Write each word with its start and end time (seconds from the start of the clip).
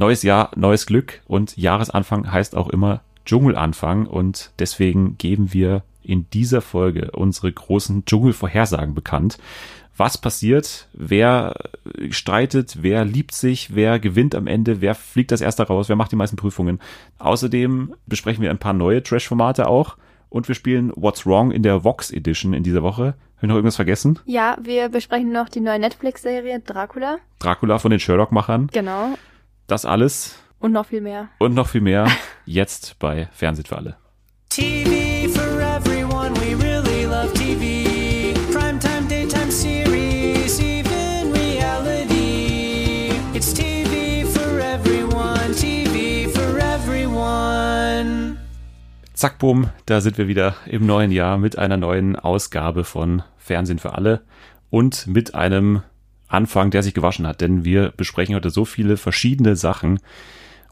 Neues 0.00 0.22
Jahr, 0.22 0.50
neues 0.56 0.86
Glück 0.86 1.20
und 1.26 1.58
Jahresanfang 1.58 2.32
heißt 2.32 2.56
auch 2.56 2.70
immer 2.70 3.02
Dschungelanfang 3.26 4.06
und 4.06 4.50
deswegen 4.58 5.18
geben 5.18 5.52
wir 5.52 5.82
in 6.02 6.24
dieser 6.30 6.62
Folge 6.62 7.10
unsere 7.10 7.52
großen 7.52 8.06
Dschungelvorhersagen 8.06 8.94
bekannt. 8.94 9.36
Was 9.98 10.16
passiert? 10.16 10.88
Wer 10.94 11.54
streitet? 12.08 12.78
Wer 12.80 13.04
liebt 13.04 13.34
sich? 13.34 13.74
Wer 13.74 13.98
gewinnt 13.98 14.34
am 14.34 14.46
Ende? 14.46 14.80
Wer 14.80 14.94
fliegt 14.94 15.32
das 15.32 15.42
erste 15.42 15.64
raus? 15.64 15.90
Wer 15.90 15.96
macht 15.96 16.12
die 16.12 16.16
meisten 16.16 16.36
Prüfungen? 16.36 16.80
Außerdem 17.18 17.94
besprechen 18.06 18.42
wir 18.42 18.48
ein 18.48 18.56
paar 18.56 18.72
neue 18.72 19.02
Trash-Formate 19.02 19.68
auch 19.68 19.98
und 20.30 20.48
wir 20.48 20.54
spielen 20.54 20.92
What's 20.96 21.26
Wrong 21.26 21.50
in 21.50 21.62
der 21.62 21.84
Vox 21.84 22.10
Edition 22.10 22.54
in 22.54 22.62
dieser 22.62 22.82
Woche. 22.82 23.02
Habe 23.02 23.16
ich 23.42 23.48
noch 23.48 23.56
irgendwas 23.56 23.76
vergessen? 23.76 24.18
Ja, 24.24 24.56
wir 24.62 24.88
besprechen 24.88 25.30
noch 25.30 25.50
die 25.50 25.60
neue 25.60 25.78
Netflix-Serie 25.78 26.60
Dracula. 26.60 27.18
Dracula 27.38 27.78
von 27.78 27.90
den 27.90 28.00
Sherlock-Machern. 28.00 28.68
Genau. 28.72 29.18
Das 29.70 29.84
alles. 29.84 30.34
Und 30.58 30.72
noch 30.72 30.86
viel 30.86 31.00
mehr. 31.00 31.28
Und 31.38 31.54
noch 31.54 31.68
viel 31.68 31.80
mehr 31.80 32.08
jetzt 32.44 32.98
bei 32.98 33.28
Fernsehen 33.30 33.66
für 33.66 33.76
alle. 33.76 33.96
TV 34.48 35.28
for 35.32 35.60
everyone, 35.60 36.34
we 36.40 36.56
really 36.60 37.04
love 37.04 37.32
TV. 37.34 38.34
Primetime, 38.52 39.06
daytime 39.08 39.52
series, 39.52 40.58
even 40.58 41.32
reality. 41.32 43.12
It's 43.32 43.54
TV 43.54 44.26
for 44.26 44.58
everyone, 44.58 45.54
TV 45.54 46.28
for 46.28 46.58
everyone. 46.58 48.38
Zack, 49.14 49.38
boom, 49.38 49.70
da 49.86 50.00
sind 50.00 50.18
wir 50.18 50.26
wieder 50.26 50.56
im 50.66 50.84
neuen 50.84 51.12
Jahr 51.12 51.38
mit 51.38 51.56
einer 51.56 51.76
neuen 51.76 52.16
Ausgabe 52.16 52.82
von 52.82 53.22
Fernsehen 53.36 53.78
für 53.78 53.94
alle 53.94 54.22
und 54.68 55.06
mit 55.06 55.36
einem 55.36 55.84
Anfang, 56.30 56.70
der 56.70 56.82
sich 56.82 56.94
gewaschen 56.94 57.26
hat, 57.26 57.40
denn 57.40 57.64
wir 57.64 57.92
besprechen 57.96 58.34
heute 58.34 58.50
so 58.50 58.64
viele 58.64 58.96
verschiedene 58.96 59.56
Sachen. 59.56 59.98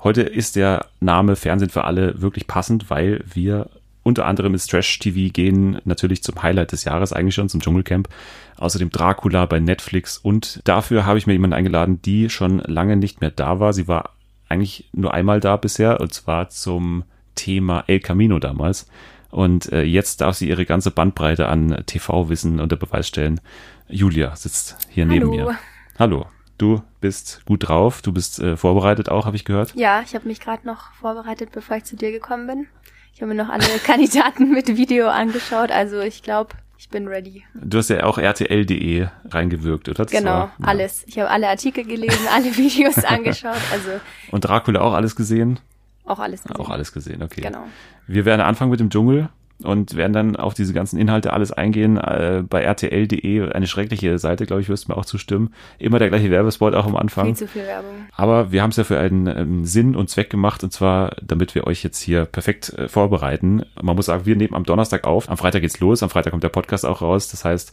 Heute 0.02 0.22
ist 0.22 0.56
der 0.56 0.86
Name 1.00 1.36
Fernsehen 1.36 1.70
für 1.70 1.84
alle 1.84 2.22
wirklich 2.22 2.46
passend, 2.46 2.88
weil 2.88 3.24
wir 3.26 3.68
unter 4.04 4.24
anderem 4.24 4.54
ins 4.54 4.66
Trash 4.66 5.00
TV 5.00 5.32
gehen, 5.32 5.80
natürlich 5.84 6.22
zum 6.22 6.42
Highlight 6.42 6.72
des 6.72 6.84
Jahres 6.84 7.12
eigentlich 7.12 7.34
schon, 7.34 7.48
zum 7.48 7.60
Dschungelcamp. 7.60 8.08
Außerdem 8.56 8.90
Dracula 8.90 9.46
bei 9.46 9.60
Netflix 9.60 10.16
und 10.16 10.60
dafür 10.64 11.04
habe 11.04 11.18
ich 11.18 11.26
mir 11.26 11.34
jemanden 11.34 11.54
eingeladen, 11.54 12.00
die 12.02 12.30
schon 12.30 12.60
lange 12.60 12.96
nicht 12.96 13.20
mehr 13.20 13.30
da 13.30 13.60
war. 13.60 13.72
Sie 13.72 13.88
war 13.88 14.10
eigentlich 14.48 14.88
nur 14.92 15.12
einmal 15.12 15.40
da 15.40 15.56
bisher 15.56 16.00
und 16.00 16.14
zwar 16.14 16.48
zum 16.48 17.04
Thema 17.34 17.84
El 17.86 18.00
Camino 18.00 18.38
damals. 18.38 18.86
Und 19.30 19.70
äh, 19.72 19.82
jetzt 19.82 20.20
darf 20.20 20.36
sie 20.36 20.48
ihre 20.48 20.64
ganze 20.64 20.90
Bandbreite 20.90 21.48
an 21.48 21.82
TV-Wissen 21.86 22.60
unter 22.60 22.76
Beweis 22.76 23.06
stellen. 23.08 23.40
Julia 23.88 24.34
sitzt 24.36 24.76
hier 24.90 25.04
Hallo. 25.04 25.12
neben 25.14 25.30
mir. 25.30 25.58
Hallo. 25.98 26.26
Du 26.56 26.82
bist 27.00 27.42
gut 27.46 27.68
drauf. 27.68 28.02
Du 28.02 28.12
bist 28.12 28.40
äh, 28.40 28.56
vorbereitet 28.56 29.08
auch, 29.10 29.26
habe 29.26 29.36
ich 29.36 29.44
gehört. 29.44 29.74
Ja, 29.76 30.02
ich 30.04 30.14
habe 30.14 30.26
mich 30.26 30.40
gerade 30.40 30.66
noch 30.66 30.92
vorbereitet, 30.94 31.50
bevor 31.52 31.76
ich 31.76 31.84
zu 31.84 31.94
dir 31.96 32.10
gekommen 32.10 32.46
bin. 32.46 32.66
Ich 33.14 33.20
habe 33.22 33.32
mir 33.34 33.42
noch 33.42 33.48
alle 33.50 33.64
Kandidaten 33.84 34.50
mit 34.50 34.68
Video 34.76 35.08
angeschaut, 35.08 35.70
also 35.70 36.00
ich 36.00 36.22
glaube, 36.22 36.54
ich 36.76 36.88
bin 36.88 37.06
ready. 37.08 37.44
Du 37.54 37.78
hast 37.78 37.90
ja 37.90 38.04
auch 38.04 38.18
RTL.de 38.18 39.06
reingewirkt, 39.30 39.88
oder? 39.88 40.04
Genau, 40.06 40.30
war- 40.30 40.52
ja. 40.58 40.66
alles. 40.66 41.04
Ich 41.06 41.18
habe 41.18 41.30
alle 41.30 41.48
Artikel 41.48 41.84
gelesen, 41.84 42.26
alle 42.32 42.46
Videos 42.56 42.96
angeschaut, 43.04 43.58
also 43.72 43.90
Und 44.30 44.44
Dracula 44.44 44.80
auch 44.80 44.94
alles 44.94 45.14
gesehen? 45.16 45.60
Auch 46.08 46.18
alles 46.18 46.42
gesehen. 46.42 46.56
Auch 46.56 46.70
alles 46.70 46.92
gesehen, 46.92 47.22
okay. 47.22 47.40
Genau. 47.42 47.64
Wir 48.06 48.24
werden 48.24 48.40
anfangen 48.40 48.70
mit 48.70 48.80
dem 48.80 48.90
Dschungel 48.90 49.28
und 49.62 49.96
werden 49.96 50.12
dann 50.12 50.36
auf 50.36 50.54
diese 50.54 50.72
ganzen 50.72 50.98
Inhalte 50.98 51.32
alles 51.32 51.50
eingehen. 51.52 51.96
Äh, 51.96 52.44
bei 52.48 52.62
RTL.de, 52.62 53.50
eine 53.52 53.66
schreckliche 53.66 54.18
Seite, 54.18 54.46
glaube 54.46 54.62
ich, 54.62 54.68
wirst 54.68 54.86
du 54.86 54.92
mir 54.92 54.96
auch 54.98 55.04
zustimmen. 55.04 55.52
Immer 55.78 55.98
der 55.98 56.08
gleiche 56.08 56.30
Werbespot 56.30 56.74
auch 56.74 56.86
am 56.86 56.92
Viel 56.92 57.00
Anfang. 57.00 57.34
zu 57.34 57.48
viel 57.48 57.66
Werbung. 57.66 58.06
Aber 58.12 58.52
wir 58.52 58.62
haben 58.62 58.70
es 58.70 58.76
ja 58.76 58.84
für 58.84 58.98
einen 58.98 59.26
ähm, 59.26 59.64
Sinn 59.64 59.96
und 59.96 60.10
Zweck 60.10 60.30
gemacht 60.30 60.62
und 60.62 60.72
zwar, 60.72 61.16
damit 61.22 61.54
wir 61.54 61.66
euch 61.66 61.82
jetzt 61.82 62.00
hier 62.00 62.24
perfekt 62.24 62.72
äh, 62.74 62.88
vorbereiten. 62.88 63.64
Man 63.82 63.96
muss 63.96 64.06
sagen, 64.06 64.26
wir 64.26 64.36
nehmen 64.36 64.54
am 64.54 64.64
Donnerstag 64.64 65.04
auf. 65.04 65.28
Am 65.28 65.36
Freitag 65.36 65.62
geht's 65.62 65.80
los. 65.80 66.02
Am 66.02 66.10
Freitag 66.10 66.30
kommt 66.30 66.44
der 66.44 66.50
Podcast 66.50 66.86
auch 66.86 67.02
raus. 67.02 67.28
Das 67.28 67.44
heißt, 67.44 67.72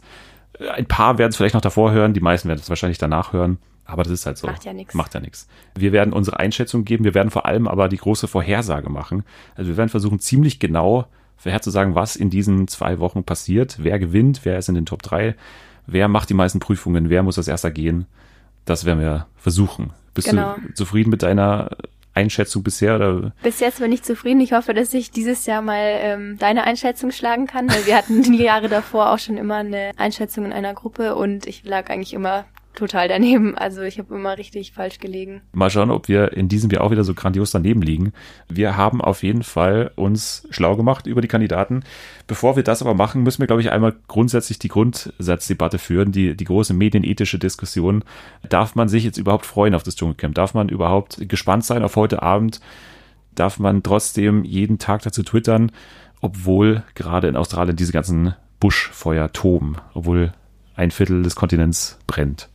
äh, 0.58 0.68
ein 0.70 0.86
paar 0.86 1.18
werden 1.18 1.30
es 1.30 1.36
vielleicht 1.36 1.54
noch 1.54 1.60
davor 1.60 1.92
hören. 1.92 2.14
Die 2.14 2.20
meisten 2.20 2.48
werden 2.48 2.60
es 2.60 2.68
wahrscheinlich 2.68 2.98
danach 2.98 3.32
hören. 3.32 3.58
Aber 3.86 4.02
das 4.02 4.12
ist 4.12 4.26
halt 4.26 4.36
so. 4.36 4.46
Macht 4.48 4.64
ja 4.64 4.72
nix. 4.72 4.94
Macht 4.94 5.14
ja 5.14 5.20
nichts. 5.20 5.46
Wir 5.76 5.92
werden 5.92 6.12
unsere 6.12 6.38
Einschätzung 6.40 6.84
geben. 6.84 7.04
Wir 7.04 7.14
werden 7.14 7.30
vor 7.30 7.46
allem 7.46 7.68
aber 7.68 7.88
die 7.88 7.96
große 7.98 8.26
Vorhersage 8.28 8.90
machen. 8.90 9.24
Also 9.54 9.70
wir 9.70 9.76
werden 9.76 9.88
versuchen, 9.90 10.18
ziemlich 10.18 10.58
genau 10.58 11.06
vorherzusagen, 11.36 11.94
was 11.94 12.16
in 12.16 12.28
diesen 12.30 12.66
zwei 12.66 12.98
Wochen 12.98 13.22
passiert. 13.24 13.76
Wer 13.80 13.98
gewinnt, 13.98 14.40
wer 14.44 14.58
ist 14.58 14.68
in 14.68 14.74
den 14.74 14.86
Top 14.86 15.02
3, 15.02 15.34
wer 15.86 16.08
macht 16.08 16.30
die 16.30 16.34
meisten 16.34 16.58
Prüfungen, 16.58 17.10
wer 17.10 17.22
muss 17.22 17.38
als 17.38 17.46
erster 17.48 17.70
gehen. 17.70 18.06
Das 18.64 18.84
werden 18.84 19.00
wir 19.00 19.26
versuchen. 19.36 19.92
Bist 20.14 20.28
Genau. 20.28 20.56
du 20.66 20.74
zufrieden 20.74 21.10
mit 21.10 21.22
deiner 21.22 21.70
Einschätzung 22.14 22.62
bisher? 22.64 22.96
Oder? 22.96 23.32
Bis 23.42 23.60
jetzt 23.60 23.78
bin 23.78 23.92
ich 23.92 24.02
zufrieden. 24.02 24.40
Ich 24.40 24.52
hoffe, 24.54 24.74
dass 24.74 24.92
ich 24.94 25.10
dieses 25.10 25.46
Jahr 25.46 25.62
mal 25.62 25.78
ähm, 26.00 26.38
deine 26.38 26.64
Einschätzung 26.64 27.12
schlagen 27.12 27.46
kann, 27.46 27.70
weil 27.70 27.86
wir 27.86 27.96
hatten 27.96 28.22
die 28.22 28.42
Jahre 28.42 28.68
davor 28.68 29.12
auch 29.12 29.18
schon 29.18 29.36
immer 29.36 29.56
eine 29.56 29.92
Einschätzung 29.98 30.46
in 30.46 30.52
einer 30.52 30.74
Gruppe 30.74 31.14
und 31.14 31.46
ich 31.46 31.62
lag 31.64 31.90
eigentlich 31.90 32.14
immer 32.14 32.46
total 32.76 33.08
daneben. 33.08 33.56
Also 33.56 33.82
ich 33.82 33.98
habe 33.98 34.14
immer 34.14 34.38
richtig 34.38 34.72
falsch 34.72 34.98
gelegen. 34.98 35.42
Mal 35.52 35.70
schauen, 35.70 35.90
ob 35.90 36.08
wir 36.08 36.32
in 36.32 36.48
diesem 36.48 36.70
Jahr 36.70 36.84
auch 36.84 36.90
wieder 36.90 37.04
so 37.04 37.14
grandios 37.14 37.50
daneben 37.50 37.82
liegen. 37.82 38.12
Wir 38.48 38.76
haben 38.76 39.00
auf 39.00 39.22
jeden 39.22 39.42
Fall 39.42 39.90
uns 39.96 40.46
schlau 40.50 40.76
gemacht 40.76 41.06
über 41.06 41.20
die 41.20 41.28
Kandidaten. 41.28 41.82
Bevor 42.26 42.56
wir 42.56 42.62
das 42.62 42.82
aber 42.82 42.94
machen, 42.94 43.22
müssen 43.22 43.40
wir, 43.40 43.46
glaube 43.46 43.62
ich, 43.62 43.72
einmal 43.72 43.94
grundsätzlich 44.06 44.58
die 44.58 44.68
Grundsatzdebatte 44.68 45.78
führen, 45.78 46.12
die, 46.12 46.36
die 46.36 46.44
große 46.44 46.74
medienethische 46.74 47.38
Diskussion. 47.38 48.04
Darf 48.48 48.74
man 48.74 48.88
sich 48.88 49.04
jetzt 49.04 49.18
überhaupt 49.18 49.46
freuen 49.46 49.74
auf 49.74 49.82
das 49.82 49.96
Dschungelcamp? 49.96 50.34
Darf 50.34 50.54
man 50.54 50.68
überhaupt 50.68 51.28
gespannt 51.28 51.64
sein 51.64 51.82
auf 51.82 51.96
heute 51.96 52.22
Abend? 52.22 52.60
Darf 53.34 53.58
man 53.58 53.82
trotzdem 53.82 54.44
jeden 54.44 54.78
Tag 54.78 55.02
dazu 55.02 55.22
twittern, 55.22 55.72
obwohl 56.20 56.82
gerade 56.94 57.28
in 57.28 57.36
Australien 57.36 57.76
diese 57.76 57.92
ganzen 57.92 58.34
Buschfeuer 58.60 59.32
toben, 59.32 59.76
obwohl 59.92 60.32
ein 60.74 60.90
Viertel 60.90 61.22
des 61.22 61.36
Kontinents 61.36 61.98
brennt? 62.06 62.48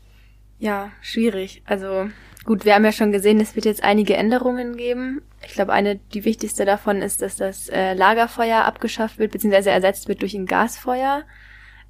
Ja, 0.62 0.92
schwierig. 1.02 1.64
Also 1.66 2.08
gut, 2.46 2.66
wir 2.66 2.76
haben 2.76 2.86
ja 2.86 2.92
schon 2.92 3.12
gesehen, 3.12 3.40
es 3.40 3.56
wird 3.56 3.66
jetzt 3.66 3.84
einige 3.84 4.16
Änderungen 4.16 4.78
geben. 4.78 5.24
Ich 5.44 5.54
glaube, 5.54 5.74
eine, 5.74 5.96
die 5.96 6.24
wichtigste 6.24 6.66
davon 6.66 7.02
ist, 7.02 7.24
dass 7.24 7.36
das 7.36 7.68
äh, 7.70 7.96
Lagerfeuer 7.96 8.64
abgeschafft 8.64 9.18
wird, 9.18 9.32
beziehungsweise 9.32 9.72
ersetzt 9.72 10.08
wird 10.08 10.22
durch 10.22 10.36
ein 10.36 10.46
Gasfeuer. 10.46 11.24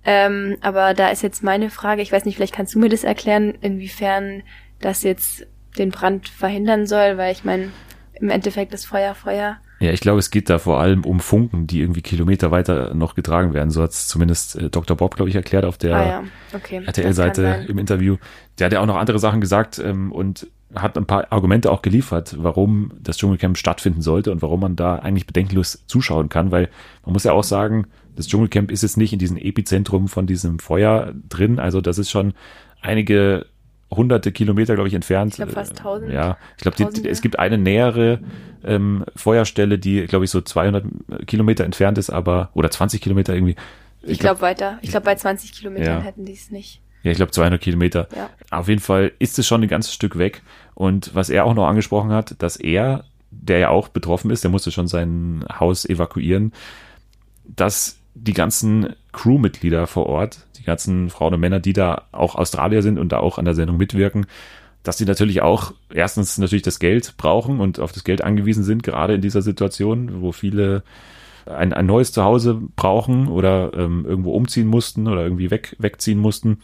Ähm, 0.05 0.57
aber 0.61 0.93
da 0.93 1.09
ist 1.09 1.21
jetzt 1.21 1.43
meine 1.43 1.69
Frage, 1.69 2.01
ich 2.01 2.13
weiß 2.13 2.23
nicht, 2.23 2.37
vielleicht 2.37 2.55
kannst 2.55 2.73
du 2.73 2.79
mir 2.79 2.87
das 2.87 3.03
erklären, 3.03 3.55
inwiefern 3.59 4.41
das 4.79 5.03
jetzt 5.03 5.47
den 5.77 5.91
Brand 5.91 6.29
verhindern 6.29 6.87
soll, 6.87 7.17
weil 7.17 7.33
ich 7.33 7.43
meine, 7.43 7.73
im 8.13 8.29
Endeffekt 8.29 8.73
ist 8.73 8.85
Feuer 8.85 9.15
Feuer. 9.15 9.57
Ja, 9.81 9.91
ich 9.91 9.99
glaube, 9.99 10.19
es 10.19 10.29
geht 10.29 10.47
da 10.47 10.59
vor 10.59 10.79
allem 10.79 11.03
um 11.03 11.19
Funken, 11.19 11.65
die 11.65 11.81
irgendwie 11.81 12.03
Kilometer 12.03 12.51
weiter 12.51 12.93
noch 12.93 13.15
getragen 13.15 13.55
werden. 13.55 13.71
So 13.71 13.81
hat 13.81 13.89
es 13.89 14.07
zumindest 14.07 14.55
äh, 14.55 14.69
Dr. 14.69 14.95
Bob, 14.95 15.15
glaube 15.15 15.29
ich, 15.29 15.35
erklärt 15.35 15.65
auf 15.65 15.79
der 15.79 15.95
ah 15.95 16.05
ja, 16.05 16.23
okay. 16.53 16.83
RTL-Seite 16.85 17.65
im 17.67 17.79
Interview. 17.79 18.17
Der 18.59 18.65
hat 18.65 18.73
ja 18.73 18.79
auch 18.79 18.85
noch 18.85 18.97
andere 18.97 19.17
Sachen 19.17 19.41
gesagt 19.41 19.79
ähm, 19.79 20.11
und 20.11 20.47
hat 20.75 20.97
ein 20.97 21.05
paar 21.05 21.31
Argumente 21.31 21.71
auch 21.71 21.81
geliefert, 21.81 22.35
warum 22.37 22.91
das 23.01 23.17
Dschungelcamp 23.17 23.57
stattfinden 23.57 24.01
sollte 24.01 24.31
und 24.31 24.43
warum 24.43 24.59
man 24.59 24.75
da 24.75 24.97
eigentlich 24.97 25.25
bedenkenlos 25.25 25.83
zuschauen 25.87 26.29
kann, 26.29 26.51
weil 26.51 26.69
man 27.03 27.13
muss 27.13 27.23
ja 27.23 27.33
auch 27.33 27.43
sagen, 27.43 27.87
das 28.15 28.27
Dschungelcamp 28.27 28.71
ist 28.71 28.83
jetzt 28.83 28.97
nicht 28.97 29.13
in 29.13 29.19
diesem 29.19 29.37
Epizentrum 29.37 30.07
von 30.07 30.27
diesem 30.27 30.59
Feuer 30.59 31.13
drin, 31.27 31.59
also 31.59 31.81
das 31.81 31.97
ist 31.97 32.11
schon 32.11 32.33
einige 32.81 33.47
hunderte 33.91 34.31
Kilometer, 34.31 34.75
glaube 34.75 34.87
ich, 34.87 34.93
entfernt. 34.93 35.33
Ich 35.33 35.37
glaube 35.37 35.51
fast 35.51 35.77
1000. 35.77 36.11
Ja, 36.11 36.37
ich 36.57 36.63
glaube, 36.63 37.07
es 37.09 37.21
gibt 37.21 37.39
eine 37.39 37.57
nähere 37.57 38.19
ähm, 38.63 39.03
Feuerstelle, 39.15 39.77
die, 39.77 40.05
glaube 40.07 40.25
ich, 40.25 40.31
so 40.31 40.41
200 40.41 40.85
Kilometer 41.27 41.65
entfernt 41.65 41.97
ist, 41.97 42.09
aber, 42.09 42.49
oder 42.53 42.71
20 42.71 43.01
Kilometer 43.01 43.33
irgendwie. 43.33 43.55
Ich 44.03 44.19
glaube 44.19 44.41
weiter. 44.41 44.79
Ich 44.81 44.91
glaube, 44.91 45.05
bei 45.05 45.15
20 45.15 45.53
Kilometern 45.53 45.99
Ja. 45.99 46.01
hätten 46.01 46.25
die 46.25 46.33
es 46.33 46.51
nicht. 46.51 46.81
Ja, 47.03 47.11
ich 47.11 47.17
glaube 47.17 47.31
200 47.31 47.59
Kilometer. 47.59 48.07
Ja. 48.15 48.29
Auf 48.51 48.67
jeden 48.67 48.81
Fall 48.81 49.11
ist 49.19 49.37
es 49.39 49.47
schon 49.47 49.61
ein 49.63 49.67
ganzes 49.67 49.93
Stück 49.93 50.17
weg. 50.17 50.41
Und 50.75 51.13
was 51.15 51.29
er 51.29 51.45
auch 51.45 51.53
noch 51.53 51.67
angesprochen 51.67 52.11
hat, 52.11 52.35
dass 52.39 52.55
er, 52.55 53.03
der 53.31 53.59
ja 53.59 53.69
auch 53.69 53.87
betroffen 53.87 54.31
ist, 54.31 54.43
der 54.43 54.51
musste 54.51 54.71
schon 54.71 54.87
sein 54.87 55.43
Haus 55.59 55.85
evakuieren, 55.85 56.53
dass 57.43 57.97
die 58.13 58.33
ganzen 58.33 58.95
Crewmitglieder 59.13 59.87
vor 59.87 60.07
Ort, 60.07 60.47
die 60.57 60.63
ganzen 60.63 61.09
Frauen 61.09 61.33
und 61.33 61.39
Männer, 61.39 61.59
die 61.59 61.73
da 61.73 62.03
auch 62.11 62.35
Australier 62.35 62.81
sind 62.81 62.99
und 62.99 63.11
da 63.11 63.19
auch 63.19 63.37
an 63.37 63.45
der 63.45 63.55
Sendung 63.55 63.77
mitwirken, 63.77 64.25
dass 64.83 64.97
die 64.97 65.05
natürlich 65.05 65.41
auch 65.41 65.73
erstens 65.93 66.37
natürlich 66.37 66.63
das 66.63 66.79
Geld 66.79 67.15
brauchen 67.17 67.59
und 67.59 67.79
auf 67.79 67.91
das 67.91 68.03
Geld 68.03 68.23
angewiesen 68.23 68.63
sind, 68.63 68.83
gerade 68.83 69.15
in 69.15 69.21
dieser 69.21 69.41
Situation, 69.41 70.21
wo 70.21 70.31
viele 70.31 70.83
ein, 71.45 71.73
ein 71.73 71.85
neues 71.85 72.11
Zuhause 72.11 72.59
brauchen 72.75 73.27
oder 73.27 73.71
ähm, 73.75 74.05
irgendwo 74.07 74.33
umziehen 74.33 74.67
mussten 74.67 75.07
oder 75.07 75.23
irgendwie 75.23 75.51
weg, 75.51 75.75
wegziehen 75.79 76.19
mussten. 76.19 76.59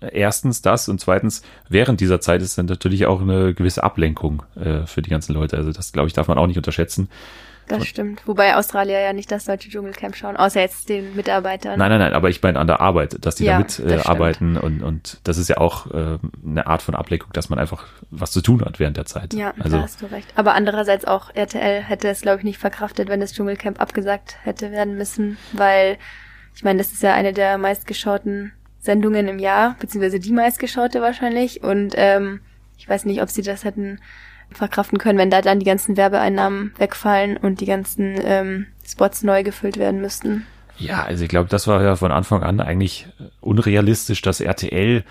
Erstens 0.00 0.62
das 0.62 0.88
und 0.88 1.00
zweitens, 1.00 1.42
während 1.68 2.00
dieser 2.00 2.20
Zeit 2.20 2.42
ist 2.42 2.58
dann 2.58 2.66
natürlich 2.66 3.06
auch 3.06 3.20
eine 3.20 3.54
gewisse 3.54 3.82
Ablenkung 3.82 4.42
äh, 4.56 4.86
für 4.86 5.02
die 5.02 5.10
ganzen 5.10 5.32
Leute. 5.32 5.56
Also 5.56 5.72
das, 5.72 5.92
glaube 5.92 6.08
ich, 6.08 6.12
darf 6.12 6.28
man 6.28 6.38
auch 6.38 6.46
nicht 6.46 6.56
unterschätzen. 6.56 7.08
Das 7.68 7.86
stimmt. 7.86 8.26
Wobei 8.26 8.56
Australier 8.56 9.00
ja 9.00 9.12
nicht 9.12 9.30
das 9.30 9.44
deutsche 9.44 9.68
Dschungelcamp 9.68 10.16
schauen, 10.16 10.36
außer 10.36 10.60
jetzt 10.60 10.88
den 10.88 11.16
Mitarbeitern. 11.16 11.78
Nein, 11.78 11.90
nein, 11.90 11.98
nein, 11.98 12.12
aber 12.12 12.28
ich 12.28 12.42
meine 12.42 12.58
an 12.58 12.66
der 12.66 12.80
Arbeit, 12.80 13.24
dass 13.24 13.36
die 13.36 13.44
Ja, 13.44 13.58
da 13.58 13.64
das 13.64 13.78
mit 14.40 14.40
äh, 14.40 14.58
und, 14.58 14.82
und 14.82 15.20
das 15.24 15.38
ist 15.38 15.48
ja 15.48 15.58
auch 15.58 15.90
äh, 15.92 16.18
eine 16.44 16.66
Art 16.66 16.82
von 16.82 16.94
Ablenkung, 16.94 17.30
dass 17.32 17.48
man 17.48 17.58
einfach 17.58 17.86
was 18.10 18.30
zu 18.30 18.40
tun 18.40 18.64
hat 18.64 18.78
während 18.78 18.96
der 18.96 19.06
Zeit. 19.06 19.34
Ja, 19.34 19.52
also 19.58 19.76
da 19.76 19.82
hast 19.82 20.00
du 20.02 20.06
recht. 20.06 20.32
Aber 20.36 20.54
andererseits 20.54 21.04
auch 21.04 21.34
RTL 21.34 21.82
hätte 21.82 22.08
es, 22.08 22.20
glaube 22.20 22.38
ich, 22.38 22.44
nicht 22.44 22.58
verkraftet, 22.58 23.08
wenn 23.08 23.20
das 23.20 23.32
Dschungelcamp 23.32 23.80
abgesagt 23.80 24.36
hätte 24.44 24.70
werden 24.70 24.96
müssen, 24.96 25.36
weil 25.52 25.98
ich 26.54 26.64
meine, 26.64 26.78
das 26.78 26.92
ist 26.92 27.02
ja 27.02 27.12
eine 27.14 27.32
der 27.32 27.58
meistgeschauten 27.58 28.52
Sendungen 28.80 29.28
im 29.28 29.38
Jahr, 29.38 29.76
beziehungsweise 29.78 30.20
die 30.20 30.32
meistgeschaute 30.32 31.02
wahrscheinlich. 31.02 31.62
Und 31.62 31.94
ähm, 31.96 32.40
ich 32.78 32.88
weiß 32.88 33.04
nicht, 33.04 33.20
ob 33.20 33.28
sie 33.28 33.42
das 33.42 33.64
hätten 33.64 34.00
verkraften 34.52 34.98
können, 34.98 35.18
wenn 35.18 35.30
da 35.30 35.42
dann 35.42 35.58
die 35.58 35.66
ganzen 35.66 35.96
Werbeeinnahmen 35.96 36.72
wegfallen 36.78 37.36
und 37.36 37.60
die 37.60 37.66
ganzen 37.66 38.16
ähm, 38.22 38.66
Spots 38.86 39.22
neu 39.22 39.42
gefüllt 39.42 39.76
werden 39.76 40.00
müssten. 40.00 40.46
Ja, 40.78 41.02
also 41.04 41.24
ich 41.24 41.30
glaube, 41.30 41.48
das 41.48 41.66
war 41.66 41.82
ja 41.82 41.96
von 41.96 42.12
Anfang 42.12 42.42
an 42.42 42.60
eigentlich 42.60 43.08
äh, 43.18 43.24
unrealistisch, 43.40 44.22
dass 44.22 44.40
RTL 44.40 45.04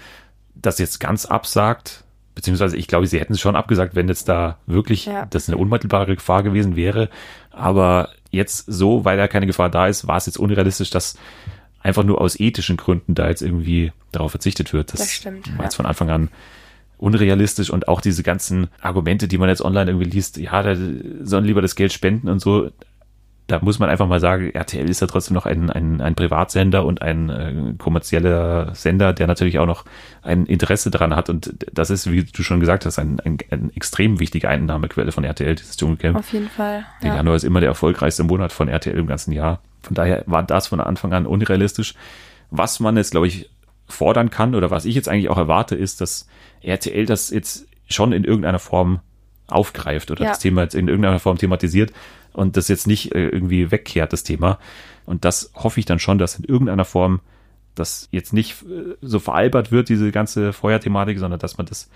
das 0.54 0.80
jetzt 0.80 1.00
ganz 1.00 1.26
absagt. 1.26 2.04
Beziehungsweise 2.34 2.76
ich 2.78 2.88
glaube, 2.88 3.08
sie 3.08 3.20
hätten 3.20 3.34
es 3.34 3.40
schon 3.40 3.56
abgesagt, 3.56 3.96
wenn 3.96 4.08
jetzt 4.08 4.28
da 4.28 4.58
wirklich 4.66 5.06
Ja. 5.06 5.26
das 5.26 5.48
eine 5.48 5.58
unmittelbare 5.58 6.16
Gefahr 6.16 6.44
gewesen 6.44 6.76
wäre. 6.76 7.10
Aber 7.52 8.10
jetzt 8.30 8.66
so, 8.68 9.06
weil 9.06 9.18
da 9.18 9.28
keine 9.28 9.48
Gefahr 9.48 9.70
da 9.70 9.88
ist, 9.88 10.08
war 10.08 10.18
es 10.18 10.26
jetzt 10.26 10.38
unrealistisch, 10.38 10.90
dass 10.90 11.18
einfach 11.82 12.04
nur 12.04 12.20
aus 12.20 12.40
ethischen 12.40 12.78
Gründen 12.78 13.16
da 13.16 13.30
jetzt 13.30 13.42
irgendwie 13.42 13.92
darauf 14.12 14.32
verzichtet 14.32 14.74
wird. 14.74 14.94
Das 14.94 15.12
stimmt, 15.12 15.48
war 15.52 15.58
ja. 15.60 15.64
jetzt 15.64 15.76
von 15.76 15.86
Anfang 15.86 16.10
an 16.10 16.30
unrealistisch 16.98 17.70
und 17.70 17.88
auch 17.88 18.02
diese 18.02 18.24
ganzen 18.24 18.68
Argumente, 18.82 19.28
die 19.28 19.38
man 19.38 19.50
jetzt 19.50 19.64
online 19.64 19.92
irgendwie 19.92 20.10
liest, 20.10 20.38
ja, 20.38 20.62
da 20.64 20.76
sollen 21.22 21.46
lieber 21.46 21.62
das 21.62 21.76
Geld 21.76 21.94
spenden 21.94 22.30
und 22.30 22.40
so. 22.40 22.70
Da 23.48 23.60
muss 23.60 23.78
man 23.78 23.90
einfach 23.90 24.08
mal 24.08 24.20
sagen, 24.20 24.50
RTL 24.50 24.90
ist 24.90 25.02
ja 25.02 25.08
trotzdem 25.08 25.36
noch 25.36 25.46
ein, 25.46 25.70
ein, 25.70 26.02
ein 26.02 26.16
Privatsender 26.16 26.84
und 26.84 27.04
ein 27.04 27.30
äh, 27.30 27.74
kommerzieller 27.78 28.74
Sender, 28.74 29.14
der 29.14 29.28
natürlich 29.28 29.60
auch 29.60 29.68
noch 29.68 29.86
ein 30.24 30.48
Interesse 30.48 30.90
daran 30.90 31.16
hat. 31.16 31.30
Und 31.30 31.54
das 31.72 31.92
ist, 31.92 32.12
wie 32.12 32.24
du 32.24 32.42
schon 32.42 32.60
gesagt 32.60 32.88
hast, 32.88 32.98
ein, 32.98 33.20
ein, 33.20 33.38
ein 33.52 33.72
extrem 33.76 34.20
wichtige 34.20 34.50
Einnahmequelle 34.50 35.12
von 35.12 35.24
RTL, 35.24 35.54
dieses 35.54 35.78
Dschungelcamp. 35.78 36.18
Auf 36.18 36.34
jeden 36.34 36.50
Fall. 36.50 36.88
Der 37.04 37.10
Ja. 37.10 37.16
Januar 37.18 37.36
ist 37.36 37.44
immer 37.44 37.60
der 37.60 37.70
erfolgreichste 37.70 38.24
Monat 38.24 38.52
von 38.52 38.68
RTL 38.68 38.98
im 38.98 39.06
ganzen 39.06 39.32
Jahr. 39.32 39.62
Von 39.84 39.94
daher 39.94 40.24
war 40.26 40.42
das 40.42 40.66
von 40.66 40.80
Anfang 40.80 41.14
an 41.14 41.28
unrealistisch. 41.28 41.94
Was 42.50 42.80
man 42.80 42.98
jetzt, 42.98 43.12
glaube 43.12 43.28
ich, 43.28 43.52
fordern 43.88 44.32
kann 44.32 44.56
oder 44.56 44.72
was 44.72 44.86
ich 44.86 44.96
jetzt 44.96 45.08
eigentlich 45.08 45.30
auch 45.30 45.38
erwarte, 45.38 45.76
ist, 45.76 46.02
dass 46.02 46.28
RTL 46.66 47.06
das 47.06 47.30
jetzt 47.30 47.68
schon 47.88 48.12
in 48.12 48.24
irgendeiner 48.24 48.60
Form 48.60 49.00
aufgreift 49.48 50.10
oder 50.12 50.24
Ja. 50.24 50.30
das 50.30 50.40
Thema 50.40 50.64
jetzt 50.64 50.76
in 50.76 50.88
irgendeiner 50.88 51.20
Form 51.20 51.38
thematisiert 51.38 51.94
und 52.34 52.58
das 52.58 52.68
jetzt 52.68 52.88
nicht 52.88 53.14
äh, 53.14 53.28
irgendwie 53.30 53.72
wegkehrt, 53.72 54.12
das 54.12 54.24
Thema. 54.24 54.60
Und 55.06 55.24
das 55.24 55.52
hoffe 55.56 55.80
ich 55.80 55.86
dann 55.86 56.00
schon, 56.00 56.18
dass 56.18 56.36
in 56.40 56.46
irgendeiner 56.46 56.86
Form 56.86 57.20
das 57.76 58.08
jetzt 58.12 58.34
nicht 58.34 58.64
äh, 58.64 58.96
so 59.02 59.20
veralbert 59.20 59.72
wird, 59.72 59.90
diese 59.90 60.12
ganze 60.12 60.52
Feuerthematik, 60.54 61.20
sondern 61.20 61.40
dass 61.40 61.58
man 61.58 61.68
das 61.68 61.90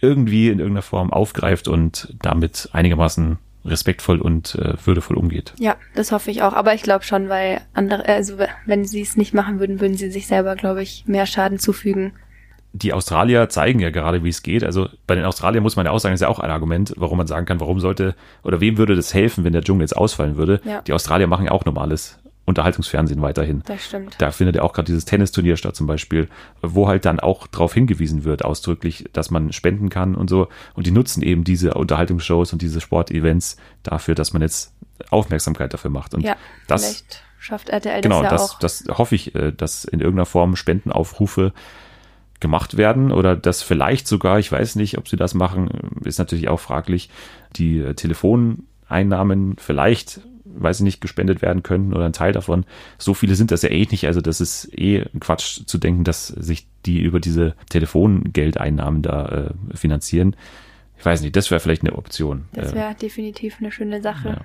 irgendwie 0.00 0.48
in 0.48 0.58
irgendeiner 0.58 0.82
Form 0.82 1.10
aufgreift 1.12 1.68
und 1.68 2.14
damit 2.20 2.68
einigermaßen 2.72 3.38
respektvoll 3.64 4.20
und 4.20 4.54
äh, 4.56 4.74
würdevoll 4.84 5.16
umgeht. 5.16 5.54
Ja, 5.58 5.76
das 5.94 6.12
hoffe 6.12 6.30
ich 6.30 6.42
auch. 6.42 6.52
Aber 6.52 6.74
ich 6.74 6.82
glaube 6.82 7.04
schon, 7.04 7.28
weil 7.28 7.62
andere, 7.72 8.04
also 8.06 8.36
wenn 8.66 8.84
sie 8.84 9.00
es 9.00 9.16
nicht 9.16 9.32
machen 9.34 9.58
würden, 9.58 9.80
würden 9.80 9.96
sie 9.96 10.10
sich 10.10 10.26
selber, 10.26 10.54
glaube 10.54 10.82
ich, 10.82 11.04
mehr 11.06 11.26
Schaden 11.26 11.58
zufügen. 11.58 12.12
Die 12.78 12.92
Australier 12.92 13.48
zeigen 13.48 13.80
ja 13.80 13.90
gerade, 13.90 14.22
wie 14.22 14.28
es 14.28 14.42
geht. 14.42 14.62
Also 14.62 14.88
bei 15.06 15.14
den 15.14 15.24
Australiern 15.24 15.62
muss 15.62 15.76
man 15.76 15.86
ja 15.86 15.92
auch 15.92 15.98
sagen, 15.98 16.14
ist 16.14 16.20
ja 16.20 16.28
auch 16.28 16.40
ein 16.40 16.50
Argument, 16.50 16.92
warum 16.96 17.16
man 17.18 17.26
sagen 17.26 17.46
kann, 17.46 17.58
warum 17.60 17.80
sollte 17.80 18.14
oder 18.42 18.60
wem 18.60 18.76
würde 18.76 18.96
das 18.96 19.14
helfen, 19.14 19.44
wenn 19.44 19.52
der 19.52 19.62
Dschungel 19.62 19.82
jetzt 19.82 19.96
ausfallen 19.96 20.36
würde. 20.36 20.60
Ja. 20.64 20.82
Die 20.82 20.92
Australier 20.92 21.26
machen 21.26 21.46
ja 21.46 21.52
auch 21.52 21.64
normales 21.64 22.18
Unterhaltungsfernsehen 22.44 23.22
weiterhin. 23.22 23.62
Das 23.66 23.84
stimmt. 23.84 24.14
Da 24.18 24.30
findet 24.30 24.56
ja 24.56 24.62
auch 24.62 24.72
gerade 24.72 24.86
dieses 24.86 25.04
Tennisturnier 25.04 25.56
statt 25.56 25.74
zum 25.74 25.86
Beispiel, 25.86 26.28
wo 26.62 26.86
halt 26.86 27.04
dann 27.04 27.18
auch 27.18 27.46
darauf 27.48 27.74
hingewiesen 27.74 28.24
wird, 28.24 28.44
ausdrücklich, 28.44 29.06
dass 29.12 29.30
man 29.30 29.52
spenden 29.52 29.88
kann 29.88 30.14
und 30.14 30.30
so. 30.30 30.48
Und 30.74 30.86
die 30.86 30.92
nutzen 30.92 31.22
eben 31.22 31.44
diese 31.44 31.74
Unterhaltungsshows 31.74 32.52
und 32.52 32.62
diese 32.62 32.80
Sportevents 32.80 33.56
dafür, 33.82 34.14
dass 34.14 34.32
man 34.32 34.42
jetzt 34.42 34.74
Aufmerksamkeit 35.10 35.74
dafür 35.74 35.90
macht. 35.90 36.14
Und 36.14 36.22
ja, 36.22 36.36
das, 36.68 36.84
vielleicht 36.84 37.22
schafft 37.38 37.68
RTL 37.68 38.00
genau, 38.00 38.22
das 38.22 38.30
ja 38.30 38.30
das, 38.30 38.50
auch. 38.50 38.58
das 38.58 38.98
hoffe 38.98 39.14
ich, 39.16 39.34
äh, 39.34 39.52
dass 39.52 39.84
in 39.84 40.00
irgendeiner 40.00 40.26
Form 40.26 40.54
Spendenaufrufe 40.54 41.52
gemacht 42.46 42.76
werden 42.76 43.10
oder 43.10 43.34
dass 43.34 43.62
vielleicht 43.62 44.06
sogar, 44.06 44.38
ich 44.38 44.52
weiß 44.52 44.76
nicht, 44.76 44.98
ob 44.98 45.08
sie 45.08 45.16
das 45.16 45.34
machen, 45.34 45.68
ist 46.04 46.18
natürlich 46.20 46.48
auch 46.48 46.60
fraglich, 46.60 47.10
die 47.56 47.78
äh, 47.80 47.94
Telefoneinnahmen 47.94 49.56
vielleicht, 49.58 50.20
weiß 50.44 50.78
ich 50.78 50.84
nicht, 50.84 51.00
gespendet 51.00 51.42
werden 51.42 51.64
könnten 51.64 51.92
oder 51.92 52.04
ein 52.06 52.12
Teil 52.12 52.30
davon. 52.32 52.64
So 52.98 53.14
viele 53.14 53.34
sind 53.34 53.50
das 53.50 53.62
ja 53.62 53.70
eh 53.70 53.84
nicht, 53.90 54.06
also 54.06 54.20
das 54.20 54.40
ist 54.40 54.70
eh 54.78 55.04
Quatsch 55.18 55.62
zu 55.66 55.76
denken, 55.78 56.04
dass 56.04 56.28
sich 56.28 56.68
die 56.86 57.00
über 57.00 57.18
diese 57.18 57.54
Telefongeldeinnahmen 57.68 59.02
da 59.02 59.26
äh, 59.26 59.76
finanzieren. 59.76 60.36
Ich 60.98 61.04
weiß 61.04 61.22
nicht, 61.22 61.34
das 61.34 61.50
wäre 61.50 61.58
vielleicht 61.60 61.82
eine 61.82 61.96
Option. 61.96 62.44
Das 62.52 62.72
Äh, 62.72 62.76
wäre 62.76 62.94
definitiv 62.94 63.56
eine 63.58 63.72
schöne 63.72 64.00
Sache. 64.00 64.28
ja. 64.28 64.40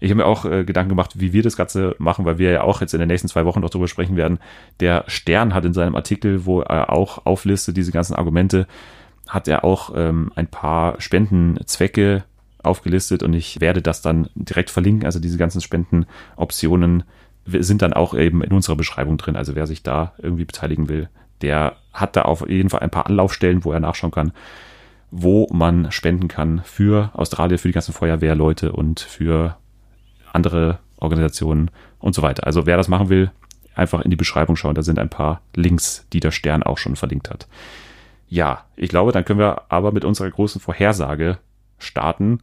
Ich 0.00 0.10
habe 0.10 0.18
mir 0.18 0.26
auch 0.26 0.44
äh, 0.44 0.64
Gedanken 0.64 0.90
gemacht, 0.90 1.20
wie 1.20 1.32
wir 1.32 1.42
das 1.42 1.56
Ganze 1.56 1.94
machen, 1.98 2.24
weil 2.24 2.38
wir 2.38 2.50
ja 2.50 2.62
auch 2.62 2.80
jetzt 2.80 2.94
in 2.94 3.00
den 3.00 3.08
nächsten 3.08 3.28
zwei 3.28 3.44
Wochen 3.44 3.60
noch 3.60 3.70
darüber 3.70 3.88
sprechen 3.88 4.16
werden. 4.16 4.38
Der 4.80 5.04
Stern 5.06 5.54
hat 5.54 5.64
in 5.64 5.74
seinem 5.74 5.96
Artikel, 5.96 6.46
wo 6.46 6.60
er 6.60 6.92
auch 6.92 7.26
auflistet, 7.26 7.76
diese 7.76 7.92
ganzen 7.92 8.14
Argumente, 8.14 8.66
hat 9.28 9.48
er 9.48 9.64
auch 9.64 9.92
ähm, 9.94 10.32
ein 10.34 10.48
paar 10.48 11.00
Spendenzwecke 11.00 12.24
aufgelistet 12.62 13.22
und 13.22 13.32
ich 13.32 13.60
werde 13.60 13.80
das 13.80 14.02
dann 14.02 14.28
direkt 14.34 14.70
verlinken. 14.70 15.06
Also 15.06 15.20
diese 15.20 15.38
ganzen 15.38 15.60
Spendenoptionen 15.60 17.04
sind 17.46 17.82
dann 17.82 17.92
auch 17.92 18.14
eben 18.14 18.42
in 18.42 18.52
unserer 18.52 18.76
Beschreibung 18.76 19.16
drin. 19.16 19.36
Also 19.36 19.54
wer 19.54 19.66
sich 19.66 19.82
da 19.82 20.12
irgendwie 20.18 20.44
beteiligen 20.44 20.88
will, 20.88 21.08
der 21.42 21.76
hat 21.92 22.16
da 22.16 22.22
auf 22.22 22.48
jeden 22.48 22.70
Fall 22.70 22.80
ein 22.80 22.90
paar 22.90 23.06
Anlaufstellen, 23.06 23.64
wo 23.64 23.72
er 23.72 23.80
nachschauen 23.80 24.12
kann, 24.12 24.32
wo 25.10 25.48
man 25.52 25.90
spenden 25.90 26.28
kann 26.28 26.62
für 26.64 27.10
Australien, 27.14 27.58
für 27.58 27.68
die 27.68 27.74
ganzen 27.74 27.94
Feuerwehrleute 27.94 28.72
und 28.72 29.00
für 29.00 29.56
andere 30.32 30.78
Organisationen 30.96 31.70
und 31.98 32.14
so 32.14 32.22
weiter. 32.22 32.46
Also 32.46 32.66
wer 32.66 32.76
das 32.76 32.88
machen 32.88 33.08
will, 33.08 33.30
einfach 33.74 34.02
in 34.02 34.10
die 34.10 34.16
Beschreibung 34.16 34.56
schauen. 34.56 34.74
Da 34.74 34.82
sind 34.82 34.98
ein 34.98 35.08
paar 35.08 35.40
Links, 35.54 36.06
die 36.12 36.20
der 36.20 36.30
Stern 36.30 36.62
auch 36.62 36.78
schon 36.78 36.96
verlinkt 36.96 37.30
hat. 37.30 37.48
Ja, 38.28 38.64
ich 38.76 38.90
glaube, 38.90 39.12
dann 39.12 39.24
können 39.24 39.40
wir 39.40 39.62
aber 39.70 39.92
mit 39.92 40.04
unserer 40.04 40.30
großen 40.30 40.60
Vorhersage 40.60 41.38
starten. 41.78 42.40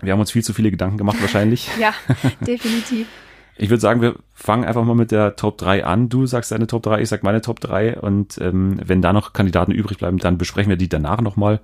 Wir 0.00 0.12
haben 0.12 0.20
uns 0.20 0.32
viel 0.32 0.44
zu 0.44 0.52
viele 0.52 0.70
Gedanken 0.70 0.98
gemacht 0.98 1.20
wahrscheinlich. 1.20 1.70
Ja, 1.80 1.94
definitiv. 2.40 3.06
Ich 3.56 3.70
würde 3.70 3.80
sagen, 3.80 4.00
wir 4.00 4.16
fangen 4.32 4.64
einfach 4.64 4.84
mal 4.84 4.94
mit 4.94 5.10
der 5.10 5.36
Top 5.36 5.58
3 5.58 5.84
an. 5.84 6.08
Du 6.08 6.26
sagst 6.26 6.52
deine 6.52 6.66
Top 6.66 6.82
3, 6.82 7.00
ich 7.00 7.08
sag 7.08 7.22
meine 7.22 7.42
Top 7.42 7.60
3 7.60 8.00
und 8.00 8.38
ähm, 8.38 8.80
wenn 8.84 9.02
da 9.02 9.12
noch 9.12 9.32
Kandidaten 9.32 9.72
übrig 9.72 9.98
bleiben, 9.98 10.18
dann 10.18 10.38
besprechen 10.38 10.70
wir 10.70 10.76
die 10.76 10.88
danach 10.88 11.20
nochmal. 11.20 11.60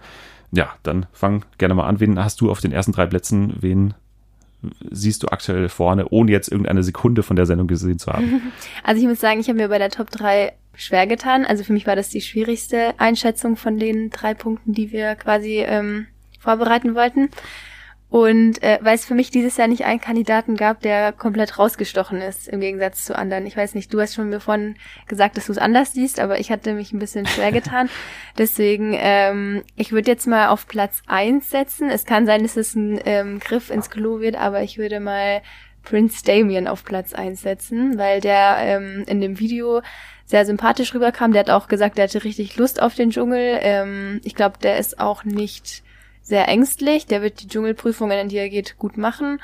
Ja, 0.53 0.71
dann 0.82 1.06
fang 1.12 1.44
gerne 1.59 1.75
mal 1.75 1.87
an. 1.87 2.00
Wen 2.00 2.19
hast 2.19 2.41
du 2.41 2.50
auf 2.50 2.61
den 2.61 2.73
ersten 2.73 2.93
drei 2.93 3.06
Plätzen? 3.06 3.55
Wen 3.61 3.95
siehst 4.91 5.23
du 5.23 5.29
aktuell 5.29 5.69
vorne, 5.69 6.09
ohne 6.09 6.33
jetzt 6.33 6.50
irgendeine 6.50 6.83
Sekunde 6.83 7.23
von 7.23 7.37
der 7.37 7.47
Sendung 7.47 7.67
gesehen 7.67 7.99
zu 7.99 8.12
haben? 8.12 8.53
Also 8.83 9.00
ich 9.00 9.09
muss 9.09 9.21
sagen, 9.21 9.41
ich 9.41 9.49
habe 9.49 9.59
mir 9.59 9.69
bei 9.69 9.79
der 9.79 9.91
Top 9.91 10.11
3 10.11 10.53
schwer 10.75 11.07
getan. 11.07 11.45
Also 11.45 11.65
für 11.65 11.73
mich 11.73 11.87
war 11.87 11.97
das 11.97 12.09
die 12.09 12.21
schwierigste 12.21 12.95
Einschätzung 12.99 13.57
von 13.57 13.79
den 13.79 14.11
drei 14.11 14.35
Punkten, 14.35 14.73
die 14.73 14.93
wir 14.93 15.15
quasi 15.17 15.65
ähm, 15.67 16.07
vorbereiten 16.38 16.95
wollten. 16.95 17.31
Und 18.11 18.62
äh, 18.62 18.79
weil 18.81 18.95
es 18.95 19.05
für 19.05 19.15
mich 19.15 19.31
dieses 19.31 19.59
Jahr 19.59 19.69
nicht 19.69 19.85
einen 19.85 20.00
Kandidaten 20.00 20.57
gab, 20.57 20.81
der 20.81 21.12
komplett 21.12 21.59
rausgestochen 21.59 22.23
ist, 22.23 22.49
im 22.49 22.61
Gegensatz 22.61 23.05
zu 23.05 23.15
anderen. 23.15 23.47
Ich 23.47 23.57
weiß 23.57 23.75
nicht, 23.75 23.93
du 23.93 24.00
hast 24.00 24.15
schon 24.15 24.31
mir 24.31 24.41
vorhin 24.41 24.77
gesagt, 25.07 25.37
dass 25.37 25.47
du 25.47 25.53
es 25.53 25.59
anders 25.59 25.93
siehst, 25.93 26.19
aber 26.19 26.41
ich 26.41 26.50
hatte 26.50 26.73
mich 26.73 26.93
ein 26.93 26.99
bisschen 26.99 27.27
schwer 27.27 27.53
getan. 27.53 27.91
Deswegen, 28.38 28.95
ähm, 28.97 29.62
ich 29.77 29.93
würde 29.93 30.11
jetzt 30.11 30.27
mal 30.27 30.49
auf 30.49 30.67
Platz 30.67 31.03
eins 31.07 31.50
setzen. 31.50 31.91
Es 31.91 32.07
kann 32.07 32.25
sein, 32.25 32.43
dass 32.43 32.57
es 32.57 32.75
ein 32.75 32.99
ähm, 33.05 33.41
Griff 33.41 33.69
ins 33.69 33.91
Klo 33.91 34.21
wird, 34.21 34.37
aber 34.37 34.62
ich 34.62 34.79
würde 34.79 35.00
mal 35.00 35.43
Prince 35.83 36.25
Damien 36.25 36.67
auf 36.67 36.85
Platz 36.85 37.12
eins 37.12 37.43
setzen, 37.43 37.99
weil 37.99 38.23
der 38.23 38.57
ähm, 38.61 39.05
in 39.07 39.21
dem 39.21 39.38
Video 39.38 39.83
sehr 40.25 40.47
sympathisch 40.47 40.95
rüberkam. 40.95 41.33
Der 41.33 41.41
hat 41.41 41.50
auch 41.50 41.69
gesagt, 41.69 41.99
der 41.99 42.05
hatte 42.05 42.25
richtig 42.25 42.57
Lust 42.57 42.81
auf 42.81 42.95
den 42.95 43.11
Dschungel. 43.11 43.59
Ähm, 43.61 44.21
ich 44.25 44.35
glaube, 44.35 44.59
der 44.62 44.79
ist 44.79 44.99
auch 44.99 45.25
nicht 45.25 45.83
sehr 46.28 46.49
ängstlich. 46.49 47.06
Der 47.06 47.23
wird 47.23 47.42
die 47.42 47.49
Dschungelprüfungen, 47.49 48.18
in 48.18 48.28
die 48.28 48.37
er 48.37 48.49
geht, 48.49 48.78
gut 48.78 48.97
machen. 48.97 49.40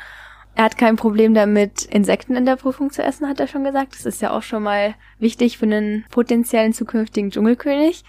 Er 0.55 0.65
hat 0.65 0.79
kein 0.79 0.97
Problem 0.97 1.35
damit, 1.35 1.83
Insekten 1.85 2.37
in 2.37 2.47
der 2.47 2.57
Prüfung 2.57 2.91
zu 2.91 3.03
essen, 3.03 3.29
hat 3.29 3.41
er 3.41 3.49
schon 3.49 3.65
gesagt. 3.65 3.95
Das 3.95 4.07
ist 4.07 4.23
ja 4.23 4.31
auch 4.31 4.43
schon 4.43 4.63
mal 4.63 4.95
wichtig 5.19 5.59
für 5.59 5.67
einen 5.67 6.05
potenziellen 6.11 6.73
zukünftigen 6.73 7.31
Dschungelkönig. 7.31 8.05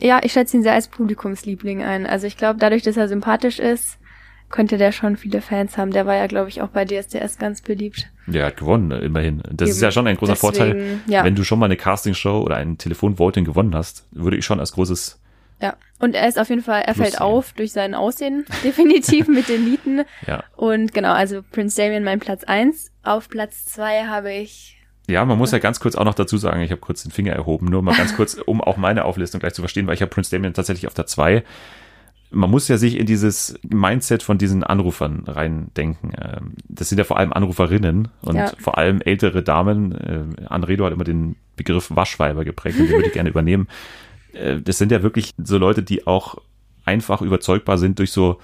Ja, 0.00 0.20
ich 0.22 0.32
schätze 0.32 0.56
ihn 0.56 0.62
sehr 0.62 0.72
als 0.72 0.88
Publikumsliebling 0.88 1.82
ein. 1.82 2.06
Also 2.06 2.26
ich 2.26 2.36
glaube, 2.36 2.58
dadurch, 2.58 2.82
dass 2.82 2.96
er 2.96 3.06
sympathisch 3.08 3.58
ist, 3.58 3.98
könnte 4.48 4.78
der 4.78 4.92
schon 4.92 5.16
viele 5.16 5.40
Fans 5.40 5.76
haben. 5.76 5.90
Der 5.90 6.06
war 6.06 6.14
ja, 6.14 6.26
glaube 6.26 6.48
ich, 6.48 6.62
auch 6.62 6.68
bei 6.68 6.84
DSDS 6.84 7.38
ganz 7.38 7.60
beliebt. 7.60 8.10
Der 8.26 8.46
hat 8.46 8.56
gewonnen, 8.56 8.90
immerhin. 8.90 9.42
Das 9.52 9.68
ist 9.68 9.76
Eben. 9.76 9.84
ja 9.84 9.90
schon 9.90 10.06
ein 10.06 10.16
großer 10.16 10.34
Deswegen, 10.34 10.54
Vorteil. 10.54 11.00
ja. 11.06 11.24
Wenn 11.24 11.34
du 11.34 11.44
schon 11.44 11.58
mal 11.58 11.66
eine 11.66 11.76
Castingshow 11.76 12.40
oder 12.40 12.56
ein 12.56 12.78
Telefonvoting 12.78 13.44
gewonnen 13.44 13.74
hast, 13.74 14.06
würde 14.10 14.36
ich 14.36 14.44
schon 14.44 14.60
als 14.60 14.72
großes 14.72 15.20
Ja. 15.64 15.76
Und 15.98 16.14
er 16.14 16.28
ist 16.28 16.38
auf 16.38 16.50
jeden 16.50 16.60
Fall, 16.62 16.82
er 16.82 16.92
Plus 16.92 17.08
fällt 17.08 17.20
auf 17.20 17.52
durch 17.54 17.72
sein 17.72 17.94
Aussehen, 17.94 18.44
definitiv 18.64 19.28
mit 19.28 19.48
den 19.48 19.64
Nieten. 19.64 20.02
Ja. 20.26 20.44
Und 20.56 20.92
genau, 20.92 21.12
also 21.12 21.42
Prince 21.52 21.76
Damien 21.80 22.04
mein 22.04 22.20
Platz 22.20 22.44
eins. 22.44 22.90
Auf 23.02 23.28
Platz 23.30 23.64
zwei 23.64 24.04
habe 24.04 24.32
ich, 24.32 24.76
Ja, 25.08 25.24
man 25.24 25.38
muss 25.38 25.52
ja 25.52 25.58
ganz 25.58 25.80
kurz 25.80 25.94
auch 25.96 26.04
noch 26.04 26.14
dazu 26.14 26.36
sagen, 26.36 26.60
ich 26.60 26.70
habe 26.70 26.80
kurz 26.80 27.02
den 27.02 27.12
Finger 27.12 27.32
erhoben, 27.32 27.66
nur 27.66 27.82
mal 27.82 27.94
ganz 27.96 28.14
kurz, 28.16 28.34
um 28.34 28.60
auch 28.60 28.76
meine 28.76 29.04
Auflistung 29.06 29.40
gleich 29.40 29.54
zu 29.54 29.62
verstehen, 29.62 29.86
weil 29.86 29.94
ich 29.94 30.02
habe 30.02 30.10
Prince 30.10 30.30
Damien 30.30 30.52
tatsächlich 30.54 30.86
auf 30.86 30.94
der 30.94 31.06
2. 31.06 31.42
Man 32.30 32.50
muss 32.50 32.66
ja 32.68 32.76
sich 32.78 32.98
in 32.98 33.06
dieses 33.06 33.58
Mindset 33.62 34.22
von 34.24 34.38
diesen 34.38 34.64
Anrufern 34.64 35.22
reindenken. 35.26 36.12
Ähm, 36.20 36.54
Das 36.68 36.88
sind 36.88 36.98
ja 36.98 37.04
vor 37.04 37.16
allem 37.18 37.32
Anruferinnen 37.32 38.08
und 38.22 38.36
Ja. 38.36 38.50
vor 38.58 38.76
allem 38.76 39.00
ältere 39.02 39.42
Damen. 39.42 39.92
Äh, 40.40 40.46
Anredo 40.46 40.84
hat 40.84 40.92
immer 40.92 41.04
den 41.04 41.36
Begriff 41.56 41.90
Waschweiber 41.94 42.44
geprägt 42.44 42.78
und 42.80 42.86
den 42.88 42.94
würde 42.96 43.06
ich 43.06 43.12
gerne 43.12 43.30
übernehmen. 43.30 43.68
Äh, 44.34 44.60
Das 44.60 44.78
sind 44.78 44.92
ja 44.92 45.02
wirklich 45.02 45.30
so 45.42 45.58
Leute, 45.58 45.82
die 45.82 46.06
auch 46.06 46.36
einfach 46.84 47.22
überzeugbar 47.22 47.78
sind 47.78 47.98
durch 47.98 48.12
so 48.12 48.38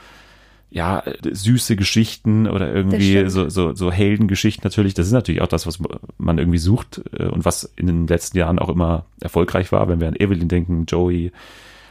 ja, 0.70 1.02
süße 1.28 1.75
Geschichten 1.75 2.47
oder 2.47 2.73
irgendwie 2.73 3.28
so, 3.28 3.49
so, 3.49 3.75
so 3.75 3.90
Heldengeschichten 3.90 4.62
natürlich. 4.62 4.94
Das 4.94 5.06
ist 5.06 5.12
natürlich 5.12 5.42
auch 5.42 5.49
das, 5.49 5.66
was 5.66 5.80
man 6.16 6.38
irgendwie 6.38 6.59
sucht 6.59 7.02
äh, 7.12 7.25
und 7.25 7.44
was 7.44 7.64
in 7.76 7.87
den 7.88 8.06
letzten 8.06 8.38
Jahren 8.38 8.61
auch 8.61 8.68
immer 8.68 9.04
erfolgreich 9.20 9.73
war, 9.73 9.88
wenn 9.88 10.00
wir 10.00 10.09
an 10.09 10.16
Evelyn 10.16 10.49
denken, 10.49 10.87
Joey. 10.87 11.32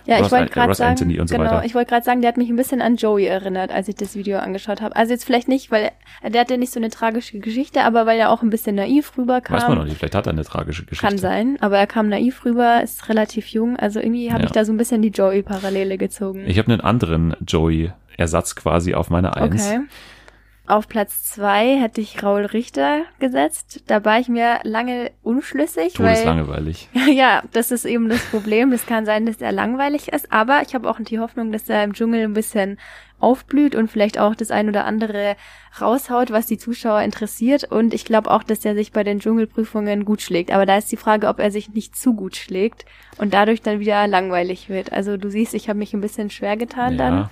Ja, 0.10 0.18
Ross 0.18 0.28
ich 0.28 0.32
wollte 0.32 0.52
gerade 0.54 0.74
sagen, 0.74 0.92
Anthony 0.92 1.20
und 1.20 1.28
so 1.30 1.36
genau, 1.38 1.50
weiter. 1.52 1.66
ich 1.66 1.76
wollte 1.76 1.90
gerade 1.90 2.04
sagen, 2.06 2.22
der 2.22 2.28
hat 2.30 2.38
mich 2.38 2.50
ein 2.50 2.56
bisschen 2.56 2.82
an 2.82 2.96
Joey 2.98 3.26
erinnert, 3.26 3.72
als 3.72 3.88
ich 3.88 3.96
das 3.96 4.16
Video 4.16 4.40
angeschaut 4.40 4.82
habe. 4.82 4.96
Also 4.96 5.14
jetzt 5.14 5.24
vielleicht 5.26 5.48
nicht, 5.48 5.72
weil 5.72 5.92
er- 6.22 6.30
der 6.30 6.42
hatte 6.42 6.58
nicht 6.58 6.74
so 6.74 6.80
eine 6.80 6.90
tragische 6.90 7.40
Geschichte, 7.40 7.84
aber 7.84 8.06
weil 8.06 8.20
er 8.20 8.32
auch 8.32 8.42
ein 8.44 8.50
bisschen 8.50 8.76
naiv 8.76 9.12
rüberkam. 9.18 9.56
Weiß 9.58 9.68
man 9.68 9.78
noch 9.78 9.86
nicht, 9.86 9.98
vielleicht 9.98 10.16
hat 10.16 10.28
er 10.28 10.34
eine 10.34 10.44
tragische 10.44 10.84
Geschichte. 10.86 11.06
Kann 11.08 11.18
sein, 11.18 11.58
aber 11.62 11.78
er 11.78 11.88
kam 11.88 12.10
naiv 12.10 12.44
rüber, 12.46 12.82
ist 12.84 13.08
relativ 13.10 13.48
jung, 13.48 13.78
also 13.78 14.00
irgendwie 14.00 14.32
habe 14.32 14.42
Ja. 14.42 14.46
ich 14.48 14.52
da 14.52 14.66
so 14.66 14.74
ein 14.74 14.78
bisschen 14.78 15.02
die 15.02 15.10
Joey-Parallele 15.10 15.98
gezogen. 15.98 16.44
Ich 16.48 16.58
habe 16.58 16.72
einen 16.72 16.82
anderen 16.82 17.36
Joey-Ersatz 17.46 18.56
quasi 18.56 18.94
auf 18.96 19.10
meine 19.10 19.36
Eins. 19.36 19.68
Okay. 19.68 19.80
Auf 20.70 20.88
Platz 20.88 21.24
zwei 21.24 21.80
hätte 21.80 22.00
ich 22.00 22.22
Raul 22.22 22.46
Richter 22.46 23.02
gesetzt. 23.18 23.84
Da 23.88 24.06
war 24.06 24.20
ich 24.20 24.28
mir 24.30 24.60
lange 24.62 25.10
unschlüssig, 25.24 25.98
weil 25.98 26.14
Todeslangweilig. 26.14 26.90
ja, 27.12 27.42
das 27.54 27.72
ist 27.72 27.86
eben 27.86 28.08
das 28.08 28.24
Problem. 28.26 28.70
Das 28.70 28.86
kann 28.86 29.04
sein, 29.04 29.26
dass 29.26 29.38
er 29.38 29.52
langweilig 29.52 30.10
ist, 30.10 30.32
aber 30.32 30.62
ich 30.62 30.76
habe 30.76 30.88
auch 30.88 31.00
die 31.00 31.18
Hoffnung, 31.18 31.52
dass 31.52 31.68
er 31.70 31.84
im 31.84 31.94
Dschungel 31.94 32.24
ein 32.24 32.36
bisschen 32.36 32.78
aufblüht 33.18 33.74
und 33.74 33.90
vielleicht 33.90 34.20
auch 34.20 34.36
das 34.36 34.52
ein 34.52 34.70
oder 34.70 34.86
andere 34.86 35.36
raushaut, 35.82 36.30
was 36.30 36.46
die 36.46 36.60
Zuschauer 36.60 37.02
interessiert. 37.02 37.64
Und 37.64 37.96
ich 37.96 38.06
glaube 38.06 38.30
auch, 38.30 38.44
dass 38.44 38.64
er 38.64 38.76
sich 38.76 38.92
bei 38.92 39.04
den 39.04 39.20
Dschungelprüfungen 39.22 40.06
gut 40.06 40.22
schlägt. 40.22 40.52
Aber 40.52 40.68
da 40.68 40.78
ist 40.78 40.92
die 40.92 40.98
Frage, 40.98 41.30
ob 41.30 41.40
er 41.40 41.50
sich 41.50 41.74
nicht 41.74 41.96
zu 41.96 42.14
gut 42.14 42.36
schlägt 42.36 42.86
und 43.18 43.34
dadurch 43.34 43.64
dann 43.64 43.80
wieder 43.80 44.06
langweilig 44.06 44.70
wird. 44.70 44.94
Also 44.94 45.18
du 45.18 45.32
siehst, 45.32 45.56
ich 45.56 45.68
habe 45.68 45.80
mich 45.80 45.96
ein 45.96 46.02
bisschen 46.02 46.30
schwer 46.30 46.58
getan 46.58 46.96
dann. 46.96 47.30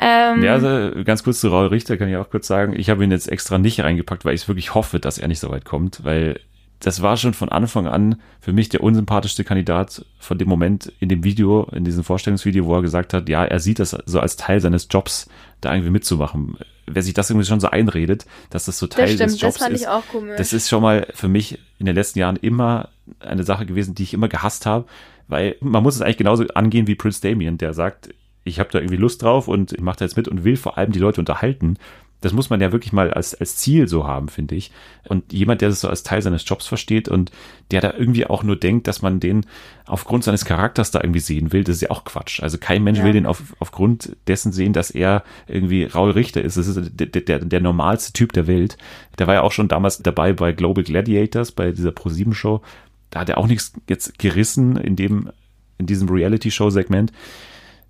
Ja. 0.00 0.34
Ähm, 0.34 0.42
ja, 0.42 0.54
also 0.54 1.04
ganz 1.04 1.22
kurz 1.22 1.40
zu 1.40 1.48
Raul 1.48 1.68
Richter 1.68 1.96
kann 1.96 2.08
ich 2.08 2.16
auch 2.16 2.30
kurz 2.30 2.46
sagen, 2.46 2.74
ich 2.76 2.90
habe 2.90 3.04
ihn 3.04 3.10
jetzt 3.10 3.28
extra 3.28 3.58
nicht 3.58 3.80
reingepackt, 3.80 4.24
weil 4.24 4.34
ich 4.34 4.46
wirklich 4.48 4.74
hoffe, 4.74 5.00
dass 5.00 5.18
er 5.18 5.28
nicht 5.28 5.40
so 5.40 5.50
weit 5.50 5.64
kommt, 5.64 6.04
weil 6.04 6.40
das 6.80 7.00
war 7.00 7.16
schon 7.16 7.32
von 7.32 7.48
Anfang 7.48 7.86
an 7.86 8.20
für 8.40 8.52
mich 8.52 8.68
der 8.68 8.82
unsympathischste 8.82 9.44
Kandidat 9.44 10.04
von 10.18 10.36
dem 10.36 10.48
Moment 10.48 10.92
in 11.00 11.08
dem 11.08 11.24
Video, 11.24 11.68
in 11.72 11.84
diesem 11.84 12.04
Vorstellungsvideo, 12.04 12.66
wo 12.66 12.74
er 12.76 12.82
gesagt 12.82 13.14
hat, 13.14 13.28
ja, 13.28 13.44
er 13.44 13.60
sieht 13.60 13.78
das 13.78 13.96
so 14.04 14.20
als 14.20 14.36
Teil 14.36 14.60
seines 14.60 14.88
Jobs, 14.90 15.28
da 15.60 15.72
irgendwie 15.72 15.90
mitzumachen. 15.90 16.58
Wer 16.86 17.02
sich 17.02 17.14
das 17.14 17.30
irgendwie 17.30 17.46
schon 17.46 17.60
so 17.60 17.68
einredet, 17.68 18.26
dass 18.50 18.66
das 18.66 18.78
so 18.78 18.86
Teil 18.86 19.06
das 19.06 19.14
stimmt, 19.14 19.32
des 19.32 19.40
Jobs 19.40 19.54
das 19.54 19.62
fand 19.62 19.74
ist, 19.74 19.80
ich 19.80 19.88
auch 19.88 20.06
komisch. 20.06 20.36
das 20.36 20.52
ist 20.52 20.68
schon 20.68 20.82
mal 20.82 21.06
für 21.14 21.28
mich 21.28 21.58
in 21.78 21.86
den 21.86 21.94
letzten 21.94 22.18
Jahren 22.18 22.36
immer 22.36 22.90
eine 23.20 23.44
Sache 23.44 23.64
gewesen, 23.64 23.94
die 23.94 24.02
ich 24.02 24.12
immer 24.12 24.28
gehasst 24.28 24.66
habe, 24.66 24.84
weil 25.28 25.56
man 25.60 25.82
muss 25.82 25.96
es 25.96 26.02
eigentlich 26.02 26.18
genauso 26.18 26.46
angehen 26.48 26.86
wie 26.86 26.94
Prince 26.94 27.22
Damien, 27.22 27.56
der 27.58 27.72
sagt, 27.72 28.10
ich 28.46 28.58
habe 28.60 28.70
da 28.70 28.78
irgendwie 28.78 28.96
Lust 28.96 29.22
drauf 29.22 29.48
und 29.48 29.72
ich 29.72 29.80
mache 29.80 29.98
da 29.98 30.04
jetzt 30.04 30.16
mit 30.16 30.28
und 30.28 30.44
will 30.44 30.56
vor 30.56 30.78
allem 30.78 30.92
die 30.92 30.98
Leute 31.00 31.20
unterhalten. 31.20 31.76
Das 32.22 32.32
muss 32.32 32.48
man 32.48 32.60
ja 32.62 32.72
wirklich 32.72 32.94
mal 32.94 33.12
als, 33.12 33.34
als 33.34 33.56
Ziel 33.56 33.88
so 33.88 34.06
haben, 34.06 34.28
finde 34.28 34.54
ich. 34.54 34.72
Und 35.06 35.32
jemand, 35.34 35.60
der 35.60 35.68
das 35.68 35.82
so 35.82 35.88
als 35.88 36.02
Teil 36.02 36.22
seines 36.22 36.48
Jobs 36.48 36.66
versteht 36.66 37.08
und 37.08 37.30
der 37.70 37.82
da 37.82 37.92
irgendwie 37.92 38.24
auch 38.24 38.42
nur 38.42 38.56
denkt, 38.56 38.88
dass 38.88 39.02
man 39.02 39.20
den 39.20 39.44
aufgrund 39.84 40.24
seines 40.24 40.46
Charakters 40.46 40.90
da 40.90 41.00
irgendwie 41.02 41.20
sehen 41.20 41.52
will, 41.52 41.62
das 41.62 41.76
ist 41.76 41.82
ja 41.82 41.90
auch 41.90 42.04
Quatsch. 42.04 42.42
Also 42.42 42.56
kein 42.56 42.82
Mensch 42.82 43.00
Ja. 43.00 43.04
will 43.04 43.12
den 43.12 43.26
auf, 43.26 43.54
aufgrund 43.58 44.16
dessen 44.28 44.50
sehen, 44.50 44.72
dass 44.72 44.90
er 44.90 45.24
irgendwie 45.46 45.84
Raul 45.84 46.12
Richter 46.12 46.40
ist. 46.40 46.56
Das 46.56 46.66
ist 46.68 46.80
der, 46.94 47.06
der, 47.06 47.40
der 47.40 47.60
normalste 47.60 48.14
Typ 48.14 48.32
der 48.32 48.46
Welt. 48.46 48.78
Der 49.18 49.26
war 49.26 49.34
ja 49.34 49.42
auch 49.42 49.52
schon 49.52 49.68
damals 49.68 49.98
dabei 49.98 50.32
bei 50.32 50.52
Global 50.52 50.84
Gladiators, 50.84 51.52
bei 51.52 51.70
dieser 51.72 51.92
Pro-7-Show. 51.92 52.62
Da 53.10 53.20
hat 53.20 53.28
er 53.28 53.38
auch 53.38 53.46
nichts 53.46 53.74
jetzt 53.88 54.18
gerissen 54.18 54.76
in 54.78 54.96
dem, 54.96 55.30
in 55.78 55.86
diesem 55.86 56.08
Reality-Show-Segment. 56.08 57.12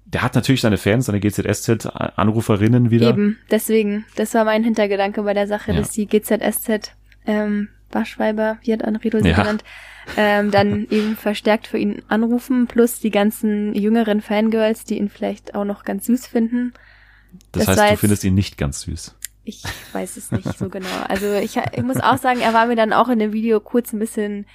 Der 0.06 0.22
hat 0.22 0.34
natürlich 0.34 0.60
seine 0.60 0.78
Fans, 0.78 1.06
seine 1.06 1.18
GZSZ-Anruferinnen 1.20 2.90
wieder. 2.90 3.08
Eben, 3.10 3.38
deswegen, 3.50 4.04
das 4.16 4.34
war 4.34 4.44
mein 4.44 4.62
Hintergedanke 4.64 5.22
bei 5.22 5.34
der 5.34 5.46
Sache, 5.46 5.72
Ja. 5.72 5.78
dass 5.78 5.90
die 5.90 6.06
GZSZ 6.06 6.92
ähm, 7.26 7.68
Waschweiber, 7.90 8.58
wie 8.62 8.72
hat 8.72 8.84
Anredo 8.84 9.20
sie 9.20 9.28
Ja. 9.30 9.36
genannt, 9.36 9.64
ähm, 10.16 10.50
dann 10.50 10.86
eben 10.90 11.16
verstärkt 11.16 11.66
für 11.66 11.78
ihn 11.78 12.02
anrufen, 12.08 12.66
plus 12.66 13.00
die 13.00 13.10
ganzen 13.10 13.74
jüngeren 13.74 14.20
Fangirls, 14.20 14.84
die 14.84 14.98
ihn 14.98 15.08
vielleicht 15.08 15.54
auch 15.54 15.64
noch 15.64 15.84
ganz 15.84 16.06
süß 16.06 16.26
finden. 16.28 16.72
Das, 17.52 17.66
das 17.66 17.78
heißt, 17.78 17.92
du 17.94 17.98
findest 17.98 18.24
ihn 18.24 18.34
nicht 18.34 18.56
ganz 18.58 18.82
süß. 18.82 19.16
Ich 19.44 19.62
weiß 19.92 20.16
es 20.16 20.32
nicht 20.32 20.58
so 20.58 20.68
genau. 20.68 20.86
Also 21.08 21.34
ich, 21.34 21.56
ich 21.56 21.82
muss 21.82 21.98
auch 22.00 22.18
sagen, 22.18 22.40
er 22.40 22.52
war 22.54 22.66
mir 22.66 22.76
dann 22.76 22.92
auch 22.92 23.08
in 23.08 23.18
dem 23.18 23.32
Video 23.32 23.60
kurz 23.60 23.92
ein 23.92 23.98
bisschen 23.98 24.46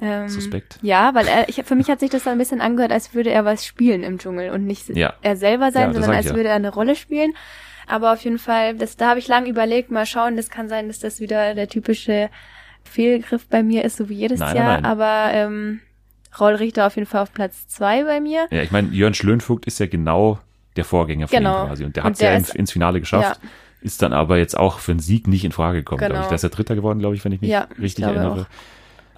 ähm, 0.00 0.28
Suspekt. 0.28 0.78
Ja, 0.82 1.14
weil 1.14 1.26
er, 1.28 1.48
ich, 1.48 1.62
für 1.64 1.74
mich 1.74 1.88
hat 1.88 2.00
sich 2.00 2.10
das 2.10 2.24
dann 2.24 2.32
ein 2.32 2.38
bisschen 2.38 2.60
angehört, 2.60 2.92
als 2.92 3.14
würde 3.14 3.30
er 3.30 3.44
was 3.44 3.64
spielen 3.64 4.02
im 4.02 4.18
Dschungel 4.18 4.50
und 4.50 4.66
nicht 4.66 4.88
Ja. 4.90 5.14
er 5.22 5.36
selber 5.36 5.66
Ja, 5.66 5.70
sein, 5.72 5.86
das 5.88 5.94
sondern 5.96 6.16
als 6.16 6.26
ich 6.26 6.30
ja. 6.32 6.36
würde 6.36 6.48
er 6.50 6.56
eine 6.56 6.72
Rolle 6.72 6.96
spielen. 6.96 7.32
Aber 7.86 8.12
auf 8.12 8.22
jeden 8.24 8.38
Fall, 8.38 8.74
das, 8.74 8.96
da 8.96 9.08
habe 9.10 9.18
ich 9.20 9.28
lang 9.28 9.46
überlegt, 9.46 9.90
mal 9.90 10.06
schauen, 10.06 10.36
das 10.36 10.50
kann 10.50 10.68
sein, 10.68 10.88
dass 10.88 10.98
das 10.98 11.20
wieder 11.20 11.54
der 11.54 11.68
typische 11.68 12.30
Fehlgriff 12.84 13.46
bei 13.48 13.62
mir 13.62 13.84
ist, 13.84 13.96
so 13.96 14.08
wie 14.08 14.14
jedes 14.14 14.40
Nein, 14.40 14.56
Jahr. 14.56 14.72
nein. 14.80 14.84
Aber 14.84 15.30
ähm, 15.32 15.80
Raul 16.38 16.54
Richter 16.54 16.86
auf 16.86 16.96
jeden 16.96 17.06
Fall 17.06 17.22
auf 17.22 17.32
Platz 17.32 17.66
zwei 17.68 18.04
bei 18.04 18.20
mir. 18.20 18.46
Ja, 18.50 18.62
ich 18.62 18.70
meine, 18.70 18.88
Jörn 18.88 19.14
Schlönvogt 19.14 19.66
ist 19.66 19.78
ja 19.80 19.86
genau 19.86 20.38
der 20.76 20.84
Vorgänger 20.84 21.28
von 21.28 21.38
Genau. 21.38 21.62
ihm 21.64 21.68
quasi. 21.68 21.84
Und 21.84 21.96
der 21.96 22.04
hat 22.04 22.12
es 22.14 22.20
ja 22.20 22.34
ist- 22.34 22.54
ins 22.54 22.72
Finale 22.72 23.00
geschafft. 23.00 23.40
Ja. 23.42 23.48
Ist 23.82 24.02
dann 24.02 24.12
aber 24.12 24.36
jetzt 24.38 24.56
auch 24.58 24.78
für 24.80 24.90
einen 24.92 25.00
Sieg 25.00 25.26
nicht 25.28 25.44
in 25.44 25.52
Frage 25.52 25.78
gekommen, 25.78 26.00
Genau. 26.00 26.10
glaube 26.10 26.22
ich. 26.24 26.28
Der 26.28 26.34
ist 26.36 26.42
ja 26.42 26.48
Dritter 26.48 26.74
geworden, 26.74 26.98
glaube 26.98 27.14
ich, 27.14 27.24
wenn 27.24 27.32
ich 27.32 27.40
mich 27.40 27.50
Ja, 27.50 27.68
ich 27.76 27.78
richtig 27.82 28.04
glaube 28.04 28.18
erinnere. 28.18 28.42
auch. 28.42 28.46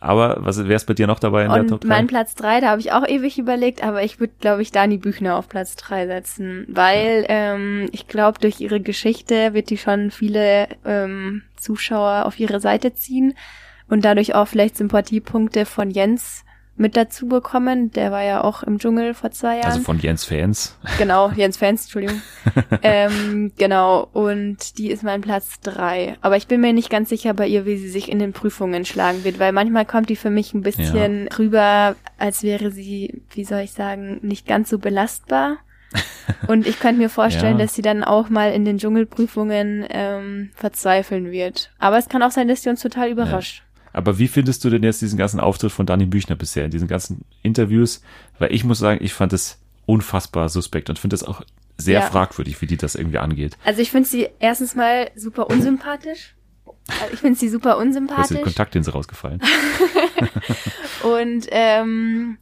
Aber 0.00 0.36
was 0.40 0.58
wäre 0.58 0.74
es 0.74 0.84
bei 0.84 0.94
dir 0.94 1.06
noch 1.06 1.18
dabei 1.18 1.44
in 1.44 1.52
der 1.52 1.66
Top 1.66 1.82
Und 1.82 1.84
3? 1.84 1.88
mein 1.88 2.06
Platz 2.06 2.34
drei, 2.34 2.60
da 2.60 2.68
habe 2.68 2.80
ich 2.80 2.92
auch 2.92 3.06
ewig 3.06 3.38
überlegt, 3.38 3.82
aber 3.82 4.02
ich 4.04 4.20
würde, 4.20 4.32
glaube 4.40 4.62
ich, 4.62 4.70
Dani 4.70 4.96
Büchner 4.96 5.36
auf 5.36 5.48
Platz 5.48 5.74
drei 5.76 6.06
setzen, 6.06 6.66
weil 6.68 7.24
ähm, 7.28 7.88
ich 7.92 8.06
glaube, 8.06 8.38
durch 8.38 8.60
ihre 8.60 8.80
Geschichte 8.80 9.54
wird 9.54 9.70
die 9.70 9.78
schon 9.78 10.10
viele 10.10 10.68
ähm, 10.84 11.42
Zuschauer 11.56 12.26
auf 12.26 12.38
ihre 12.38 12.60
Seite 12.60 12.94
ziehen 12.94 13.34
und 13.88 14.04
dadurch 14.04 14.34
auch 14.34 14.46
vielleicht 14.46 14.76
Sympathiepunkte 14.76 15.66
von 15.66 15.90
Jens 15.90 16.44
mit 16.78 16.96
dazu 16.96 17.26
bekommen. 17.26 17.90
Der 17.92 18.10
war 18.12 18.22
ja 18.22 18.42
auch 18.42 18.62
im 18.62 18.78
Dschungel 18.78 19.12
vor 19.14 19.30
zwei 19.30 19.56
Jahren. 19.56 19.66
also 19.72 19.80
von 19.80 19.98
Jens 19.98 20.24
Fans. 20.24 20.78
Genau, 20.96 21.30
Jens 21.32 21.56
Fans, 21.56 21.82
Entschuldigung. 21.82 22.22
ähm, 22.82 23.52
genau, 23.58 24.08
und 24.12 24.78
die 24.78 24.90
ist 24.90 25.02
mein 25.02 25.20
Platz 25.20 25.60
drei. 25.60 26.16
Aber 26.22 26.36
ich 26.36 26.46
bin 26.46 26.60
mir 26.60 26.72
nicht 26.72 26.90
ganz 26.90 27.08
sicher 27.08 27.34
bei 27.34 27.46
ihr, 27.46 27.66
wie 27.66 27.76
sie 27.76 27.88
sich 27.88 28.10
in 28.10 28.18
den 28.18 28.32
Prüfungen 28.32 28.84
schlagen 28.84 29.24
wird, 29.24 29.38
weil 29.38 29.52
manchmal 29.52 29.84
kommt 29.84 30.08
die 30.08 30.16
für 30.16 30.30
mich 30.30 30.54
ein 30.54 30.62
bisschen 30.62 31.28
rüber, 31.38 31.96
als 32.18 32.42
wäre 32.42 32.70
sie, 32.70 33.22
wie 33.32 33.44
soll 33.44 33.60
ich 33.60 33.72
sagen, 33.72 34.18
nicht 34.22 34.46
ganz 34.46 34.70
so 34.70 34.78
belastbar. 34.78 35.56
Und 36.48 36.66
ich 36.66 36.80
könnte 36.80 37.00
mir 37.00 37.08
vorstellen, 37.08 37.58
Ja. 37.58 37.64
dass 37.64 37.74
sie 37.74 37.80
dann 37.82 38.04
auch 38.04 38.28
mal 38.28 38.52
in 38.52 38.66
den 38.66 38.76
Dschungelprüfungen 38.76 39.86
ähm, 39.88 40.50
verzweifeln 40.54 41.30
wird. 41.30 41.70
Aber 41.78 41.96
es 41.96 42.10
kann 42.10 42.22
auch 42.22 42.30
sein, 42.30 42.46
dass 42.46 42.62
sie 42.62 42.68
uns 42.68 42.82
total 42.82 43.08
überrascht. 43.10 43.62
Aber 43.98 44.18
wie 44.18 44.28
findest 44.28 44.64
du 44.64 44.70
denn 44.70 44.82
jetzt 44.82 45.02
diesen 45.02 45.18
ganzen 45.18 45.40
Auftritt 45.40 45.72
von 45.72 45.84
Dani 45.86 46.06
Büchner 46.06 46.36
bisher, 46.36 46.64
in 46.64 46.70
diesen 46.70 46.88
ganzen 46.88 47.24
Interviews? 47.42 48.02
Weil 48.38 48.54
ich 48.54 48.64
muss 48.64 48.78
sagen, 48.78 49.00
ich 49.04 49.12
fand 49.12 49.32
es 49.32 49.58
unfassbar 49.86 50.48
suspekt 50.48 50.88
und 50.90 50.98
finde 50.98 51.14
es 51.16 51.24
auch 51.24 51.42
sehr 51.76 52.00
Ja. 52.00 52.06
fragwürdig, 52.06 52.60
wie 52.60 52.66
die 52.66 52.76
das 52.76 52.94
irgendwie 52.94 53.18
angeht. 53.18 53.56
Also 53.64 53.80
ich 53.82 53.90
finde 53.90 54.08
sie 54.08 54.28
erstens 54.40 54.74
mal 54.74 55.10
super 55.16 55.48
unsympathisch. 55.50 56.34
Also 57.00 57.12
ich 57.14 57.20
finde 57.20 57.38
sie 57.38 57.48
super 57.48 57.72
Du 57.72 57.76
hast 57.76 57.80
den 57.80 57.86
unsympathisch. 57.88 58.40
Kontaktlinse 58.42 58.92
rausgefallen. 58.92 59.40
Und 61.02 61.46
ähm, 61.50 62.38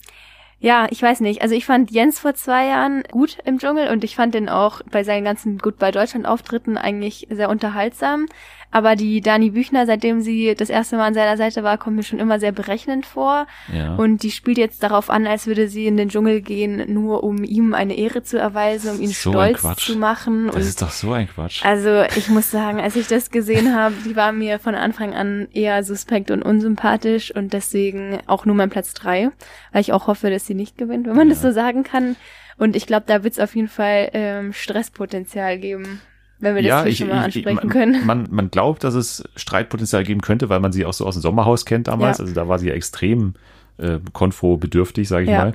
ja, 0.59 0.87
ich 0.91 1.03
weiß 1.03 1.21
nicht. 1.21 1.43
Also 1.43 1.55
ich 1.55 1.67
fand 1.67 1.91
Jens 1.91 2.19
vor 2.19 2.35
zwei 2.35 2.67
Jahren 2.67 3.03
gut 3.11 3.39
im 3.45 3.59
Dschungel 3.59 3.89
und 3.89 4.05
ich 4.05 4.17
fand 4.17 4.35
den 4.35 4.49
auch 4.49 4.81
bei 4.91 5.05
seinen 5.05 5.25
ganzen 5.25 5.59
Goodbye 5.59 5.93
Deutschland 5.93 6.27
Auftritten 6.27 6.79
eigentlich 6.79 7.27
sehr 7.31 7.51
unterhaltsam. 7.51 8.27
Aber 8.71 8.97
die 8.97 9.21
Dani 9.21 9.51
Büchner, 9.51 9.87
seitdem 9.87 10.21
sie 10.21 10.55
das 10.55 10.71
erste 10.71 10.97
Mal 10.97 11.07
an 11.07 11.15
seiner 11.15 11.37
Seite 11.37 11.63
war, 11.63 11.79
kommt 11.79 11.97
mir 11.97 12.03
schon 12.03 12.19
immer 12.19 12.39
sehr 12.41 12.53
berechnend 12.53 13.07
vor. 13.07 13.47
Ja. 13.73 13.95
Und 13.95 14.23
die 14.23 14.31
spielt 14.31 14.59
jetzt 14.59 14.83
darauf 14.83 15.09
an, 15.09 15.27
als 15.27 15.47
würde 15.47 15.69
sie 15.69 15.87
in 15.87 15.97
den 15.97 16.09
Dschungel 16.09 16.41
gehen, 16.43 16.93
nur 16.93 17.25
um 17.25 17.43
ihm 17.45 17.75
eine 17.75 17.97
Ehre 17.97 18.23
zu 18.23 18.39
erweisen, 18.39 18.91
um 18.97 19.01
ihn 19.01 19.09
So 19.09 19.31
stolz 19.31 19.63
zu 19.77 19.97
machen. 19.97 20.47
das 20.47 20.57
und 20.57 20.61
ist 20.63 20.83
doch 20.83 20.91
so 20.91 21.13
ein 21.13 21.29
Quatsch. 21.29 21.65
also 21.65 22.03
ich 22.17 22.29
muss 22.29 22.51
sagen, 22.51 22.81
als 22.81 22.97
ich 22.97 23.07
das 23.07 23.31
gesehen 23.31 23.75
habe, 23.75 23.95
die 24.05 24.17
war 24.17 24.33
mir 24.33 24.59
von 24.59 24.75
Anfang 24.75 25.15
an 25.15 25.49
eher 25.53 25.83
suspekt 25.85 26.31
und 26.31 26.43
unsympathisch 26.43 27.35
und 27.35 27.53
deswegen 27.53 28.19
auch 28.27 28.45
nur 28.45 28.55
mein 28.57 28.71
Platz 28.71 28.93
drei, 28.95 29.31
weil 29.73 29.81
ich 29.81 29.93
auch 29.93 30.07
hoffe, 30.07 30.31
dass 30.31 30.47
sie 30.47 30.55
nicht 30.55 30.77
gewinnt, 30.77 31.07
wenn 31.07 31.17
man 31.17 31.29
das 31.29 31.41
so 31.41 31.51
sagen 31.53 31.83
kann. 31.85 32.17
Und 32.59 32.75
ich 32.75 32.87
glaube, 32.87 33.05
da 33.07 33.23
wird 33.23 33.35
es 33.35 33.39
auf 33.41 33.55
jeden 33.55 33.69
Fall 33.69 34.11
ähm, 34.15 34.53
Stresspotenzial 34.53 35.59
geben, 35.59 36.01
wenn 36.39 36.55
wir 36.55 36.63
das 36.63 36.85
hier 36.85 36.95
schon 36.97 37.09
mal 37.09 37.25
ansprechen 37.25 37.55
man, 37.55 37.69
können. 37.69 38.07
Man, 38.07 38.29
man 38.31 38.51
glaubt, 38.51 38.85
dass 38.85 38.95
es 38.95 39.25
Streitpotenzial 39.37 40.05
geben 40.05 40.21
könnte, 40.21 40.49
weil 40.49 40.61
man 40.61 40.73
sie 40.73 40.85
auch 40.85 40.93
so 40.93 41.07
aus 41.07 41.15
dem 41.15 41.23
Sommerhaus 41.23 41.65
kennt 41.65 41.89
damals. 41.89 42.19
Ja. 42.19 42.25
Also 42.25 42.35
da 42.35 42.49
war 42.49 42.59
sie 42.59 42.69
ja 42.69 42.75
extrem 42.75 43.35
äh, 43.79 43.99
konfro-bedürftig, 44.13 45.09
sage 45.09 45.25
ich 45.25 45.31
Ja. 45.31 45.47
mal. 45.47 45.53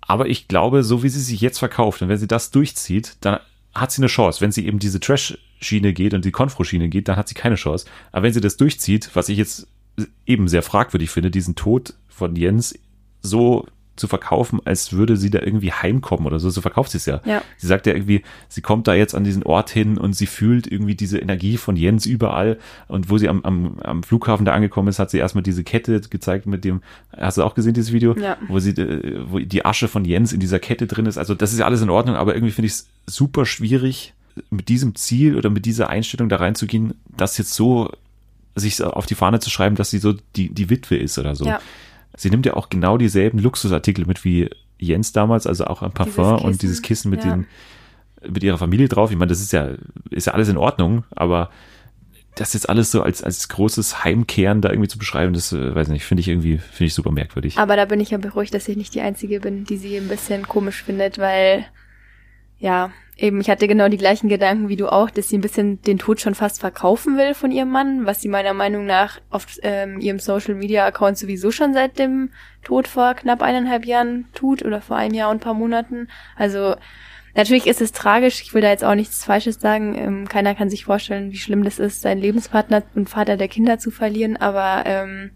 Aber 0.00 0.26
ich 0.26 0.48
glaube, 0.48 0.82
so 0.82 1.02
wie 1.02 1.08
sie 1.08 1.20
sich 1.20 1.40
jetzt 1.40 1.58
verkauft 1.58 2.02
und 2.02 2.08
wenn 2.08 2.18
sie 2.18 2.26
das 2.28 2.50
durchzieht, 2.50 3.16
dann 3.20 3.38
hat 3.74 3.92
sie 3.92 4.02
eine 4.02 4.08
Chance. 4.08 4.40
Wenn 4.40 4.52
sie 4.52 4.66
eben 4.66 4.78
diese 4.78 5.00
Trash-Schiene 5.00 5.92
geht 5.92 6.12
und 6.12 6.24
die 6.24 6.32
Konfro-Schiene 6.32 6.88
geht, 6.88 7.08
dann 7.08 7.16
hat 7.16 7.28
sie 7.28 7.34
keine 7.34 7.54
Chance. 7.54 7.86
Aber 8.10 8.24
wenn 8.24 8.32
sie 8.32 8.40
das 8.40 8.56
durchzieht, 8.56 9.10
was 9.14 9.28
ich 9.28 9.38
jetzt 9.38 9.66
eben 10.26 10.48
sehr 10.48 10.62
fragwürdig 10.62 11.10
finde, 11.10 11.30
diesen 11.30 11.54
Tod 11.54 11.94
von 12.08 12.36
Jens 12.36 12.78
so 13.22 13.66
zu 13.96 14.08
verkaufen, 14.08 14.60
als 14.64 14.92
würde 14.92 15.16
sie 15.16 15.30
da 15.30 15.40
irgendwie 15.40 15.72
heimkommen 15.72 16.26
oder 16.26 16.38
so. 16.38 16.48
So 16.50 16.60
verkauft 16.60 16.92
sie 16.92 16.98
es 16.98 17.06
ja. 17.06 17.20
Ja. 17.24 17.42
Sie 17.58 17.66
sagt 17.66 17.86
ja 17.86 17.92
irgendwie, 17.92 18.22
sie 18.48 18.62
kommt 18.62 18.88
da 18.88 18.94
jetzt 18.94 19.14
an 19.14 19.24
diesen 19.24 19.42
Ort 19.42 19.70
hin 19.70 19.98
und 19.98 20.14
sie 20.14 20.26
fühlt 20.26 20.66
irgendwie 20.66 20.94
diese 20.94 21.18
Energie 21.18 21.56
von 21.56 21.76
Jens 21.76 22.06
überall. 22.06 22.58
Und 22.88 23.10
wo 23.10 23.18
sie 23.18 23.28
am, 23.28 23.44
am, 23.44 23.78
am 23.80 24.02
Flughafen 24.02 24.46
da 24.46 24.52
angekommen 24.52 24.88
ist, 24.88 24.98
hat 24.98 25.10
sie 25.10 25.18
erstmal 25.18 25.42
diese 25.42 25.62
Kette 25.62 26.00
gezeigt 26.00 26.46
mit 26.46 26.64
dem, 26.64 26.82
hast 27.16 27.38
du 27.38 27.42
auch 27.42 27.54
gesehen, 27.54 27.74
dieses 27.74 27.92
Video? 27.92 28.16
Ja. 28.16 28.38
Wo 28.48 28.58
sie, 28.60 28.70
äh, 28.70 29.24
wo 29.28 29.38
die 29.38 29.64
Asche 29.64 29.88
von 29.88 30.04
Jens 30.04 30.32
in 30.32 30.40
dieser 30.40 30.58
Kette 30.58 30.86
drin 30.86 31.06
ist. 31.06 31.18
Also 31.18 31.34
das 31.34 31.52
ist 31.52 31.58
ja 31.58 31.66
alles 31.66 31.82
in 31.82 31.90
Ordnung, 31.90 32.16
aber 32.16 32.34
irgendwie 32.34 32.52
finde 32.52 32.66
ich 32.66 32.72
es 32.72 32.88
super 33.06 33.44
schwierig, 33.44 34.14
mit 34.50 34.68
diesem 34.68 34.94
Ziel 34.94 35.36
oder 35.36 35.50
mit 35.50 35.66
dieser 35.66 35.90
Einstellung 35.90 36.30
da 36.30 36.36
reinzugehen, 36.36 36.94
das 37.16 37.36
jetzt 37.36 37.52
so 37.52 37.90
sich 38.54 38.82
auf 38.82 39.06
die 39.06 39.14
Fahne 39.14 39.40
zu 39.40 39.50
schreiben, 39.50 39.76
dass 39.76 39.90
sie 39.90 39.98
so 39.98 40.14
die, 40.36 40.48
die 40.50 40.70
Witwe 40.70 40.96
ist 40.96 41.18
oder 41.18 41.34
so. 41.34 41.46
Ja. 41.46 41.60
Sie 42.16 42.30
nimmt 42.30 42.46
ja 42.46 42.54
auch 42.54 42.68
genau 42.68 42.98
dieselben 42.98 43.38
Luxusartikel 43.38 44.04
mit 44.06 44.24
wie 44.24 44.50
Jens 44.78 45.12
damals, 45.12 45.46
also 45.46 45.64
auch 45.64 45.82
ein 45.82 45.92
Parfum 45.92 46.36
Dieses 46.36 46.44
und 46.44 46.62
dieses 46.62 46.82
Kissen 46.82 47.10
mit 47.10 47.24
ja. 47.24 47.36
den 47.36 47.46
mit 48.28 48.44
ihrer 48.44 48.58
Familie 48.58 48.88
drauf. 48.88 49.10
Ich 49.10 49.16
meine, 49.16 49.30
das 49.30 49.40
ist 49.40 49.52
ja 49.52 49.70
ist 50.10 50.26
ja 50.26 50.34
alles 50.34 50.48
in 50.48 50.56
Ordnung, 50.56 51.04
aber 51.10 51.50
das 52.34 52.54
jetzt 52.54 52.68
alles 52.68 52.90
so 52.90 53.02
als 53.02 53.22
als 53.22 53.48
großes 53.48 54.04
Heimkehren 54.04 54.60
da 54.60 54.70
irgendwie 54.70 54.88
zu 54.88 54.98
beschreiben, 54.98 55.32
das 55.32 55.52
äh, 55.52 55.74
weiß 55.74 55.88
nicht, 55.88 56.04
finde 56.04 56.20
ich 56.20 56.28
irgendwie 56.28 56.58
finde 56.58 56.84
ich 56.84 56.94
super 56.94 57.10
merkwürdig. 57.10 57.58
Aber 57.58 57.76
da 57.76 57.84
bin 57.84 58.00
ich 58.00 58.10
ja 58.10 58.18
beruhigt, 58.18 58.54
dass 58.54 58.68
ich 58.68 58.76
nicht 58.76 58.94
die 58.94 59.00
Einzige 59.02 59.40
bin, 59.40 59.64
die 59.64 59.76
sie 59.76 59.96
ein 59.96 60.08
bisschen 60.08 60.48
komisch 60.48 60.82
findet, 60.82 61.18
weil, 61.18 61.64
ja, 62.58 62.90
eben, 63.22 63.40
ich 63.40 63.48
hatte 63.48 63.68
genau 63.68 63.88
die 63.88 63.98
gleichen 63.98 64.28
Gedanken 64.28 64.68
wie 64.68 64.76
du 64.76 64.88
auch, 64.88 65.08
dass 65.08 65.28
sie 65.28 65.38
ein 65.38 65.42
bisschen 65.42 65.80
den 65.82 65.98
Tod 65.98 66.20
schon 66.20 66.34
fast 66.34 66.60
verkaufen 66.60 67.16
will 67.16 67.34
von 67.34 67.52
ihrem 67.52 67.70
Mann, 67.70 68.04
was 68.04 68.20
sie 68.20 68.28
meiner 68.28 68.52
Meinung 68.52 68.84
nach 68.84 69.20
auf 69.30 69.46
ähm, 69.62 70.00
ihrem 70.00 70.18
Social 70.18 70.54
Media 70.54 70.84
Account 70.84 71.16
sowieso 71.16 71.52
schon 71.52 71.72
seit 71.72 71.98
dem 71.98 72.30
Tod 72.64 72.88
vor 72.88 73.14
knapp 73.14 73.40
eineinhalb 73.40 73.86
Jahren 73.86 74.26
tut 74.34 74.64
oder 74.64 74.80
vor 74.80 74.96
einem 74.96 75.14
Jahr 75.14 75.30
und 75.30 75.36
ein 75.36 75.40
paar 75.40 75.54
Monaten. 75.54 76.08
Also, 76.36 76.74
Natürlich 77.34 77.66
ist 77.66 77.80
es 77.80 77.92
tragisch, 77.92 78.42
ich 78.42 78.52
will 78.52 78.60
da 78.60 78.68
jetzt 78.68 78.84
auch 78.84 78.94
nichts 78.94 79.24
Falsches 79.24 79.58
sagen. 79.58 79.94
Ähm, 79.96 80.28
keiner 80.28 80.54
kann 80.54 80.68
sich 80.68 80.84
vorstellen, 80.84 81.32
wie 81.32 81.38
schlimm 81.38 81.64
das 81.64 81.78
ist, 81.78 82.02
seinen 82.02 82.20
Lebenspartner 82.20 82.82
und 82.94 83.08
Vater 83.08 83.38
der 83.38 83.48
Kinder 83.48 83.78
zu 83.78 83.90
verlieren. 83.90 84.36
Aber 84.36 84.82
ähm, 84.84 85.30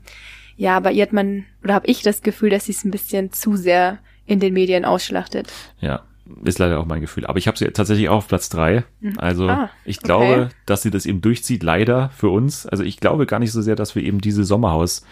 ja, 0.57 0.78
bei 0.81 0.93
ihr 0.93 1.05
hat 1.05 1.14
man, 1.14 1.47
oder 1.64 1.73
habe 1.73 1.87
ich 1.87 2.02
das 2.02 2.21
Gefühl, 2.21 2.50
dass 2.50 2.66
sie 2.66 2.73
es 2.73 2.85
ein 2.85 2.90
bisschen 2.90 3.33
zu 3.33 3.57
sehr 3.57 3.99
in 4.26 4.40
den 4.40 4.52
Medien 4.52 4.85
ausschlachtet. 4.85 5.50
Ja, 5.81 6.02
ist 6.45 6.59
leider 6.59 6.78
auch 6.80 6.87
mein 6.87 7.00
Gefühl. 7.00 7.26
Aber 7.26 7.38
ich 7.38 7.47
habe 7.47 7.56
sie 7.59 7.66
tatsächlich 7.66 8.09
auch 8.09 8.18
auf 8.18 8.28
Platz 8.28 8.49
drei. 8.49 8.85
Also 9.16 9.49
Ah, 9.49 9.71
ich 9.85 9.99
okay. 9.99 10.06
glaube, 10.06 10.49
dass 10.66 10.83
sie 10.83 10.90
das 10.90 11.06
eben 11.06 11.21
durchzieht, 11.21 11.62
leider 11.62 12.11
für 12.11 12.28
uns. 12.30 12.66
Also 12.66 12.83
ich 12.85 12.99
glaube 12.99 13.26
gar 13.26 13.38
nicht 13.38 13.52
so 13.52 13.62
sehr, 13.62 13.76
dass 13.76 13.95
wir 13.95 14.02
eben 14.02 14.21
diese 14.21 14.45
Sommerhaus 14.45 15.04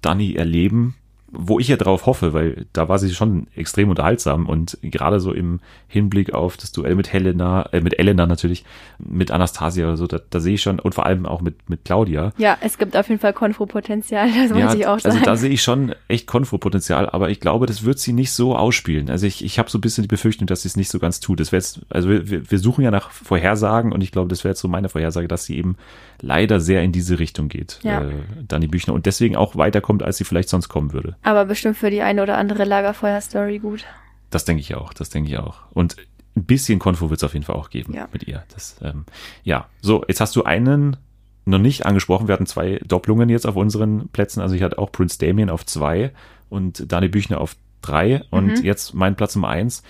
Dani 0.00 0.34
erleben, 0.34 0.94
wo 1.30 1.58
ich 1.58 1.68
ja 1.68 1.76
drauf 1.76 2.06
hoffe, 2.06 2.32
weil 2.32 2.66
da 2.72 2.88
war 2.88 2.98
sie 2.98 3.12
schon 3.14 3.48
extrem 3.54 3.90
unterhaltsam 3.90 4.46
und 4.46 4.78
gerade 4.80 5.20
so 5.20 5.32
im 5.32 5.60
Hinblick 5.86 6.32
auf 6.32 6.56
das 6.56 6.72
Duell 6.72 6.94
mit 6.94 7.12
Helena, 7.12 7.68
äh, 7.72 7.80
mit 7.82 7.98
Elena 7.98 8.26
natürlich, 8.26 8.64
mit 8.98 9.30
Anastasia 9.30 9.86
oder 9.86 9.96
so, 9.98 10.06
da, 10.06 10.20
da 10.30 10.40
sehe 10.40 10.54
ich 10.54 10.62
schon 10.62 10.78
und 10.80 10.94
vor 10.94 11.04
allem 11.04 11.26
auch 11.26 11.42
mit, 11.42 11.68
mit 11.68 11.84
Claudia. 11.84 12.32
Ja, 12.38 12.56
es 12.62 12.78
gibt 12.78 12.96
auf 12.96 13.08
jeden 13.08 13.20
Fall 13.20 13.34
Konfro-Potenzial, 13.34 14.28
das 14.34 14.50
muss 14.58 14.74
ich 14.74 14.86
auch 14.86 14.92
also 14.92 15.10
sagen. 15.10 15.22
da 15.24 15.36
sehe 15.36 15.50
ich 15.50 15.62
schon 15.62 15.94
echt 16.08 16.26
Konfro-Potenzial, 16.26 17.08
aber 17.10 17.28
ich 17.28 17.40
glaube, 17.40 17.66
das 17.66 17.84
wird 17.84 17.98
sie 17.98 18.14
nicht 18.14 18.32
so 18.32 18.56
ausspielen. 18.56 19.10
Also 19.10 19.26
ich, 19.26 19.44
ich 19.44 19.58
habe 19.58 19.68
so 19.70 19.76
ein 19.76 19.82
bisschen 19.82 20.02
die 20.02 20.08
Befürchtung, 20.08 20.46
dass 20.46 20.62
sie 20.62 20.68
es 20.68 20.76
nicht 20.76 20.88
so 20.90 20.98
ganz 20.98 21.20
tut. 21.20 21.40
Das 21.40 21.52
wäre 21.52 21.58
jetzt, 21.60 21.80
also 21.90 22.08
wir- 22.08 22.30
wir, 22.30 22.50
wir 22.50 22.58
suchen 22.58 22.84
ja 22.84 22.90
nach 22.90 23.10
Vorhersagen 23.10 23.92
und 23.92 24.02
ich 24.02 24.12
glaube, 24.12 24.28
das 24.28 24.44
wäre 24.44 24.52
jetzt 24.52 24.60
so 24.60 24.68
meine 24.68 24.88
Vorhersage, 24.88 25.28
dass 25.28 25.44
sie 25.44 25.58
eben 25.58 25.76
leider 26.22 26.58
sehr 26.58 26.82
in 26.82 26.92
diese 26.92 27.18
Richtung 27.18 27.48
geht, 27.48 27.80
Ja. 27.82 28.02
äh, 28.02 28.12
Dani 28.48 28.66
Büchner, 28.66 28.94
und 28.94 29.04
deswegen 29.06 29.36
auch 29.36 29.56
weiterkommt, 29.56 30.02
als 30.02 30.16
sie 30.16 30.24
vielleicht 30.24 30.48
sonst 30.48 30.68
kommen 30.68 30.92
würde. 30.92 31.16
Aber 31.22 31.44
bestimmt 31.44 31.76
für 31.76 31.90
die 31.90 32.02
eine 32.02 32.22
oder 32.22 32.38
andere 32.38 32.64
Lagerfeuer-Story 32.64 33.58
gut. 33.58 33.84
Das 34.30 34.44
denke 34.44 34.60
ich 34.60 34.74
auch, 34.74 34.92
das 34.92 35.10
denke 35.10 35.30
ich 35.30 35.38
auch. 35.38 35.62
Und 35.72 35.96
ein 36.36 36.44
bisschen 36.44 36.78
Konfo 36.78 37.10
wird 37.10 37.18
es 37.20 37.24
auf 37.24 37.34
jeden 37.34 37.44
Fall 37.44 37.56
auch 37.56 37.70
geben 37.70 37.94
Ja. 37.94 38.08
mit 38.12 38.24
ihr. 38.28 38.44
Das, 38.54 38.76
ähm, 38.82 39.04
ja, 39.42 39.66
so, 39.80 40.04
jetzt 40.06 40.20
hast 40.20 40.36
du 40.36 40.44
einen 40.44 40.96
noch 41.44 41.58
nicht 41.58 41.86
angesprochen. 41.86 42.28
Wir 42.28 42.34
hatten 42.34 42.46
zwei 42.46 42.78
Doppelungen 42.86 43.28
jetzt 43.28 43.46
auf 43.46 43.56
unseren 43.56 44.08
Plätzen. 44.08 44.40
Also 44.40 44.54
ich 44.54 44.62
hatte 44.62 44.78
auch 44.78 44.92
Prince 44.92 45.18
Damien 45.18 45.50
auf 45.50 45.64
zwei 45.66 46.12
und 46.50 46.90
Dani 46.92 47.08
Büchner 47.08 47.40
auf 47.40 47.56
drei 47.80 48.22
und 48.30 48.62
jetzt 48.62 48.94
mein 48.94 49.16
Platz 49.16 49.34
Nummer 49.34 49.48
eins. 49.48 49.82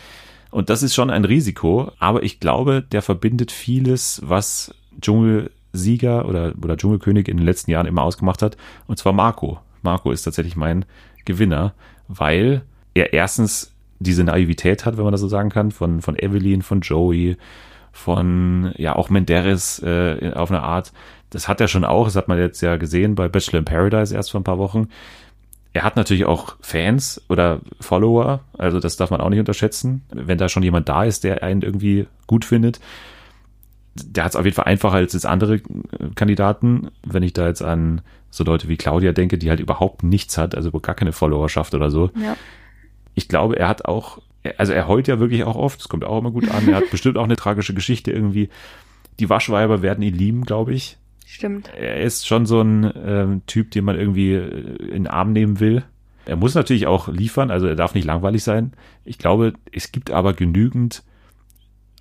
Und 0.50 0.70
das 0.70 0.82
ist 0.82 0.94
schon 0.94 1.10
ein 1.10 1.24
Risiko, 1.24 1.90
aber 1.98 2.22
ich 2.22 2.40
glaube, 2.40 2.82
der 2.82 3.02
verbindet 3.02 3.50
vieles, 3.52 4.22
was 4.24 4.74
Dschungelsieger 5.00 6.26
oder, 6.26 6.54
oder 6.62 6.76
Dschungelkönig 6.76 7.28
in 7.28 7.36
den 7.36 7.46
letzten 7.46 7.70
Jahren 7.70 7.86
immer 7.86 8.02
ausgemacht 8.02 8.40
hat. 8.42 8.56
Und 8.86 8.98
zwar 8.98 9.12
Marco. 9.12 9.58
Marco 9.82 10.10
ist 10.10 10.22
tatsächlich 10.22 10.56
mein 10.56 10.84
Gewinner, 11.28 11.74
weil 12.08 12.62
er 12.94 13.12
erstens 13.12 13.74
diese 14.00 14.24
Naivität 14.24 14.86
hat, 14.86 14.96
wenn 14.96 15.04
man 15.04 15.12
das 15.12 15.20
so 15.20 15.28
sagen 15.28 15.50
kann, 15.50 15.70
von, 15.70 16.00
von 16.00 16.18
Evelyn, 16.18 16.62
von 16.62 16.80
Joey, 16.80 17.36
von 17.92 18.72
ja 18.76 18.96
auch 18.96 19.10
Menderes 19.10 19.82
äh, 19.82 20.32
auf 20.34 20.50
eine 20.50 20.62
Art. 20.62 20.92
Das 21.30 21.48
hat 21.48 21.60
er 21.60 21.68
schon 21.68 21.84
auch, 21.84 22.06
das 22.06 22.16
hat 22.16 22.28
man 22.28 22.38
jetzt 22.38 22.62
ja 22.62 22.76
gesehen 22.76 23.14
bei 23.14 23.28
Bachelor 23.28 23.58
in 23.58 23.64
Paradise 23.64 24.14
erst 24.14 24.30
vor 24.30 24.40
ein 24.40 24.44
paar 24.44 24.58
Wochen. 24.58 24.88
Er 25.74 25.84
hat 25.84 25.96
natürlich 25.96 26.24
auch 26.24 26.56
Fans 26.60 27.22
oder 27.28 27.60
Follower, 27.80 28.40
also 28.56 28.80
das 28.80 28.96
darf 28.96 29.10
man 29.10 29.20
auch 29.20 29.28
nicht 29.28 29.40
unterschätzen. 29.40 30.02
Wenn 30.10 30.38
da 30.38 30.48
schon 30.48 30.62
jemand 30.62 30.88
da 30.88 31.04
ist, 31.04 31.24
der 31.24 31.42
einen 31.42 31.62
irgendwie 31.62 32.06
gut 32.26 32.44
findet, 32.44 32.80
der 33.94 34.24
hat 34.24 34.32
es 34.32 34.36
auf 34.36 34.44
jeden 34.44 34.54
Fall 34.54 34.66
einfacher 34.66 34.96
als 34.96 35.12
jetzt 35.12 35.26
andere 35.26 35.60
Kandidaten. 36.14 36.88
Wenn 37.04 37.22
ich 37.22 37.32
da 37.32 37.46
jetzt 37.46 37.62
an 37.62 38.00
so 38.30 38.44
Leute 38.44 38.68
wie 38.68 38.76
Claudia 38.76 39.12
denke, 39.12 39.38
die 39.38 39.50
halt 39.50 39.60
überhaupt 39.60 40.02
nichts 40.02 40.38
hat, 40.38 40.54
also 40.54 40.70
gar 40.80 40.94
keine 40.94 41.12
Followerschaft 41.12 41.74
oder 41.74 41.90
so. 41.90 42.10
Ja. 42.20 42.36
Ich 43.14 43.28
glaube, 43.28 43.58
er 43.58 43.68
hat 43.68 43.86
auch, 43.86 44.20
also 44.56 44.72
er 44.72 44.86
heult 44.86 45.08
ja 45.08 45.18
wirklich 45.18 45.44
auch 45.44 45.56
oft, 45.56 45.80
das 45.80 45.88
kommt 45.88 46.04
auch 46.04 46.18
immer 46.18 46.30
gut 46.30 46.48
an. 46.50 46.68
Er 46.68 46.76
hat 46.76 46.90
bestimmt 46.90 47.16
auch 47.16 47.24
eine 47.24 47.36
tragische 47.36 47.74
Geschichte 47.74 48.12
irgendwie. 48.12 48.48
Die 49.18 49.28
Waschweiber 49.28 49.82
werden 49.82 50.02
ihn 50.02 50.14
lieben, 50.14 50.44
glaube 50.44 50.74
ich. 50.74 50.98
Stimmt. 51.26 51.70
Er 51.76 52.00
ist 52.00 52.26
schon 52.26 52.46
so 52.46 52.60
ein 52.60 52.90
ähm, 53.04 53.42
Typ, 53.46 53.70
den 53.70 53.84
man 53.84 53.98
irgendwie 53.98 54.34
äh, 54.34 54.76
in 54.80 55.04
den 55.04 55.06
Arm 55.06 55.32
nehmen 55.32 55.60
will. 55.60 55.84
Er 56.24 56.36
muss 56.36 56.54
natürlich 56.54 56.86
auch 56.86 57.08
liefern, 57.08 57.50
also 57.50 57.66
er 57.66 57.74
darf 57.74 57.94
nicht 57.94 58.04
langweilig 58.04 58.44
sein. 58.44 58.72
Ich 59.04 59.18
glaube, 59.18 59.54
es 59.72 59.92
gibt 59.92 60.10
aber 60.10 60.34
genügend 60.34 61.02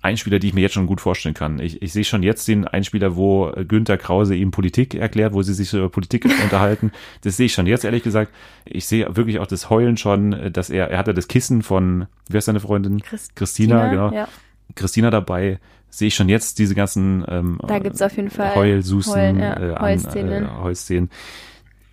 Einspieler, 0.00 0.38
die 0.38 0.48
ich 0.48 0.54
mir 0.54 0.60
jetzt 0.60 0.74
schon 0.74 0.86
gut 0.86 1.00
vorstellen 1.00 1.34
kann. 1.34 1.58
Ich, 1.58 1.82
ich 1.82 1.92
sehe 1.92 2.04
schon 2.04 2.22
jetzt 2.22 2.46
den 2.46 2.66
Einspieler, 2.66 3.16
wo 3.16 3.50
äh, 3.50 3.64
Günther 3.64 3.98
Krause 3.98 4.34
ihm 4.34 4.50
Politik 4.50 4.94
erklärt, 4.94 5.32
wo 5.32 5.42
sie 5.42 5.54
sich 5.54 5.72
über 5.72 5.88
Politik 5.88 6.24
unterhalten. 6.42 6.92
Das 7.22 7.36
sehe 7.36 7.46
ich 7.46 7.52
schon 7.52 7.66
jetzt, 7.66 7.84
ehrlich 7.84 8.02
gesagt. 8.02 8.32
Ich 8.64 8.86
sehe 8.86 9.16
wirklich 9.16 9.40
auch 9.40 9.46
das 9.46 9.70
Heulen 9.70 9.96
schon, 9.96 10.32
äh, 10.32 10.50
dass 10.50 10.70
er, 10.70 10.90
er 10.90 10.98
hatte 10.98 11.14
das 11.14 11.26
Kissen 11.26 11.62
von, 11.62 12.06
wie 12.28 12.36
heißt 12.36 12.46
seine 12.46 12.60
Freundin? 12.60 13.00
Christina, 13.00 13.34
Christina, 13.34 13.88
genau. 13.88 14.12
Ja. 14.12 14.28
Christina 14.74 15.10
dabei. 15.10 15.58
Sehe 15.90 16.08
ich 16.08 16.14
schon 16.14 16.28
jetzt 16.28 16.58
diese 16.58 16.74
ganzen 16.74 17.24
ähm, 17.28 17.58
Da 17.66 17.78
gibt's 17.78 18.02
auf 18.02 18.14
jeden 18.14 18.30
Fall 18.30 18.54
Heulsusen, 18.54 19.14
Heulen, 19.14 19.38
ja, 19.38 19.58
äh, 19.58 19.74
an, 19.74 19.82
Heulszenen. 19.82 20.44
Äh, 20.44 20.48
Heulszenen. 20.60 21.10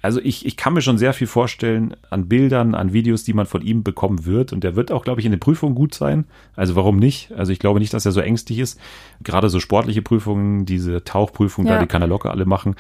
Also 0.06 0.22
ich, 0.24 0.46
ich 0.46 0.56
kann 0.56 0.74
mir 0.76 0.84
schon 0.84 1.00
sehr 1.00 1.14
viel 1.14 1.26
vorstellen 1.26 1.96
an 2.12 2.30
Bildern, 2.30 2.76
an 2.76 2.94
Videos, 2.94 3.24
die 3.24 3.34
man 3.34 3.48
von 3.48 3.64
ihm 3.64 3.82
bekommen 3.82 4.26
wird. 4.28 4.54
Und 4.54 4.64
der 4.64 4.76
wird 4.76 4.92
auch, 4.92 5.04
glaube 5.04 5.20
ich, 5.20 5.26
in 5.26 5.32
den 5.32 5.40
Prüfungen 5.40 5.74
gut 5.74 5.96
sein. 5.96 6.26
Also 6.56 6.76
warum 6.76 6.98
nicht? 6.98 7.32
Also 7.32 7.52
ich 7.52 7.58
glaube 7.58 7.80
nicht, 7.80 7.92
dass 7.92 8.06
er 8.06 8.12
so 8.12 8.22
ängstlich 8.22 8.60
ist. 8.60 8.80
Gerade 9.24 9.50
so 9.50 9.60
sportliche 9.60 10.04
Prüfungen, 10.04 10.68
diese 10.68 11.04
Tauchprüfungen, 11.04 11.68
Ja. 11.68 11.78
da, 11.78 11.82
die 11.82 11.88
kann 11.88 12.04
er 12.04 12.08
locker 12.08 12.30
alle 12.30 12.46
machen. 12.46 12.76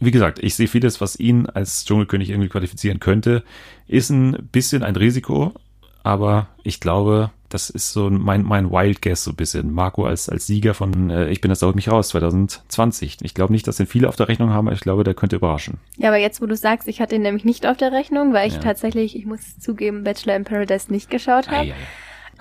Wie 0.00 0.10
gesagt, 0.10 0.38
ich 0.42 0.54
sehe 0.54 0.68
vieles, 0.68 1.00
was 1.00 1.18
ihn 1.18 1.46
als 1.46 1.86
Dschungelkönig 1.86 2.28
irgendwie 2.28 2.50
qualifizieren 2.50 3.00
könnte. 3.00 3.42
Ist 3.86 4.10
ein 4.10 4.36
bisschen 4.52 4.82
ein 4.82 4.96
Risiko, 4.96 5.54
aber 6.02 6.48
ich 6.62 6.78
glaube, 6.78 7.30
das 7.50 7.68
ist 7.68 7.92
so 7.92 8.08
mein, 8.10 8.42
mein 8.42 8.70
Wild 8.70 9.02
Guess 9.02 9.24
so 9.24 9.32
ein 9.32 9.36
bisschen. 9.36 9.72
Marco 9.72 10.06
als, 10.06 10.28
als 10.28 10.46
Sieger 10.46 10.72
von 10.72 11.10
äh, 11.10 11.28
Ich 11.30 11.40
bin 11.40 11.50
das 11.50 11.58
dauert 11.60 11.76
mich 11.76 11.90
raus 11.90 12.08
2020. 12.08 13.18
Ich 13.22 13.34
glaube 13.34 13.52
nicht, 13.52 13.66
dass 13.66 13.76
den 13.76 13.86
viele 13.86 14.08
auf 14.08 14.16
der 14.16 14.28
Rechnung 14.28 14.50
haben, 14.50 14.68
aber 14.68 14.74
ich 14.74 14.80
glaube, 14.80 15.04
der 15.04 15.14
könnte 15.14 15.36
überraschen. 15.36 15.78
Ja, 15.96 16.08
aber 16.08 16.18
jetzt, 16.18 16.40
wo 16.40 16.46
du 16.46 16.56
sagst, 16.56 16.88
ich 16.88 17.00
hatte 17.00 17.16
ihn 17.16 17.22
nämlich 17.22 17.44
nicht 17.44 17.66
auf 17.66 17.76
der 17.76 17.92
Rechnung, 17.92 18.32
weil 18.32 18.48
ich 18.48 18.54
Ja. 18.54 18.60
tatsächlich, 18.60 19.16
ich 19.16 19.26
muss 19.26 19.58
zugeben, 19.58 20.04
Bachelor 20.04 20.36
in 20.36 20.44
Paradise 20.44 20.90
nicht 20.92 21.10
geschaut 21.10 21.50
habe. 21.50 21.74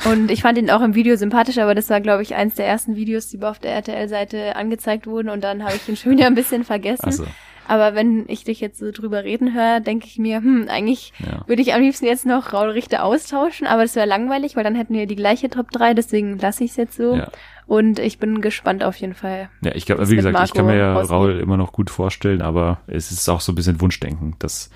Und 0.06 0.32
ich 0.32 0.41
fand 0.43 0.58
ihn 0.58 0.69
auch 0.69 0.82
im 0.82 0.95
Video 0.95 1.17
sympathisch, 1.17 1.58
aber 1.58 1.76
das 1.76 1.89
war, 1.89 2.00
glaube 2.00 2.24
ich, 2.24 2.34
eins 2.34 2.56
der 2.56 2.65
ersten 2.65 2.95
Videos, 2.95 3.28
die 3.28 3.41
auf 3.43 3.60
der 3.60 3.74
RTL-Seite 3.74 4.56
angezeigt 4.56 5.08
wurden 5.08 5.28
und 5.30 5.43
dann 5.43 5.63
habe 5.63 5.76
ich 5.76 5.89
ihn 5.89 5.98
schon 5.98 6.13
wieder 6.13 6.26
ein 6.28 6.36
bisschen 6.36 6.63
vergessen. 6.63 7.04
Ach 7.08 7.12
so. 7.12 7.26
Aber 7.69 7.93
wenn 7.95 8.25
ich 8.27 8.43
dich 8.43 8.60
jetzt 8.62 8.79
so 8.79 8.91
drüber 8.91 9.23
reden 9.23 9.53
höre, 9.53 9.79
denke 9.79 10.08
ich 10.08 10.17
mir, 10.17 10.38
hm, 10.38 10.67
eigentlich 10.69 11.13
Ja. 11.19 11.47
würde 11.47 11.62
ich 11.62 11.73
am 11.73 11.82
liebsten 11.82 12.05
jetzt 12.05 12.25
noch 12.25 12.51
Raul 12.51 12.69
Richter 12.71 13.03
austauschen, 13.03 13.67
aber 13.67 13.84
das 13.84 13.95
wäre 13.95 14.08
langweilig, 14.08 14.55
weil 14.55 14.63
dann 14.63 14.75
hätten 14.75 14.95
wir 14.95 15.05
die 15.05 15.15
gleiche 15.15 15.49
Top 15.49 15.69
3, 15.71 15.93
deswegen 15.93 16.39
lasse 16.39 16.63
ich 16.63 16.71
es 16.71 16.77
jetzt 16.77 16.97
so. 16.97 17.15
Ja. 17.15 17.27
Und 17.67 17.99
ich 17.99 18.17
bin 18.17 18.41
gespannt 18.41 18.84
auf 18.84 18.95
jeden 18.95 19.13
Fall. 19.13 19.49
Ja, 19.63 19.75
ich 19.75 19.86
glaube, 19.86 20.10
wie 20.10 20.15
gesagt, 20.15 20.36
ich 20.43 20.53
kann 20.53 20.65
Marco 20.65 20.75
mir 20.77 20.79
ja. 20.79 20.99
Raul 20.99 21.39
immer 21.39 21.55
noch 21.55 21.71
gut 21.71 21.91
vorstellen, 21.91 22.41
aber 22.41 22.79
es 22.88 23.12
ist 23.12 23.29
auch 23.29 23.41
so 23.41 23.51
ein 23.51 23.55
bisschen 23.55 23.79
Wunschdenken, 23.79 24.36
dass 24.39 24.71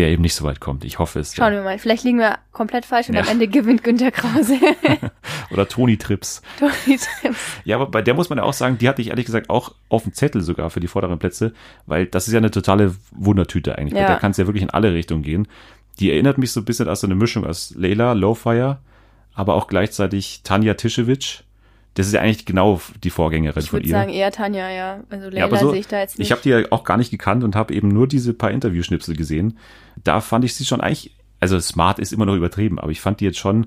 der 0.00 0.08
eben 0.08 0.22
nicht 0.22 0.34
so 0.34 0.44
weit 0.44 0.60
kommt. 0.60 0.84
Ich 0.84 0.98
hoffe 0.98 1.20
es. 1.20 1.34
Schauen 1.34 1.52
Ja. 1.52 1.58
wir 1.60 1.64
mal. 1.64 1.78
Vielleicht 1.78 2.04
liegen 2.04 2.18
wir 2.18 2.38
komplett 2.52 2.84
falsch 2.86 3.08
und 3.08 3.14
Ja. 3.14 3.20
am 3.22 3.28
Ende 3.28 3.46
gewinnt 3.48 3.84
Günter 3.84 4.10
Krause. 4.10 4.56
Oder 5.50 5.68
Toni 5.68 5.96
Trips. 5.98 6.42
Toni 6.58 6.98
Trips. 6.98 7.38
Ja, 7.64 7.76
aber 7.76 7.86
bei 7.86 8.02
der 8.02 8.14
muss 8.14 8.28
man 8.30 8.38
ja 8.38 8.44
auch 8.44 8.52
sagen, 8.52 8.78
die 8.78 8.88
hatte 8.88 9.02
ich 9.02 9.08
ehrlich 9.10 9.26
gesagt 9.26 9.50
auch 9.50 9.74
auf 9.88 10.04
dem 10.04 10.14
Zettel 10.14 10.40
sogar 10.42 10.70
für 10.70 10.80
die 10.80 10.88
vorderen 10.88 11.18
Plätze, 11.18 11.52
weil 11.86 12.06
das 12.06 12.26
ist 12.26 12.32
ja 12.32 12.38
eine 12.38 12.50
totale 12.50 12.94
Wundertüte 13.12 13.76
eigentlich. 13.78 13.98
Ja. 14.00 14.06
der 14.08 14.16
kann 14.16 14.30
es 14.32 14.36
ja 14.38 14.46
wirklich 14.46 14.62
in 14.62 14.70
alle 14.70 14.92
Richtungen 14.94 15.22
gehen. 15.22 15.46
Die 15.98 16.10
erinnert 16.10 16.38
mich 16.38 16.52
so 16.52 16.60
ein 16.60 16.64
bisschen 16.64 16.88
als 16.88 17.00
so 17.00 17.06
eine 17.06 17.14
Mischung 17.14 17.44
aus 17.46 17.74
Leila, 17.76 18.12
Lowfire, 18.14 18.78
aber 19.34 19.54
auch 19.54 19.66
gleichzeitig 19.66 20.40
Tanja 20.44 20.74
Tischewitsch. 20.74 21.42
Das 21.94 22.06
ist 22.06 22.12
ja 22.12 22.20
eigentlich 22.20 22.46
genau 22.46 22.80
die 23.02 23.10
Vorgängerin 23.10 23.62
Ich 23.62 23.70
von 23.70 23.78
würde 23.78 23.88
ihr. 23.88 23.92
sagen 23.92 24.10
eher 24.12 24.30
Tanja, 24.30 24.70
ja. 24.70 25.00
Also 25.10 25.28
Leila 25.28 25.48
Ja, 25.48 25.56
so, 25.56 25.70
sehe 25.70 25.80
ich 25.80 25.88
da 25.88 25.98
jetzt 25.98 26.18
nicht. 26.18 26.26
ich 26.28 26.32
habe 26.32 26.40
die 26.42 26.50
ja 26.50 26.62
auch 26.70 26.84
gar 26.84 26.96
nicht 26.96 27.10
gekannt 27.10 27.42
und 27.42 27.56
habe 27.56 27.74
eben 27.74 27.88
nur 27.88 28.06
diese 28.06 28.32
paar 28.32 28.50
Interviewschnipsel 28.52 29.16
gesehen. 29.16 29.58
Da 30.04 30.20
fand 30.20 30.44
ich 30.44 30.54
sie 30.54 30.64
schon 30.64 30.80
eigentlich, 30.80 31.16
also 31.40 31.58
smart 31.58 31.98
ist 31.98 32.12
immer 32.12 32.26
noch 32.26 32.36
übertrieben, 32.36 32.78
aber 32.78 32.92
ich 32.92 33.00
fand 33.00 33.20
die 33.20 33.24
jetzt 33.24 33.38
schon 33.38 33.66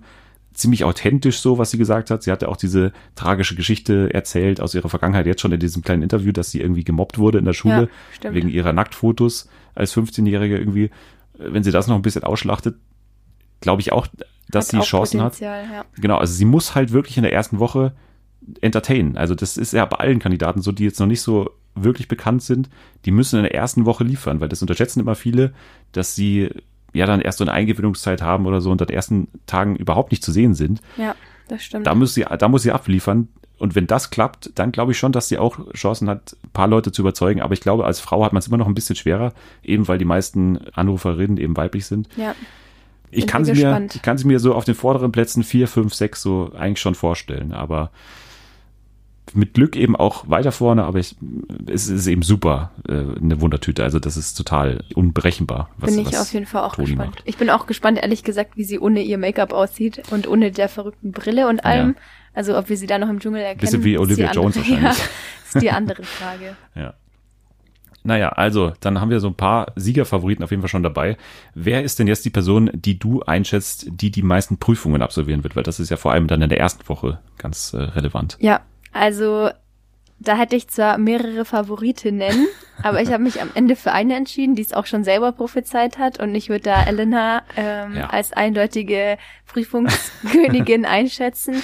ziemlich 0.54 0.84
authentisch 0.86 1.40
so, 1.40 1.58
was 1.58 1.72
sie 1.72 1.78
gesagt 1.78 2.12
hat. 2.12 2.24
Sie 2.24 2.32
hatte 2.32 2.48
auch 2.48 2.56
diese 2.58 2.94
tragische 3.16 3.56
Geschichte 3.56 4.14
erzählt 4.14 4.62
aus 4.62 4.74
ihrer 4.76 4.88
Vergangenheit, 4.90 5.26
jetzt 5.26 5.42
schon 5.42 5.52
in 5.52 5.60
diesem 5.60 5.82
kleinen 5.84 6.04
Interview, 6.04 6.32
dass 6.32 6.52
sie 6.52 6.62
irgendwie 6.62 6.84
gemobbt 6.84 7.18
wurde 7.18 7.40
in 7.40 7.46
der 7.46 7.54
Schule 7.54 7.90
Ja, 8.24 8.34
wegen 8.34 8.50
ihrer 8.50 8.72
Nacktfotos 8.72 9.50
als 9.76 9.96
15-Jährige 9.98 10.58
irgendwie. 10.58 10.92
Wenn 11.38 11.64
sie 11.64 11.72
das 11.72 11.88
noch 11.88 11.96
ein 11.96 12.04
bisschen 12.04 12.24
ausschlachtet, 12.24 12.76
glaube 13.62 13.82
ich 13.82 13.92
auch, 13.92 14.06
dass 14.50 14.68
Hat 14.68 14.72
sie 14.72 14.78
auch 14.78 14.86
Chancen 14.86 15.22
hat. 15.22 15.34
Potenzial, 15.34 15.66
Ja. 15.74 15.86
Genau, 16.00 16.18
also 16.18 16.32
sie 16.34 16.46
muss 16.46 16.76
halt 16.76 16.92
wirklich 16.92 17.18
in 17.18 17.24
der 17.24 17.34
ersten 17.34 17.58
Woche 17.60 17.94
entertainen. 18.62 19.18
Also 19.18 19.36
das 19.36 19.58
ist 19.58 19.74
ja 19.74 19.86
bei 19.86 19.98
allen 19.98 20.20
Kandidaten 20.20 20.62
so, 20.62 20.72
die 20.72 20.84
jetzt 20.84 21.00
noch 21.00 21.08
nicht 21.08 21.22
so 21.22 21.52
wirklich 21.76 22.08
bekannt 22.08 22.44
sind, 22.44 22.70
die 23.06 23.12
müssen 23.12 23.38
in 23.38 23.44
der 23.44 23.56
ersten 23.56 23.86
Woche 23.86 24.04
liefern, 24.04 24.40
weil 24.42 24.50
das 24.50 24.62
unterschätzen 24.62 25.00
immer 25.00 25.16
viele, 25.16 25.54
dass 25.92 26.16
sie 26.16 26.50
ja 26.94 27.06
dann 27.06 27.22
erst 27.22 27.40
so 27.40 27.44
eine 27.44 27.52
Eingewinnungszeit 27.52 28.22
haben 28.22 28.46
oder 28.46 28.62
so 28.62 28.70
und 28.70 28.82
an 28.82 28.88
den 28.88 28.96
ersten 28.96 29.28
Tagen 29.48 29.76
überhaupt 29.76 30.12
nicht 30.12 30.24
zu 30.24 30.32
sehen 30.32 30.54
sind. 30.54 30.82
ja, 30.98 31.16
das 31.48 31.64
stimmt. 31.64 31.88
Da 31.88 31.96
muss 31.96 32.14
sie, 32.14 32.26
da 32.38 32.48
muss 32.48 32.64
sie 32.64 32.72
abliefern. 32.72 33.28
Und 33.58 33.76
wenn 33.76 33.88
das 33.88 34.10
klappt, 34.10 34.52
dann 34.56 34.72
glaube 34.72 34.92
ich 34.92 34.98
schon, 34.98 35.12
dass 35.12 35.30
sie 35.30 35.38
auch 35.38 35.72
Chancen 35.74 36.10
hat, 36.10 36.36
ein 36.44 36.50
paar 36.52 36.68
Leute 36.68 36.92
zu 36.92 37.02
überzeugen. 37.02 37.42
Aber 37.42 37.54
ich 37.54 37.62
glaube, 37.62 37.86
als 37.86 38.00
Frau 38.00 38.24
hat 38.26 38.34
man 38.34 38.40
es 38.40 38.48
immer 38.48 38.58
noch 38.58 38.68
ein 38.68 38.74
bisschen 38.74 38.96
schwerer, 38.96 39.34
eben 39.64 39.88
weil 39.88 39.98
die 39.98 40.06
meisten 40.06 40.60
Anruferinnen 40.74 41.38
eben 41.38 41.56
weiblich 41.56 41.86
sind. 41.86 42.10
ja. 42.18 42.36
Ich 43.16 43.28
kann, 43.28 43.46
sie 43.46 43.54
mir, 43.54 43.88
ich 43.94 44.02
kann 44.02 44.18
sie 44.18 44.26
mir 44.26 44.40
so 44.40 44.56
auf 44.56 44.66
den 44.66 44.74
vorderen 44.74 45.12
Plätzen 45.12 45.44
vier, 45.44 45.68
fünf, 45.68 45.94
sechs 45.94 46.24
so 46.24 46.52
eigentlich 46.58 46.82
schon 46.82 46.96
vorstellen, 46.96 47.54
aber 47.54 47.92
mit 49.34 49.54
Glück 49.54 49.76
eben 49.76 49.96
auch 49.96 50.30
weiter 50.30 50.52
vorne, 50.52 50.84
aber 50.84 51.00
ich, 51.00 51.16
es 51.68 51.88
ist 51.88 52.08
eben 52.08 52.22
super, 52.22 52.72
äh, 52.88 52.94
eine 52.94 53.42
Wundertüte. 53.42 53.84
Also 53.84 54.00
das 54.00 54.18
ist 54.18 54.36
total 54.36 54.84
unberechenbar. 54.94 55.70
Was, 55.78 55.96
bin 55.96 56.06
ich 56.06 56.18
auf 56.18 56.34
jeden 56.34 56.46
Fall 56.46 56.64
auch 56.64 56.76
Toni 56.76 56.90
gespannt. 56.90 57.16
macht. 57.16 57.24
Ich 57.26 57.38
bin 57.38 57.50
auch 57.50 57.66
gespannt, 57.66 58.00
ehrlich 58.02 58.24
gesagt, 58.24 58.58
wie 58.58 58.64
sie 58.64 58.80
ohne 58.80 59.02
ihr 59.02 59.18
Make-up 59.18 59.54
aussieht 59.54 60.04
und 60.12 60.28
ohne 60.28 60.52
der 60.52 60.70
verrückten 60.70 61.12
Brille 61.12 61.48
und 61.48 61.66
allem. 61.66 61.96
Also 62.34 62.58
ob 62.58 62.70
wir 62.70 62.78
sie 62.78 62.88
da 62.88 62.98
noch 62.98 63.10
im 63.10 63.20
Dschungel 63.20 63.42
erkennen. 63.42 63.60
Bisschen 63.60 63.84
wie 63.84 63.98
Olivia 63.98 64.32
Jones 64.32 64.58
andere, 64.58 64.72
wahrscheinlich. 64.72 64.98
Ja, 64.98 65.06
ist 65.46 65.62
die 65.62 65.72
andere 65.72 66.04
Frage. 66.04 66.56
Ja. 66.76 66.94
Naja, 68.06 68.30
also, 68.30 68.74
dann 68.82 69.00
haben 69.00 69.12
wir 69.12 69.22
so 69.22 69.28
ein 69.28 69.36
paar 69.36 69.72
Siegerfavoriten 69.78 70.44
auf 70.44 70.52
jeden 70.52 70.62
Fall 70.62 70.70
schon 70.70 70.84
dabei. 70.84 71.16
Wer 71.56 71.84
ist 71.84 72.00
denn 72.00 72.08
jetzt 72.08 72.26
die 72.26 72.30
Person, 72.30 72.70
die 72.74 73.00
du 73.00 73.22
einschätzt, 73.22 73.88
die 73.90 74.12
die 74.12 74.24
meisten 74.24 74.58
Prüfungen 74.58 75.02
absolvieren 75.02 75.44
wird? 75.44 75.56
Weil 75.56 75.64
das 75.64 75.80
ist 75.80 75.90
ja 75.90 75.96
vor 75.96 76.12
allem 76.12 76.28
dann 76.28 76.42
in 76.42 76.50
der 76.50 76.60
ersten 76.60 76.88
Woche 76.90 77.20
ganz 77.38 77.72
äh, 77.72 77.78
relevant. 77.78 78.36
Ja, 78.42 78.60
also 78.94 79.50
da 80.20 80.38
hätte 80.38 80.56
ich 80.56 80.70
zwar 80.70 80.98
mehrere 80.98 81.44
Favoritinnen, 81.44 82.48
aber 82.84 83.02
ich 83.02 83.12
habe 83.12 83.24
mich 83.24 83.42
am 83.42 83.50
Ende 83.56 83.76
für 83.76 83.92
eine 83.92 84.16
entschieden, 84.16 84.56
die 84.56 84.62
es 84.62 84.74
auch 84.74 84.86
schon 84.86 85.04
selber 85.04 85.32
prophezeit 85.34 85.98
hat 85.98 86.20
und 86.20 86.34
ich 86.34 86.50
würde 86.50 86.64
da 86.64 86.84
Elena 86.86 87.44
ähm, 87.58 87.96
Ja. 87.96 88.08
als 88.10 88.32
eindeutige 88.32 89.18
Prüfungskönigin 89.48 90.86
einschätzen. 90.86 91.62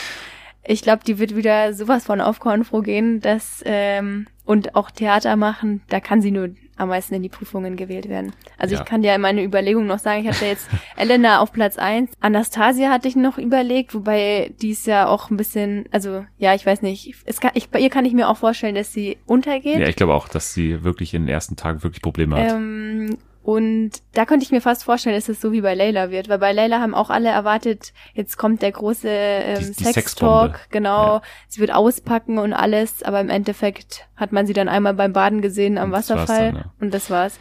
Ich 0.63 0.82
glaube, 0.82 1.04
die 1.06 1.18
wird 1.20 1.36
wieder 1.36 1.74
sowas 1.74 2.06
von 2.06 2.22
auf 2.22 2.39
Konfro 2.39 2.82
gehen, 2.82 3.22
dass 3.22 3.62
ähm, 3.65 4.28
und 4.46 4.76
auch 4.76 4.92
Theater 4.92 5.36
machen, 5.36 5.82
da 5.89 6.00
kann 6.00 6.22
sie 6.22 6.32
nur 6.32 6.50
am 6.80 6.89
meisten 6.89 7.13
in 7.15 7.22
die 7.24 7.30
Prüfungen 7.30 7.76
gewählt 7.76 8.10
werden. 8.10 8.34
Also 8.58 8.76
Ja. 8.76 8.82
ich 8.82 8.88
kann 8.88 9.02
dir 9.02 9.18
meine 9.20 9.44
Überlegung 9.44 9.86
noch 9.88 10.00
sagen, 10.00 10.22
ich 10.22 10.28
hatte 10.30 10.46
jetzt 10.46 10.68
Elena 10.98 11.39
auf 11.42 11.52
Platz 11.52 11.78
eins, 11.78 12.12
Anastasia 12.20 12.89
hatte 12.89 13.08
ich 13.08 13.15
noch 13.15 13.38
überlegt, 13.38 13.94
wobei 13.94 14.52
die 14.62 14.72
ist 14.72 14.88
ja 14.88 15.08
auch 15.08 15.30
ein 15.30 15.38
bisschen, 15.38 15.86
also 15.92 16.26
ja, 16.38 16.54
ich 16.56 16.65
weiß 16.65 16.82
nicht, 16.82 17.15
es 17.26 17.39
kann, 17.39 17.52
ich, 17.54 17.70
bei 17.70 17.80
ihr 17.80 17.89
kann 17.89 18.06
ich 18.06 18.13
mir 18.13 18.30
auch 18.30 18.38
vorstellen, 18.38 18.76
dass 18.76 18.94
sie 18.94 19.18
untergeht. 19.26 19.80
Ja, 19.80 19.88
ich 19.88 19.96
glaube 19.96 20.13
auch, 20.13 20.28
dass 20.28 20.54
sie 20.54 20.84
wirklich 20.84 21.13
in 21.13 21.24
den 21.24 21.30
ersten 21.30 21.56
Tagen 21.56 21.84
wirklich 21.84 22.02
Probleme 22.02 22.36
hat. 22.38 22.54
Ähm, 22.54 23.18
und 23.50 23.90
da 24.14 24.26
könnte 24.26 24.44
ich 24.44 24.52
mir 24.52 24.62
fast 24.62 24.84
vorstellen, 24.84 25.16
dass 25.16 25.28
es 25.28 25.42
so 25.42 25.52
wie 25.52 25.62
bei 25.62 25.74
Layla 25.74 26.12
wird, 26.12 26.30
weil 26.30 26.38
bei 26.38 26.52
Layla 26.54 26.80
haben 26.82 26.94
auch 26.94 27.10
alle 27.10 27.30
erwartet, 27.30 27.94
jetzt 28.14 28.38
kommt 28.38 28.62
der 28.62 28.72
große 28.72 29.10
ähm, 29.10 29.74
Sex-Talk, 29.74 30.68
genau, 30.70 31.16
Ja. 31.16 31.22
sie 31.48 31.60
wird 31.60 31.74
auspacken 31.74 32.38
und 32.38 32.54
alles, 32.54 33.02
aber 33.02 33.20
im 33.20 33.30
Endeffekt 33.32 34.08
hat 34.16 34.32
man 34.34 34.46
sie 34.46 34.54
dann 34.54 34.70
einmal 34.70 34.94
beim 34.94 35.14
Baden 35.14 35.42
gesehen 35.42 35.80
am 35.80 35.86
Und 35.86 35.92
Wasserfall 35.94 36.52
dann, 36.52 36.56
ja. 36.58 36.74
und 36.80 36.94
das 36.94 37.10
war's. 37.10 37.40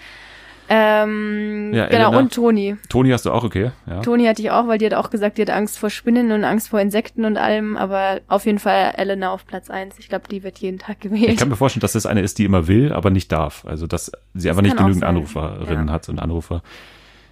Ähm, 0.70 1.72
Ja, 1.74 1.86
genau, 1.86 2.08
Elena? 2.08 2.18
und 2.18 2.34
Toni. 2.34 2.76
Toni 2.88 3.10
hast 3.10 3.24
du 3.26 3.30
auch, 3.32 3.44
okay? 3.44 3.70
Ja. 3.86 4.00
Toni 4.00 4.26
hatte 4.26 4.42
ich 4.42 4.50
auch, 4.50 4.66
weil 4.68 4.78
die 4.78 4.86
hat 4.86 4.94
auch 4.94 5.10
gesagt, 5.10 5.38
die 5.38 5.42
hat 5.42 5.50
Angst 5.50 5.78
vor 5.78 5.90
Spinnen 5.90 6.30
und 6.32 6.44
Angst 6.44 6.68
vor 6.68 6.80
Insekten 6.80 7.24
und 7.24 7.36
allem, 7.36 7.76
aber 7.76 8.20
auf 8.28 8.46
jeden 8.46 8.58
Fall 8.58 8.92
Elena 8.96 9.30
auf 9.32 9.46
Platz 9.46 9.70
eins. 9.70 9.98
Ich 9.98 10.08
glaube, 10.08 10.28
die 10.30 10.42
wird 10.42 10.58
jeden 10.58 10.78
Tag 10.78 10.96
Ich 11.00 11.10
gewählt. 11.10 11.38
kann 11.38 11.48
mir 11.48 11.56
vorstellen, 11.56 11.80
dass 11.80 11.92
das 11.92 12.06
eine 12.06 12.20
ist, 12.20 12.38
die 12.38 12.44
immer 12.44 12.66
will, 12.68 12.92
aber 12.92 13.10
nicht 13.10 13.32
darf. 13.32 13.64
Also, 13.66 13.86
dass 13.86 14.12
sie 14.34 14.48
einfach 14.50 14.62
nicht 14.62 14.76
genügend. 14.76 15.04
Anruferinnen 15.04 15.88
Ja. 15.88 15.92
hat 15.92 16.08
und 16.08 16.18
Anrufer. 16.20 16.62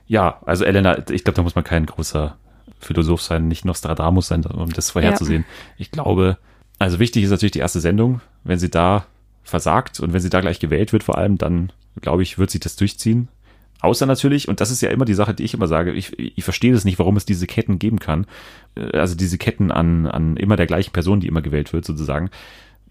Ja, 0.06 0.40
also 0.46 0.64
Elena, 0.64 0.98
ich 1.10 1.24
glaube, 1.24 1.36
da 1.36 1.42
muss 1.42 1.54
man 1.54 1.64
kein 1.64 1.84
großer 1.86 2.36
Philosoph 2.78 3.22
sein, 3.22 3.48
nicht 3.48 3.64
Nostradamus 3.64 4.28
sein, 4.28 4.44
um 4.44 4.72
das 4.72 4.90
vorherzusehen. 4.90 5.44
Ich 5.78 5.90
glaube, 5.90 6.38
also 6.78 6.98
wichtig 6.98 7.24
ist 7.24 7.30
natürlich 7.30 7.52
die 7.52 7.58
erste 7.58 7.80
Sendung. 7.80 8.20
Wenn 8.44 8.58
sie 8.58 8.70
da 8.70 9.06
versagt 9.42 9.98
und 10.00 10.12
wenn 10.12 10.20
sie 10.20 10.30
da 10.30 10.40
gleich 10.40 10.60
gewählt 10.60 10.92
wird 10.92 11.02
vor 11.02 11.18
allem, 11.18 11.38
dann 11.38 11.72
glaube 12.00 12.22
ich, 12.22 12.38
wird 12.38 12.50
sie 12.50 12.60
das 12.60 12.76
durchziehen. 12.76 13.28
Außer 13.80 14.06
natürlich, 14.06 14.48
und 14.48 14.60
das 14.60 14.70
ist 14.70 14.80
ja 14.80 14.90
immer 14.90 15.04
die 15.04 15.14
Sache, 15.14 15.34
die 15.34 15.42
ich 15.44 15.52
immer 15.54 15.66
sage, 15.68 15.92
ich, 15.92 16.18
ich 16.18 16.42
verstehe 16.44 16.72
das 16.72 16.84
nicht, 16.84 16.98
warum 16.98 17.16
es 17.16 17.26
diese 17.26 17.46
Ketten 17.46 17.78
geben 17.78 17.98
kann. 17.98 18.26
Äh, 18.74 18.96
Also 18.98 19.14
diese 19.14 19.38
Ketten 19.38 19.70
an, 19.70 20.06
an 20.06 20.36
immer 20.36 20.56
der 20.56 20.66
gleichen 20.66 20.92
Person, 20.92 21.20
die 21.20 21.26
immer 21.28 21.42
gewählt 21.42 21.72
wird, 21.72 21.84
sozusagen. 21.84 22.30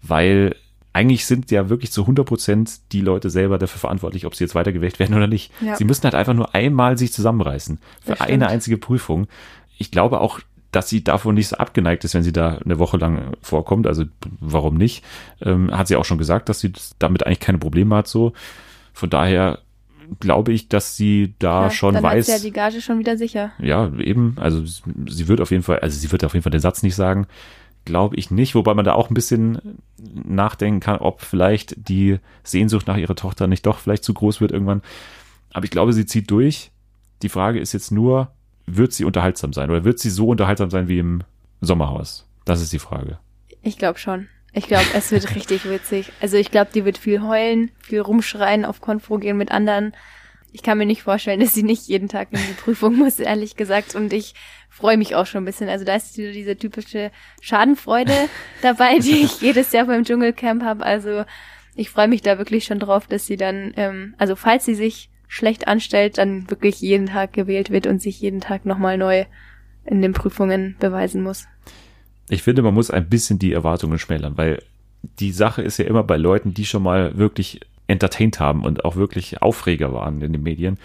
Weil 0.02 0.54
eigentlich 0.92 1.26
sind 1.26 1.50
ja 1.50 1.68
wirklich 1.68 1.92
zu 1.92 2.02
100 2.02 2.24
Prozent 2.24 2.92
die 2.92 3.00
Leute 3.02 3.28
selber 3.30 3.58
dafür 3.58 3.80
verantwortlich, 3.80 4.24
ob 4.26 4.34
sie 4.34 4.44
jetzt 4.44 4.54
weitergewählt 4.54 4.98
werden 4.98 5.14
oder 5.14 5.26
nicht. 5.26 5.52
Ja. 5.60 5.76
Sie 5.76 5.84
müssen 5.84 6.04
halt 6.04 6.14
einfach 6.14 6.32
nur 6.34 6.54
einmal 6.54 6.96
sich 6.96 7.12
zusammenreißen. 7.12 7.78
Für 8.02 8.10
Das 8.12 8.20
eine 8.20 8.28
stimmt. 8.30 8.42
einzige 8.44 8.78
Prüfung. 8.78 9.26
Ich 9.76 9.90
glaube 9.90 10.20
auch, 10.20 10.40
dass 10.72 10.88
sie 10.88 11.02
davon 11.04 11.34
nicht 11.34 11.48
so 11.48 11.56
abgeneigt 11.56 12.04
ist, 12.04 12.14
wenn 12.14 12.22
sie 12.22 12.32
da 12.32 12.58
eine 12.64 12.78
Woche 12.78 12.96
lang 12.96 13.32
vorkommt. 13.42 13.86
Also 13.86 14.04
warum 14.40 14.76
nicht? 14.76 15.04
Ähm, 15.42 15.70
hat 15.76 15.88
sie 15.88 15.96
auch 15.96 16.04
schon 16.04 16.18
gesagt, 16.18 16.48
dass 16.48 16.60
sie 16.60 16.72
damit 16.98 17.26
eigentlich 17.26 17.40
keine 17.40 17.58
Probleme 17.58 17.94
hat. 17.96 18.08
So 18.08 18.32
von 18.96 19.10
daher 19.10 19.58
glaube 20.20 20.52
ich, 20.52 20.68
dass 20.68 20.96
sie 20.96 21.34
da 21.38 21.64
Ja, 21.64 21.70
schon 21.70 21.94
dann 21.94 22.02
weiß. 22.02 22.26
Sie 22.26 22.32
ja 22.32 22.38
die 22.38 22.50
Gage 22.50 22.80
schon 22.80 22.98
wieder 22.98 23.18
sicher. 23.18 23.52
Ja, 23.58 23.92
eben. 23.98 24.36
Also 24.40 24.64
sie 24.64 25.28
wird 25.28 25.42
auf 25.42 25.50
jeden 25.50 25.62
Fall, 25.62 25.80
also 25.80 25.98
sie 25.98 26.10
wird 26.10 26.24
auf 26.24 26.32
jeden 26.32 26.42
Fall 26.42 26.50
den 26.50 26.62
Satz 26.62 26.82
nicht 26.82 26.94
sagen. 26.94 27.26
Glaube 27.84 28.16
ich 28.16 28.30
nicht, 28.30 28.54
wobei 28.54 28.72
man 28.72 28.86
da 28.86 28.94
auch 28.94 29.10
ein 29.10 29.14
bisschen 29.14 29.78
nachdenken 29.98 30.80
kann, 30.80 30.96
ob 30.96 31.20
vielleicht 31.20 31.88
die 31.88 32.20
Sehnsucht 32.42 32.86
nach 32.86 32.96
ihrer 32.96 33.14
Tochter 33.14 33.46
nicht 33.46 33.66
doch 33.66 33.78
vielleicht 33.78 34.02
zu 34.02 34.14
groß 34.14 34.40
wird 34.40 34.50
irgendwann. 34.50 34.80
Aber 35.52 35.64
ich 35.64 35.70
glaube, 35.70 35.92
sie 35.92 36.06
zieht 36.06 36.30
durch. 36.30 36.70
Die 37.20 37.28
Frage 37.28 37.60
ist 37.60 37.74
jetzt 37.74 37.92
nur, 37.92 38.30
wird 38.64 38.94
sie 38.94 39.04
unterhaltsam 39.04 39.52
sein 39.52 39.68
oder 39.68 39.84
wird 39.84 39.98
sie 39.98 40.10
so 40.10 40.28
unterhaltsam 40.28 40.70
sein 40.70 40.88
wie 40.88 41.00
im 41.00 41.22
Sommerhaus? 41.60 42.26
Das 42.46 42.62
ist 42.62 42.72
die 42.72 42.78
Frage. 42.78 43.18
Ich 43.60 43.76
glaube 43.76 43.98
schon. 43.98 44.28
Ich 44.56 44.68
glaube, 44.68 44.86
es 44.94 45.12
wird 45.12 45.34
richtig 45.36 45.68
witzig. 45.68 46.10
Also 46.22 46.38
ich 46.38 46.50
glaube, 46.50 46.70
die 46.74 46.86
wird 46.86 46.96
viel 46.96 47.20
heulen, 47.20 47.70
viel 47.78 48.00
rumschreien, 48.00 48.64
auf 48.64 48.80
Konfro 48.80 49.18
gehen 49.18 49.36
mit 49.36 49.52
anderen. 49.52 49.92
Ich 50.50 50.62
kann 50.62 50.78
mir 50.78 50.86
nicht 50.86 51.02
vorstellen, 51.02 51.40
dass 51.40 51.52
sie 51.52 51.62
nicht 51.62 51.88
jeden 51.88 52.08
Tag 52.08 52.28
in 52.30 52.38
die 52.38 52.54
Prüfung 52.54 52.96
muss, 52.96 53.20
ehrlich 53.20 53.56
gesagt. 53.56 53.94
Und 53.94 54.14
ich 54.14 54.34
freue 54.70 54.96
mich 54.96 55.14
auch 55.14 55.26
schon 55.26 55.42
ein 55.42 55.44
bisschen. 55.44 55.68
Also 55.68 55.84
da 55.84 55.96
ist 55.96 56.16
wieder 56.16 56.32
diese 56.32 56.56
typische 56.56 57.10
Schadenfreude 57.42 58.14
dabei, 58.62 58.98
die 58.98 59.24
ich 59.24 59.42
jedes 59.42 59.72
Jahr 59.72 59.84
beim 59.84 60.04
Dschungelcamp 60.04 60.62
habe. 60.62 60.86
Also 60.86 61.26
ich 61.74 61.90
freue 61.90 62.08
mich 62.08 62.22
da 62.22 62.38
wirklich 62.38 62.64
schon 62.64 62.78
drauf, 62.78 63.06
dass 63.06 63.26
sie 63.26 63.36
dann, 63.36 63.74
ähm, 63.76 64.14
also 64.16 64.36
falls 64.36 64.64
sie 64.64 64.74
sich 64.74 65.10
schlecht 65.28 65.68
anstellt, 65.68 66.16
dann 66.16 66.48
wirklich 66.48 66.80
jeden 66.80 67.08
Tag 67.08 67.34
gewählt 67.34 67.68
wird 67.68 67.86
und 67.86 68.00
sich 68.00 68.22
jeden 68.22 68.40
Tag 68.40 68.64
nochmal 68.64 68.96
neu 68.96 69.26
in 69.84 70.00
den 70.00 70.14
Prüfungen 70.14 70.76
beweisen 70.78 71.22
muss. 71.22 71.46
Ich 72.28 72.42
finde, 72.42 72.62
man 72.62 72.74
muss 72.74 72.90
ein 72.90 73.08
bisschen 73.08 73.38
die 73.38 73.52
Erwartungen 73.52 73.98
schmälern, 73.98 74.36
weil 74.36 74.62
die 75.20 75.32
Sache 75.32 75.62
ist 75.62 75.78
ja 75.78 75.84
immer 75.84 76.02
bei 76.02 76.16
Leuten, 76.16 76.54
die 76.54 76.64
schon 76.64 76.82
mal 76.82 77.16
wirklich 77.16 77.60
entertained 77.86 78.40
haben 78.40 78.64
und 78.64 78.84
auch 78.84 78.96
wirklich 78.96 79.42
Aufreger 79.42 79.92
waren 79.92 80.20
in 80.22 80.32
den 80.32 80.42
Medien, 80.42 80.78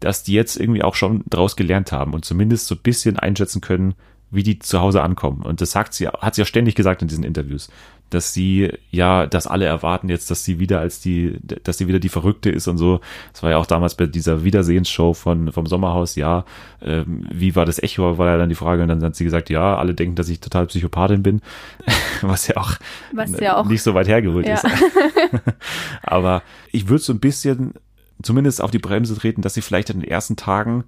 dass 0.00 0.22
die 0.22 0.32
jetzt 0.32 0.56
irgendwie 0.56 0.82
auch 0.82 0.94
schon 0.94 1.24
draus 1.28 1.56
gelernt 1.56 1.92
haben 1.92 2.14
und 2.14 2.24
zumindest 2.24 2.66
so 2.66 2.74
ein 2.74 2.82
bisschen 2.82 3.18
einschätzen 3.18 3.60
können, 3.60 3.94
wie 4.30 4.42
die 4.42 4.58
zu 4.58 4.80
Hause 4.80 5.02
ankommen. 5.02 5.42
Und 5.42 5.60
das 5.60 5.70
sagt 5.70 5.94
sie, 5.94 6.06
hat 6.08 6.34
sie 6.34 6.42
ja 6.42 6.46
ständig 6.46 6.74
gesagt 6.74 7.00
in 7.02 7.08
diesen 7.08 7.24
Interviews, 7.24 7.70
dass 8.10 8.32
sie 8.32 8.70
ja, 8.90 9.26
dass 9.26 9.46
alle 9.46 9.66
erwarten 9.66 10.08
jetzt, 10.08 10.30
dass 10.30 10.44
sie 10.44 10.58
wieder 10.58 10.80
als 10.80 11.00
die, 11.00 11.38
dass 11.64 11.78
sie 11.78 11.88
wieder 11.88 11.98
die 11.98 12.08
Verrückte 12.08 12.50
ist 12.50 12.66
und 12.68 12.78
so. 12.78 13.00
Das 13.32 13.42
war 13.42 13.50
ja 13.50 13.56
auch 13.58 13.66
damals 13.66 13.94
bei 13.94 14.06
dieser 14.06 14.44
Wiedersehensshow 14.44 15.12
von 15.14 15.52
vom 15.52 15.66
Sommerhaus. 15.66 16.14
Ja, 16.16 16.44
ähm, 16.82 17.26
wie 17.32 17.54
war 17.56 17.64
das 17.66 17.82
Echo? 17.82 18.16
War 18.18 18.28
ja 18.28 18.36
dann 18.38 18.48
die 18.48 18.54
Frage 18.54 18.82
und 18.82 18.88
dann 18.88 19.02
hat 19.02 19.16
sie 19.16 19.24
gesagt, 19.24 19.50
ja, 19.50 19.76
alle 19.76 19.94
denken, 19.94 20.14
dass 20.14 20.28
ich 20.28 20.40
total 20.40 20.66
Psychopathin 20.66 21.22
bin, 21.22 21.40
was 22.22 22.48
ja 22.48 22.56
auch, 22.56 22.72
Was 23.12 23.38
ja 23.40 23.56
auch- 23.58 23.66
nicht 23.66 23.82
so 23.82 23.94
weit 23.94 24.08
hergeholt 24.08 24.46
Ja. 24.46 24.54
ist. 24.54 24.66
Aber 26.02 26.42
ich 26.72 26.88
würde 26.88 27.02
so 27.02 27.12
ein 27.12 27.20
bisschen 27.20 27.74
zumindest 28.22 28.62
auf 28.62 28.70
die 28.70 28.78
Bremse 28.78 29.16
treten, 29.16 29.42
dass 29.42 29.54
sie 29.54 29.62
vielleicht 29.62 29.90
in 29.90 30.00
den 30.00 30.08
ersten 30.10 30.36
Tagen 30.36 30.84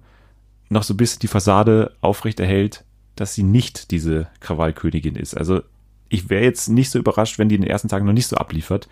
noch 0.69 0.83
so 0.83 0.93
ein 0.93 0.97
bisschen 0.97 1.19
die 1.19 1.27
Fassade 1.27 1.91
aufrechterhält, 2.01 2.83
dass 3.21 3.35
sie 3.35 3.43
nicht 3.43 3.91
diese 3.91 4.27
Krawallkönigin 4.39 5.15
ist. 5.15 5.37
Also 5.37 5.61
ich 6.09 6.29
wäre 6.31 6.43
jetzt 6.43 6.69
nicht 6.69 6.89
so 6.89 6.97
überrascht, 6.97 7.37
wenn 7.37 7.49
die 7.49 7.55
in 7.55 7.61
den 7.61 7.69
ersten 7.69 7.87
Tagen 7.87 8.05
noch 8.05 8.13
nicht 8.13 8.25
so 8.25 8.35
abliefert. 8.35 8.89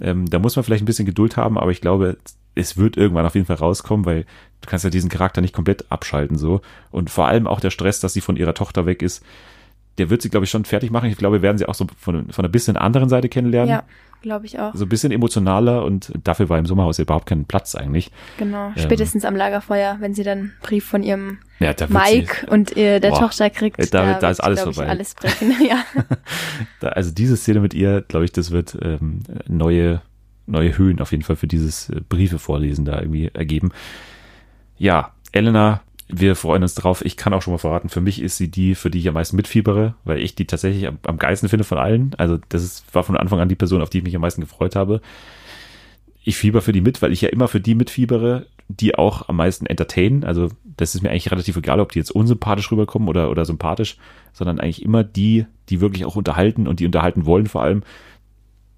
Ähm, 0.00 0.28
da 0.30 0.38
muss 0.38 0.56
man 0.56 0.64
vielleicht 0.64 0.82
ein 0.82 0.86
bisschen 0.86 1.04
Geduld 1.04 1.36
haben, 1.36 1.58
aber 1.58 1.70
ich 1.70 1.82
glaube, 1.82 2.16
es 2.54 2.78
wird 2.78 2.96
irgendwann 2.96 3.26
auf 3.26 3.34
jeden 3.34 3.46
Fall 3.46 3.56
rauskommen, 3.56 4.06
weil 4.06 4.24
du 4.62 4.68
kannst 4.68 4.84
ja 4.84 4.90
diesen 4.90 5.10
Charakter 5.10 5.42
nicht 5.42 5.54
komplett 5.54 5.92
abschalten 5.92 6.38
so. 6.38 6.62
Und 6.90 7.10
vor 7.10 7.26
allem 7.26 7.46
auch 7.46 7.60
der 7.60 7.70
Stress, 7.70 8.00
dass 8.00 8.14
sie 8.14 8.22
von 8.22 8.36
ihrer 8.36 8.54
Tochter 8.54 8.86
weg 8.86 9.02
ist, 9.02 9.22
der 9.98 10.08
wird 10.08 10.22
sie, 10.22 10.30
glaube 10.30 10.44
ich, 10.44 10.50
schon 10.50 10.64
fertig 10.64 10.90
machen. 10.90 11.10
Ich 11.10 11.18
glaube, 11.18 11.36
wir 11.36 11.42
werden 11.42 11.58
sie 11.58 11.66
auch 11.66 11.74
so 11.74 11.86
von, 11.98 12.32
von 12.32 12.44
einer 12.44 12.50
bisschen 12.50 12.78
anderen 12.78 13.10
Seite 13.10 13.28
kennenlernen. 13.28 13.70
Ja, 13.70 13.84
glaube 14.22 14.46
ich 14.46 14.58
auch. 14.58 14.74
So 14.74 14.84
ein 14.84 14.88
bisschen 14.88 15.12
emotionaler 15.12 15.84
und 15.84 16.12
dafür 16.24 16.48
war 16.48 16.58
im 16.58 16.66
Sommerhaus 16.66 16.98
überhaupt 16.98 17.26
kein 17.26 17.44
Platz 17.44 17.74
eigentlich. 17.74 18.10
Genau. 18.38 18.68
Ähm. 18.68 18.72
Spätestens 18.76 19.24
am 19.24 19.36
Lagerfeuer, 19.36 19.96
wenn 20.00 20.14
sie 20.14 20.22
dann 20.24 20.38
einen 20.38 20.52
Brief 20.62 20.84
von 20.84 21.02
ihrem 21.02 21.38
Ja, 21.60 21.72
da 21.72 21.88
wird 21.88 22.06
sie- 22.06 22.16
Mike 22.16 22.46
und 22.50 22.76
ihr, 22.76 23.00
der 23.00 23.10
Boah, 23.10 23.20
Tochter 23.20 23.50
kriegt, 23.50 23.78
da 23.94 24.06
wird- 24.06 24.22
da 24.22 24.30
ist 24.30 24.40
alles 24.40 24.58
glaub 24.60 24.70
ich, 24.70 24.76
vorbei. 24.76 24.90
alles 24.90 25.14
brechen. 25.14 25.54
ja. 25.68 25.84
Da, 26.80 26.88
also 26.88 27.10
diese 27.12 27.36
Szene 27.36 27.60
mit 27.60 27.74
ihr, 27.74 28.02
glaube 28.02 28.24
ich, 28.24 28.32
das 28.32 28.50
wird 28.50 28.76
ähm, 28.82 29.20
neue, 29.48 30.00
neue 30.46 30.76
Höhen 30.78 31.00
auf 31.00 31.10
jeden 31.12 31.22
Fall 31.24 31.36
für 31.36 31.46
dieses 31.48 31.88
äh, 31.90 32.00
Briefe 32.08 32.38
vorlesen 32.38 32.84
da 32.84 33.00
irgendwie 33.00 33.30
ergeben. 33.34 33.70
Ja, 34.76 35.12
Elena, 35.32 35.80
wir 36.08 36.36
freuen 36.36 36.62
uns 36.62 36.74
drauf. 36.74 37.04
Ich 37.04 37.16
kann 37.16 37.34
auch 37.34 37.42
schon 37.42 37.52
mal 37.52 37.58
verraten, 37.58 37.90
für 37.90 38.00
mich 38.00 38.22
ist 38.22 38.38
sie 38.38 38.50
die, 38.50 38.74
für 38.74 38.90
die 38.90 38.98
ich 38.98 39.08
am 39.08 39.14
meisten 39.14 39.36
mitfiebere, 39.36 39.94
weil 40.04 40.18
ich 40.18 40.34
die 40.34 40.46
tatsächlich 40.46 40.86
am, 40.86 40.98
am 41.02 41.18
geilsten 41.18 41.48
finde 41.48 41.64
von 41.64 41.78
allen. 41.78 42.14
Also 42.16 42.38
das 42.48 42.64
ist, 42.64 42.94
war 42.94 43.04
von 43.04 43.16
Anfang 43.16 43.40
an 43.40 43.48
die 43.48 43.54
Person, 43.54 43.82
auf 43.82 43.90
die 43.90 43.98
ich 43.98 44.04
mich 44.04 44.16
am 44.16 44.22
meisten 44.22 44.40
gefreut 44.40 44.74
habe. 44.74 45.00
Ich 46.24 46.36
fieber 46.36 46.62
für 46.62 46.72
die 46.72 46.80
mit, 46.80 47.02
weil 47.02 47.12
ich 47.12 47.20
ja 47.20 47.28
immer 47.28 47.48
für 47.48 47.60
die 47.60 47.74
mitfiebere, 47.74 48.46
die 48.68 48.94
auch 48.94 49.28
am 49.28 49.36
meisten 49.36 49.66
entertainen. 49.66 50.24
Also 50.24 50.48
das 50.64 50.94
ist 50.94 51.02
mir 51.02 51.10
eigentlich 51.10 51.30
relativ 51.30 51.56
egal, 51.56 51.80
ob 51.80 51.92
die 51.92 51.98
jetzt 51.98 52.10
unsympathisch 52.10 52.70
rüberkommen 52.72 53.08
oder, 53.08 53.30
oder 53.30 53.44
sympathisch, 53.44 53.98
sondern 54.32 54.60
eigentlich 54.60 54.82
immer 54.82 55.04
die, 55.04 55.46
die 55.68 55.80
wirklich 55.80 56.04
auch 56.04 56.16
unterhalten 56.16 56.66
und 56.66 56.80
die 56.80 56.86
unterhalten 56.86 57.26
wollen 57.26 57.46
vor 57.46 57.62
allem. 57.62 57.82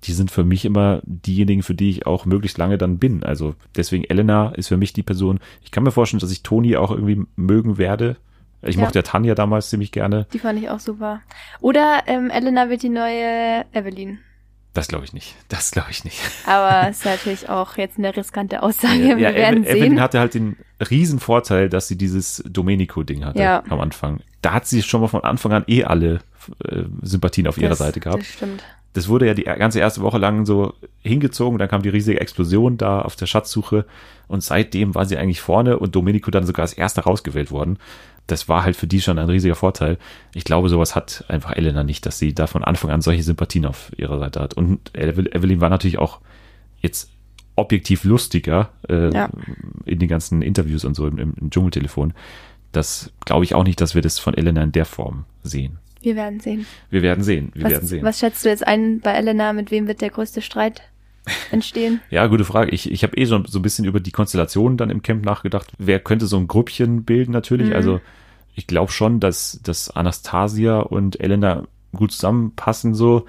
Die 0.05 0.13
sind 0.13 0.31
für 0.31 0.45
mich 0.45 0.65
immer 0.65 1.01
diejenigen, 1.05 1.63
für 1.63 1.75
die 1.75 1.91
ich 1.91 2.07
auch 2.07 2.25
möglichst 2.25 2.57
lange 2.59 2.79
dann 2.79 2.99
bin. 2.99 3.23
Also 3.23 3.55
deswegen 3.77 4.05
Elena 4.05 4.51
ist 4.51 4.69
für 4.69 4.77
mich 4.79 4.93
die 4.93 5.03
Person. 5.03 5.41
Ich 5.63 5.71
kann 5.71 5.83
mir 5.83 5.91
vorstellen, 5.91 6.21
dass 6.21 6.33
ich 6.33 6.43
Toni 6.43 6.77
auch 6.77 6.91
irgendwie 6.91 7.23
mögen 7.37 7.77
werde. 7.79 8.17
Ich 8.63 8.77
Ja. 8.77 8.83
mochte 8.83 8.99
ja 8.99 9.03
Tanja 9.03 9.35
damals 9.35 9.69
ziemlich 9.71 9.93
gerne. 9.93 10.27
Die 10.33 10.39
fand 10.39 10.59
ich 10.59 10.69
auch 10.71 10.81
super. 10.81 11.21
Oder 11.61 12.03
ähm, 12.07 12.31
Elena 12.31 12.69
wird 12.71 12.83
die 12.83 12.89
neue 12.91 13.65
Evelyn. 13.73 14.19
Das 14.73 14.87
glaube 14.87 15.05
ich 15.05 15.13
nicht. 15.13 15.35
Das 15.49 15.71
glaube 15.73 15.89
ich 15.91 16.05
nicht. 16.05 16.21
Aber 16.47 16.89
ist 16.91 17.05
natürlich 17.05 17.49
auch 17.49 17.77
jetzt 17.77 17.99
eine 17.99 18.17
riskante 18.17 18.63
Aussage. 18.63 19.01
Wir 19.01 19.19
werden 19.19 19.65
Evelyn 19.65 19.91
sehen. 19.93 20.01
hatte 20.01 20.21
halt 20.21 20.35
den 20.35 20.57
riesen 20.91 21.19
Vorteil, 21.19 21.69
dass 21.69 21.89
sie 21.89 21.97
dieses 21.99 22.43
Domenico-Ding 22.49 23.25
hatte 23.25 23.41
Ja. 23.43 23.63
am 23.69 23.81
Anfang. 23.81 24.21
Da 24.43 24.53
hat 24.53 24.67
sie 24.67 24.83
schon 24.83 25.01
mal 25.01 25.09
von 25.09 25.25
Anfang 25.25 25.53
an 25.53 25.65
eh 25.67 25.85
alle 25.85 26.21
äh, 26.65 26.85
Sympathien 27.03 27.47
auf 27.49 27.59
ihrer 27.59 27.71
Das- 27.71 27.79
Seite 27.79 28.01
gehabt. 28.01 28.21
Das 28.21 28.27
stimmt. 28.29 28.63
Das 28.93 29.09
wurde 29.09 29.27
ja 29.27 29.35
die 29.35 29.45
ganze 29.45 29.79
erste 29.81 30.01
Woche 30.03 30.19
lang 30.19 30.47
so 30.47 30.75
hingezogen, 31.03 31.59
dann 31.59 31.69
kam 31.69 31.83
die 31.83 31.89
riesige 31.91 32.21
Explosion 32.21 32.77
da 32.77 33.03
auf 33.03 33.15
der 33.17 33.27
Schatzsuche 33.27 33.87
und 34.27 34.43
seitdem 34.43 34.95
war 34.95 35.05
sie 35.07 35.17
eigentlich 35.17 35.41
vorne 35.41 35.79
und 35.79 35.95
Domenico 35.95 36.31
dann 36.31 36.45
sogar 36.47 36.63
als 36.63 36.73
erster 36.73 37.03
rausgewählt 37.03 37.51
worden. 37.51 37.79
Das 38.27 38.49
war 38.49 38.63
halt 38.65 38.77
für 38.77 38.87
die 38.87 39.01
schon 39.01 39.19
ein 39.19 39.29
riesiger 39.29 39.57
Vorteil. 39.57 39.99
Ich 40.35 40.45
glaube, 40.45 40.69
sowas 40.69 40.95
hat 40.95 41.25
einfach 41.29 41.53
Elena 41.57 41.83
nicht, 41.83 42.07
dass 42.07 42.19
sie 42.19 42.33
da 42.33 42.47
von 42.47 42.63
Anfang 42.63 42.91
an 42.91 43.01
solche 43.01 43.23
Sympathien 43.25 43.67
auf 43.67 43.91
ihrer 43.97 44.19
Seite 44.21 44.41
hat. 44.41 44.55
Und 44.55 44.91
Eve- 44.95 45.35
Evelyn 45.35 45.61
war 45.61 45.69
natürlich 45.69 45.99
auch 45.99 46.21
jetzt 46.81 47.11
objektiv 47.57 48.05
lustiger 48.05 48.71
äh, 48.89 49.13
Ja. 49.13 49.31
in 49.85 49.99
den 49.99 50.09
ganzen 50.09 50.43
Interviews 50.43 50.85
und 50.85 50.95
so 50.95 51.09
im, 51.09 51.19
im 51.19 51.51
Dschungeltelefon. 51.51 52.13
Das 52.71 53.13
glaube 53.25 53.45
ich 53.45 53.55
auch 53.57 53.65
nicht, 53.65 53.81
dass 53.81 53.97
wir 53.97 54.03
das 54.03 54.21
von 54.21 54.35
Elena 54.35 54.63
in 54.63 54.71
der 54.71 54.85
Form 54.85 55.25
sehen. 55.43 55.79
Wir 56.03 56.17
werden 56.17 56.41
sehen. 56.41 56.67
Wir 56.91 57.03
werden 57.03 57.23
sehen. 57.23 57.51
Wir 57.55 57.65
Was, 57.65 57.73
werden 57.73 57.87
sehen. 57.89 58.05
was 58.05 58.19
schätzt 58.19 58.45
du 58.45 58.49
jetzt 58.49 58.67
ein 58.67 59.01
bei 59.01 59.13
Elena? 59.13 59.53
Mit 59.53 59.71
wem 59.71 59.87
wird 59.87 60.01
der 60.01 60.11
größte 60.11 60.41
Streit 60.43 60.83
entstehen? 61.51 62.01
Ja, 62.11 62.27
gute 62.27 62.45
Frage. 62.45 62.71
Ich, 62.71 62.91
ich 62.91 63.03
habe 63.03 63.17
eh 63.17 63.27
schon 63.27 63.45
so 63.47 63.59
ein 63.59 63.63
bisschen 63.63 63.85
über 63.85 64.01
die 64.01 64.11
Konstellation 64.11 64.77
dann 64.77 64.91
im 64.91 65.03
Camp 65.03 65.25
nachgedacht. 65.25 65.73
Wer 65.79 66.01
könnte 66.01 66.27
so 66.27 66.37
ein 66.39 66.49
Grüppchen 66.49 67.05
bilden 67.05 67.33
natürlich? 67.33 67.69
Mhm. 67.69 67.75
Also 67.75 68.01
ich 68.55 68.67
glaube 68.67 68.93
schon, 68.93 69.21
dass, 69.21 69.61
dass 69.63 69.91
Anastasia 69.91 70.81
und 70.81 71.21
Elena 71.21 71.65
gut 71.95 72.13
zusammenpassen 72.13 72.95
so. 72.95 73.27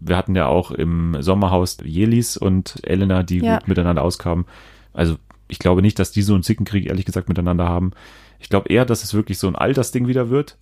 Wir 0.00 0.16
hatten 0.16 0.34
ja 0.34 0.46
auch 0.46 0.70
im 0.70 1.16
Sommerhaus 1.20 1.78
Jelis 1.84 2.36
und 2.36 2.80
Elena, 2.84 3.22
die 3.22 3.38
Ja. 3.38 3.58
gut 3.58 3.68
miteinander 3.68 4.02
auskamen. 4.02 4.46
Also 4.92 5.16
ich 5.48 5.58
glaube 5.58 5.82
nicht, 5.82 5.98
dass 5.98 6.12
die 6.12 6.22
so 6.22 6.34
einen 6.34 6.42
Zickenkrieg 6.42 6.86
ehrlich 6.86 7.04
gesagt 7.04 7.28
miteinander 7.28 7.68
haben. 7.68 7.92
Ich 8.40 8.48
glaube 8.48 8.68
eher, 8.68 8.84
dass 8.84 9.04
es 9.04 9.14
wirklich 9.14 9.38
so 9.38 9.46
ein 9.48 9.54
Altersding 9.56 10.08
wieder 10.08 10.30
wird. 10.30 10.56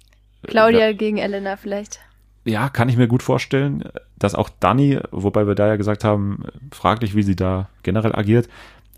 Claudia 0.46 0.92
gegen 0.92 1.18
Elena 1.18 1.56
vielleicht. 1.56 2.00
Ja, 2.44 2.68
kann 2.70 2.88
ich 2.88 2.96
mir 2.96 3.06
gut 3.06 3.22
vorstellen, 3.22 3.84
dass 4.18 4.34
auch 4.34 4.48
Dani, 4.48 4.98
wobei 5.10 5.46
wir 5.46 5.54
da 5.54 5.68
ja 5.68 5.76
gesagt 5.76 6.04
haben, 6.04 6.44
fraglich, 6.72 7.14
wie 7.14 7.22
sie 7.22 7.36
da 7.36 7.68
generell 7.82 8.14
agiert. 8.14 8.48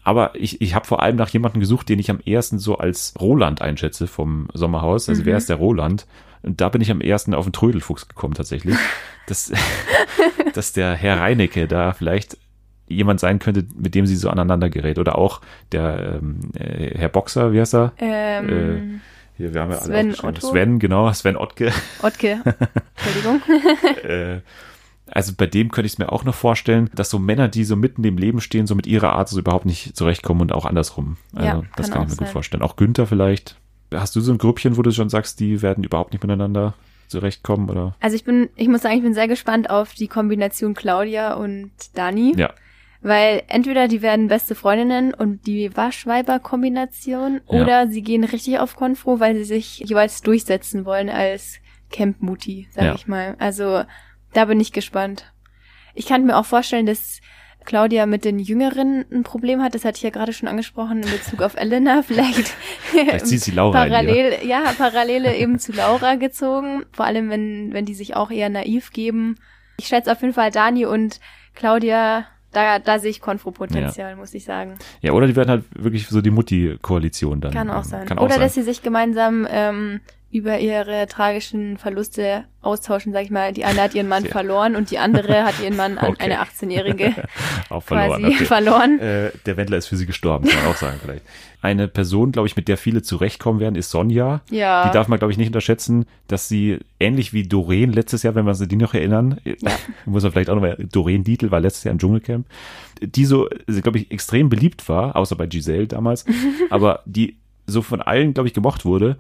Aber 0.05 0.33
ich, 0.35 0.61
ich 0.61 0.75
habe 0.75 0.87
vor 0.87 1.03
allem 1.03 1.17
nach 1.17 1.29
jemandem 1.29 1.61
gesucht, 1.61 1.89
den 1.89 1.99
ich 1.99 2.11
am 2.11 2.21
ersten 2.21 2.59
so 2.59 2.77
als 2.79 3.15
Roland 3.21 3.63
einschätze 3.63 4.07
vom 4.07 4.49
Sommerhaus. 4.53 5.09
Also 5.09 5.23
Mhm. 5.23 5.27
wer 5.27 5.37
ist 5.37 5.49
der 5.49 5.57
Roland? 5.57 6.07
Und 6.43 6.61
da 6.61 6.69
bin 6.69 6.81
ich 6.81 6.91
am 6.91 7.01
ersten 7.01 7.35
auf 7.35 7.45
den 7.47 7.53
Trödelfuchs 7.53 8.09
gekommen 8.09 8.35
tatsächlich. 8.35 8.77
dass, 9.27 9.53
dass 10.55 10.73
der 10.73 10.95
Herr 10.95 11.21
Reinecke 11.21 11.69
da 11.69 11.93
vielleicht 11.93 12.37
jemand 12.89 13.21
sein 13.21 13.39
könnte, 13.39 13.65
mit 13.77 13.95
dem 13.95 14.07
sie 14.07 14.17
so 14.17 14.29
aneinander 14.29 14.71
gerät. 14.71 14.99
Oder 14.99 15.17
auch 15.19 15.41
der 15.71 16.19
ähm, 16.21 16.41
äh, 16.55 16.99
Herr 16.99 17.09
Boxer, 17.09 17.53
wie 17.53 17.61
heißt 17.61 17.75
er? 17.75 17.93
Ähm, 17.99 19.01
Hier, 19.37 19.55
wir 19.55 19.61
haben 19.63 19.71
ja 19.71 19.79
alle 19.79 19.87
Sven 19.87 20.11
aufgeschrieben. 20.11 20.37
Otto? 20.37 20.51
Sven, 20.51 20.79
genau, 20.79 21.13
Sven 21.13 21.37
Ottke. 21.37 21.73
Ottke. 22.03 22.41
Entschuldigung. 23.05 23.43
äh, 24.09 24.41
also 25.07 25.33
bei 25.37 25.47
dem 25.47 25.71
könnte 25.71 25.87
ich 25.87 25.93
es 25.95 25.99
mir 25.99 26.11
auch 26.13 26.25
noch 26.25 26.35
vorstellen, 26.35 26.91
dass 26.95 27.11
so 27.11 27.19
Männer, 27.19 27.49
die 27.49 27.65
so 27.65 27.77
mitten 27.77 28.05
im 28.05 28.17
Leben 28.19 28.41
stehen, 28.41 28.67
so 28.67 28.75
mit 28.75 28.87
ihrer 28.87 29.13
Art 29.15 29.29
so 29.29 29.39
überhaupt 29.39 29.67
nicht 29.67 29.97
zurechtkommen 29.97 30.41
und 30.43 30.53
auch 30.53 30.65
andersrum. 30.65 31.17
Also 31.35 31.47
Ja, 31.49 31.63
das 31.77 31.87
kann 31.89 31.95
kann 31.95 32.03
auch 32.03 32.05
ich 32.07 32.11
mir 32.13 32.17
gut 32.17 32.27
sein. 32.27 32.33
vorstellen. 32.33 32.63
Auch 32.63 32.77
Günther 32.77 33.07
vielleicht. 33.07 33.57
Hast 33.93 34.17
du 34.17 34.21
so 34.21 34.33
ein 34.33 34.39
Grüppchen, 34.39 34.77
wo 34.77 34.83
du 34.83 34.91
schon 34.91 35.11
sagst, 35.11 35.39
die 35.41 35.61
werden 35.61 35.85
überhaupt 35.85 36.13
nicht 36.13 36.23
miteinander 36.23 36.75
zurechtkommen 37.09 37.69
oder? 37.69 37.95
Also 38.01 38.17
ich 38.17 38.25
bin, 38.25 38.49
ich 38.57 38.69
muss 38.69 38.81
sagen, 38.81 38.97
ich 38.97 39.03
bin 39.03 39.13
sehr 39.13 39.29
gespannt 39.29 39.69
auf 39.69 39.93
die 39.93 40.09
Kombination 40.09 40.73
Claudia 40.73 41.35
und 41.35 41.71
Dani. 41.95 42.33
Ja, 42.39 42.51
Weil 43.05 43.43
entweder 43.49 43.89
die 43.89 44.01
werden 44.01 44.29
beste 44.29 44.55
Freundinnen 44.55 45.13
und 45.13 45.47
die 45.47 45.77
Waschweiber-Kombination 45.77 47.41
Ja. 47.49 47.63
oder 47.63 47.89
sie 47.89 48.03
gehen 48.03 48.25
richtig 48.25 48.59
auf 48.59 48.77
Konfro, 48.77 49.21
weil 49.21 49.35
sie 49.37 49.45
sich 49.45 49.79
jeweils 49.81 50.23
durchsetzen 50.23 50.85
wollen 50.85 51.09
als 51.11 51.59
Camp-Mutti, 51.91 52.69
sag 52.71 52.85
Ja. 52.85 52.95
ich 52.95 53.07
mal. 53.07 53.37
Also 53.39 53.83
da 54.33 54.45
bin 54.47 54.61
ich 54.61 54.73
gespannt. 54.73 55.33
Ich 55.95 56.07
kann 56.07 56.25
mir 56.25 56.37
auch 56.37 56.47
vorstellen, 56.47 56.87
dass 56.87 57.21
Claudia 57.65 58.07
mit 58.07 58.25
den 58.25 58.39
Jüngeren 58.39 59.05
ein 59.13 59.23
Problem 59.23 59.63
hat. 59.63 59.75
Das 59.75 59.85
hatte 59.85 59.97
ich 59.99 60.03
ja 60.03 60.11
gerade 60.11 60.33
schon 60.33 60.49
angesprochen 60.49 61.03
in 61.03 61.11
Bezug 61.11 61.43
auf 61.43 61.57
Elena. 61.57 62.03
Vielleicht, 62.07 62.49
vielleicht 62.91 63.27
zieht 63.27 63.41
sie 63.41 63.51
Laura 63.53 63.85
in 63.85 63.91
Parallel, 63.91 64.47
ja, 64.47 64.63
Parallele 64.77 65.37
eben 65.37 65.59
zu 65.59 65.73
Laura 65.73 66.17
gezogen. 66.17 66.85
Vor 66.93 67.05
allem, 67.05 67.31
wenn, 67.31 67.73
wenn 67.73 67.85
die 67.85 67.95
sich 67.95 68.17
auch 68.17 68.31
eher 68.31 68.49
naiv 68.49 68.91
geben. 68.93 69.37
Ich 69.77 69.87
schätze 69.89 70.11
auf 70.11 70.21
jeden 70.23 70.35
Fall 70.35 70.51
Dani 70.51 70.87
und 70.87 71.21
Claudia, 71.55 72.27
da, 72.53 72.79
da 72.79 72.99
sehe 72.99 73.11
ich 73.11 73.21
Konfro-Potenzial, 73.21 74.17
muss 74.17 74.35
ich 74.35 74.45
sagen. 74.45 74.75
Ja, 75.01 75.13
oder 75.13 75.27
die 75.27 75.37
werden 75.37 75.51
halt 75.51 75.65
wirklich 75.75 76.07
so 76.07 76.21
die 76.21 76.31
Mutti-Koalition 76.31 77.41
dann. 77.41 77.53
Kann 77.53 77.71
auch 77.71 77.85
ähm, 77.85 77.85
sein. 77.85 78.07
Kann 78.07 78.19
auch 78.19 78.25
Oder 78.25 78.35
sein. 78.35 78.43
dass 78.43 78.55
sie 78.55 78.63
sich 78.63 78.83
gemeinsam 78.83 79.47
ähm, 79.51 80.01
über 80.33 80.59
ihre 80.59 81.07
tragischen 81.09 81.77
Verluste 81.77 82.45
austauschen, 82.63 83.13
sag 83.13 83.25
ich 83.25 83.31
mal. 83.31 83.53
Die 83.53 83.67
eine 83.67 83.83
hat 83.83 83.95
ihren 83.95 84.09
Mann 84.09 84.23
Sehr. 84.23 84.33
verloren 84.33 84.77
und 84.77 84.91
die 84.91 84.99
andere 84.99 85.45
hat 85.45 85.61
ihren 85.61 85.77
Mann 85.77 85.99
an 85.99 86.09
Okay. 86.13 86.25
eine 86.25 86.41
18-Jährige 86.41 87.15
Auch 87.69 87.83
verloren. 87.83 88.23
quasi 88.23 88.35
okay. 88.35 88.45
verloren. 88.47 88.99
Äh, 88.99 89.31
der 89.45 89.59
Wendler 89.59 89.77
ist 89.77 89.89
für 89.89 89.97
sie 89.97 90.07
gestorben, 90.07 90.49
kann 90.49 90.63
man 90.63 90.73
auch 90.73 90.77
sagen 90.77 90.99
vielleicht. 91.03 91.23
Eine 91.61 91.87
Person, 91.87 92.33
glaube 92.33 92.49
ich, 92.49 92.57
mit 92.57 92.67
der 92.67 92.79
viele 92.79 93.03
zurechtkommen 93.03 93.61
werden, 93.61 93.77
ist 93.77 93.91
Sonja. 93.91 94.41
Ja. 94.51 94.87
Die 94.89 94.93
darf 94.93 95.07
man, 95.07 95.19
glaube 95.19 95.33
ich, 95.33 95.39
nicht 95.39 95.49
unterschätzen, 95.49 96.07
dass 96.29 96.49
sie 96.49 96.79
ähnlich 96.99 97.35
wie 97.35 97.43
Doreen 97.47 97.93
letztes 97.93 98.23
Jahr, 98.23 98.35
wenn 98.35 98.47
wir 98.47 98.51
uns 98.51 98.63
an 98.63 98.69
die 98.69 98.77
noch 98.77 98.95
erinnern, 98.95 99.39
muss 100.07 100.23
man 100.23 100.33
vielleicht 100.33 100.49
auch 100.49 100.55
nochmal, 100.55 100.77
Doreen 100.91 101.25
Dietl 101.25 101.51
war 101.51 101.61
letztes 101.61 101.85
Jahr 101.85 101.93
im 101.93 101.99
Dschungelcamp, 101.99 102.47
die 103.01 103.27
so, 103.27 103.49
glaube 103.83 103.99
ich, 103.99 104.11
extrem 104.11 104.49
beliebt 104.49 104.89
war, 104.89 105.15
außer 105.15 105.37
bei 105.37 105.47
Giselle 105.47 105.87
damals, 105.87 106.25
aber 106.71 107.01
die 107.05 107.37
so 107.67 107.83
von 107.83 108.01
allen, 108.03 108.35
glaube 108.35 108.49
ich, 108.49 108.55
gemocht 108.55 108.85
wurde. 108.85 109.19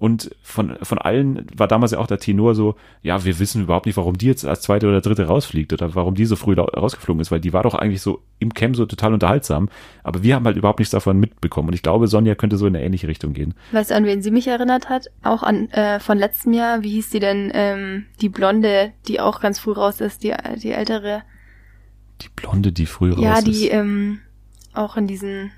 Und 0.00 0.34
von, 0.40 0.78
von 0.80 0.96
allen 0.96 1.46
war 1.54 1.68
damals 1.68 1.92
ja 1.92 1.98
auch 1.98 2.06
der 2.06 2.18
Tenor 2.18 2.54
so, 2.54 2.74
ja, 3.02 3.22
wir 3.22 3.38
wissen 3.38 3.64
überhaupt 3.64 3.84
nicht, 3.84 3.98
warum 3.98 4.16
die 4.16 4.28
jetzt 4.28 4.46
als 4.46 4.62
zweite 4.62 4.88
oder 4.88 5.02
dritte 5.02 5.26
rausfliegt 5.26 5.74
oder 5.74 5.94
warum 5.94 6.14
die 6.14 6.24
so 6.24 6.36
früh 6.36 6.54
rausgeflogen 6.58 7.20
ist, 7.20 7.30
weil 7.30 7.40
die 7.40 7.52
war 7.52 7.64
doch 7.64 7.74
eigentlich 7.74 8.00
so 8.00 8.22
im 8.38 8.54
Camp 8.54 8.76
so 8.76 8.86
total 8.86 9.12
unterhaltsam. 9.12 9.68
Aber 10.02 10.22
wir 10.22 10.34
haben 10.34 10.46
halt 10.46 10.56
überhaupt 10.56 10.78
nichts 10.78 10.92
davon 10.92 11.20
mitbekommen. 11.20 11.68
Und 11.68 11.74
ich 11.74 11.82
glaube, 11.82 12.08
Sonja 12.08 12.34
könnte 12.34 12.56
so 12.56 12.66
in 12.66 12.74
eine 12.74 12.82
ähnliche 12.82 13.08
Richtung 13.08 13.34
gehen. 13.34 13.52
Weißt 13.72 13.90
du, 13.90 13.94
an 13.94 14.06
wen 14.06 14.22
sie 14.22 14.30
mich 14.30 14.48
erinnert 14.48 14.88
hat? 14.88 15.08
Auch 15.22 15.42
an 15.42 15.68
äh, 15.68 16.00
von 16.00 16.16
letztem 16.16 16.54
Jahr. 16.54 16.82
Wie 16.82 16.92
hieß 16.92 17.10
die 17.10 17.20
denn? 17.20 17.50
Ähm, 17.52 18.06
die 18.22 18.30
Blonde, 18.30 18.92
die 19.06 19.20
auch 19.20 19.38
ganz 19.40 19.58
früh 19.58 19.72
raus 19.72 20.00
ist, 20.00 20.24
die, 20.24 20.32
die 20.62 20.72
ältere. 20.72 21.24
Die 22.22 22.30
Blonde, 22.34 22.72
die 22.72 22.86
früh 22.86 23.12
raus 23.12 23.22
ja, 23.22 23.36
ist. 23.36 23.46
die 23.46 23.68
ähm, 23.68 24.20
auch 24.72 24.96
in 24.96 25.06
diesen 25.06 25.52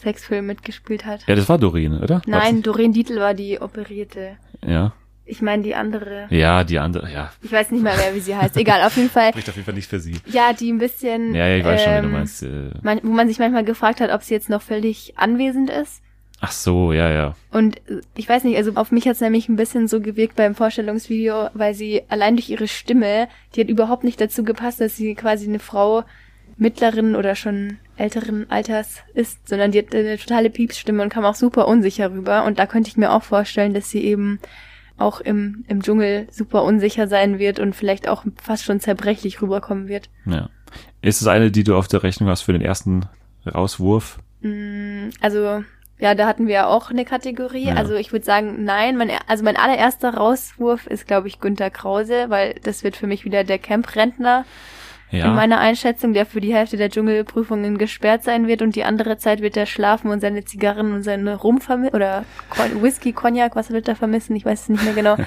Sexfilm 0.00 0.46
mitgespielt 0.46 1.04
hat. 1.06 1.24
Ja, 1.26 1.34
das 1.34 1.48
war 1.48 1.58
Doreen, 1.58 2.00
oder? 2.00 2.22
Nein, 2.26 2.62
Doreen 2.62 2.92
Dietl 2.92 3.18
war 3.20 3.34
die 3.34 3.60
operierte. 3.60 4.36
Ja. 4.66 4.92
Ich 5.24 5.42
meine 5.42 5.62
die 5.62 5.76
andere. 5.76 6.26
Ja, 6.30 6.64
die 6.64 6.78
andere, 6.80 7.08
ja. 7.12 7.30
Ich 7.42 7.52
weiß 7.52 7.70
nicht 7.70 7.82
mehr 7.84 7.96
mehr, 7.96 8.14
wie 8.14 8.20
sie 8.20 8.34
heißt. 8.34 8.56
Egal, 8.56 8.82
auf 8.82 8.96
jeden 8.96 9.10
Fall. 9.10 9.28
Spricht 9.30 9.48
auf 9.48 9.54
jeden 9.54 9.64
Fall 9.66 9.74
nicht 9.74 9.88
für 9.88 10.00
sie. 10.00 10.16
Ja, 10.26 10.52
die 10.52 10.72
ein 10.72 10.78
bisschen. 10.78 11.34
Ja, 11.36 11.46
ja, 11.46 11.56
ich 11.58 11.64
weiß 11.64 11.82
schon, 11.84 11.92
wie 11.92 12.00
du 12.00 12.06
ähm, 12.06 12.12
meinst. 12.12 12.42
Äh, 12.42 12.70
Man, 12.82 12.98
wo 13.04 13.10
man 13.12 13.28
sich 13.28 13.38
manchmal 13.38 13.64
gefragt 13.64 14.00
hat, 14.00 14.10
ob 14.10 14.22
sie 14.24 14.34
jetzt 14.34 14.48
noch 14.50 14.62
völlig 14.62 15.12
anwesend 15.16 15.70
ist. 15.70 16.02
ach 16.40 16.50
so, 16.50 16.92
ja, 16.92 17.10
ja. 17.12 17.36
Und 17.52 17.76
äh, 17.88 18.00
ich 18.16 18.28
weiß 18.28 18.42
nicht, 18.42 18.56
also 18.56 18.72
auf 18.74 18.90
mich 18.90 19.06
hat 19.06 19.14
es 19.14 19.20
nämlich 19.20 19.48
ein 19.48 19.54
bisschen 19.56 19.86
so 19.86 20.00
gewirkt 20.00 20.34
beim 20.34 20.56
Vorstellungsvideo, 20.56 21.50
weil 21.54 21.74
sie 21.74 22.02
allein 22.08 22.34
durch 22.34 22.48
ihre 22.50 22.66
Stimme, 22.66 23.28
die 23.54 23.60
hat 23.60 23.68
überhaupt 23.68 24.02
nicht 24.02 24.20
dazu 24.20 24.42
gepasst, 24.42 24.80
dass 24.80 24.96
sie 24.96 25.14
quasi 25.14 25.46
eine 25.46 25.60
Frau 25.60 26.02
mittleren 26.56 27.14
oder 27.14 27.36
schon 27.36 27.78
älteren 28.00 28.50
Alters 28.50 29.02
ist, 29.14 29.48
sondern 29.48 29.70
die 29.72 29.78
hat 29.78 29.94
eine 29.94 30.18
totale 30.18 30.50
Piepsstimme 30.50 31.02
und 31.02 31.08
kam 31.10 31.24
auch 31.24 31.34
super 31.34 31.68
unsicher 31.68 32.10
rüber. 32.10 32.44
Und 32.44 32.58
da 32.58 32.66
könnte 32.66 32.88
ich 32.88 32.96
mir 32.96 33.12
auch 33.12 33.22
vorstellen, 33.22 33.74
dass 33.74 33.90
sie 33.90 34.02
eben 34.04 34.40
auch 34.98 35.20
im, 35.20 35.64
im 35.68 35.82
Dschungel 35.82 36.26
super 36.30 36.62
unsicher 36.62 37.08
sein 37.08 37.38
wird 37.38 37.58
und 37.58 37.74
vielleicht 37.74 38.08
auch 38.08 38.24
fast 38.42 38.64
schon 38.64 38.80
zerbrechlich 38.80 39.40
rüberkommen 39.42 39.88
wird. 39.88 40.08
ja. 40.26 40.48
Ist 41.02 41.20
es 41.20 41.26
eine, 41.26 41.50
die 41.50 41.64
du 41.64 41.74
auf 41.76 41.88
der 41.88 42.02
Rechnung 42.02 42.28
hast 42.28 42.42
für 42.42 42.52
den 42.52 42.62
ersten 42.62 43.06
Rauswurf? 43.46 44.18
Mm, 44.42 45.08
Also, 45.20 45.64
ja, 45.98 46.14
da 46.14 46.26
hatten 46.26 46.46
wir 46.46 46.54
ja 46.54 46.66
auch 46.66 46.90
eine 46.90 47.04
Kategorie. 47.04 47.68
Ja. 47.68 47.74
Also 47.74 47.94
ich 47.94 48.12
würde 48.12 48.24
sagen, 48.24 48.64
nein. 48.64 48.96
Mein, 48.96 49.10
also 49.26 49.42
mein 49.42 49.56
allererster 49.56 50.14
Rauswurf 50.14 50.86
ist, 50.86 51.06
glaube 51.06 51.26
ich, 51.28 51.40
Günter 51.40 51.70
Krause, 51.70 52.26
weil 52.28 52.54
das 52.62 52.84
wird 52.84 52.96
für 52.96 53.06
mich 53.06 53.24
wieder 53.24 53.42
der 53.44 53.58
Camp-Rentner 53.58 54.44
in 55.10 55.18
Ja. 55.18 55.30
meiner 55.32 55.58
Einschätzung, 55.58 56.12
der 56.12 56.26
für 56.26 56.40
die 56.40 56.54
Hälfte 56.54 56.76
der 56.76 56.88
Dschungelprüfungen 56.90 57.78
gesperrt 57.78 58.22
sein 58.24 58.46
wird 58.46 58.62
und 58.62 58.76
die 58.76 58.84
andere 58.84 59.18
Zeit 59.18 59.40
wird 59.42 59.56
er 59.56 59.66
schlafen 59.66 60.10
und 60.10 60.20
seine 60.20 60.44
Zigarren 60.44 60.92
und 60.92 61.02
seine 61.02 61.36
Rum 61.36 61.60
vermissen 61.60 61.94
oder 61.94 62.24
Whisky, 62.80 63.12
Cognac, 63.12 63.56
was 63.56 63.70
wird 63.70 63.88
er 63.88 63.96
vermissen? 63.96 64.36
Ich 64.36 64.44
weiß 64.44 64.62
es 64.62 64.68
nicht 64.68 64.84
mehr 64.84 64.94
genau. 64.94 65.16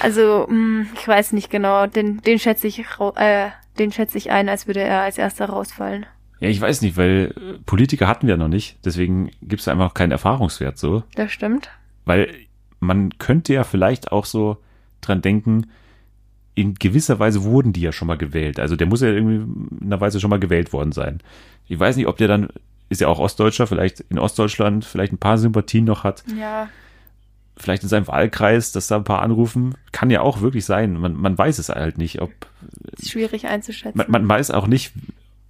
Also, 0.00 0.46
mh, 0.48 0.86
ich 0.94 1.08
weiß 1.08 1.32
nicht 1.32 1.48
genau. 1.50 1.86
Den, 1.86 2.20
den 2.20 2.38
schätze 2.38 2.66
ich, 2.66 2.84
äh, 3.16 3.48
den 3.78 3.92
schätze 3.92 4.18
ich 4.18 4.30
ein, 4.30 4.48
als 4.50 4.66
würde 4.66 4.80
er 4.80 5.00
als 5.00 5.16
erster 5.16 5.46
rausfallen. 5.46 6.04
ja, 6.40 6.50
ich 6.50 6.60
weiß 6.60 6.82
nicht, 6.82 6.98
weil 6.98 7.32
Politiker 7.64 8.06
hatten 8.06 8.26
wir 8.26 8.36
noch 8.36 8.48
nicht. 8.48 8.76
Deswegen 8.84 9.30
gibt 9.40 9.62
es 9.62 9.68
einfach 9.68 9.94
keinen 9.94 10.12
Erfahrungswert 10.12 10.76
so. 10.76 11.02
Das 11.14 11.32
stimmt. 11.32 11.70
Weil 12.04 12.28
man 12.78 13.16
könnte 13.18 13.54
ja 13.54 13.64
vielleicht 13.64 14.12
auch 14.12 14.26
so 14.26 14.58
dran 15.00 15.22
denken, 15.22 15.70
in 16.56 16.74
gewisser 16.74 17.18
Weise 17.20 17.44
wurden 17.44 17.72
die 17.72 17.82
ja 17.82 17.92
schon 17.92 18.08
mal 18.08 18.16
gewählt. 18.16 18.58
Also 18.58 18.74
der 18.74 18.88
muss 18.88 19.02
ja 19.02 19.08
irgendwie 19.08 19.36
in 19.36 19.86
einer 19.86 20.00
Weise 20.00 20.18
schon 20.18 20.30
mal 20.30 20.40
gewählt 20.40 20.72
worden 20.72 20.90
sein. 20.90 21.20
Ich 21.68 21.78
weiß 21.78 21.96
nicht, 21.96 22.08
ob 22.08 22.16
der 22.16 22.28
dann, 22.28 22.48
ist 22.88 23.02
ja 23.02 23.08
auch 23.08 23.18
Ostdeutscher, 23.18 23.66
vielleicht 23.66 24.00
in 24.00 24.18
Ostdeutschland 24.18 24.84
vielleicht 24.84 25.12
ein 25.12 25.18
paar 25.18 25.38
Sympathien 25.38 25.84
noch 25.84 26.02
hat. 26.02 26.24
Ja, 26.36 26.68
Vielleicht 27.58 27.82
in 27.82 27.88
seinem 27.88 28.06
Wahlkreis, 28.06 28.72
dass 28.72 28.86
da 28.86 28.96
ein 28.96 29.04
paar 29.04 29.22
anrufen. 29.22 29.74
Kann 29.90 30.10
ja 30.10 30.20
auch 30.20 30.42
wirklich 30.42 30.66
sein. 30.66 31.00
Man, 31.00 31.14
man 31.14 31.38
weiß 31.38 31.58
es 31.58 31.70
halt 31.70 31.96
nicht, 31.96 32.20
ob 32.20 32.30
ist 32.98 33.10
schwierig 33.10 33.46
einzuschätzen. 33.46 33.96
man, 33.96 34.10
man 34.10 34.28
weiß 34.28 34.50
auch 34.50 34.66
nicht, 34.66 34.92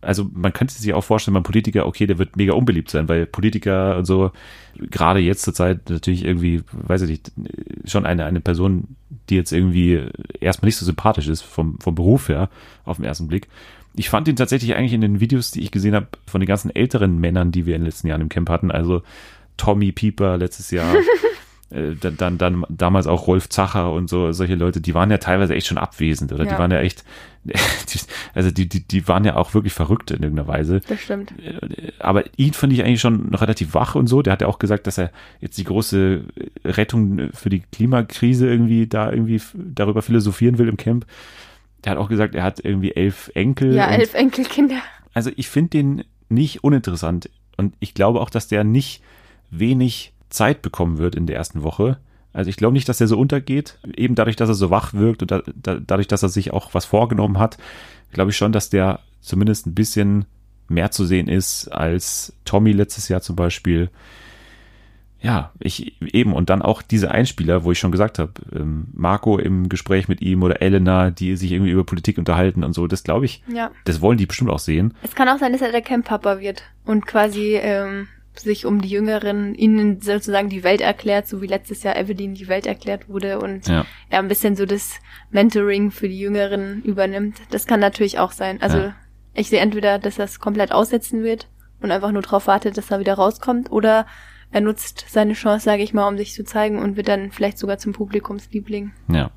also 0.00 0.28
man 0.32 0.52
könnte 0.52 0.74
sich 0.74 0.94
auch 0.94 1.02
vorstellen, 1.02 1.34
beim 1.34 1.42
Politiker, 1.42 1.86
okay, 1.86 2.06
der 2.06 2.18
wird 2.18 2.36
mega 2.36 2.52
unbeliebt 2.52 2.90
sein, 2.90 3.08
weil 3.08 3.26
Politiker 3.26 3.96
und 3.96 4.04
so, 4.04 4.30
gerade 4.78 5.20
jetzt 5.20 5.42
zur 5.42 5.54
Zeit 5.54 5.90
natürlich 5.90 6.24
irgendwie, 6.24 6.62
weiß 6.72 7.02
ich 7.02 7.10
nicht, 7.10 7.32
schon 7.84 8.06
eine, 8.06 8.24
eine 8.24 8.40
Person, 8.40 8.96
die 9.28 9.36
jetzt 9.36 9.52
irgendwie 9.52 10.02
erstmal 10.40 10.68
nicht 10.68 10.76
so 10.76 10.86
sympathisch 10.86 11.28
ist 11.28 11.42
vom, 11.42 11.78
vom 11.80 11.94
Beruf 11.94 12.28
her, 12.28 12.50
auf 12.84 12.96
den 12.96 13.04
ersten 13.04 13.28
Blick. 13.28 13.48
Ich 13.94 14.10
fand 14.10 14.28
ihn 14.28 14.36
tatsächlich 14.36 14.74
eigentlich 14.74 14.92
in 14.92 15.00
den 15.00 15.20
Videos, 15.20 15.50
die 15.50 15.62
ich 15.62 15.70
gesehen 15.70 15.94
habe, 15.94 16.08
von 16.26 16.40
den 16.40 16.48
ganzen 16.48 16.74
älteren 16.74 17.18
Männern, 17.18 17.50
die 17.50 17.66
wir 17.66 17.74
in 17.74 17.82
den 17.82 17.86
letzten 17.86 18.08
Jahren 18.08 18.20
im 18.20 18.28
Camp 18.28 18.50
hatten, 18.50 18.70
also 18.70 19.02
Tommy 19.56 19.90
Pieper 19.92 20.36
letztes 20.36 20.70
Jahr, 20.70 20.94
dann, 21.68 22.16
dann, 22.16 22.38
dann 22.38 22.64
damals 22.68 23.06
auch 23.08 23.26
Rolf 23.26 23.48
Zacher 23.48 23.92
und 23.92 24.08
so, 24.08 24.30
solche 24.32 24.54
Leute, 24.54 24.80
die 24.80 24.94
waren 24.94 25.10
ja 25.10 25.18
teilweise 25.18 25.54
echt 25.54 25.66
schon 25.66 25.78
abwesend 25.78 26.32
oder 26.32 26.44
die 26.44 26.50
Ja. 26.52 26.58
waren 26.58 26.70
ja 26.70 26.80
echt, 26.80 27.04
die, 27.44 27.98
also 28.34 28.50
die, 28.52 28.68
die, 28.68 28.86
die 28.86 29.08
waren 29.08 29.24
ja 29.24 29.34
auch 29.36 29.52
wirklich 29.52 29.72
verrückt 29.72 30.12
in 30.12 30.22
irgendeiner 30.22 30.46
Weise. 30.48 30.80
Das 30.88 31.00
stimmt. 31.00 31.34
Aber 31.98 32.22
ihn 32.36 32.52
fand 32.52 32.72
ich 32.72 32.84
eigentlich 32.84 33.00
schon 33.00 33.30
noch 33.30 33.40
relativ 33.42 33.74
wach 33.74 33.94
und 33.96 34.06
so. 34.06 34.22
Der 34.22 34.32
hat 34.32 34.42
ja 34.42 34.46
auch 34.46 34.58
gesagt, 34.60 34.86
dass 34.86 34.96
er 34.98 35.10
jetzt 35.40 35.58
die 35.58 35.64
große 35.64 36.24
Rettung 36.64 37.30
für 37.34 37.48
die 37.50 37.60
Klimakrise 37.72 38.48
irgendwie 38.48 38.86
da 38.86 39.10
irgendwie 39.10 39.40
darüber 39.54 40.02
philosophieren 40.02 40.58
will 40.58 40.68
im 40.68 40.76
Camp. 40.76 41.04
Der 41.84 41.92
hat 41.92 41.98
auch 41.98 42.08
gesagt, 42.08 42.34
er 42.36 42.42
hat 42.44 42.60
irgendwie 42.64 42.92
elf 42.94 43.30
Enkel. 43.34 43.74
Ja, 43.74 43.88
elf 43.90 44.14
Enkelkinder. 44.14 44.78
also 45.14 45.30
ich 45.36 45.48
finde 45.48 45.70
den 45.70 46.04
nicht 46.28 46.62
uninteressant 46.64 47.28
und 47.56 47.74
ich 47.80 47.94
glaube 47.94 48.20
auch, 48.20 48.30
dass 48.30 48.48
der 48.48 48.62
nicht 48.64 49.02
wenig 49.50 50.12
Zeit 50.28 50.62
bekommen 50.62 50.98
wird 50.98 51.14
in 51.14 51.26
der 51.26 51.36
ersten 51.36 51.62
Woche. 51.62 51.98
Also 52.32 52.50
ich 52.50 52.56
glaube 52.56 52.74
nicht, 52.74 52.88
dass 52.88 53.00
er 53.00 53.06
so 53.06 53.18
untergeht, 53.18 53.78
eben 53.96 54.14
dadurch, 54.14 54.36
dass 54.36 54.48
er 54.50 54.54
so 54.54 54.70
wach 54.70 54.92
wirkt 54.92 55.22
und 55.22 55.30
da, 55.30 55.42
da, 55.54 55.78
dadurch, 55.84 56.08
dass 56.08 56.22
er 56.22 56.28
sich 56.28 56.52
auch 56.52 56.74
was 56.74 56.84
vorgenommen 56.84 57.38
hat, 57.38 57.56
glaube 58.12 58.30
ich 58.30 58.36
schon, 58.36 58.52
dass 58.52 58.68
der 58.68 59.00
zumindest 59.20 59.66
ein 59.66 59.74
bisschen 59.74 60.26
mehr 60.68 60.90
zu 60.90 61.04
sehen 61.06 61.28
ist 61.28 61.68
als 61.68 62.34
Tommy 62.44 62.72
letztes 62.72 63.08
Jahr 63.08 63.20
zum 63.22 63.36
Beispiel. 63.36 63.88
Ja, 65.22 65.50
ich 65.58 65.94
eben 66.14 66.34
und 66.34 66.50
dann 66.50 66.60
auch 66.60 66.82
diese 66.82 67.10
Einspieler, 67.10 67.64
wo 67.64 67.72
ich 67.72 67.78
schon 67.78 67.90
gesagt 67.90 68.18
habe, 68.18 68.32
ähm, 68.54 68.88
Marco 68.92 69.38
im 69.38 69.68
Gespräch 69.70 70.08
mit 70.08 70.20
ihm 70.20 70.42
oder 70.42 70.60
Elena, 70.60 71.10
die 71.10 71.36
sich 71.36 71.52
irgendwie 71.52 71.70
über 71.72 71.84
Politik 71.84 72.18
unterhalten 72.18 72.62
und 72.62 72.74
so, 72.74 72.86
das 72.86 73.02
glaube 73.02 73.24
ich, 73.24 73.42
Ja. 73.52 73.70
das 73.84 74.00
wollen 74.02 74.18
die 74.18 74.26
bestimmt 74.26 74.50
auch 74.50 74.58
sehen. 74.58 74.92
Es 75.02 75.14
kann 75.14 75.28
auch 75.28 75.38
sein, 75.38 75.52
dass 75.52 75.62
er 75.62 75.72
der 75.72 75.80
Camp-Papa 75.80 76.38
wird 76.40 76.62
und 76.84 77.06
quasi 77.06 77.56
ähm, 77.56 78.08
sich 78.38 78.66
um 78.66 78.80
die 78.80 78.88
Jüngeren, 78.88 79.54
ihnen 79.54 80.00
sozusagen 80.00 80.48
die 80.48 80.64
Welt 80.64 80.80
erklärt, 80.80 81.26
so 81.28 81.40
wie 81.42 81.46
letztes 81.46 81.82
Jahr 81.82 81.96
Evelyn 81.96 82.34
die 82.34 82.48
Welt 82.48 82.66
erklärt 82.66 83.08
wurde 83.08 83.38
und 83.40 83.66
Ja. 83.68 83.84
er 84.10 84.18
ein 84.20 84.28
bisschen 84.28 84.56
so 84.56 84.66
das 84.66 84.94
Mentoring 85.30 85.90
für 85.90 86.08
die 86.08 86.18
Jüngeren 86.18 86.82
übernimmt. 86.82 87.36
Das 87.50 87.66
kann 87.66 87.80
natürlich 87.80 88.18
auch 88.18 88.32
sein. 88.32 88.60
Also 88.62 88.78
Ja. 88.78 88.94
ich 89.34 89.48
sehe 89.48 89.60
entweder, 89.60 89.98
dass 89.98 90.18
er 90.18 90.24
es 90.26 90.40
komplett 90.40 90.72
aussetzen 90.72 91.22
wird 91.22 91.48
und 91.80 91.90
einfach 91.90 92.12
nur 92.12 92.22
darauf 92.22 92.46
wartet, 92.46 92.76
dass 92.78 92.90
er 92.90 93.00
wieder 93.00 93.14
rauskommt, 93.14 93.70
oder 93.70 94.06
er 94.52 94.60
nutzt 94.60 95.06
seine 95.08 95.32
Chance, 95.34 95.64
sage 95.64 95.82
ich 95.82 95.92
mal, 95.92 96.06
um 96.08 96.16
sich 96.16 96.32
zu 96.32 96.44
zeigen 96.44 96.78
und 96.78 96.96
wird 96.96 97.08
dann 97.08 97.30
vielleicht 97.32 97.58
sogar 97.58 97.78
zum 97.78 97.92
Publikumsliebling. 97.92 98.92
Ja. 99.08 99.30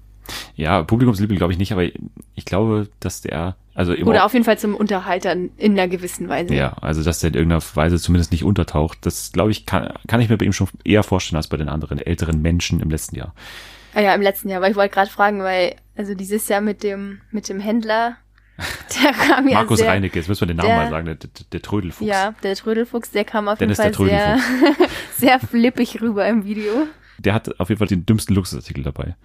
Ja, 0.55 0.83
Publikumsliebling 0.83 1.37
glaube 1.37 1.53
ich 1.53 1.59
nicht, 1.59 1.71
aber 1.71 1.83
ich 2.35 2.45
glaube, 2.45 2.89
dass 2.99 3.21
der, 3.21 3.55
also 3.73 3.93
im 3.93 4.07
Oder 4.07 4.25
auf 4.25 4.33
jeden 4.33 4.45
Fall 4.45 4.57
zum 4.59 4.75
Unterhalter 4.75 5.33
in 5.33 5.51
einer 5.71 5.87
gewissen 5.87 6.27
Weise. 6.29 6.53
ja, 6.53 6.73
also 6.81 7.03
dass 7.03 7.19
der 7.19 7.29
in 7.29 7.33
irgendeiner 7.35 7.61
Weise 7.75 7.97
zumindest 7.99 8.31
nicht 8.31 8.43
untertaucht, 8.43 8.97
das 9.01 9.31
glaube 9.31 9.51
ich, 9.51 9.65
kann, 9.65 9.93
kann 10.07 10.21
ich 10.21 10.29
mir 10.29 10.37
bei 10.37 10.45
ihm 10.45 10.53
schon 10.53 10.67
eher 10.83 11.03
vorstellen 11.03 11.37
als 11.37 11.47
bei 11.47 11.57
den 11.57 11.69
anderen 11.69 11.99
älteren 11.99 12.41
Menschen 12.41 12.79
im 12.79 12.89
letzten 12.89 13.15
Jahr. 13.15 13.33
Ah 13.93 14.01
ja, 14.01 14.13
im 14.13 14.21
letzten 14.21 14.49
Jahr, 14.49 14.61
weil 14.61 14.71
ich 14.71 14.77
wollte 14.77 14.93
gerade 14.93 15.09
fragen, 15.09 15.41
weil, 15.41 15.75
also 15.97 16.13
dieses 16.13 16.47
Jahr 16.47 16.61
mit 16.61 16.83
dem, 16.83 17.21
mit 17.31 17.49
dem 17.49 17.59
Händler, 17.59 18.17
der 19.03 19.13
kam 19.13 19.47
ja 19.47 19.53
Markus 19.55 19.79
sehr, 19.79 19.89
Reinecke, 19.89 20.19
jetzt 20.19 20.27
müssen 20.27 20.41
wir 20.41 20.47
den 20.47 20.57
Namen 20.57 20.67
der- 20.69 20.77
mal 20.77 20.89
sagen, 20.89 21.05
der, 21.05 21.15
der, 21.15 21.29
der 21.51 21.61
Trödelfuchs. 21.61 22.07
Ja, 22.09 22.33
der 22.43 22.55
Trödelfuchs, 22.55 23.11
der 23.11 23.23
kam 23.23 23.47
auf 23.47 23.57
Dennis, 23.57 23.77
jeden 23.77 23.93
Fall 23.93 24.07
sehr, 24.07 24.37
sehr 25.17 25.39
flippig 25.39 26.01
rüber 26.01 26.27
im 26.27 26.43
Video. 26.45 26.87
Der 27.19 27.33
hat 27.33 27.59
auf 27.59 27.69
jeden 27.69 27.79
Fall 27.79 27.87
den 27.87 28.05
dümmsten 28.05 28.35
Luxusartikel 28.35 28.83
dabei. 28.83 29.15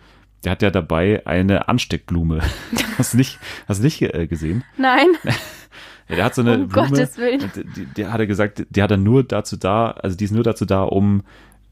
Der 0.44 0.52
hat 0.52 0.62
ja 0.62 0.70
dabei 0.70 1.26
eine 1.26 1.68
Ansteckblume. 1.68 2.40
hast 2.98 3.14
du 3.14 3.16
nicht, 3.16 3.38
hast 3.66 3.78
du 3.80 3.84
nicht 3.84 4.02
äh, 4.02 4.26
gesehen? 4.26 4.64
Nein, 4.76 5.08
Ja, 6.08 6.16
der 6.16 6.24
hat 6.26 6.34
so 6.34 6.42
eine 6.42 6.56
Um 6.56 6.68
Blume. 6.68 6.88
Gottes 6.90 7.16
Willen. 7.16 7.50
Die, 7.76 7.86
die 7.86 8.06
hat 8.06 8.20
er 8.20 8.26
gesagt, 8.26 8.66
die 8.68 8.82
hat 8.82 8.90
er 8.90 8.98
nur 8.98 9.24
dazu 9.24 9.56
da, 9.56 9.90
also 9.92 10.16
die 10.16 10.24
ist 10.24 10.32
nur 10.32 10.44
dazu 10.44 10.66
da, 10.66 10.82
um 10.82 11.22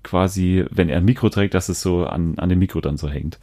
quasi, 0.02 0.64
wenn 0.70 0.88
er 0.88 0.98
ein 0.98 1.04
Mikro 1.04 1.28
trägt, 1.28 1.54
dass 1.54 1.68
es 1.68 1.80
so 1.82 2.06
an, 2.06 2.38
an 2.38 2.48
dem 2.48 2.58
Mikro 2.58 2.80
dann 2.80 2.96
so 2.96 3.08
hängt. 3.08 3.38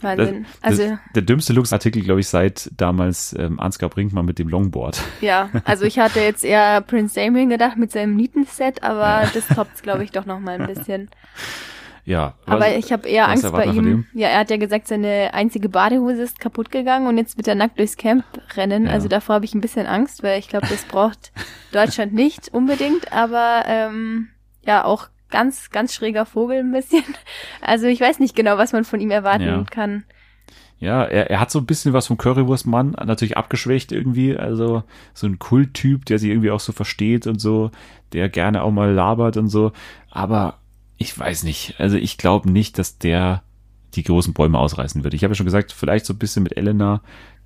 Wahnsinn. 0.00 0.46
Das, 0.62 0.70
also 0.70 0.88
das, 0.88 0.98
der 1.14 1.22
dümmste 1.22 1.52
Lux-Artikel, 1.52 2.02
glaube 2.02 2.20
ich, 2.20 2.28
seit 2.28 2.70
damals 2.76 3.36
ähm, 3.38 3.60
Ansgar 3.60 3.90
Brinkmann 3.90 4.24
mit 4.24 4.38
dem 4.38 4.48
Longboard. 4.48 5.02
ja, 5.20 5.50
also 5.64 5.84
ich 5.84 5.98
hatte 5.98 6.20
jetzt 6.20 6.44
eher 6.44 6.80
Prince 6.80 7.14
Damien 7.14 7.50
gedacht 7.50 7.76
mit 7.76 7.92
seinem 7.92 8.16
Nietenset, 8.16 8.82
aber 8.82 9.28
das 9.34 9.46
toppt 9.48 9.82
glaube 9.82 10.02
ich 10.02 10.10
doch 10.12 10.24
noch 10.24 10.40
mal 10.40 10.60
ein 10.60 10.66
bisschen. 10.66 11.10
Ja. 12.04 12.34
Aber 12.46 12.60
was- 12.60 12.76
ich 12.84 12.92
habe 12.92 13.08
eher 13.08 13.28
Angst 13.28 13.50
bei 13.52 13.66
ihm. 13.66 14.06
Ja, 14.12 14.28
er 14.28 14.40
hat 14.40 14.50
ja 14.50 14.56
gesagt, 14.56 14.88
seine 14.88 15.32
einzige 15.34 15.68
Badehose 15.68 16.22
ist 16.22 16.40
kaputt 16.40 16.70
gegangen 16.70 17.06
und 17.06 17.16
jetzt 17.16 17.36
wird 17.36 17.46
er 17.48 17.54
nackt 17.54 17.78
durchs 17.78 17.96
Camp 17.96 18.24
rennen. 18.56 18.86
Ja. 18.86 18.92
Also 18.92 19.08
davor 19.08 19.36
habe 19.36 19.44
ich 19.44 19.54
ein 19.54 19.60
bisschen 19.60 19.86
Angst, 19.86 20.22
weil 20.22 20.38
ich 20.38 20.48
glaube, 20.48 20.66
das 20.68 20.84
braucht 20.84 21.30
Deutschland 21.72 22.12
nicht 22.12 22.48
unbedingt, 22.52 23.12
aber 23.12 23.62
ähm, 23.66 24.28
ja, 24.66 24.84
auch 24.84 25.08
ganz, 25.30 25.70
ganz 25.70 25.94
schräger 25.94 26.26
Vogel 26.26 26.58
ein 26.60 26.72
bisschen. 26.72 27.04
Also 27.60 27.86
ich 27.86 28.00
weiß 28.00 28.18
nicht 28.18 28.34
genau, 28.34 28.58
was 28.58 28.72
man 28.72 28.84
von 28.84 29.00
ihm 29.00 29.10
erwarten 29.12 29.44
Ja. 29.46 29.64
kann. 29.70 30.04
Ja, 30.80 31.04
er, 31.04 31.30
er 31.30 31.38
hat 31.38 31.52
so 31.52 31.60
ein 31.60 31.66
bisschen 31.66 31.92
was 31.92 32.08
vom 32.08 32.18
Currywurstmann, 32.18 32.96
natürlich 33.04 33.36
abgeschwächt 33.36 33.92
irgendwie, 33.92 34.36
also 34.36 34.82
so 35.14 35.28
ein 35.28 35.38
Kulttyp, 35.38 36.04
der 36.06 36.18
sich 36.18 36.28
irgendwie 36.30 36.50
auch 36.50 36.58
so 36.58 36.72
versteht 36.72 37.28
und 37.28 37.40
so, 37.40 37.70
der 38.12 38.28
gerne 38.28 38.64
auch 38.64 38.72
mal 38.72 38.90
labert 38.92 39.36
und 39.36 39.46
so, 39.48 39.70
aber 40.10 40.58
ich 41.02 41.18
weiß 41.18 41.42
nicht, 41.42 41.74
also 41.78 41.96
ich 41.96 42.16
glaube 42.18 42.50
nicht, 42.50 42.78
dass 42.78 42.98
der 42.98 43.42
die 43.94 44.02
großen 44.04 44.32
Bäume 44.32 44.58
ausreißen 44.58 45.04
wird. 45.04 45.12
Ich 45.14 45.22
habe 45.24 45.32
ja 45.32 45.34
schon 45.36 45.44
gesagt, 45.46 45.72
vielleicht 45.72 46.06
so 46.06 46.14
ein 46.14 46.18
bisschen 46.18 46.42
mit 46.42 46.56
Elena, 46.56 47.02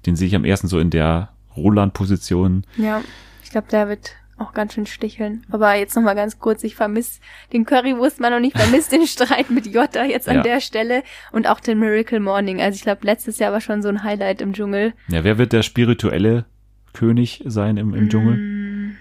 den 0.06 0.14
sehe 0.14 0.28
ich 0.28 0.36
am 0.36 0.44
ersten 0.44 0.68
so 0.68 0.78
in 0.78 0.90
der 0.90 1.30
Roland-Position. 1.56 2.64
Ja, 2.76 3.02
ich 3.42 3.50
glaube, 3.50 3.66
der 3.70 3.88
wird 3.88 4.12
auch 4.38 4.52
ganz 4.52 4.74
schön 4.74 4.84
sticheln. 4.86 5.44
Aber 5.50 5.74
jetzt 5.74 5.96
noch 5.96 6.02
mal 6.02 6.14
ganz 6.14 6.38
kurz, 6.38 6.62
ich 6.62 6.74
vermisse 6.74 7.20
den 7.54 7.64
Currywurstmann 7.64 8.34
und 8.34 8.44
ich 8.44 8.52
vermisse 8.52 8.90
den 8.90 9.06
Streit 9.06 9.50
mit 9.50 9.66
Jota 9.66 10.04
jetzt 10.04 10.28
an 10.28 10.36
Ja. 10.36 10.42
der 10.42 10.60
Stelle 10.60 11.02
und 11.32 11.46
auch 11.48 11.58
den 11.58 11.78
Miracle 11.80 12.20
Morning. 12.20 12.60
Also 12.60 12.76
ich 12.76 12.82
glaube, 12.82 13.00
letztes 13.06 13.38
Jahr 13.38 13.52
war 13.52 13.60
schon 13.62 13.80
so 13.82 13.88
ein 13.88 14.02
Highlight 14.02 14.42
im 14.42 14.52
Dschungel. 14.52 14.92
Ja, 15.08 15.24
wer 15.24 15.38
wird 15.38 15.52
der 15.54 15.62
spirituelle 15.62 16.44
König 16.92 17.42
sein 17.46 17.78
im, 17.78 17.94
im 17.94 18.08
Dschungel? 18.10 18.36
Mm, 18.36 18.96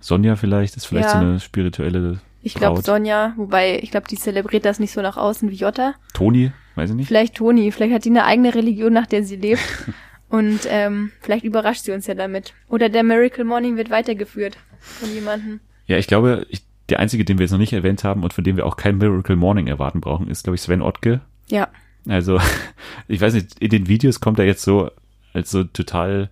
Sonja 0.00 0.36
vielleicht, 0.36 0.76
ist 0.76 0.86
vielleicht 0.86 1.06
Ja. 1.08 1.12
so 1.12 1.18
eine 1.18 1.40
spirituelle 1.40 2.20
Ich 2.42 2.54
glaube. 2.54 2.82
Sonja, 2.82 3.34
wobei 3.36 3.80
ich 3.80 3.90
glaube, 3.90 4.06
die 4.08 4.16
zelebriert 4.16 4.64
das 4.64 4.78
nicht 4.78 4.92
so 4.92 5.02
nach 5.02 5.16
außen 5.16 5.50
wie 5.50 5.56
Jota. 5.56 5.94
Toni, 6.14 6.52
weiß 6.76 6.90
ich 6.90 6.96
nicht. 6.96 7.08
Vielleicht 7.08 7.34
Toni, 7.36 7.72
vielleicht 7.72 7.94
hat 7.94 8.04
die 8.04 8.10
eine 8.10 8.24
eigene 8.24 8.54
Religion, 8.54 8.92
nach 8.92 9.06
der 9.06 9.24
sie 9.24 9.36
lebt. 9.36 9.62
Und 10.28 10.60
ähm, 10.68 11.10
vielleicht 11.20 11.44
überrascht 11.44 11.84
sie 11.84 11.92
uns 11.92 12.06
ja 12.06 12.14
damit. 12.14 12.52
Oder 12.68 12.90
der 12.90 13.02
Miracle 13.02 13.44
Morning 13.44 13.76
wird 13.76 13.88
weitergeführt 13.88 14.58
von 14.78 15.12
jemandem. 15.12 15.60
Ja, 15.86 15.96
ich 15.96 16.06
glaube, 16.06 16.46
ich, 16.50 16.62
der 16.90 17.00
einzige, 17.00 17.24
den 17.24 17.38
wir 17.38 17.44
jetzt 17.44 17.52
noch 17.52 17.58
nicht 17.58 17.72
erwähnt 17.72 18.04
haben 18.04 18.22
und 18.22 18.34
von 18.34 18.44
dem 18.44 18.56
wir 18.56 18.66
auch 18.66 18.76
kein 18.76 18.98
Miracle 18.98 19.36
Morning 19.36 19.68
erwarten 19.68 20.02
brauchen, 20.02 20.28
ist, 20.28 20.44
glaube 20.44 20.56
ich, 20.56 20.60
Sven 20.60 20.82
Ottke. 20.82 21.22
Ja, 21.48 21.68
Also, 22.06 22.38
ich 23.08 23.20
weiß 23.22 23.32
nicht, 23.34 23.58
in 23.58 23.70
den 23.70 23.88
Videos 23.88 24.20
kommt 24.20 24.38
er 24.38 24.44
jetzt 24.44 24.62
so 24.62 24.90
als 25.32 25.50
so 25.50 25.64
total 25.64 26.28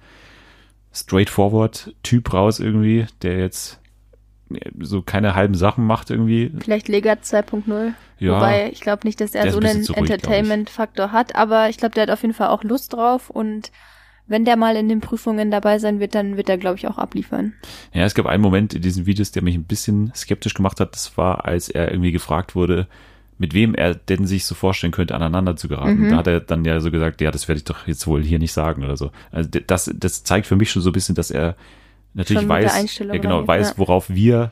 straightforward 0.92 1.94
Typ 2.02 2.32
raus 2.32 2.60
irgendwie, 2.60 3.06
der 3.22 3.38
jetzt 3.38 3.80
so 4.80 5.02
keine 5.02 5.34
halben 5.34 5.54
Sachen 5.54 5.86
macht 5.86 6.10
irgendwie. 6.10 6.52
vielleicht 6.58 6.88
Legat 6.88 7.24
2.0. 7.24 7.92
Ja, 8.18 8.36
Wobei 8.36 8.70
ich 8.70 8.80
glaube 8.80 9.06
nicht, 9.06 9.20
dass 9.20 9.34
er 9.34 9.50
so 9.50 9.58
einen. 9.58 9.86
Entertainment-Faktor 9.86 11.12
hat, 11.12 11.34
aber 11.34 11.68
ich 11.68 11.76
glaube, 11.76 11.94
der 11.94 12.04
hat 12.04 12.10
auf 12.10 12.22
jeden 12.22 12.34
Fall 12.34 12.48
auch 12.48 12.62
Lust 12.62 12.92
drauf 12.92 13.30
und 13.30 13.70
wenn 14.28 14.44
der 14.44 14.56
mal 14.56 14.76
in 14.76 14.88
den 14.88 15.00
Prüfungen 15.00 15.50
dabei 15.50 15.78
sein 15.78 16.00
wird, 16.00 16.14
dann 16.14 16.36
wird 16.36 16.48
er, 16.48 16.58
glaube 16.58 16.76
ich, 16.76 16.88
auch 16.88 16.98
abliefern. 16.98 17.52
Ja, 17.92 18.04
es 18.04 18.14
gab 18.14 18.26
einen 18.26 18.42
Moment 18.42 18.74
in 18.74 18.82
diesen 18.82 19.06
Videos, 19.06 19.30
der 19.30 19.42
mich 19.42 19.54
ein 19.54 19.64
bisschen 19.64 20.12
skeptisch 20.16 20.54
gemacht 20.54 20.80
hat. 20.80 20.94
Das 20.94 21.16
war, 21.16 21.44
als 21.44 21.68
er 21.68 21.92
irgendwie 21.92 22.10
gefragt 22.10 22.56
wurde, 22.56 22.88
mit 23.38 23.54
wem 23.54 23.74
er 23.74 23.94
denn 23.94 24.26
sich 24.26 24.44
so 24.44 24.54
vorstellen 24.54 24.92
könnte, 24.92 25.14
aneinander 25.14 25.56
zu 25.56 25.68
geraten. 25.68 26.06
Mhm. 26.06 26.10
Da 26.10 26.16
hat 26.16 26.26
er 26.26 26.40
dann 26.40 26.64
ja 26.64 26.80
so 26.80 26.90
gesagt, 26.90 27.20
ja, 27.20 27.30
das 27.30 27.46
werde 27.48 27.58
ich 27.58 27.64
doch 27.64 27.86
jetzt 27.86 28.06
wohl 28.06 28.22
hier 28.22 28.38
nicht 28.38 28.52
sagen 28.52 28.84
oder 28.84 28.96
so. 28.96 29.12
Also 29.30 29.48
das, 29.48 29.90
das 29.94 30.24
zeigt 30.24 30.46
für 30.46 30.56
mich 30.56 30.70
schon 30.70 30.82
so 30.82 30.90
ein 30.90 30.94
bisschen, 30.94 31.14
dass 31.14 31.30
er 31.30 31.54
natürlich 32.16 32.48
weiß, 32.48 32.74
Einstellung 32.74 33.14
ja, 33.14 33.20
genau, 33.22 33.34
rangeht, 33.36 33.48
weiß, 33.48 33.68
ja. 33.70 33.74
worauf 33.78 34.10
wir 34.10 34.50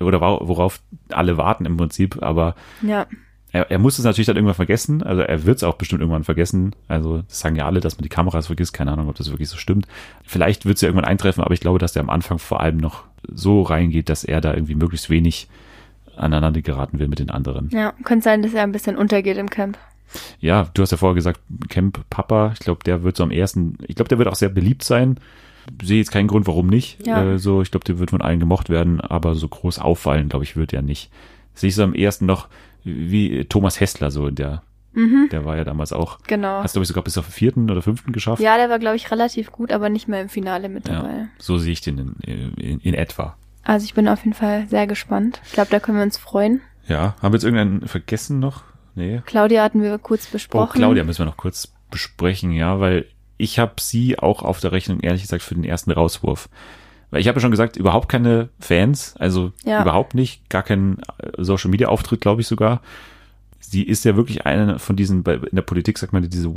oder 0.00 0.20
wora- 0.20 0.46
worauf 0.46 0.80
alle 1.10 1.36
warten 1.36 1.64
im 1.66 1.76
Prinzip, 1.76 2.22
aber 2.22 2.54
Ja, 2.82 3.06
er, 3.52 3.70
er 3.70 3.78
muss 3.78 3.98
es 3.98 4.04
natürlich 4.04 4.26
dann 4.26 4.36
irgendwann 4.36 4.54
vergessen, 4.54 5.02
also 5.02 5.22
er 5.22 5.44
wird 5.44 5.56
es 5.56 5.64
auch 5.64 5.74
bestimmt 5.74 6.00
irgendwann 6.02 6.22
vergessen. 6.24 6.76
Also 6.86 7.22
das 7.22 7.40
sagen 7.40 7.56
ja 7.56 7.66
alle, 7.66 7.80
dass 7.80 7.96
man 7.96 8.02
die 8.04 8.08
Kameras 8.08 8.46
vergisst, 8.46 8.72
keine 8.72 8.92
Ahnung, 8.92 9.08
ob 9.08 9.16
das 9.16 9.30
wirklich 9.30 9.48
so 9.48 9.56
stimmt. 9.56 9.86
Vielleicht 10.22 10.66
wird 10.66 10.76
es 10.76 10.82
ja 10.82 10.88
irgendwann 10.88 11.08
eintreffen, 11.08 11.42
aber 11.42 11.54
ich 11.54 11.60
glaube, 11.60 11.78
dass 11.80 11.92
der 11.92 12.02
am 12.02 12.10
Anfang 12.10 12.38
vor 12.38 12.60
allem 12.60 12.76
noch 12.76 13.04
so 13.26 13.62
reingeht, 13.62 14.08
dass 14.08 14.22
er 14.24 14.40
da 14.40 14.54
irgendwie 14.54 14.74
möglichst 14.76 15.10
wenig 15.10 15.48
aneinander 16.16 16.60
geraten 16.62 16.98
will 16.98 17.08
mit 17.08 17.18
den 17.18 17.30
anderen. 17.30 17.70
ja, 17.72 17.92
könnte 18.04 18.24
sein, 18.24 18.42
dass 18.42 18.52
er 18.54 18.62
ein 18.62 18.72
bisschen 18.72 18.96
untergeht 18.96 19.36
im 19.38 19.48
Camp. 19.50 19.78
Ja, 20.40 20.68
du 20.74 20.82
hast 20.82 20.90
ja 20.90 20.96
vorher 20.98 21.14
gesagt, 21.14 21.40
Camp 21.68 22.00
Papa, 22.10 22.50
ich 22.52 22.60
glaube, 22.60 22.84
der 22.84 23.02
wird 23.02 23.16
so 23.16 23.22
am 23.22 23.30
ersten, 23.30 23.78
ich 23.86 23.94
glaube, 23.96 24.08
der 24.08 24.18
wird 24.18 24.28
auch 24.28 24.34
sehr 24.34 24.48
beliebt 24.48 24.82
sein. 24.82 25.18
Sehe 25.82 25.98
jetzt 25.98 26.10
keinen 26.12 26.28
Grund, 26.28 26.46
warum 26.46 26.66
nicht. 26.68 27.06
Ja. 27.06 27.22
Äh, 27.34 27.38
so, 27.38 27.62
ich 27.62 27.70
glaube, 27.70 27.84
der 27.84 27.98
wird 27.98 28.10
von 28.10 28.22
allen 28.22 28.40
gemocht 28.40 28.68
werden, 28.68 29.00
aber 29.00 29.34
so 29.34 29.48
groß 29.48 29.78
auffallen, 29.78 30.28
glaube 30.28 30.44
ich, 30.44 30.56
wird 30.56 30.72
er 30.72 30.82
nicht. 30.82 31.10
Sehe 31.54 31.68
ich 31.68 31.74
so 31.74 31.82
am 31.82 31.94
ersten 31.94 32.26
noch 32.26 32.48
wie 32.84 33.44
Thomas 33.44 33.78
Hessler 33.80 34.10
so 34.10 34.26
in 34.26 34.34
der, 34.36 34.62
Mhm, 34.92 35.28
der 35.30 35.44
war 35.44 35.56
ja 35.56 35.62
damals 35.62 35.92
auch 35.92 36.18
genau. 36.26 36.62
Hast 36.64 36.74
du, 36.74 36.78
glaube 36.78 36.82
ich, 36.84 36.88
sogar 36.88 37.04
bis 37.04 37.16
auf 37.16 37.26
den 37.26 37.32
vierten 37.32 37.70
oder 37.70 37.80
fünften 37.80 38.10
geschafft? 38.12 38.42
Ja, 38.42 38.56
der 38.56 38.68
war, 38.70 38.80
glaube 38.80 38.96
ich, 38.96 39.10
relativ 39.12 39.52
gut, 39.52 39.70
aber 39.70 39.88
nicht 39.88 40.08
mehr 40.08 40.20
im 40.20 40.28
Finale 40.28 40.68
mit 40.68 40.88
Ja, 40.88 40.94
dabei. 40.96 41.28
So 41.38 41.58
sehe 41.58 41.72
ich 41.72 41.80
den 41.80 42.16
in, 42.24 42.54
in, 42.54 42.80
in 42.80 42.94
etwa. 42.94 43.36
Also 43.62 43.84
ich 43.84 43.94
bin 43.94 44.08
auf 44.08 44.24
jeden 44.24 44.34
Fall 44.34 44.66
sehr 44.68 44.88
gespannt. 44.88 45.40
Ich 45.44 45.52
glaube, 45.52 45.70
da 45.70 45.78
können 45.78 45.98
wir 45.98 46.02
uns 46.04 46.16
freuen. 46.16 46.60
Ja, 46.88 47.14
haben 47.22 47.32
wir 47.32 47.36
jetzt 47.36 47.44
irgendeinen 47.44 47.86
vergessen 47.86 48.40
noch? 48.40 48.64
Nee. 48.96 49.22
Claudia 49.26 49.62
hatten 49.62 49.80
wir 49.80 49.96
kurz 49.98 50.26
Oh, 50.28 50.32
besprochen. 50.32 50.78
Claudia 50.80 51.04
müssen 51.04 51.20
wir 51.20 51.26
noch 51.26 51.36
kurz 51.36 51.68
besprechen, 51.90 52.50
ja, 52.50 52.80
weil 52.80 53.06
ich 53.40 53.58
habe 53.58 53.74
sie 53.80 54.18
auch 54.18 54.42
auf 54.42 54.60
der 54.60 54.72
Rechnung, 54.72 55.00
ehrlich 55.00 55.22
gesagt, 55.22 55.42
für 55.42 55.54
den 55.54 55.64
ersten 55.64 55.90
Rauswurf. 55.90 56.48
Weil 57.10 57.20
ich 57.20 57.28
habe 57.28 57.36
ja 57.38 57.40
schon 57.40 57.50
gesagt, 57.50 57.76
überhaupt 57.76 58.08
keine 58.08 58.48
Fans, 58.60 59.14
also 59.18 59.52
Ja. 59.64 59.82
überhaupt 59.82 60.14
nicht, 60.14 60.48
gar 60.48 60.62
kein 60.62 60.98
äh, 61.18 61.30
Social 61.42 61.70
Media 61.70 61.88
Auftritt, 61.88 62.20
glaube 62.20 62.40
ich 62.42 62.46
sogar. 62.46 62.80
Sie 63.58 63.82
ist 63.82 64.04
ja 64.04 64.16
wirklich 64.16 64.46
eine 64.46 64.78
von 64.78 64.96
diesen, 64.96 65.24
in 65.24 65.48
der 65.56 65.62
Politik 65.62 65.98
sagt 65.98 66.12
man 66.12 66.28
diese 66.28 66.48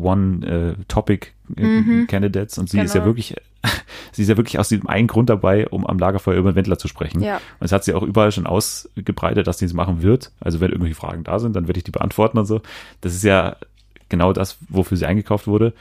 One-Topic-Candidates 1.48 2.58
und 2.58 2.70
sie 2.70 2.80
ist 2.80 2.94
ja 2.96 3.02
Genau. 3.02 3.10
wirklich, 3.12 3.36
sie 4.12 4.22
ist 4.24 4.28
ja 4.30 4.38
wirklich 4.38 4.60
aus 4.60 4.70
diesem 4.70 4.88
einen 4.88 5.08
Grund 5.08 5.30
dabei, 5.30 5.68
um 5.68 5.86
am 5.86 6.00
Lagerfeuer 6.00 6.38
über 6.38 6.52
den 6.52 6.56
Wendler 6.56 6.78
zu 6.78 6.88
sprechen. 6.88 7.22
Ja. 7.22 7.36
Und 7.60 7.66
es 7.66 7.72
hat 7.72 7.84
sie 7.84 7.94
auch 7.94 8.04
überall 8.04 8.32
schon 8.32 8.48
ausgebreitet, 8.48 9.48
dass 9.48 9.60
sie 9.60 9.66
es 9.66 9.74
machen 9.74 10.02
wird. 10.02 10.32
Also 10.40 10.60
wenn 10.60 10.70
irgendwelche 10.72 10.96
Fragen 10.96 11.24
da 11.24 11.40
sind, 11.40 11.56
dann 11.56 11.68
werde 11.68 11.78
ich 11.78 11.84
die 11.84 11.92
beantworten 11.92 12.38
und 12.38 12.46
so. 12.46 12.62
Das 13.02 13.14
ist 13.14 13.24
ja 13.24 13.56
genau 14.10 14.34
das, 14.34 14.58
wofür 14.70 14.98
sie 14.98 15.06
eingekauft 15.06 15.48
wurde. 15.48 15.74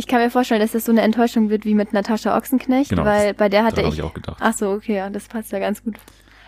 Ich 0.00 0.06
kann 0.06 0.22
mir 0.22 0.30
vorstellen, 0.30 0.62
dass 0.62 0.72
das 0.72 0.86
so 0.86 0.92
eine 0.92 1.02
Enttäuschung 1.02 1.50
wird 1.50 1.66
wie 1.66 1.74
mit 1.74 1.92
Natascha 1.92 2.34
Ochsenknecht, 2.34 2.88
Genau, 2.88 3.04
weil 3.04 3.34
bei 3.34 3.50
der 3.50 3.64
hatte 3.64 3.82
ich, 3.82 3.88
ich 3.98 4.02
auch 4.02 4.14
gedacht. 4.14 4.38
ach 4.40 4.54
so, 4.54 4.70
okay, 4.70 4.96
ja, 4.96 5.10
das 5.10 5.28
passt 5.28 5.52
ja 5.52 5.58
ganz 5.58 5.84
gut. 5.84 5.96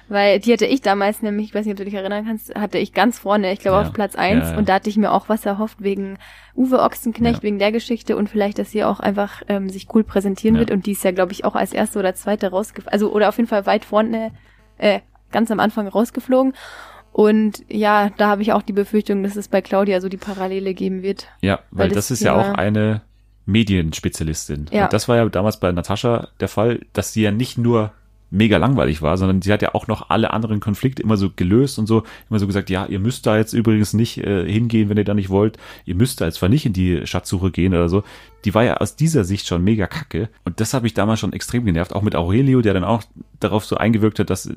Weil 0.09 0.41
die 0.41 0.55
hatte 0.55 0.65
ich 0.65 0.81
damals 0.81 1.21
nämlich, 1.21 1.49
ich 1.49 1.55
weiß 1.55 1.67
nicht, 1.67 1.73
ob 1.75 1.77
du 1.77 1.85
dich 1.85 1.93
erinnern 1.93 2.25
kannst, 2.27 2.55
hatte 2.55 2.79
ich 2.79 2.95
ganz 2.95 3.19
vorne, 3.19 3.53
ich 3.53 3.59
glaube 3.61 3.83
Ja. 3.83 3.87
auf 3.89 3.93
Platz 3.93 4.15
eins 4.17 4.47
Ja, 4.47 4.53
ja. 4.53 4.59
und 4.59 4.71
da 4.71 4.75
hatte 4.77 4.89
ich 4.89 4.97
mir 4.97 5.13
auch 5.13 5.29
was 5.29 5.45
erhofft 5.45 5.83
wegen 5.83 6.17
Uwe 6.57 6.81
Ochsenknecht, 6.81 7.43
wegen 7.43 7.59
der 7.59 7.73
Geschichte 7.73 8.17
und 8.17 8.31
vielleicht, 8.31 8.59
dass 8.59 8.71
sie 8.71 8.85
auch 8.85 9.01
einfach 9.01 9.43
ähm, 9.49 9.69
sich 9.69 9.87
cool 9.95 10.03
präsentieren 10.03 10.59
wird 10.59 10.71
und 10.71 10.87
die 10.87 10.93
ist 10.93 11.05
ja, 11.05 11.11
glaube 11.11 11.33
ich, 11.33 11.45
auch 11.45 11.55
als 11.55 11.75
erste 11.75 11.99
oder 11.99 12.15
zweite 12.15 12.49
rausgeflogen, 12.51 12.91
also 12.93 13.13
oder 13.13 13.29
auf 13.29 13.37
jeden 13.37 13.49
Fall 13.49 13.67
weit 13.67 13.85
vorne, 13.85 14.33
äh, 14.79 15.01
ganz 15.31 15.51
am 15.51 15.61
Anfang 15.61 15.87
rausgeflogen. 15.89 16.55
Und 17.13 17.63
ja, 17.69 18.09
da 18.17 18.29
habe 18.29 18.41
ich 18.41 18.55
auch 18.55 18.63
die 18.63 18.73
Befürchtung, 18.73 19.23
dass 19.23 19.37
es 19.37 19.49
bei 19.49 19.61
Claudia 19.61 20.01
so 20.01 20.09
die 20.09 20.17
Parallele 20.17 20.73
geben 20.73 21.03
wird. 21.03 21.29
Ja, 21.43 21.61
weil, 21.71 21.85
Weil 21.85 21.89
das, 21.91 22.09
das 22.09 22.11
ist 22.13 22.23
ja 22.25 22.35
auch 22.35 22.55
eine 22.55 23.03
Medienspezialistin. 23.47 24.67
Ja. 24.71 24.85
Und 24.85 24.93
das 24.93 25.09
war 25.09 25.17
ja 25.17 25.29
damals 25.29 25.59
bei 25.59 25.71
Natascha 25.73 26.29
der 26.41 26.49
Fall, 26.49 26.81
dass 26.93 27.13
sie 27.13 27.23
ja 27.23 27.31
nicht 27.31 27.59
nur 27.59 27.93
mega 28.33 28.57
langweilig 28.57 29.03
war, 29.03 29.19
sondern 29.19 29.43
sie 29.43 29.53
hat 29.53 29.61
ja 29.61 29.75
auch 29.75 29.87
noch 29.89 30.09
alle 30.09 30.33
anderen 30.33 30.59
Konflikte 30.59 31.03
immer 31.03 31.19
so 31.19 31.31
gelöst 31.35 31.79
und 31.79 31.87
so, 31.87 32.03
immer 32.31 32.39
so 32.39 32.47
gesagt, 32.47 32.71
ja, 32.71 32.87
ihr 32.87 32.99
müsst 32.99 33.27
da 33.27 33.37
jetzt 33.37 33.53
übrigens 33.53 33.93
nicht 33.93 34.19
äh, 34.19 34.51
hingehen, 34.51 34.89
wenn 34.89 34.97
ihr 34.97 35.05
da 35.05 35.13
nicht 35.13 35.29
wollt. 35.29 35.59
Ihr 35.85 35.95
müsst 35.95 36.21
da 36.21 36.25
jetzt 36.25 36.37
zwar 36.37 36.49
nicht 36.49 36.65
in 36.65 36.73
die 36.73 37.07
Schatzsuche 37.07 37.51
gehen 37.51 37.75
oder 37.75 37.91
so. 37.91 38.05
Die 38.45 38.55
war 38.55 38.65
ja 38.65 38.79
aus 38.79 38.97
dieser 38.97 39.25
Sicht 39.25 39.47
schon 39.47 39.63
mega 39.63 39.87
kacke. 39.87 40.29
Und 40.45 40.61
das 40.61 40.75
habe 40.75 40.87
ich 40.87 40.95
damals 40.95 41.21
schon 41.21 41.33
extrem 41.33 41.65
genervt. 41.65 41.95
Auch 41.95 42.03
mit 42.03 42.17
Aurelio, 42.17 42.61
der 42.61 42.75
dann 42.75 42.85
auch 42.85 43.03
darauf 43.41 43.65
so 43.65 43.77
eingewirkt 43.77 44.19
hat, 44.19 44.31
dass, 44.31 44.47
äh, 44.47 44.57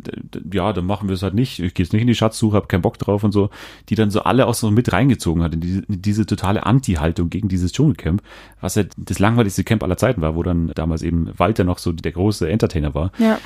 ja, 0.51 0.73
dann 0.73 0.85
machen 0.85 1.07
wir 1.07 1.13
es 1.13 1.23
halt 1.23 1.33
nicht. 1.33 1.59
Ich 1.59 1.73
gehe 1.73 1.85
jetzt 1.85 1.93
nicht 1.93 2.01
in 2.01 2.07
die 2.07 2.15
Schatzsuche, 2.15 2.55
habe 2.55 2.67
keinen 2.67 2.81
Bock 2.81 2.97
drauf 2.97 3.23
und 3.23 3.31
so. 3.31 3.49
Die 3.89 3.95
dann 3.95 4.11
so 4.11 4.21
alle 4.21 4.47
auch 4.47 4.53
so 4.53 4.71
mit 4.71 4.91
reingezogen 4.91 5.43
hat 5.43 5.53
in 5.53 5.61
diese, 5.61 5.83
in 5.83 6.01
diese 6.01 6.25
totale 6.25 6.65
Anti-Haltung 6.65 7.29
gegen 7.29 7.47
dieses 7.47 7.71
Dschungelcamp, 7.71 8.21
was 8.61 8.75
ja 8.75 8.83
das 8.97 9.19
langweiligste 9.19 9.63
Camp 9.63 9.83
aller 9.83 9.97
Zeiten 9.97 10.21
war, 10.21 10.35
wo 10.35 10.43
dann 10.43 10.71
damals 10.75 11.01
eben 11.01 11.31
Walter 11.37 11.63
noch 11.63 11.77
so 11.77 11.91
der 11.91 12.11
große 12.11 12.49
Entertainer 12.49 12.93
war. 12.93 13.11
Ja. 13.19 13.39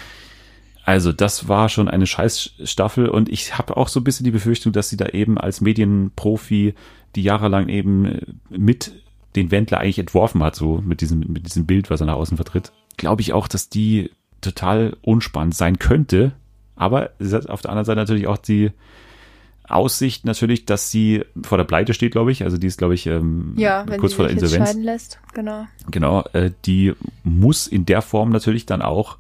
Also 0.90 1.12
das 1.12 1.48
war 1.48 1.70
schon 1.70 1.88
eine 1.88 2.08
Scheißstaffel 2.08 3.10
und 3.10 3.30
ich 3.30 3.58
habe 3.58 3.78
auch 3.78 3.90
so 3.90 4.00
ein 4.00 4.04
bisschen 4.04 4.24
die 4.24 4.32
Befürchtung, 4.32 4.74
dass 4.74 4.90
sie 4.90 4.98
da 4.98 5.06
eben 5.08 5.38
als 5.38 5.62
Medienprofi, 5.62 6.74
die 7.16 7.22
jahrelang 7.22 7.70
eben 7.70 8.06
äh, 8.06 8.22
mit 8.50 8.94
den 9.36 9.52
Wendler 9.52 9.80
eigentlich 9.80 10.00
entworfen 10.00 10.44
hat, 10.44 10.56
so 10.56 10.82
mit 10.86 11.02
diesem, 11.02 11.20
mit 11.20 11.46
diesem 11.46 11.66
Bild, 11.66 11.90
was 11.90 12.02
er 12.02 12.08
nach 12.08 12.16
außen 12.16 12.38
vertritt, 12.38 12.72
glaube 12.98 13.22
ich 13.22 13.34
auch, 13.34 13.48
dass 13.48 13.70
die 13.70 14.12
total 14.42 14.96
unspannend 15.02 15.56
sein 15.56 15.80
könnte. 15.80 16.32
Aber 16.76 17.12
sie 17.20 17.36
hat 17.36 17.50
auf 17.50 17.62
der 17.62 17.72
anderen 17.72 17.86
Seite 17.86 18.00
natürlich 18.00 18.28
auch 18.28 18.38
die 18.38 18.72
Aussicht 19.68 20.26
natürlich, 20.26 20.66
dass 20.66 20.90
sie 20.90 21.24
vor 21.44 21.58
der 21.58 21.66
Pleite 21.66 21.94
steht, 21.94 22.12
glaube 22.14 22.32
ich. 22.32 22.44
Also 22.44 22.58
die 22.58 22.68
ist, 22.68 22.78
glaube 22.78 22.96
ich, 22.96 23.06
ähm, 23.06 23.54
Ja, 23.56 23.86
wenn 23.88 24.00
kurz 24.00 24.14
sie 24.14 24.16
vor 24.16 24.26
der 24.26 24.34
Insolvenz. 24.34 24.74
lässt. 24.76 25.20
Genau. 25.34 25.68
Genau, 25.92 26.24
äh, 26.34 26.52
die 26.66 26.94
muss 27.24 27.68
in 27.68 27.86
der 27.86 28.02
Form 28.02 28.32
natürlich 28.32 28.66
dann 28.66 28.82
auch 28.82 29.18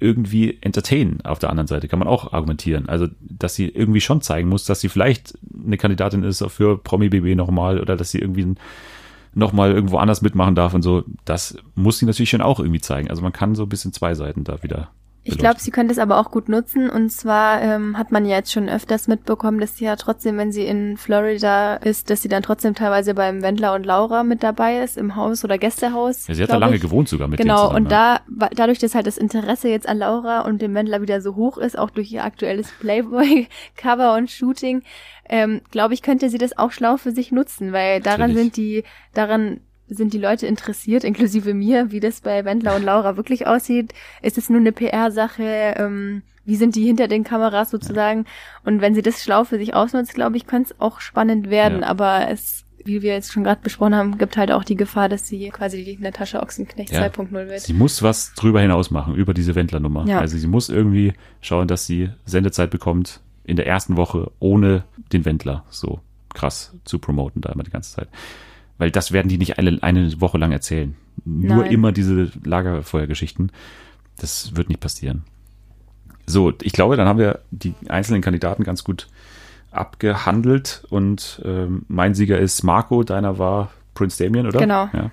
irgendwie 0.00 0.58
entertainen 0.60 1.20
auf 1.24 1.38
der 1.38 1.50
anderen 1.50 1.66
Seite, 1.66 1.88
kann 1.88 1.98
man 1.98 2.08
auch 2.08 2.32
argumentieren. 2.32 2.88
Also, 2.88 3.08
dass 3.20 3.54
sie 3.54 3.68
irgendwie 3.68 4.00
schon 4.00 4.22
zeigen 4.22 4.48
muss, 4.48 4.64
dass 4.64 4.80
sie 4.80 4.88
vielleicht 4.88 5.38
eine 5.64 5.76
Kandidatin 5.76 6.22
ist 6.24 6.44
für 6.48 6.78
Promi 6.78 7.08
BB 7.10 7.36
nochmal 7.36 7.80
oder 7.80 7.96
dass 7.96 8.10
sie 8.10 8.18
irgendwie 8.18 8.54
nochmal 9.34 9.72
irgendwo 9.72 9.98
anders 9.98 10.22
mitmachen 10.22 10.54
darf 10.54 10.74
und 10.74 10.82
so. 10.82 11.04
Das 11.24 11.56
muss 11.74 11.98
sie 11.98 12.06
natürlich 12.06 12.30
schon 12.30 12.40
auch 12.40 12.60
irgendwie 12.60 12.80
zeigen. 12.80 13.10
Also 13.10 13.22
man 13.22 13.32
kann 13.32 13.54
so 13.54 13.64
ein 13.64 13.68
bisschen 13.68 13.92
zwei 13.92 14.14
Seiten 14.14 14.44
da 14.44 14.62
wieder. 14.62 14.90
Ich 15.26 15.38
glaube, 15.38 15.58
sie 15.58 15.70
könnte 15.70 15.90
es 15.92 15.98
aber 15.98 16.18
auch 16.18 16.30
gut 16.30 16.50
nutzen. 16.50 16.90
Und 16.90 17.10
zwar 17.10 17.62
ähm, 17.62 17.96
hat 17.96 18.12
man 18.12 18.26
ja 18.26 18.36
jetzt 18.36 18.52
schon 18.52 18.68
öfters 18.68 19.08
mitbekommen, 19.08 19.58
dass 19.58 19.76
sie 19.76 19.86
ja 19.86 19.96
trotzdem, 19.96 20.36
wenn 20.36 20.52
sie 20.52 20.64
in 20.66 20.98
Florida 20.98 21.76
ist, 21.76 22.10
dass 22.10 22.20
sie 22.20 22.28
dann 22.28 22.42
trotzdem 22.42 22.74
teilweise 22.74 23.14
beim 23.14 23.40
Wendler 23.40 23.72
und 23.74 23.86
Laura 23.86 24.22
mit 24.22 24.42
dabei 24.42 24.82
ist, 24.82 24.98
im 24.98 25.16
Haus 25.16 25.42
oder 25.42 25.56
Gästehaus. 25.56 26.28
Ja, 26.28 26.34
sie 26.34 26.42
hat 26.42 26.50
da 26.50 26.58
lange 26.58 26.76
ich. 26.76 26.82
gewohnt 26.82 27.08
sogar 27.08 27.26
mit 27.26 27.40
Genau, 27.40 27.68
zusammen, 27.68 27.84
und 27.86 27.92
da, 27.92 28.20
dadurch, 28.54 28.78
dass 28.78 28.94
halt 28.94 29.06
das 29.06 29.16
Interesse 29.16 29.68
jetzt 29.68 29.88
an 29.88 29.98
Laura 29.98 30.42
und 30.42 30.60
dem 30.60 30.74
Wendler 30.74 31.00
wieder 31.00 31.22
so 31.22 31.36
hoch 31.36 31.56
ist, 31.56 31.78
auch 31.78 31.90
durch 31.90 32.12
ihr 32.12 32.22
aktuelles 32.22 32.70
Playboy-Cover 32.80 34.14
und 34.16 34.30
Shooting, 34.30 34.82
ähm, 35.28 35.62
glaube 35.70 35.94
ich, 35.94 36.02
könnte 36.02 36.28
sie 36.28 36.38
das 36.38 36.58
auch 36.58 36.70
schlau 36.70 36.98
für 36.98 37.12
sich 37.12 37.32
nutzen, 37.32 37.72
weil 37.72 38.00
daran 38.00 38.20
Natürlich. 38.32 38.42
sind 38.42 38.56
die, 38.58 38.84
daran 39.14 39.60
sind 39.88 40.12
die 40.12 40.18
Leute 40.18 40.46
interessiert, 40.46 41.04
inklusive 41.04 41.54
mir, 41.54 41.90
wie 41.90 42.00
das 42.00 42.20
bei 42.20 42.44
Wendler 42.44 42.76
und 42.76 42.84
Laura 42.84 43.16
wirklich 43.16 43.46
aussieht. 43.46 43.92
Ist 44.22 44.38
es 44.38 44.48
nur 44.48 44.60
eine 44.60 44.72
PR-Sache? 44.72 45.74
Ähm, 45.76 46.22
wie 46.44 46.56
sind 46.56 46.76
die 46.76 46.84
hinter 46.84 47.08
den 47.08 47.24
Kameras 47.24 47.70
sozusagen? 47.70 48.26
Und 48.64 48.80
wenn 48.80 48.94
sie 48.94 49.02
das 49.02 49.22
schlau 49.22 49.44
für 49.44 49.58
sich 49.58 49.74
ausnutzt, 49.74 50.14
glaube 50.14 50.36
ich, 50.36 50.46
könnte 50.46 50.72
es 50.72 50.80
auch 50.80 51.00
spannend 51.00 51.50
werden. 51.50 51.80
Ja. 51.80 51.86
Aber 51.86 52.28
es, 52.30 52.64
wie 52.84 53.02
wir 53.02 53.12
jetzt 53.12 53.32
schon 53.32 53.44
gerade 53.44 53.60
besprochen 53.62 53.94
haben, 53.94 54.18
gibt 54.18 54.36
halt 54.36 54.52
auch 54.52 54.64
die 54.64 54.76
Gefahr, 54.76 55.08
dass 55.08 55.26
sie 55.26 55.48
quasi 55.50 55.84
die 55.84 55.98
Natascha 55.98 56.42
Ochsenknecht 56.42 56.92
Ja. 56.92 57.06
2.0 57.06 57.48
wird. 57.48 57.60
Sie 57.60 57.72
muss 57.72 58.02
was 58.02 58.34
drüber 58.34 58.60
hinaus 58.60 58.90
machen, 58.90 59.14
über 59.14 59.32
diese 59.32 59.54
Wendler-Nummer. 59.54 60.06
Ja. 60.06 60.20
Also 60.20 60.36
sie 60.36 60.46
muss 60.46 60.68
irgendwie 60.68 61.14
schauen, 61.40 61.68
dass 61.68 61.86
sie 61.86 62.10
Sendezeit 62.26 62.70
bekommt 62.70 63.20
in 63.44 63.56
der 63.56 63.66
ersten 63.66 63.96
Woche 63.96 64.30
ohne 64.38 64.84
den 65.12 65.24
Wendler 65.24 65.64
so 65.68 66.00
krass 66.32 66.74
zu 66.84 66.98
promoten 66.98 67.40
da 67.40 67.52
immer 67.52 67.62
die 67.62 67.70
ganze 67.70 67.94
Zeit. 67.96 68.08
Weil 68.78 68.90
das 68.90 69.12
werden 69.12 69.28
die 69.28 69.38
nicht 69.38 69.58
eine, 69.58 69.82
eine 69.82 70.20
Woche 70.20 70.38
lang 70.38 70.52
erzählen. 70.52 70.96
Nur 71.24 71.62
Nein. 71.62 71.70
immer 71.70 71.92
diese 71.92 72.30
Lagerfeuergeschichten. 72.44 73.52
Das 74.18 74.56
wird 74.56 74.68
nicht 74.68 74.80
passieren. 74.80 75.24
So, 76.26 76.52
ich 76.62 76.72
glaube, 76.72 76.96
dann 76.96 77.06
haben 77.06 77.18
wir 77.18 77.40
die 77.50 77.74
einzelnen 77.88 78.22
Kandidaten 78.22 78.64
ganz 78.64 78.84
gut 78.84 79.08
abgehandelt 79.70 80.84
und 80.88 81.42
ähm, 81.44 81.84
mein 81.88 82.14
Sieger 82.14 82.38
ist 82.38 82.62
Marco, 82.62 83.02
deiner 83.02 83.38
war 83.38 83.70
Prince 83.94 84.22
Damien, 84.22 84.46
oder? 84.46 84.60
Genau. 84.60 84.88
Ja. 84.92 85.10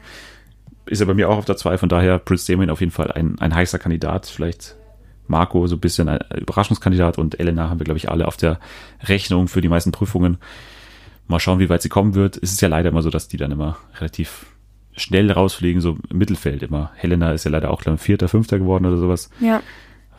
Ist 0.85 0.99
ja 0.99 1.05
bei 1.05 1.13
mir 1.13 1.29
auch 1.29 1.37
auf 1.37 1.45
der 1.45 1.57
2, 1.57 1.77
von 1.77 1.89
daher 1.89 2.19
Prince 2.19 2.51
Damien 2.51 2.69
auf 2.69 2.79
jeden 2.79 2.91
Fall 2.91 3.11
ein, 3.11 3.39
ein 3.39 3.53
heißer 3.53 3.79
Kandidat. 3.79 4.27
Vielleicht 4.27 4.75
Marco 5.27 5.65
so 5.67 5.75
ein 5.75 5.79
bisschen 5.79 6.09
ein 6.09 6.19
Überraschungskandidat 6.37 7.17
und 7.17 7.39
Elena 7.39 7.69
haben 7.69 7.79
wir, 7.79 7.85
glaube 7.85 7.97
ich, 7.97 8.09
alle 8.09 8.27
auf 8.27 8.37
der 8.37 8.59
Rechnung 9.03 9.47
für 9.47 9.61
die 9.61 9.69
meisten 9.69 9.91
Prüfungen. 9.91 10.37
Mal 11.27 11.39
schauen, 11.39 11.59
wie 11.59 11.69
weit 11.69 11.81
sie 11.81 11.89
kommen 11.89 12.13
wird. 12.15 12.37
Es 12.41 12.51
ist 12.51 12.61
ja 12.61 12.67
leider 12.67 12.89
immer 12.89 13.01
so, 13.01 13.09
dass 13.09 13.27
die 13.27 13.37
dann 13.37 13.51
immer 13.51 13.77
relativ 13.99 14.45
schnell 14.97 15.31
rausfliegen, 15.31 15.81
so 15.81 15.97
im 16.09 16.17
Mittelfeld 16.17 16.63
immer. 16.63 16.91
Helena 16.95 17.31
ist 17.31 17.45
ja 17.45 17.51
leider 17.51 17.71
auch, 17.71 17.81
glaube 17.81 17.95
ich, 17.95 18.01
Vierter, 18.01 18.27
Fünfter 18.27 18.59
geworden 18.59 18.85
oder 18.85 18.97
sowas. 18.97 19.29
Ja. 19.39 19.61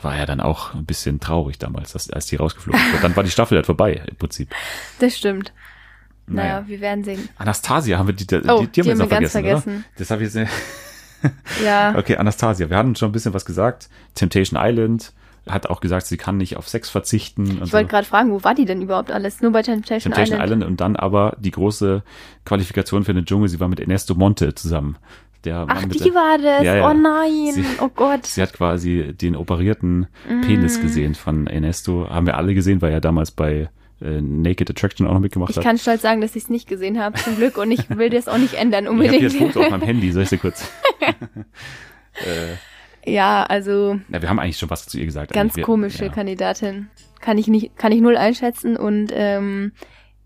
War 0.01 0.17
ja 0.17 0.27
dann 0.27 0.41
auch 0.41 0.75
ein 0.75 0.85
bisschen 0.87 1.21
traurig 1.21 1.59
damals, 1.59 1.93
dass, 1.93 2.11
als 2.11 2.27
die 2.27 2.37
rausgeflogen 2.37 2.81
ist. 2.95 3.05
Dann 3.05 3.15
war 3.15 3.23
die 3.23 3.31
Staffel 3.31 3.57
halt 3.57 3.67
vorbei, 3.67 4.03
im 4.09 4.17
Prinzip. 4.17 4.51
Das 4.99 5.17
stimmt. 5.17 5.53
Naja, 6.27 6.55
Naja. 6.61 6.69
wir 6.69 6.81
werden 6.81 7.05
sehen. 7.05 7.29
Anastasia 7.37 7.99
haben 7.99 8.07
wir 8.09 8.15
die, 8.15 8.27
die, 8.27 8.37
Oh, 8.37 8.41
die, 8.41 8.49
haben 8.49 8.71
wir 8.75 8.85
jetzt 8.85 8.99
noch 8.99 9.09
ganz 9.09 9.31
vergessen, 9.33 9.33
vergessen. 9.33 9.73
oder? 9.75 9.85
Das 9.99 10.11
habe 10.11 10.25
ich 10.25 10.33
jetzt 10.35 10.51
Ja, 11.65 11.95
Okay, 11.99 12.17
Anastasia, 12.17 12.71
wir 12.71 12.77
hatten 12.77 12.97
schon 12.97 13.11
ein 13.11 13.13
bisschen 13.13 13.35
was 13.35 13.45
gesagt. 13.45 13.89
Temptation 14.15 14.59
Island 14.61 15.13
hat 15.49 15.69
auch 15.69 15.81
gesagt, 15.81 16.07
sie 16.07 16.17
kann 16.17 16.37
nicht 16.37 16.57
auf 16.57 16.69
Sex 16.69 16.89
verzichten. 16.91 17.43
Und 17.43 17.53
ich 17.65 17.73
wollte 17.73 17.87
so. 17.87 17.91
gerade 17.91 18.07
fragen, 18.07 18.31
wo 18.31 18.45
war 18.45 18.55
die 18.55 18.65
denn 18.65 18.81
überhaupt 18.83 19.11
alles? 19.11 19.41
Nur 19.41 19.51
bei 19.53 19.63
Temptation, 19.63 20.13
Temptation 20.13 20.41
Island. 20.41 20.63
Island. 20.63 20.71
und 20.71 20.81
dann 20.81 20.97
aber 20.97 21.37
die 21.41 21.51
große 21.51 22.03
Qualifikation 22.45 23.05
für 23.05 23.15
den 23.15 23.25
Dschungel, 23.25 23.49
sie 23.49 23.59
war 23.61 23.69
mit 23.69 23.81
Ernesto 23.81 24.15
Monte 24.15 24.55
zusammen. 24.55 24.97
Der 25.45 25.65
Ach, 25.69 25.83
die 25.85 25.99
der, 25.99 26.15
war 26.15 26.39
das. 26.39 26.63
Ja, 26.65 26.77
ja. 26.77 26.89
Oh 26.89 26.95
nein. 26.95 27.53
Sie- 27.53 27.65
oh 27.81 27.89
Gott. 27.89 28.27
Sie 28.27 28.41
hat 28.41 28.53
quasi 28.53 29.13
den 29.21 29.35
operierten 29.35 30.07
Penis 30.43 30.79
Mm. 30.79 30.83
gesehen 30.83 31.15
von 31.17 31.49
Ernesto. 31.49 32.09
Haben 32.09 32.27
wir 32.27 32.37
alle 32.37 32.55
gesehen, 32.55 32.81
weil 32.81 32.93
er 32.93 33.01
damals 33.01 33.33
bei 33.33 33.69
äh, 34.01 34.21
Naked 34.21 34.71
Attraction 34.71 35.07
auch 35.09 35.15
noch 35.15 35.21
mitgemacht 35.21 35.51
Ich 35.51 35.57
hat. 35.57 35.65
kann 35.65 35.79
stolz 35.79 36.03
sagen, 36.03 36.21
dass 36.21 36.37
ich 36.37 36.45
es 36.45 36.49
nicht 36.51 36.69
gesehen 36.69 37.01
habe, 37.01 37.19
zum 37.19 37.35
Glück. 37.37 37.57
Und 37.59 37.73
ich 37.73 37.91
will 37.91 38.11
das 38.11 38.29
auch 38.29 38.39
nicht 38.39 38.55
ändern 38.55 38.85
ich 38.85 38.91
habe 38.91 39.03
hier 39.03 39.13
unbedingt. 39.15 39.35
ein 39.43 39.47
Foto 39.53 39.61
auf 39.65 39.71
meinem 39.71 39.83
Handy, 39.87 40.13
soll 40.13 40.23
ich 40.23 40.29
dir 40.29 40.39
kurz? 40.39 40.71
äh, 42.15 42.57
ja, 43.05 43.45
also 43.45 43.99
na, 44.09 44.23
wir 44.23 44.29
haben 44.29 44.39
eigentlich 44.39 44.59
schon 44.59 44.71
was 44.71 44.87
zu 44.87 44.99
ihr 44.99 45.05
gesagt. 45.07 45.33
ganz 45.33 45.53
eigentlich. 45.53 45.57
wir, 45.57 45.65
komische 45.65 46.05
ja. 46.07 46.13
Kandidatin. 46.13 46.89
Kann 47.21 47.39
ich 47.39 47.47
nicht, 47.49 47.77
kann 47.77 47.93
ich 47.93 48.01
null 48.01 48.17
einschätzen 48.17 48.77
und 48.77 49.11
ähm, 49.15 49.73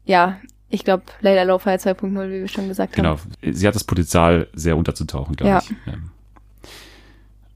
ja, 0.05 0.39
ich 0.69 0.85
glaube, 0.85 1.05
Layla 1.21 1.43
Lowfire 1.45 1.77
2.0, 1.77 2.29
wie 2.29 2.41
wir 2.41 2.49
schon 2.49 2.69
gesagt 2.69 2.95
Genau. 2.95 3.11
haben. 3.19 3.21
Sie 3.53 3.67
hat 3.67 3.75
das 3.75 3.85
Potenzial, 3.85 4.49
sehr 4.55 4.77
unterzutauchen, 4.77 5.37
glaube 5.37 5.51
Ja. 5.51 5.59
ich. 5.59 5.73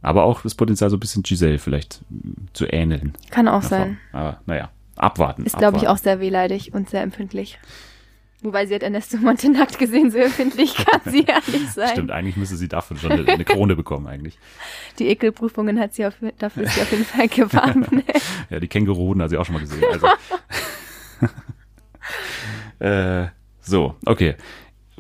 Aber 0.03 0.25
auch 0.25 0.43
das 0.43 0.55
Potenzial, 0.55 0.89
so 0.91 0.97
ein 0.97 1.01
bisschen 1.01 1.23
Giselle 1.23 1.59
vielleicht 1.59 2.01
zu 2.53 2.66
ähneln. 2.66 3.12
Kann 3.31 3.49
auch 3.49 3.62
sein. 3.62 3.99
Form. 4.12 4.21
Aber 4.23 4.41
naja, 4.47 4.71
abwarten. 4.97 5.45
Ist, 5.45 5.59
glaube 5.59 5.77
ich, 5.77 5.89
auch 5.89 5.99
sehr 5.99 6.21
wehleidig 6.21 6.73
und 6.73 6.89
sehr 6.89 7.03
empfindlich. 7.03 7.59
Wobei 8.43 8.64
sie 8.66 8.74
hat 8.74 8.82
Ernesto 8.82 9.16
Monte 9.20 9.51
nackt 9.51 9.78
gesehen, 9.78 10.11
so 10.11 10.18
empfindlich 10.18 10.74
kann 10.74 11.01
sie 11.05 11.24
ja 11.26 11.36
nicht 11.47 11.72
sein. 11.72 11.88
Stimmt, 11.91 12.11
eigentlich 12.11 12.36
müsste 12.36 12.57
sie 12.57 12.68
dafür 12.68 12.97
schon 12.97 13.12
eine, 13.12 13.28
eine 13.28 13.45
Krone 13.45 13.76
bekommen, 13.76 14.07
eigentlich. 14.07 14.38
Die 14.99 15.09
Ekelprüfungen 15.09 15.78
hat 15.78 15.95
sie 15.95 16.07
auf, 16.07 16.14
dafür 16.38 16.62
ist 16.64 16.74
sie 16.74 16.80
auf 16.82 16.91
jeden 16.91 17.05
Fall 17.05 17.28
gewarnt. 17.28 17.88
Ja, 18.49 18.61
die 18.61 18.68
Känguruhoden 18.68 19.22
hat 19.22 19.30
sie 19.30 19.36
auch 19.36 19.45
schon 19.45 19.55
mal 19.55 19.61
gesehen. 19.61 19.84
Also. 19.93 20.07
äh, 22.84 23.26
so, 23.61 23.95
okay. 24.07 24.36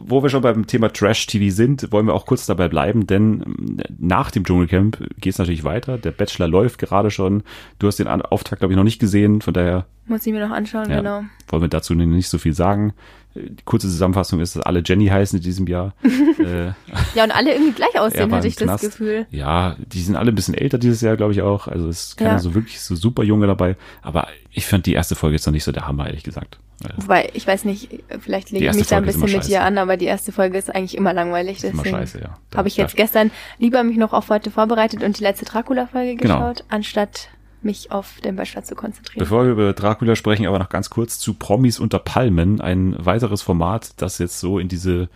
Wo 0.02 0.22
wir 0.22 0.30
schon 0.30 0.40
beim 0.40 0.66
Thema 0.66 0.90
Trash-TV 0.90 1.54
sind, 1.54 1.92
wollen 1.92 2.06
wir 2.06 2.14
auch 2.14 2.24
kurz 2.24 2.46
dabei 2.46 2.68
bleiben, 2.68 3.06
denn 3.06 3.42
ähm, 3.44 3.76
nach 3.98 4.30
dem 4.30 4.44
Dschungelcamp 4.44 4.98
geht 5.18 5.34
es 5.34 5.38
natürlich 5.38 5.62
weiter. 5.64 5.98
Der 5.98 6.10
Bachelor 6.10 6.48
läuft 6.48 6.78
gerade 6.78 7.10
schon. 7.10 7.42
Du 7.78 7.86
hast 7.86 7.98
den 7.98 8.06
Auftakt, 8.08 8.60
glaube 8.60 8.72
ich, 8.72 8.76
noch 8.78 8.84
nicht 8.84 8.98
gesehen, 8.98 9.42
von 9.42 9.52
daher 9.52 9.86
Muss 10.06 10.26
ich 10.26 10.32
mir 10.32 10.46
noch 10.46 10.54
anschauen, 10.54 10.88
Ja. 10.90 10.98
genau. 10.98 11.22
wollen 11.48 11.62
wir 11.62 11.68
dazu 11.68 11.94
nicht 11.94 12.28
so 12.30 12.38
viel 12.38 12.54
sagen. 12.54 12.94
Äh, 13.34 13.40
Die 13.50 13.62
kurze 13.64 13.88
Zusammenfassung 13.88 14.40
ist, 14.40 14.56
dass 14.56 14.62
alle 14.62 14.82
Jenny 14.84 15.06
heißen 15.06 15.38
in 15.38 15.42
diesem 15.42 15.66
Jahr. 15.66 15.94
äh, 16.04 16.72
Ja, 17.14 17.24
und 17.24 17.30
alle 17.30 17.52
irgendwie 17.54 17.72
gleich 17.72 17.98
aussehen, 17.98 18.32
hatte 18.34 18.48
ich 18.48 18.56
das 18.56 18.66
Knast. 18.66 18.84
Gefühl. 18.84 19.26
Ja, 19.30 19.76
die 19.78 20.00
sind 20.02 20.16
alle 20.16 20.32
ein 20.32 20.34
bisschen 20.34 20.54
älter 20.54 20.78
dieses 20.78 21.00
Jahr, 21.00 21.16
glaube 21.16 21.32
ich 21.32 21.42
auch. 21.42 21.68
Also 21.68 21.88
es 21.88 22.06
ist 22.08 22.16
keiner 22.16 22.32
Ja. 22.32 22.38
so 22.38 22.54
wirklich 22.54 22.80
so 22.80 22.94
super 22.94 23.22
junge 23.22 23.46
dabei. 23.46 23.76
Aber 24.02 24.28
ich 24.52 24.66
fand 24.66 24.86
die 24.86 24.94
erste 24.94 25.14
Folge 25.14 25.36
jetzt 25.36 25.46
noch 25.46 25.52
nicht 25.52 25.64
so 25.64 25.72
der 25.72 25.86
Hammer, 25.86 26.06
ehrlich 26.06 26.22
gesagt. 26.24 26.58
Äh, 26.82 26.88
Wobei, 26.96 27.28
ich 27.34 27.46
weiß 27.46 27.66
nicht, 27.66 27.90
vielleicht 28.20 28.50
lege 28.50 28.66
ich 28.66 28.74
mich 28.74 28.86
da 28.86 28.96
ein 28.96 29.04
Folge 29.04 29.18
bisschen 29.20 29.38
mit 29.38 29.46
dir 29.48 29.62
an, 29.62 29.76
aber 29.78 29.96
die 29.98 30.06
erste 30.06 30.32
Folge 30.32 30.56
ist 30.58 30.74
eigentlich 30.74 30.96
immer 30.96 31.12
langweilig. 31.12 31.58
ist 31.62 31.64
immer 31.74 31.84
scheiße, 31.84 32.20
ja. 32.20 32.38
Habe 32.56 32.68
ich 32.68 32.76
jetzt 32.78 32.96
gestern 32.96 33.30
lieber 33.58 33.82
mich 33.84 33.98
noch 33.98 34.12
auf 34.14 34.30
heute 34.30 34.50
vorbereitet 34.50 35.02
und 35.02 35.18
die 35.18 35.22
letzte 35.22 35.44
Dracula-Folge 35.44 36.16
Genau. 36.16 36.38
geschaut, 36.38 36.64
anstatt 36.70 37.28
mich 37.62 37.90
auf 37.90 38.20
den 38.24 38.36
Bachelor 38.36 38.64
zu 38.64 38.74
konzentrieren. 38.74 39.18
Bevor 39.18 39.44
wir 39.44 39.52
über 39.52 39.72
Dracula 39.72 40.16
sprechen, 40.16 40.46
aber 40.46 40.58
noch 40.58 40.68
ganz 40.68 40.90
kurz 40.90 41.18
zu 41.18 41.34
Promis 41.34 41.78
unter 41.78 41.98
Palmen. 41.98 42.60
Ein 42.60 42.96
weiteres 42.98 43.42
Format, 43.42 43.92
das 43.98 44.18
jetzt 44.18 44.40
so 44.40 44.58
in 44.58 44.68
diese 44.68 45.08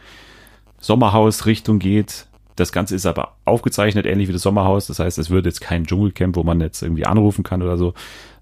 Sommerhaus-Richtung 0.78 1.78
geht. 1.78 2.26
Das 2.56 2.70
Ganze 2.70 2.94
ist 2.94 3.06
aber 3.06 3.34
aufgezeichnet, 3.44 4.06
ähnlich 4.06 4.28
wie 4.28 4.32
das 4.32 4.42
Sommerhaus. 4.42 4.86
Das 4.86 4.98
heißt, 4.98 5.18
es 5.18 5.30
wird 5.30 5.46
jetzt 5.46 5.60
kein 5.60 5.86
Dschungelcamp, 5.86 6.36
wo 6.36 6.42
man 6.42 6.60
jetzt 6.60 6.82
irgendwie 6.82 7.06
anrufen 7.06 7.42
kann 7.42 7.62
oder 7.62 7.76
so, 7.76 7.94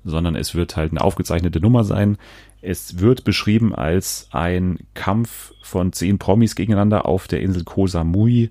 sondern 0.04 0.34
es 0.34 0.54
wird 0.54 0.76
halt 0.76 0.92
eine 0.92 1.00
aufgezeichnete 1.00 1.60
Nummer 1.60 1.84
sein. 1.84 2.18
Es 2.60 2.98
wird 2.98 3.24
beschrieben 3.24 3.74
als 3.74 4.28
ein 4.32 4.80
Kampf 4.94 5.52
von 5.62 5.92
zehn 5.92 6.18
Promis 6.18 6.54
gegeneinander 6.54 7.06
auf 7.06 7.26
der 7.26 7.40
Insel 7.40 7.64
Koh 7.64 7.86
Samui, 7.86 8.50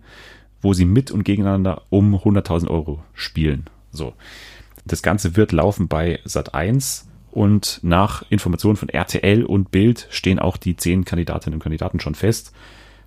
wo 0.62 0.74
sie 0.74 0.86
mit 0.86 1.12
und 1.12 1.24
gegeneinander 1.24 1.84
um 1.90 2.16
100.000 2.16 2.68
Euro 2.68 3.04
spielen. 3.14 3.66
So. 3.92 4.14
Das 4.86 5.02
Ganze 5.02 5.36
wird 5.36 5.52
laufen 5.52 5.88
bei 5.88 6.20
Sat 6.26 6.54
1 6.54 7.08
und 7.32 7.80
nach 7.82 8.24
Informationen 8.30 8.76
von 8.76 8.90
RTL 8.90 9.46
und 9.46 9.72
Bild 9.72 10.08
stehen 10.10 10.40
auch 10.40 10.58
die 10.58 10.76
zehn 10.76 11.06
Kandidatinnen 11.06 11.56
und 11.56 11.64
Kandidaten 11.64 12.00
schon 12.00 12.16
fest. 12.16 12.54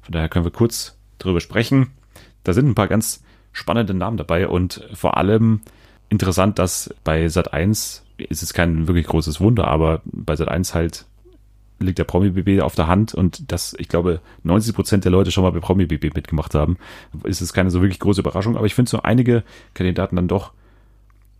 Von 0.02 0.12
daher 0.12 0.28
können 0.28 0.44
wir 0.44 0.52
kurz 0.52 0.96
drüber 1.18 1.40
sprechen. 1.40 1.90
Da 2.42 2.52
sind 2.52 2.68
ein 2.68 2.74
paar 2.74 2.88
ganz 2.88 3.22
spannende 3.52 3.94
Namen 3.94 4.16
dabei 4.16 4.48
und 4.48 4.86
vor 4.94 5.16
allem 5.16 5.60
interessant, 6.08 6.58
dass 6.58 6.94
bei 7.04 7.28
Sat 7.28 7.52
1 7.52 8.04
ist 8.16 8.42
es 8.42 8.52
kein 8.52 8.86
wirklich 8.86 9.06
großes 9.06 9.40
Wunder, 9.40 9.66
aber 9.68 10.02
bei 10.04 10.36
Sat 10.36 10.48
1 10.48 10.74
halt 10.74 11.06
liegt 11.80 11.98
der 11.98 12.04
Promi 12.04 12.30
BB 12.30 12.62
auf 12.62 12.74
der 12.74 12.86
Hand 12.86 13.14
und 13.14 13.50
dass 13.50 13.74
ich 13.78 13.88
glaube 13.88 14.20
90 14.44 14.74
Prozent 14.74 15.04
der 15.04 15.12
Leute 15.12 15.30
schon 15.30 15.42
mal 15.44 15.50
bei 15.50 15.60
Promi 15.60 15.86
BB 15.86 16.14
mitgemacht 16.14 16.54
haben, 16.54 16.78
ist 17.24 17.40
es 17.40 17.52
keine 17.52 17.70
so 17.70 17.80
wirklich 17.80 17.98
große 18.00 18.20
Überraschung. 18.20 18.56
Aber 18.56 18.66
ich 18.66 18.74
finde 18.74 18.90
so 18.90 19.02
einige 19.02 19.42
Kandidaten 19.74 20.16
dann 20.16 20.28
doch 20.28 20.52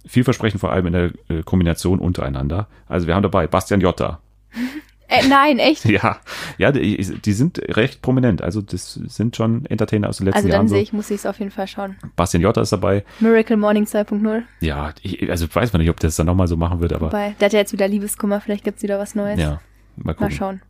vielversprechend, 0.07 0.61
vor 0.61 0.73
allem 0.73 0.87
in 0.87 0.93
der 0.93 1.11
äh, 1.29 1.43
Kombination 1.45 1.99
untereinander. 1.99 2.69
Also 2.89 3.07
wir 3.07 3.15
haben 3.15 3.23
dabei 3.23 3.47
Bastian 3.47 3.81
Jotta, 3.81 4.21
Äh, 5.07 5.29
nein, 5.29 5.59
echt? 5.59 5.85
Ja, 5.89 6.17
ja, 6.57 6.73
die, 6.73 6.97
die 6.97 7.33
sind 7.35 7.59
recht 7.77 8.01
prominent. 8.01 8.41
Also 8.41 8.63
das 8.63 8.95
sind 8.95 9.37
schon 9.37 9.67
Entertainer 9.67 10.09
aus 10.09 10.17
den 10.17 10.25
letzten 10.27 10.37
Also 10.39 10.49
dann 10.49 10.55
Jahren. 10.57 10.69
sehe 10.69 10.79
So. 10.79 10.83
ich, 10.83 10.93
muss 10.95 11.11
ich 11.11 11.17
es 11.17 11.27
auf 11.27 11.39
jeden 11.39 11.51
Fall 11.51 11.67
schauen. 11.69 11.97
Bastian 12.17 12.43
Jotta 12.43 12.63
ist 12.63 12.73
dabei. 12.73 13.05
Miracle 13.21 13.59
Morning 13.59 13.85
2.0. 13.85 14.43
Ja, 14.61 14.95
ich, 15.03 15.29
also 15.31 15.47
weiß 15.55 15.75
man 15.75 15.83
nicht, 15.83 15.91
ob 15.91 16.01
der 16.01 16.09
das 16.09 16.17
dann 16.17 16.25
nochmal 16.27 16.49
so 16.49 16.57
machen 16.57 16.81
wird, 16.81 16.95
aber 16.95 17.09
Wobei, 17.09 17.35
der 17.39 17.47
hat 17.47 17.53
ja 17.53 17.59
jetzt 17.59 17.75
wieder 17.75 17.87
Liebeskummer, 17.87 18.41
vielleicht 18.41 18.65
gibt's 18.65 18.83
wieder 18.83 18.99
was 18.99 19.15
Neues. 19.15 19.39
ja, 19.39 19.61
mal 19.97 20.05
Mal 20.07 20.15
gucken. 20.15 20.31
schauen. 20.33 20.63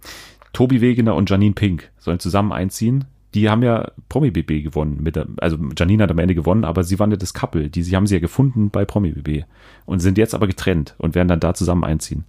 Tobi 0.52 0.80
Wegener 0.80 1.14
und 1.14 1.30
Janine 1.30 1.54
Pink 1.54 1.90
sollen 1.98 2.18
zusammen 2.18 2.50
einziehen. 2.52 3.04
Die 3.34 3.50
haben 3.50 3.62
ja 3.62 3.90
Promi 4.08 4.30
BB 4.30 4.62
gewonnen. 4.62 4.98
Mit 5.02 5.16
der, 5.16 5.26
also 5.38 5.58
Janine 5.76 6.04
hat 6.04 6.10
am 6.10 6.18
Ende 6.18 6.34
gewonnen, 6.34 6.64
aber 6.64 6.84
sie 6.84 6.98
waren 6.98 7.10
ja 7.10 7.16
das 7.16 7.34
Couple. 7.34 7.68
Die 7.68 7.82
sie 7.82 7.96
haben 7.96 8.06
sie 8.06 8.14
ja 8.14 8.20
gefunden 8.20 8.70
bei 8.70 8.84
Promi 8.84 9.10
BB 9.12 9.44
und 9.86 9.98
sind 10.00 10.18
jetzt 10.18 10.34
aber 10.34 10.46
getrennt 10.46 10.94
und 10.98 11.14
werden 11.14 11.28
dann 11.28 11.40
da 11.40 11.54
zusammen 11.54 11.84
einziehen. 11.84 12.24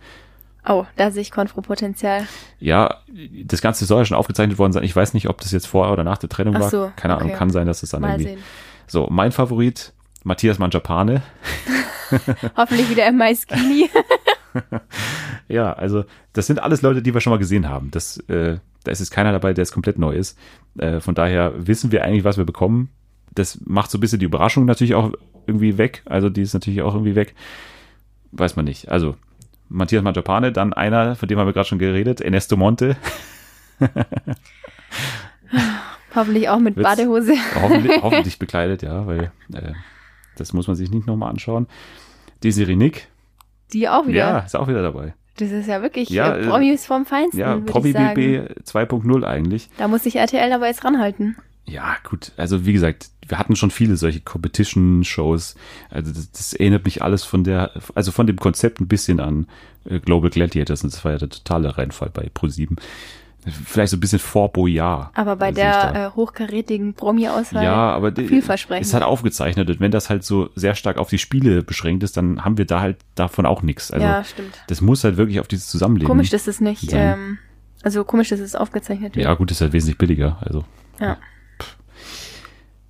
Oh, 0.67 0.85
da 0.95 1.11
sehe 1.11 1.21
ich 1.21 1.29
Konfropotenzial. 1.31 2.27
Ja, 2.59 3.01
das 3.43 3.61
Ganze 3.61 3.85
soll 3.85 3.99
ja 3.99 4.05
schon 4.05 4.17
aufgezeichnet 4.17 4.57
worden 4.57 4.73
sein. 4.73 4.83
Ich 4.83 4.95
weiß 4.95 5.13
nicht, 5.13 5.29
ob 5.29 5.39
das 5.39 5.51
jetzt 5.51 5.67
vor 5.67 5.91
oder 5.91 6.03
nach 6.03 6.17
der 6.17 6.29
Trennung 6.29 6.55
Ach 6.55 6.61
war. 6.61 6.69
so, 6.71 6.91
Keine 6.95 7.15
Ahnung, 7.15 7.29
okay. 7.29 7.37
kann 7.37 7.51
sein, 7.51 7.67
dass 7.67 7.83
es 7.83 7.91
dann 7.91 8.01
Mal 8.01 8.13
irgendwie. 8.13 8.29
sehen. 8.29 8.39
So, 8.87 9.07
mein 9.11 9.31
Favorit, 9.31 9.93
Matthias 10.23 10.57
Manjapane. 10.57 11.21
Hoffentlich 12.57 12.89
wieder 12.89 13.07
im 13.07 13.17
Maiskini. 13.17 13.89
Ja, 15.47 15.73
also 15.73 16.05
das 16.33 16.47
sind 16.47 16.59
alles 16.61 16.81
Leute, 16.81 17.01
die 17.03 17.13
wir 17.13 17.21
schon 17.21 17.31
mal 17.31 17.37
gesehen 17.37 17.69
haben. 17.69 17.91
Das, 17.91 18.17
äh, 18.29 18.57
da 18.83 18.91
ist 18.91 18.99
jetzt 18.99 19.11
keiner 19.11 19.31
dabei, 19.31 19.53
der 19.53 19.61
jetzt 19.63 19.73
komplett 19.73 19.99
neu 19.99 20.15
ist. 20.15 20.37
Äh, 20.79 20.99
von 21.01 21.13
daher 21.13 21.53
wissen 21.67 21.91
wir 21.91 22.03
eigentlich, 22.03 22.23
was 22.23 22.37
wir 22.37 22.45
bekommen. 22.45 22.89
Das 23.35 23.59
macht 23.65 23.91
so 23.91 23.97
ein 23.97 24.01
bisschen 24.01 24.17
die 24.19 24.25
Überraschung 24.25 24.65
natürlich 24.65 24.95
auch 24.95 25.11
irgendwie 25.45 25.77
weg. 25.77 26.01
Also 26.05 26.29
die 26.29 26.41
ist 26.41 26.53
natürlich 26.55 26.81
auch 26.81 26.93
irgendwie 26.95 27.15
weg. 27.15 27.35
Weiß 28.31 28.55
man 28.55 28.65
nicht. 28.65 28.89
Also 28.89 29.15
Matthias 29.69 30.03
Manjapane, 30.03 30.51
dann 30.51 30.73
einer, 30.73 31.15
von 31.15 31.27
dem 31.29 31.37
haben 31.37 31.47
wir 31.47 31.53
gerade 31.53 31.67
schon 31.67 31.79
geredet, 31.79 32.21
Ernesto 32.21 32.57
Monte. 32.57 32.95
Hoffentlich 36.15 36.49
auch 36.49 36.59
mit 36.59 36.75
Wird's- 36.77 36.89
Badehose. 36.89 37.33
hoffentlich, 37.61 38.01
hoffentlich 38.01 38.39
bekleidet, 38.39 38.81
ja, 38.83 39.05
weil 39.05 39.31
äh, 39.53 39.73
das 40.37 40.53
muss 40.53 40.67
man 40.67 40.75
sich 40.75 40.89
nicht 40.89 41.07
nochmal 41.07 41.29
anschauen. 41.29 41.67
Desiree 42.43 42.75
Nick, 42.75 43.07
Die 43.73 43.89
auch 43.89 44.07
wieder. 44.07 44.17
ja, 44.17 44.39
ist 44.39 44.55
auch 44.55 44.67
wieder 44.67 44.81
dabei. 44.81 45.13
Das 45.37 45.51
ist 45.51 45.67
ja 45.67 45.81
wirklich 45.81 46.09
Ja, 46.09 46.35
äh, 46.35 46.41
äh, 46.43 46.47
Promis 46.47 46.85
vom 46.85 47.05
Feinsten, 47.05 47.39
Ja, 47.39 47.57
Promi. 47.57 47.91
BB 47.91 48.61
2.0 48.63 49.23
eigentlich. 49.25 49.69
Da 49.77 49.87
muss 49.87 50.03
sich 50.03 50.15
RTL 50.15 50.51
aber 50.53 50.67
jetzt 50.67 50.85
ranhalten. 50.85 51.35
Ja, 51.65 51.95
gut. 52.07 52.31
Also 52.37 52.65
wie 52.65 52.73
gesagt, 52.73 53.09
wir 53.27 53.39
hatten 53.39 53.55
schon 53.55 53.71
viele 53.71 53.97
solche 53.97 54.21
Competition-Shows. 54.21 55.55
Also 55.89 56.13
das, 56.13 56.31
das 56.31 56.53
erinnert 56.53 56.85
mich 56.85 57.01
alles 57.01 57.23
von 57.23 57.43
der, 57.43 57.71
also 57.95 58.11
von 58.11 58.27
dem 58.27 58.37
Konzept 58.37 58.79
ein 58.79 58.87
bisschen 58.87 59.19
an 59.19 59.47
äh, 59.89 59.99
Global 59.99 60.29
Gladiators. 60.29 60.83
Und 60.83 60.93
das 60.93 61.03
war 61.03 61.13
ja 61.13 61.17
der 61.17 61.29
totale 61.29 61.77
Reinfall 61.77 62.11
bei 62.13 62.29
Pro7. 62.33 62.77
Vielleicht 63.45 63.91
so 63.91 63.97
ein 63.97 63.99
bisschen 63.99 64.19
vor 64.19 64.51
Boyard. 64.51 65.11
Aber 65.13 65.35
bei 65.35 65.51
der 65.51 65.95
äh, 65.95 66.15
hochkarätigen 66.15 66.93
Promi-Auswahl 66.95 67.63
ja, 67.63 67.91
aber 67.91 68.11
vielversprechend. 68.11 68.85
ist 68.85 68.93
halt 68.93 69.03
aufgezeichnet. 69.03 69.69
Und 69.69 69.79
wenn 69.79 69.91
das 69.91 70.09
halt 70.09 70.23
so 70.23 70.49
sehr 70.55 70.73
stark 70.75 70.97
auf 70.97 71.09
die 71.09 71.19
Spiele 71.19 71.61
beschränkt 71.61 72.03
ist, 72.03 72.17
dann 72.17 72.43
haben 72.43 72.57
wir 72.57 72.65
da 72.65 72.81
halt 72.81 72.97
davon 73.13 73.45
auch 73.45 73.61
nichts. 73.61 73.91
Also 73.91 74.05
ja, 74.05 74.23
stimmt. 74.23 74.63
das 74.67 74.81
muss 74.81 75.03
halt 75.03 75.17
wirklich 75.17 75.39
auf 75.39 75.47
dieses 75.47 75.67
Zusammenleben. 75.67 76.07
Komisch, 76.07 76.29
dass 76.29 76.47
es 76.47 76.59
nicht, 76.59 76.89
sein. 76.89 77.13
ähm, 77.13 77.37
also 77.83 78.03
komisch, 78.03 78.29
dass 78.29 78.39
es 78.39 78.55
aufgezeichnet 78.55 79.15
wird. 79.15 79.25
Ja, 79.25 79.33
gut, 79.35 79.51
ist 79.51 79.61
halt 79.61 79.73
wesentlich 79.73 79.97
billiger. 79.97 80.37
Also 80.41 80.65
Ja. 80.99 81.17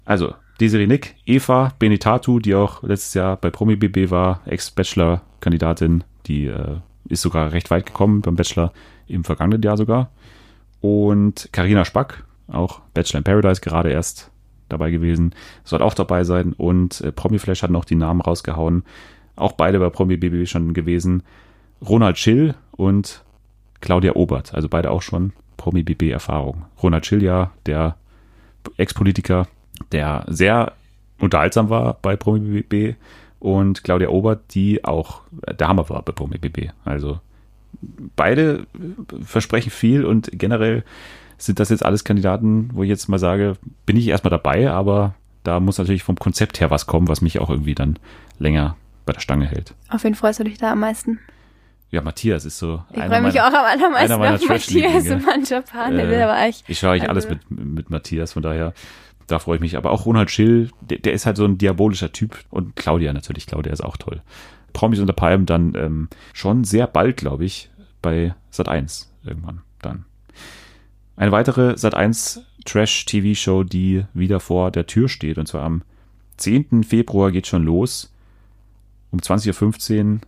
Also, 0.05 0.35
Desiree 0.59 0.87
Nick, 0.87 1.15
Eva 1.25 1.73
Benitatu, 1.79 2.39
die 2.39 2.55
auch 2.55 2.83
letztes 2.83 3.13
Jahr 3.15 3.35
bei 3.35 3.49
Promi 3.49 3.75
BB 3.75 4.09
war, 4.11 4.41
Ex-Bachelor-Kandidatin, 4.45 6.03
die 6.27 6.45
äh, 6.45 6.77
ist 7.09 7.21
sogar 7.21 7.51
recht 7.51 7.71
weit 7.71 7.85
gekommen 7.85 8.21
beim 8.21 8.35
Bachelor 8.35 8.71
im 9.07 9.23
vergangenen 9.23 9.61
Jahr 9.61 9.77
sogar. 9.77 10.11
Und 10.81 11.49
Karina 11.51 11.85
Spack, 11.85 12.23
auch 12.47 12.81
Bachelor 12.93 13.19
in 13.19 13.23
Paradise 13.23 13.61
gerade 13.61 13.89
erst 13.89 14.31
dabei 14.69 14.91
gewesen, 14.91 15.33
soll 15.63 15.81
auch 15.81 15.93
dabei 15.93 16.23
sein. 16.23 16.53
Und 16.53 17.01
äh, 17.01 17.11
Promi 17.11 17.39
Flash 17.39 17.63
hat 17.63 17.71
noch 17.71 17.85
die 17.85 17.95
Namen 17.95 18.21
rausgehauen. 18.21 18.83
Auch 19.35 19.53
beide 19.53 19.79
bei 19.79 19.89
Promi 19.89 20.17
BB 20.17 20.47
schon 20.47 20.73
gewesen. 20.73 21.23
Ronald 21.87 22.17
Schill 22.17 22.55
und 22.71 23.23
Claudia 23.81 24.15
Obert, 24.15 24.53
also 24.53 24.69
beide 24.69 24.91
auch 24.91 25.01
schon 25.01 25.33
Promi 25.57 25.83
BB 25.83 26.09
Erfahrung. 26.11 26.65
Ronald 26.81 27.05
Schill 27.05 27.21
ja, 27.21 27.51
der 27.65 27.95
Ex-Politiker, 28.77 29.47
der 29.91 30.25
sehr 30.27 30.73
unterhaltsam 31.19 31.69
war 31.69 31.97
bei 32.01 32.15
Promi 32.15 32.61
BB 32.61 32.95
und 33.39 33.83
Claudia 33.83 34.09
Obert, 34.09 34.55
die 34.55 34.83
auch 34.83 35.21
der 35.31 35.67
Hammer 35.67 35.87
war 35.89 36.01
bei 36.01 36.11
Promi 36.11 36.37
BB. 36.37 36.69
Also 36.83 37.19
beide 38.15 38.65
versprechen 39.23 39.69
viel 39.71 40.05
und 40.05 40.29
generell 40.33 40.83
sind 41.37 41.59
das 41.59 41.69
jetzt 41.69 41.83
alles 41.85 42.03
Kandidaten, 42.03 42.69
wo 42.73 42.83
ich 42.83 42.89
jetzt 42.89 43.07
mal 43.09 43.19
sage, 43.19 43.57
bin 43.85 43.97
ich 43.97 44.07
erstmal 44.07 44.31
dabei, 44.31 44.69
aber 44.71 45.15
da 45.43 45.59
muss 45.59 45.77
natürlich 45.77 46.03
vom 46.03 46.15
Konzept 46.15 46.59
her 46.61 46.71
was 46.71 46.87
kommen, 46.87 47.07
was 47.07 47.21
mich 47.21 47.39
auch 47.39 47.49
irgendwie 47.49 47.75
dann 47.75 47.99
länger 48.39 48.77
bei 49.05 49.13
der 49.13 49.19
Stange 49.19 49.45
hält. 49.45 49.73
Auf 49.89 50.03
wen 50.03 50.15
freust 50.15 50.39
du 50.39 50.43
dich 50.45 50.57
da 50.57 50.71
am 50.71 50.79
meisten? 50.79 51.19
Ja, 51.91 52.01
Matthias 52.01 52.45
ist 52.45 52.57
so 52.57 52.83
Ich 52.91 52.97
freue 52.97 53.21
mich 53.21 53.35
meiner- 53.35 53.47
auch 53.47 53.53
am 53.53 53.65
allermeisten 53.65 54.13
auf 54.13 54.49
Matthias 54.49 55.05
Manjapan. 55.25 55.95
Der 55.95 56.05
Äh, 56.07 56.09
will 56.09 56.21
aber 56.21 56.33
eigentlich, 56.33 56.63
Ich 56.67 56.79
schaue 56.79 56.91
eigentlich 56.91 57.09
Also- 57.09 57.27
alles 57.27 57.39
mit, 57.49 57.65
mit 57.75 57.89
Matthias, 57.89 58.33
von 58.33 58.41
daher, 58.41 58.73
da 59.27 59.39
freue 59.39 59.55
ich 59.55 59.61
mich. 59.61 59.77
Aber 59.77 59.91
auch 59.91 60.05
Ronald 60.05 60.31
Schill, 60.31 60.71
der, 60.81 60.97
der 60.99 61.13
ist 61.13 61.25
halt 61.25 61.37
so 61.37 61.45
ein 61.45 61.57
diabolischer 61.57 62.11
Typ. 62.11 62.39
Und 62.49 62.75
Claudia 62.75 63.13
natürlich, 63.13 63.45
Claudia 63.45 63.71
ist 63.71 63.83
auch 63.83 63.97
toll. 63.97 64.21
Promis 64.75 64.99
unter 64.99 65.13
Palmen 65.13 65.45
dann 65.47 65.73
ähm, 65.75 66.09
schon 66.33 66.65
sehr 66.65 66.85
bald, 66.85 67.17
glaube 67.17 67.45
ich, 67.45 67.71
bei 68.01 68.35
Sat 68.51 68.67
1 68.69 69.11
irgendwann 69.23 69.61
dann. 69.81 70.05
Eine 71.15 71.31
weitere 71.31 71.77
Sat 71.77 71.95
1 71.95 72.43
Trash-TV-Show, 72.65 73.63
die 73.63 74.05
wieder 74.13 74.39
vor 74.39 74.69
der 74.71 74.85
Tür 74.85 75.07
steht. 75.07 75.37
Und 75.37 75.47
zwar 75.47 75.63
am 75.63 75.81
10. 76.37 76.83
Februar 76.83 77.31
geht 77.31 77.47
schon 77.47 77.63
los. 77.63 78.13
Um 79.11 79.19
20.15 79.19 80.13
Uhr 80.15 80.19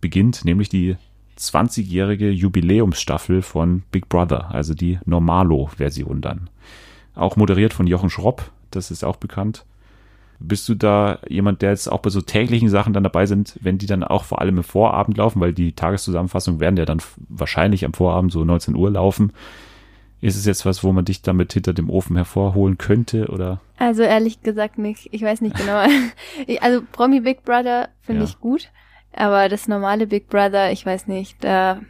beginnt 0.00 0.46
nämlich 0.46 0.70
die 0.70 0.96
20-jährige 1.38 2.30
Jubiläumsstaffel 2.30 3.42
von 3.42 3.82
Big 3.92 4.08
Brother, 4.08 4.50
also 4.50 4.72
die 4.72 4.98
Normalo-Version 5.04 6.22
dann. 6.22 6.48
Auch 7.14 7.36
moderiert 7.36 7.74
von 7.74 7.86
Jochen 7.86 8.08
Schropp, 8.08 8.50
das 8.70 8.90
ist 8.90 9.04
auch 9.04 9.16
bekannt. 9.16 9.66
Bist 10.42 10.68
du 10.68 10.74
da 10.74 11.18
jemand, 11.28 11.60
der 11.62 11.70
jetzt 11.70 11.86
auch 11.90 11.98
bei 12.00 12.08
so 12.10 12.22
täglichen 12.22 12.70
Sachen 12.70 12.92
dann 12.94 13.02
dabei 13.04 13.26
sind, 13.26 13.58
wenn 13.60 13.76
die 13.78 13.86
dann 13.86 14.02
auch 14.02 14.24
vor 14.24 14.40
allem 14.40 14.56
im 14.56 14.64
Vorabend 14.64 15.16
laufen, 15.18 15.40
weil 15.40 15.52
die 15.52 15.72
Tageszusammenfassungen 15.72 16.60
werden 16.60 16.76
ja 16.78 16.86
dann 16.86 17.02
wahrscheinlich 17.28 17.84
am 17.84 17.92
Vorabend 17.92 18.32
so 18.32 18.42
19 18.44 18.74
Uhr 18.74 18.90
laufen. 18.90 19.32
Ist 20.22 20.36
es 20.36 20.44
jetzt 20.46 20.66
was, 20.66 20.82
wo 20.84 20.92
man 20.92 21.04
dich 21.04 21.22
damit 21.22 21.52
hinter 21.52 21.72
dem 21.72 21.88
Ofen 21.90 22.16
hervorholen 22.16 22.76
könnte 22.78 23.28
oder? 23.28 23.60
also 23.78 24.02
ehrlich 24.02 24.42
gesagt 24.42 24.76
nicht. 24.78 25.08
Ich 25.12 25.22
weiß 25.22 25.40
nicht 25.40 25.56
genau. 25.56 25.82
Also 26.60 26.82
Promi 26.92 27.20
Big 27.20 27.44
Brother 27.44 27.88
finde 28.02 28.22
Ja. 28.22 28.28
ich 28.28 28.38
gut. 28.40 28.70
Aber 29.12 29.48
das 29.48 29.66
normale 29.68 30.06
Big 30.06 30.28
Brother, 30.28 30.72
ich 30.72 30.84
weiß 30.86 31.06
nicht, 31.06 31.42
da 31.42 31.80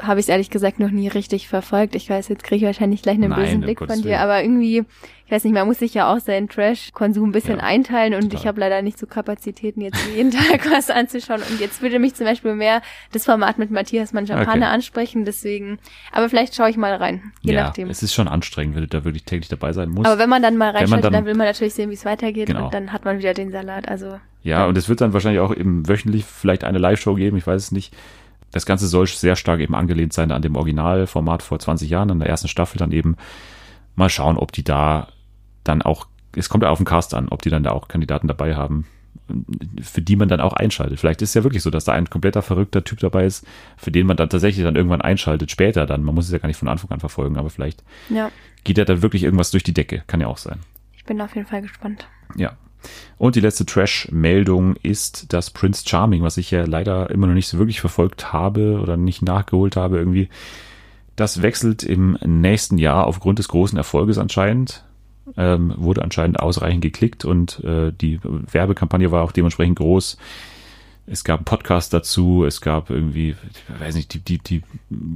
habe 0.00 0.20
ich 0.20 0.24
es 0.24 0.28
ehrlich 0.30 0.48
gesagt 0.50 0.80
noch 0.80 0.90
nie 0.90 1.08
richtig 1.08 1.48
verfolgt. 1.48 1.94
Ich 1.94 2.08
weiß, 2.08 2.28
jetzt 2.28 2.44
kriege 2.44 2.56
ich 2.56 2.62
wahrscheinlich 2.64 3.02
gleich 3.02 3.16
einen 3.16 3.28
Nein, 3.30 3.40
bösen 3.40 3.60
Blick 3.60 3.78
von 3.78 4.00
dir, 4.00 4.20
aber 4.20 4.42
irgendwie, 4.42 4.84
ich 5.26 5.30
weiß 5.32 5.44
nicht, 5.44 5.52
man 5.52 5.66
muss 5.66 5.80
sich 5.80 5.92
ja 5.92 6.10
auch 6.12 6.18
seinen 6.18 6.48
Trash-Konsum 6.48 7.28
ein 7.28 7.32
bisschen 7.32 7.58
Ja, 7.58 7.64
einteilen 7.64 8.14
und 8.14 8.22
total. 8.22 8.38
ich 8.40 8.46
habe 8.46 8.60
leider 8.60 8.80
nicht 8.80 8.98
so 8.98 9.06
Kapazitäten, 9.06 9.82
jetzt 9.82 9.98
jeden 10.16 10.30
Tag 10.30 10.68
was 10.70 10.88
anzuschauen. 10.90 11.42
Und 11.48 11.60
jetzt 11.60 11.82
würde 11.82 11.98
mich 11.98 12.14
zum 12.14 12.26
Beispiel 12.26 12.54
mehr 12.54 12.80
das 13.12 13.26
Format 13.26 13.58
mit 13.58 13.70
Matthias 13.70 14.14
Manjapane 14.14 14.62
Okay. 14.64 14.74
ansprechen, 14.74 15.24
deswegen, 15.26 15.78
aber 16.10 16.28
vielleicht 16.30 16.54
schaue 16.54 16.70
ich 16.70 16.78
mal 16.78 16.94
rein, 16.94 17.32
je 17.42 17.52
ja, 17.52 17.64
nachdem. 17.64 17.90
es 17.90 18.02
ist 18.02 18.14
schon 18.14 18.28
anstrengend, 18.28 18.74
wenn 18.76 18.82
du 18.82 18.88
da 18.88 19.04
wirklich 19.04 19.24
täglich 19.24 19.48
dabei 19.48 19.74
sein 19.74 19.90
musst. 19.90 20.06
Aber 20.08 20.18
wenn 20.18 20.30
man 20.30 20.42
dann 20.42 20.56
mal 20.56 20.70
reinschaltet, 20.70 21.04
dann- 21.04 21.12
dann, 21.12 21.24
will 21.26 21.34
man 21.34 21.46
natürlich 21.46 21.74
sehen, 21.74 21.90
wie 21.90 21.94
es 21.94 22.04
weitergeht 22.06 22.46
Genau. 22.46 22.64
und 22.64 22.74
dann 22.74 22.92
hat 22.94 23.04
man 23.04 23.18
wieder 23.18 23.34
den 23.34 23.50
Salat. 23.52 23.88
Also 23.88 24.18
Ja, 24.42 24.64
und 24.66 24.76
es 24.78 24.88
wird 24.88 25.02
dann 25.02 25.12
wahrscheinlich 25.12 25.40
auch 25.40 25.54
eben 25.54 25.86
wöchentlich 25.86 26.24
vielleicht 26.24 26.64
eine 26.64 26.78
Live-Show 26.78 27.14
geben, 27.14 27.36
ich 27.36 27.46
weiß 27.46 27.62
es 27.62 27.72
nicht. 27.72 27.94
Das 28.52 28.66
Ganze 28.66 28.86
soll 28.86 29.06
sehr 29.06 29.36
stark 29.36 29.60
eben 29.60 29.74
angelehnt 29.74 30.12
sein 30.12 30.30
an 30.30 30.42
dem 30.42 30.56
Originalformat 30.56 31.42
vor 31.42 31.58
20 31.58 31.90
Jahren, 31.90 32.10
an 32.10 32.20
der 32.20 32.28
ersten 32.28 32.48
Staffel 32.48 32.78
dann 32.78 32.92
eben. 32.92 33.16
Mal 33.96 34.08
schauen, 34.08 34.38
ob 34.38 34.52
die 34.52 34.64
da 34.64 35.08
dann 35.64 35.82
auch, 35.82 36.06
es 36.36 36.48
kommt 36.48 36.62
ja 36.62 36.70
auf 36.70 36.78
den 36.78 36.86
Cast 36.86 37.14
an, 37.14 37.28
ob 37.28 37.42
die 37.42 37.50
dann 37.50 37.62
da 37.62 37.72
auch 37.72 37.88
Kandidaten 37.88 38.28
dabei 38.28 38.54
haben, 38.54 38.86
für 39.80 40.02
die 40.02 40.16
man 40.16 40.28
dann 40.28 40.40
auch 40.40 40.52
einschaltet. 40.52 41.00
Vielleicht 41.00 41.22
ist 41.22 41.30
es 41.30 41.34
ja 41.34 41.44
wirklich 41.44 41.62
so, 41.62 41.70
dass 41.70 41.84
da 41.84 41.92
ein 41.92 42.08
kompletter 42.08 42.42
verrückter 42.42 42.84
Typ 42.84 43.00
dabei 43.00 43.26
ist, 43.26 43.46
für 43.76 43.90
den 43.90 44.06
man 44.06 44.16
dann 44.16 44.28
tatsächlich 44.28 44.64
dann 44.64 44.76
irgendwann 44.76 45.02
einschaltet, 45.02 45.50
später 45.50 45.86
dann. 45.86 46.02
Man 46.02 46.14
muss 46.14 46.26
es 46.26 46.32
ja 46.32 46.38
gar 46.38 46.48
nicht 46.48 46.58
von 46.58 46.68
Anfang 46.68 46.90
an 46.90 47.00
verfolgen, 47.00 47.36
aber 47.36 47.50
vielleicht 47.50 47.82
ja, 48.08 48.30
geht 48.64 48.78
ja 48.78 48.84
dann 48.84 49.02
wirklich 49.02 49.22
irgendwas 49.22 49.50
durch 49.50 49.62
die 49.62 49.74
Decke. 49.74 50.02
Kann 50.06 50.20
ja 50.20 50.26
auch 50.26 50.38
sein. 50.38 50.60
ich 50.96 51.04
bin 51.04 51.20
auf 51.20 51.34
jeden 51.34 51.46
Fall 51.46 51.62
gespannt. 51.62 52.06
Ja. 52.36 52.56
Und 53.18 53.36
die 53.36 53.40
letzte 53.40 53.66
Trash-Meldung 53.66 54.76
ist 54.76 55.32
das 55.32 55.50
Prince 55.50 55.84
Charming, 55.86 56.22
was 56.22 56.36
ich 56.36 56.50
ja 56.50 56.64
leider 56.64 57.10
immer 57.10 57.26
noch 57.26 57.34
nicht 57.34 57.48
so 57.48 57.58
wirklich 57.58 57.80
verfolgt 57.80 58.32
habe 58.32 58.80
oder 58.80 58.96
nicht 58.96 59.22
nachgeholt 59.22 59.76
habe 59.76 59.98
irgendwie. 59.98 60.28
Das 61.16 61.42
wechselt 61.42 61.82
im 61.82 62.18
nächsten 62.24 62.78
Jahr 62.78 63.06
aufgrund 63.06 63.38
des 63.38 63.48
großen 63.48 63.76
Erfolges 63.76 64.18
anscheinend. 64.18 64.84
Ähm, 65.36 65.72
wurde 65.76 66.02
anscheinend 66.02 66.40
ausreichend 66.40 66.82
geklickt 66.82 67.24
und 67.24 67.62
äh, 67.62 67.92
die 67.92 68.18
Werbekampagne 68.22 69.12
war 69.12 69.22
auch 69.22 69.30
dementsprechend 69.30 69.78
groß. 69.78 70.18
Es 71.06 71.22
gab 71.22 71.40
einen 71.40 71.44
Podcast 71.44 71.92
dazu, 71.92 72.44
es 72.44 72.60
gab 72.60 72.90
irgendwie, 72.90 73.30
ich 73.30 73.80
weiß 73.80 73.94
nicht, 73.94 74.14
die, 74.14 74.20
die, 74.20 74.38
die 74.38 74.62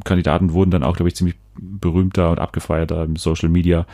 Kandidaten 0.04 0.52
wurden 0.52 0.70
dann 0.70 0.84
auch, 0.84 0.96
glaube 0.96 1.08
ich, 1.08 1.16
ziemlich 1.16 1.36
berühmter 1.56 2.30
und 2.30 2.38
abgefeierter 2.38 3.02
im 3.02 3.16
Social 3.16 3.48
Media. 3.48 3.86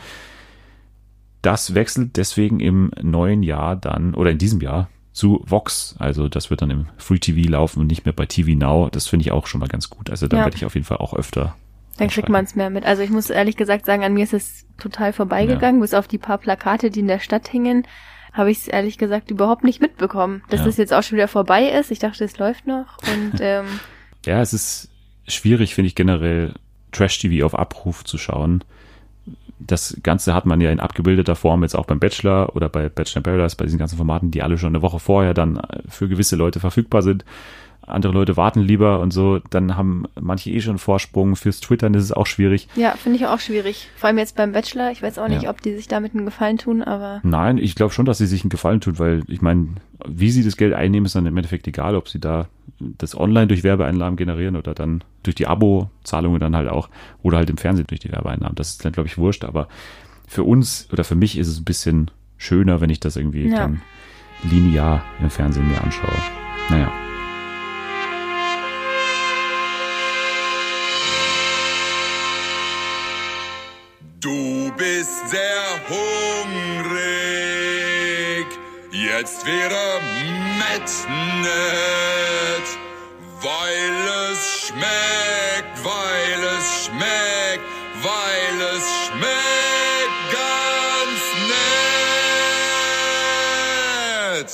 Das 1.43 1.75
wechselt 1.75 2.17
deswegen 2.17 2.59
im 2.59 2.91
neuen 3.01 3.43
Jahr 3.43 3.75
dann, 3.75 4.15
oder 4.15 4.31
in 4.31 4.39
diesem 4.39 4.59
Jahr, 4.61 4.89
zu 5.11 5.43
Vox. 5.45 5.95
Also 5.99 6.27
das 6.27 6.49
wird 6.49 6.63
dann 6.63 6.71
im 6.71 6.87
Free 6.97 7.19
TV 7.19 7.47
laufen 7.51 7.81
und 7.81 7.87
nicht 7.87 8.03
mehr 8.05 8.13
bei 8.13 8.25
TV 8.25 8.57
Now. 8.57 8.89
Das 8.89 9.05
finde 9.07 9.25
ich 9.25 9.31
auch 9.31 9.45
schon 9.45 9.59
mal 9.59 9.67
ganz 9.69 9.89
gut. 9.91 10.09
Also 10.09 10.27
da 10.27 10.37
Ja. 10.37 10.43
werde 10.45 10.57
ich 10.57 10.65
auf 10.65 10.73
jeden 10.73 10.85
Fall 10.87 10.97
auch 10.97 11.13
öfter. 11.13 11.55
Dann 11.97 12.07
kriegt 12.07 12.29
man 12.29 12.43
es 12.45 12.55
mehr 12.55 12.71
mit. 12.71 12.85
Also 12.85 13.03
ich 13.03 13.11
muss 13.11 13.29
ehrlich 13.29 13.55
gesagt 13.55 13.85
sagen, 13.85 14.03
an 14.03 14.15
mir 14.15 14.23
ist 14.23 14.33
es 14.33 14.65
total 14.79 15.13
vorbeigegangen. 15.13 15.79
Bis 15.81 15.93
auf 15.93 16.07
die 16.07 16.17
paar 16.17 16.39
Plakate, 16.39 16.89
die 16.89 17.01
in 17.01 17.07
der 17.07 17.19
Stadt 17.19 17.47
hingen, 17.47 17.85
habe 18.31 18.49
ich 18.49 18.59
es 18.59 18.67
ehrlich 18.67 18.97
gesagt 18.97 19.29
überhaupt 19.29 19.63
nicht 19.63 19.79
mitbekommen. 19.79 20.41
Dass 20.49 20.61
Ja. 20.61 20.65
das 20.65 20.77
jetzt 20.77 20.91
auch 20.93 21.03
schon 21.03 21.17
wieder 21.17 21.27
vorbei 21.27 21.65
ist. 21.69 21.91
Ich 21.91 21.99
dachte, 21.99 22.23
es 22.23 22.39
läuft 22.39 22.65
noch. 22.65 22.97
Und 23.13 23.33
ähm, 23.41 23.65
Ja, 24.25 24.41
es 24.41 24.53
ist 24.53 24.89
schwierig, 25.27 25.75
finde 25.75 25.87
ich 25.89 25.93
generell, 25.95 26.55
Trash-TV 26.93 27.45
auf 27.45 27.53
Abruf 27.53 28.03
zu 28.03 28.17
schauen. 28.17 28.63
Das 29.59 29.97
Ganze 30.03 30.33
hat 30.33 30.45
man 30.45 30.61
ja 30.61 30.71
in 30.71 30.79
abgebildeter 30.79 31.35
Form 31.35 31.63
jetzt 31.63 31.75
auch 31.75 31.85
beim 31.85 31.99
Bachelor 31.99 32.55
oder 32.55 32.69
bei 32.69 32.89
Bachelor 32.89 33.17
in 33.17 33.23
Paradise, 33.23 33.55
bei 33.55 33.65
diesen 33.65 33.79
ganzen 33.79 33.97
Formaten, 33.97 34.31
die 34.31 34.41
alle 34.41 34.57
schon 34.57 34.69
eine 34.69 34.81
Woche 34.81 34.99
vorher 34.99 35.33
dann 35.33 35.57
äh, 35.57 35.81
für 35.87 36.07
gewisse 36.07 36.35
Leute 36.35 36.59
verfügbar 36.59 37.01
sind. 37.01 37.23
Andere 37.85 38.13
Leute 38.13 38.37
warten 38.37 38.61
lieber 38.61 38.99
und 39.01 39.11
so, 39.11 39.39
dann 39.49 39.75
haben 39.75 40.05
manche 40.19 40.49
eh 40.49 40.61
schon 40.61 40.71
einen 40.71 40.79
Vorsprung. 40.79 41.35
Fürs 41.35 41.59
Twittern 41.59 41.93
ist 41.93 42.03
es 42.03 42.11
auch 42.11 42.25
schwierig. 42.27 42.67
ja, 42.75 42.91
finde 42.91 43.17
ich 43.19 43.25
auch 43.27 43.39
schwierig. 43.39 43.89
Vor 43.97 44.07
allem 44.07 44.17
jetzt 44.17 44.35
beim 44.37 44.51
Bachelor. 44.53 44.91
Ich 44.91 45.01
weiß 45.03 45.19
auch 45.19 45.27
nicht, 45.27 45.43
Ja. 45.43 45.49
ob 45.49 45.61
die 45.61 45.75
sich 45.75 45.87
damit 45.87 46.15
einen 46.15 46.25
Gefallen 46.25 46.57
tun, 46.57 46.81
aber 46.81 47.19
Nein, 47.23 47.57
ich 47.57 47.75
glaube 47.75 47.93
schon, 47.93 48.05
dass 48.05 48.17
sie 48.19 48.25
sich 48.27 48.43
einen 48.43 48.49
Gefallen 48.49 48.79
tut, 48.81 48.99
weil 48.99 49.23
ich 49.27 49.41
meine, 49.41 49.67
wie 50.07 50.31
sie 50.31 50.43
das 50.43 50.55
Geld 50.57 50.73
einnehmen, 50.73 51.05
ist 51.05 51.15
dann 51.15 51.25
im 51.25 51.35
Endeffekt 51.37 51.67
egal, 51.67 51.95
ob 51.95 52.07
sie 52.09 52.19
da 52.19 52.47
das 52.79 53.15
online 53.17 53.47
durch 53.47 53.63
Werbeeinnahmen 53.63 54.17
generieren 54.17 54.55
oder 54.55 54.73
dann 54.73 55.03
durch 55.23 55.35
die 55.35 55.47
Abo-Zahlungen 55.47 56.39
dann 56.39 56.55
halt 56.55 56.69
auch 56.69 56.89
oder 57.21 57.37
halt 57.37 57.49
im 57.49 57.57
Fernsehen 57.57 57.87
durch 57.87 57.99
die 58.01 58.11
Werbeeinnahmen. 58.11 58.55
Das 58.55 58.69
ist 58.71 58.83
dann, 58.85 58.91
glaube 58.93 59.07
ich, 59.07 59.17
wurscht, 59.17 59.43
aber 59.45 59.67
für 60.27 60.43
uns 60.43 60.87
oder 60.91 61.03
für 61.03 61.15
mich 61.15 61.37
ist 61.37 61.47
es 61.47 61.59
ein 61.59 61.65
bisschen 61.65 62.11
schöner, 62.37 62.81
wenn 62.81 62.89
ich 62.89 62.99
das 62.99 63.15
irgendwie 63.17 63.47
Ja. 63.47 63.57
dann 63.59 63.81
linear 64.49 65.03
im 65.21 65.29
Fernsehen 65.29 65.67
mir 65.69 65.81
anschaue. 65.81 66.09
Naja. 66.69 66.91
Bist 74.77 75.29
sehr 75.29 75.63
hungrig, 75.89 76.97
jetzt 78.91 79.45
wäre 79.45 80.01
Mettnet, 80.57 81.57
weil 83.41 83.93
es 84.31 84.67
schmeckt, 84.67 85.83
weil 85.83 86.43
es 86.57 86.85
schmeckt, 86.85 87.65
weil 88.01 88.61
es 88.75 88.85
schmeckt 89.07 90.19
ganz 90.31 91.21
nett. 94.39 94.51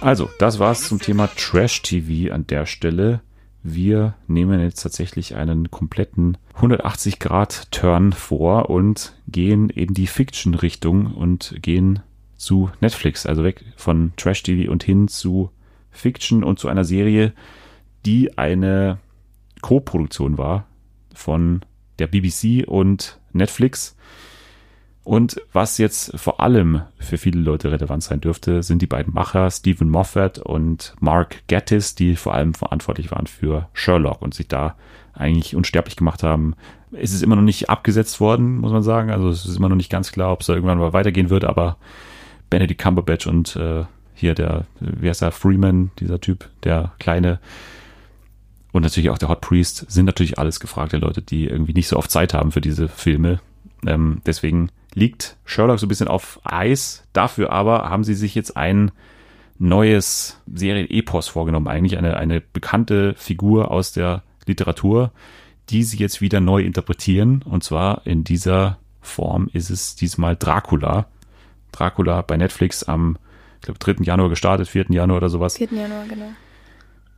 Also, 0.00 0.30
das 0.38 0.58
war's 0.58 0.82
zum 0.88 1.00
Thema 1.00 1.28
Trash 1.36 1.82
TV 1.82 2.32
an 2.32 2.46
der 2.46 2.66
Stelle. 2.66 3.20
Wir 3.68 4.14
nehmen 4.28 4.60
jetzt 4.60 4.80
tatsächlich 4.80 5.34
einen 5.34 5.72
kompletten 5.72 6.38
180 6.54 7.18
Grad 7.18 7.72
Turn 7.72 8.12
vor 8.12 8.70
und 8.70 9.16
gehen 9.26 9.70
in 9.70 9.92
die 9.92 10.06
Fiction-Richtung 10.06 11.12
und 11.12 11.56
gehen 11.62 11.98
zu 12.36 12.70
Netflix, 12.80 13.26
also 13.26 13.42
weg 13.42 13.64
von 13.74 14.12
Trash 14.16 14.44
TV 14.44 14.70
und 14.70 14.84
hin 14.84 15.08
zu 15.08 15.50
Fiction 15.90 16.44
und 16.44 16.60
zu 16.60 16.68
einer 16.68 16.84
Serie, 16.84 17.32
die 18.04 18.38
eine 18.38 18.98
Co-Produktion 19.62 20.38
war 20.38 20.68
von 21.12 21.64
der 21.98 22.06
BBC 22.06 22.68
und 22.68 23.18
Netflix. 23.32 23.96
Und 25.06 25.40
was 25.52 25.78
jetzt 25.78 26.18
vor 26.18 26.40
allem 26.40 26.82
für 26.98 27.16
viele 27.16 27.40
Leute 27.40 27.70
relevant 27.70 28.02
sein 28.02 28.20
dürfte, 28.20 28.64
sind 28.64 28.82
die 28.82 28.88
beiden 28.88 29.14
Macher, 29.14 29.48
Stephen 29.52 29.88
Moffat 29.88 30.40
und 30.40 30.96
Mark 30.98 31.46
Gatiss, 31.46 31.94
die 31.94 32.16
vor 32.16 32.34
allem 32.34 32.54
verantwortlich 32.54 33.12
waren 33.12 33.28
für 33.28 33.68
Sherlock 33.72 34.20
und 34.20 34.34
sich 34.34 34.48
da 34.48 34.74
eigentlich 35.14 35.54
unsterblich 35.54 35.94
gemacht 35.94 36.24
haben. 36.24 36.56
Es 36.90 37.12
ist 37.12 37.22
immer 37.22 37.36
noch 37.36 37.42
nicht 37.42 37.70
abgesetzt 37.70 38.18
worden, 38.18 38.56
muss 38.56 38.72
man 38.72 38.82
sagen. 38.82 39.12
Also 39.12 39.28
es 39.28 39.46
ist 39.46 39.56
immer 39.56 39.68
noch 39.68 39.76
nicht 39.76 39.92
ganz 39.92 40.10
klar, 40.10 40.32
ob 40.32 40.40
es 40.40 40.48
da 40.48 40.54
irgendwann 40.54 40.78
mal 40.78 40.92
weitergehen 40.92 41.30
wird, 41.30 41.44
aber 41.44 41.76
Benedict 42.50 42.82
Cumberbatch 42.82 43.28
und 43.28 43.54
äh, 43.54 43.84
hier 44.12 44.34
der, 44.34 44.66
wie 44.80 45.08
heißt 45.08 45.22
er, 45.22 45.30
Freeman, 45.30 45.92
dieser 46.00 46.20
Typ, 46.20 46.50
der 46.64 46.94
kleine, 46.98 47.38
und 48.72 48.82
natürlich 48.82 49.10
auch 49.10 49.18
der 49.18 49.28
Hot 49.28 49.40
Priest 49.40 49.88
sind 49.88 50.06
natürlich 50.06 50.40
alles 50.40 50.58
gefragte 50.58 50.96
Leute, 50.96 51.22
die 51.22 51.46
irgendwie 51.46 51.74
nicht 51.74 51.86
so 51.86 51.96
oft 51.96 52.10
Zeit 52.10 52.34
haben 52.34 52.50
für 52.50 52.60
diese 52.60 52.88
Filme. 52.88 53.38
Ähm, 53.86 54.20
deswegen 54.26 54.70
liegt 54.96 55.36
Sherlock 55.44 55.78
so 55.78 55.86
ein 55.86 55.88
bisschen 55.90 56.08
auf 56.08 56.40
Eis. 56.42 57.06
Dafür 57.12 57.52
aber 57.52 57.88
haben 57.90 58.02
sie 58.02 58.14
sich 58.14 58.34
jetzt 58.34 58.56
ein 58.56 58.90
neues 59.58 60.40
Serien-Epos 60.52 61.28
vorgenommen. 61.28 61.68
Eigentlich 61.68 61.98
eine, 61.98 62.16
eine 62.16 62.40
bekannte 62.40 63.14
Figur 63.14 63.70
aus 63.70 63.92
der 63.92 64.22
Literatur, 64.46 65.12
die 65.68 65.82
sie 65.82 65.98
jetzt 65.98 66.22
wieder 66.22 66.40
neu 66.40 66.62
interpretieren. 66.62 67.42
Und 67.42 67.62
zwar 67.62 68.06
in 68.06 68.24
dieser 68.24 68.78
Form 69.02 69.50
ist 69.52 69.68
es 69.68 69.96
diesmal 69.96 70.34
Dracula. 70.34 71.06
Dracula 71.72 72.22
bei 72.22 72.38
Netflix 72.38 72.82
am, 72.82 73.18
ich 73.56 73.66
glaube, 73.66 73.78
3. 73.78 74.02
Januar 74.02 74.30
gestartet, 74.30 74.66
4. 74.66 74.86
Januar 74.88 75.18
oder 75.18 75.28
sowas. 75.28 75.58
4. 75.58 75.68
Januar, 75.72 76.06
genau. 76.08 76.30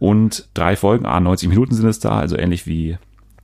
Und 0.01 0.49
drei 0.55 0.75
Folgen, 0.75 1.07
ah, 1.07 1.21
90 1.21 1.49
Minuten 1.49 1.75
sind 1.75 1.87
es 1.89 2.01
da, 2.01 2.19
also 2.19 2.37
ähnlich 2.37 2.67
wie 2.67 2.99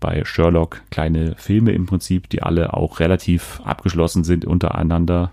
bei 0.05 0.23
Sherlock, 0.27 0.83
kleine 0.91 1.35
Filme 1.39 1.73
im 1.73 1.87
Prinzip, 1.87 2.29
die 2.29 2.43
alle 2.43 2.75
auch 2.75 3.01
relativ 3.01 3.63
abgeschlossen 3.65 4.23
sind 4.23 4.45
untereinander. 4.45 5.33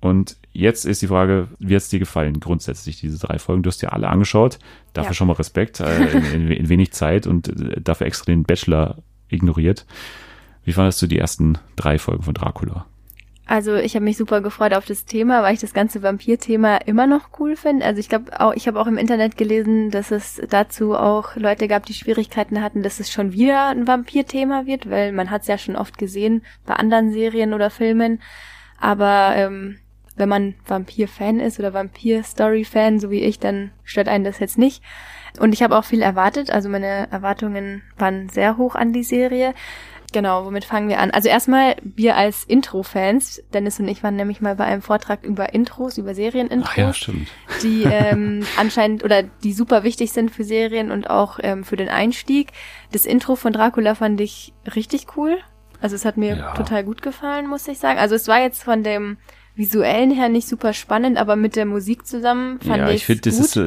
Und 0.00 0.36
jetzt 0.52 0.84
ist 0.86 1.02
die 1.02 1.08
Frage, 1.08 1.48
wie 1.58 1.74
hat 1.74 1.82
es 1.82 1.88
dir 1.88 1.98
gefallen, 1.98 2.38
grundsätzlich 2.38 3.00
diese 3.00 3.18
drei 3.18 3.40
Folgen? 3.40 3.64
Du 3.64 3.68
hast 3.68 3.82
dir 3.82 3.92
alle 3.92 4.08
angeschaut, 4.08 4.60
dafür 4.92 5.10
Ja. 5.10 5.14
schon 5.14 5.26
mal 5.26 5.32
Respekt, 5.34 5.80
äh, 5.80 6.10
in, 6.12 6.24
in, 6.42 6.50
in 6.52 6.68
wenig 6.68 6.92
Zeit 6.92 7.26
und 7.26 7.48
äh, 7.48 7.80
dafür 7.80 8.06
extra 8.06 8.26
den 8.26 8.44
Bachelor 8.44 8.98
ignoriert. 9.28 9.86
Wie 10.64 10.72
fandest 10.72 11.02
du 11.02 11.08
die 11.08 11.18
ersten 11.18 11.58
drei 11.74 11.98
Folgen 11.98 12.22
von 12.22 12.34
Dracula? 12.34 12.86
Also 13.52 13.74
ich 13.74 13.94
habe 13.94 14.06
mich 14.06 14.16
super 14.16 14.40
gefreut 14.40 14.72
auf 14.72 14.86
das 14.86 15.04
Thema, 15.04 15.42
weil 15.42 15.52
ich 15.52 15.60
das 15.60 15.74
ganze 15.74 16.02
Vampir-Thema 16.02 16.78
immer 16.86 17.06
noch 17.06 17.38
cool 17.38 17.54
finde. 17.54 17.84
Also 17.84 18.00
ich 18.00 18.08
glaube 18.08 18.30
ich 18.54 18.66
habe 18.66 18.80
auch 18.80 18.86
im 18.86 18.96
Internet 18.96 19.36
gelesen, 19.36 19.90
dass 19.90 20.10
es 20.10 20.40
dazu 20.48 20.94
auch 20.94 21.36
Leute 21.36 21.68
gab, 21.68 21.84
die 21.84 21.92
Schwierigkeiten 21.92 22.62
hatten, 22.62 22.82
dass 22.82 22.98
es 22.98 23.10
schon 23.10 23.34
wieder 23.34 23.66
ein 23.66 23.86
Vampir-Thema 23.86 24.64
wird, 24.64 24.88
weil 24.88 25.12
man 25.12 25.30
hat 25.30 25.42
es 25.42 25.48
ja 25.48 25.58
schon 25.58 25.76
oft 25.76 25.98
gesehen 25.98 26.40
bei 26.64 26.76
anderen 26.76 27.12
Serien 27.12 27.52
oder 27.52 27.68
Filmen. 27.68 28.22
Aber 28.80 29.34
ähm, 29.36 29.76
wenn 30.16 30.30
man 30.30 30.54
Vampir-Fan 30.64 31.38
ist 31.38 31.58
oder 31.58 31.74
Vampir-Story-Fan, 31.74 33.00
so 33.00 33.10
wie 33.10 33.20
ich, 33.20 33.38
dann 33.38 33.70
stört 33.84 34.08
einen 34.08 34.24
das 34.24 34.38
jetzt 34.38 34.56
nicht. 34.56 34.82
Und 35.38 35.52
ich 35.52 35.62
habe 35.62 35.76
auch 35.76 35.84
viel 35.84 36.00
erwartet, 36.00 36.50
also 36.50 36.70
meine 36.70 37.10
Erwartungen 37.10 37.82
waren 37.98 38.30
sehr 38.30 38.56
hoch 38.56 38.76
an 38.76 38.94
die 38.94 39.04
Serie. 39.04 39.52
Genau, 40.12 40.44
womit 40.44 40.64
fangen 40.64 40.88
wir 40.88 40.98
an? 41.00 41.10
Also 41.10 41.28
erstmal, 41.28 41.76
wir 41.82 42.16
als 42.16 42.44
Intro-Fans, 42.44 43.42
Dennis 43.52 43.80
und 43.80 43.88
ich 43.88 44.02
waren 44.02 44.16
nämlich 44.16 44.40
mal 44.40 44.54
bei 44.56 44.64
einem 44.64 44.82
Vortrag 44.82 45.24
über 45.24 45.52
Intros, 45.54 45.98
über 45.98 46.14
Serienintros, 46.14 46.96
stimmt. 46.96 47.28
die 47.62 47.82
ähm, 47.90 48.44
anscheinend 48.58 49.04
oder 49.04 49.22
die 49.22 49.52
super 49.52 49.82
wichtig 49.84 50.12
sind 50.12 50.30
für 50.30 50.44
Serien 50.44 50.90
und 50.90 51.08
auch 51.10 51.38
ähm, 51.42 51.64
für 51.64 51.76
den 51.76 51.88
Einstieg. 51.88 52.48
Das 52.92 53.06
Intro 53.06 53.36
von 53.36 53.52
Dracula 53.52 53.94
fand 53.94 54.20
ich 54.20 54.52
richtig 54.76 55.16
cool. 55.16 55.38
Also 55.80 55.96
es 55.96 56.04
hat 56.04 56.16
mir 56.16 56.36
Ja. 56.36 56.54
total 56.54 56.84
gut 56.84 57.02
gefallen, 57.02 57.48
muss 57.48 57.66
ich 57.66 57.78
sagen. 57.78 57.98
Also 57.98 58.14
es 58.14 58.28
war 58.28 58.40
jetzt 58.40 58.62
von 58.62 58.82
dem 58.84 59.16
visuellen 59.54 60.10
her 60.10 60.28
nicht 60.30 60.48
super 60.48 60.72
spannend, 60.72 61.18
aber 61.18 61.36
mit 61.36 61.56
der 61.56 61.66
Musik 61.66 62.06
zusammen 62.06 62.58
fand 62.60 62.78
ja, 62.78 62.88
ich 62.88 62.94
ich 62.96 63.04
finde, 63.06 63.22
das 63.22 63.38
ist, 63.38 63.60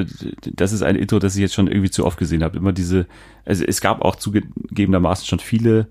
das 0.55 0.71
ist 0.71 0.81
ein 0.81 0.95
Intro, 0.95 1.19
das 1.19 1.35
ich 1.35 1.41
jetzt 1.41 1.53
schon 1.53 1.67
irgendwie 1.67 1.91
zu 1.91 2.05
oft 2.05 2.17
gesehen 2.17 2.43
habe. 2.43 2.57
Immer 2.57 2.71
diese, 2.73 3.05
also 3.45 3.63
es 3.65 3.81
gab 3.81 4.01
auch 4.01 4.15
zugegebenermaßen 4.15 5.27
schon 5.27 5.39
viele 5.39 5.87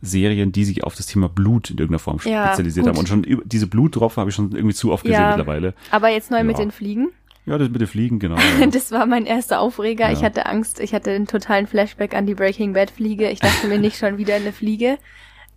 Serien, 0.00 0.52
die 0.52 0.64
sich 0.64 0.84
auf 0.84 0.94
das 0.94 1.06
Thema 1.06 1.28
Blut 1.28 1.70
in 1.70 1.78
irgendeiner 1.78 1.98
Form 1.98 2.18
Ja, 2.24 2.46
spezialisiert 2.46 2.86
gut. 2.86 2.94
haben. 2.94 2.98
Und 3.00 3.08
schon 3.08 3.42
diese 3.44 3.66
Bluttropfen 3.66 4.20
habe 4.20 4.30
ich 4.30 4.36
schon 4.36 4.52
irgendwie 4.52 4.74
zu 4.74 4.92
oft 4.92 5.04
gesehen 5.04 5.20
Ja. 5.20 5.28
mittlerweile. 5.36 5.74
aber 5.90 6.08
jetzt 6.08 6.30
neu 6.30 6.44
mit 6.44 6.58
Ja. 6.58 6.64
den 6.64 6.70
Fliegen. 6.70 7.08
Ja, 7.46 7.56
das 7.56 7.70
mit 7.70 7.80
den 7.80 7.88
Fliegen, 7.88 8.18
genau. 8.18 8.36
Das 8.70 8.92
war 8.92 9.06
mein 9.06 9.24
erster 9.24 9.60
Aufreger. 9.60 10.12
Ich 10.12 10.22
hatte 10.22 10.44
Angst, 10.46 10.80
ich 10.80 10.92
hatte 10.94 11.10
einen 11.12 11.26
totalen 11.26 11.66
Flashback 11.66 12.14
an 12.14 12.26
die 12.26 12.34
Breaking 12.34 12.74
Bad 12.74 12.90
Fliege. 12.90 13.30
Ich 13.30 13.40
dachte 13.40 13.66
mir 13.68 13.78
nicht 13.78 13.96
schon 13.96 14.18
wieder 14.18 14.34
eine 14.34 14.52
Fliege. 14.52 14.98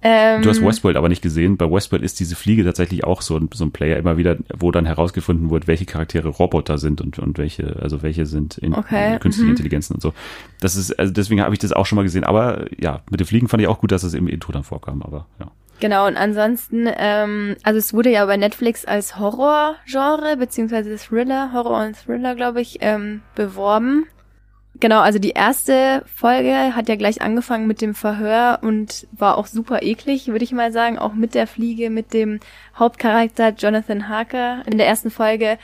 Ähm, 0.04 0.42
Du 0.42 0.50
hast 0.50 0.66
Westworld 0.66 0.98
aber 0.98 1.10
nicht 1.10 1.22
gesehen. 1.22 1.58
Bei 1.58 1.70
Westworld 1.70 2.04
ist 2.04 2.20
diese 2.20 2.36
Fliege 2.36 2.64
tatsächlich 2.64 3.04
auch 3.04 3.22
so 3.22 3.38
ein, 3.38 3.50
so 3.54 3.64
ein 3.66 3.72
Player 3.72 3.98
immer 3.98 4.18
wieder, 4.18 4.38
wo 4.58 4.72
dann 4.72 4.86
herausgefunden 4.86 5.52
wird, 5.52 5.68
welche 5.68 5.86
Charaktere 5.86 6.30
Roboter 6.30 6.78
sind 6.78 7.02
und, 7.02 7.20
und 7.20 7.38
welche, 7.38 7.78
also 7.82 8.02
welche 8.02 8.26
sind 8.26 8.58
in, 8.58 8.74
Okay, 8.74 9.20
künstliche 9.20 9.46
mhm. 9.46 9.52
Intelligenzen 9.52 9.96
und 9.96 10.02
so. 10.02 10.14
Das 10.60 10.76
ist, 10.76 10.98
also 10.98 11.14
deswegen 11.14 11.42
habe 11.42 11.54
ich 11.54 11.60
das 11.60 11.72
auch 11.72 11.86
schon 11.86 11.98
mal 11.98 12.04
gesehen. 12.04 12.24
Aber 12.24 12.66
ja, 12.80 13.02
mit 13.12 13.20
den 13.20 13.28
Fliegen 13.28 13.48
fand 13.48 13.62
ich 13.62 13.68
auch 13.68 13.80
gut, 13.80 13.92
dass 13.92 14.04
es 14.04 14.14
im 14.14 14.28
Intro 14.28 14.52
dann 14.52 14.64
vorkam, 14.64 15.02
aber 15.04 15.28
ja. 15.40 15.52
Genau, 15.82 16.06
und 16.06 16.16
ansonsten, 16.16 16.88
ähm, 16.96 17.56
also 17.64 17.80
es 17.80 17.92
wurde 17.92 18.12
ja 18.12 18.24
bei 18.28 18.38
Netflix 18.38 18.86
als 18.86 19.18
Horror-Genre, 19.18 20.38
beziehungsweise 20.38 20.96
Thriller, 20.96 21.52
Horror 21.54 21.86
und 21.86 21.98
Thriller, 21.98 22.36
glaube 22.36 22.62
ich, 22.62 22.78
ähm, 22.82 23.22
beworben. 23.34 24.06
Genau, 24.80 25.02
also 25.02 25.20
die 25.20 25.32
erste 25.32 26.04
Folge 26.16 26.76
hat 26.76 26.88
ja 26.88 26.96
gleich 26.96 27.22
angefangen 27.22 27.68
mit 27.68 27.82
dem 27.82 27.94
Verhör 27.94 28.60
und 28.62 29.06
war 29.12 29.38
auch 29.38 29.46
super 29.46 29.82
eklig, 29.84 30.28
würde 30.28 30.46
ich 30.46 30.54
mal 30.54 30.72
sagen, 30.72 30.98
auch 30.98 31.14
mit 31.14 31.36
der 31.36 31.46
Fliege, 31.46 31.90
mit 31.90 32.14
dem 32.14 32.40
Hauptcharakter 32.78 33.50
Jonathan 33.50 34.08
Harker 34.08 34.64
in 34.66 34.78
der 34.78 34.88
ersten 34.88 35.12
Folge. 35.12 35.58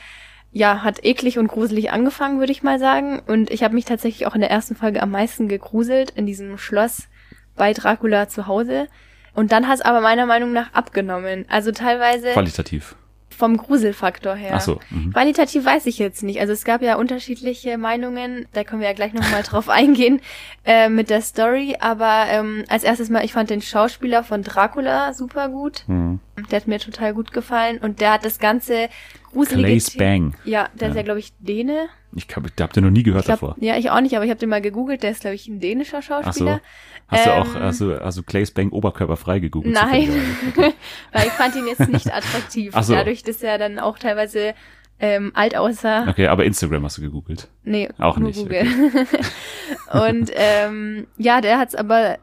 Ja, 0.52 0.84
hat 0.84 1.04
eklig 1.04 1.38
und 1.40 1.48
gruselig 1.48 1.92
angefangen, 1.92 2.40
würde 2.40 2.52
ich 2.52 2.64
mal 2.64 2.80
sagen. 2.80 3.22
Und 3.26 3.50
ich 3.50 3.64
habe 3.64 3.76
mich 3.76 3.86
tatsächlich 3.86 4.28
auch 4.28 4.36
in 4.36 4.42
der 4.42 4.52
ersten 4.52 4.76
Folge 4.76 5.02
am 5.02 5.12
meisten 5.12 5.48
gegruselt 5.48 6.12
in 6.12 6.26
diesem 6.26 6.58
Schloss 6.58 7.08
bei 7.56 7.74
Dracula 7.74 8.28
zu 8.28 8.48
Hause. 8.48 8.88
Und 9.34 9.52
dann 9.52 9.68
hat 9.68 9.76
es 9.76 9.82
aber 9.82 10.02
meiner 10.02 10.26
Meinung 10.26 10.52
nach 10.52 10.74
abgenommen. 10.74 11.46
Also 11.48 11.72
teilweise 11.72 12.32
Qualitativ. 12.32 12.96
Vom 13.38 13.56
Gruselfaktor 13.56 14.34
her. 14.34 14.54
Ach 14.56 14.62
so. 14.62 14.80
Mhm. 14.90 15.14
Qualitativ 15.14 15.64
weiß 15.64 15.86
ich 15.86 16.00
jetzt 16.00 16.24
nicht. 16.24 16.40
Also 16.40 16.54
es 16.54 16.66
gab 16.66 16.82
ja 16.82 16.96
unterschiedliche 16.96 17.78
Meinungen, 17.78 18.48
da 18.54 18.64
können 18.64 18.82
wir 18.82 18.88
ja 18.88 18.96
gleich 18.96 19.14
nochmal 19.14 19.44
drauf 19.50 19.70
eingehen 19.70 20.22
äh, 20.66 20.90
mit 20.90 21.12
der 21.12 21.22
Story. 21.22 21.76
Aber 21.80 22.26
ähm, 22.30 22.64
als 22.68 22.84
erstes 22.84 23.10
mal, 23.10 23.24
ich 23.24 23.34
fand 23.34 23.52
den 23.52 23.62
Schauspieler 23.62 24.24
von 24.24 24.42
Dracula 24.42 25.14
super 25.14 25.50
gut. 25.50 25.84
Mhm. 25.86 26.20
Der 26.50 26.60
hat 26.60 26.68
mir 26.68 26.80
total 26.80 27.14
gut 27.14 27.32
gefallen 27.32 27.78
und 27.78 28.02
der 28.02 28.14
hat 28.14 28.26
das 28.26 28.40
ganze 28.40 28.90
gruselige... 29.32 29.68
Claes 29.68 29.96
Bang. 29.96 30.34
Ja, 30.44 30.70
der 30.74 30.90
ist 30.90 30.96
Ja. 30.96 31.02
ja, 31.02 31.04
glaube 31.04 31.20
ich, 31.20 31.34
Däne. 31.40 31.90
Ich 32.18 32.28
glaube, 32.28 32.50
ich 32.56 32.62
hab 32.62 32.74
den 32.74 32.84
noch 32.84 32.92
nie 32.92 33.04
gehört 33.04 33.26
glaub, 33.26 33.40
davor. 33.40 33.56
ja, 33.60 33.78
ich 33.78 33.90
auch 33.92 34.02
nicht, 34.02 34.16
aber 34.16 34.26
ich 34.26 34.32
habe 34.32 34.40
den 34.40 34.50
mal 34.50 34.62
gegoogelt. 34.62 35.04
Der 35.04 35.12
ist, 35.12 35.22
glaube 35.22 35.36
ich, 35.36 35.48
ein 35.48 35.60
dänischer 35.60 36.00
Ach 36.00 36.04
so. 36.04 36.24
Schauspieler. 36.24 36.62
Hast 37.08 37.26
du 37.26 37.30
Ähm, 37.30 37.38
auch, 37.42 37.56
also, 37.56 37.94
also 37.96 38.24
Claes 38.24 38.52
Bang 38.52 38.70
oberkörperfrei 38.72 39.40
gegoogelt? 39.40 39.74
Nein, 39.74 40.08
zufälligerweise? 40.08 40.74
weil 41.14 41.28
ich 41.28 41.34
fand 41.34 41.56
ihn 41.56 41.68
jetzt 41.68 41.88
nicht 41.88 42.14
attraktiv. 42.14 42.72
Ach 42.76 42.84
so. 42.84 42.94
Dadurch, 42.96 43.24
dass 43.24 43.42
er 43.44 43.58
dann 43.58 43.80
auch 43.80 43.98
teilweise 44.00 44.54
ähm, 45.00 45.32
alt 45.36 45.56
aussah. 45.56 46.08
Okay, 46.10 46.28
aber 46.28 46.44
Instagram 46.46 46.84
hast 46.84 46.98
du 46.98 47.02
gegoogelt. 47.04 47.48
Nee, 47.64 47.88
Auch 48.00 48.18
nicht, 48.18 48.38
Google. 48.40 48.66
und 49.92 50.32
ähm, 50.34 51.08
ja, 51.18 51.42
der 51.42 51.60
hat's 51.60 51.76
aber 51.76 52.18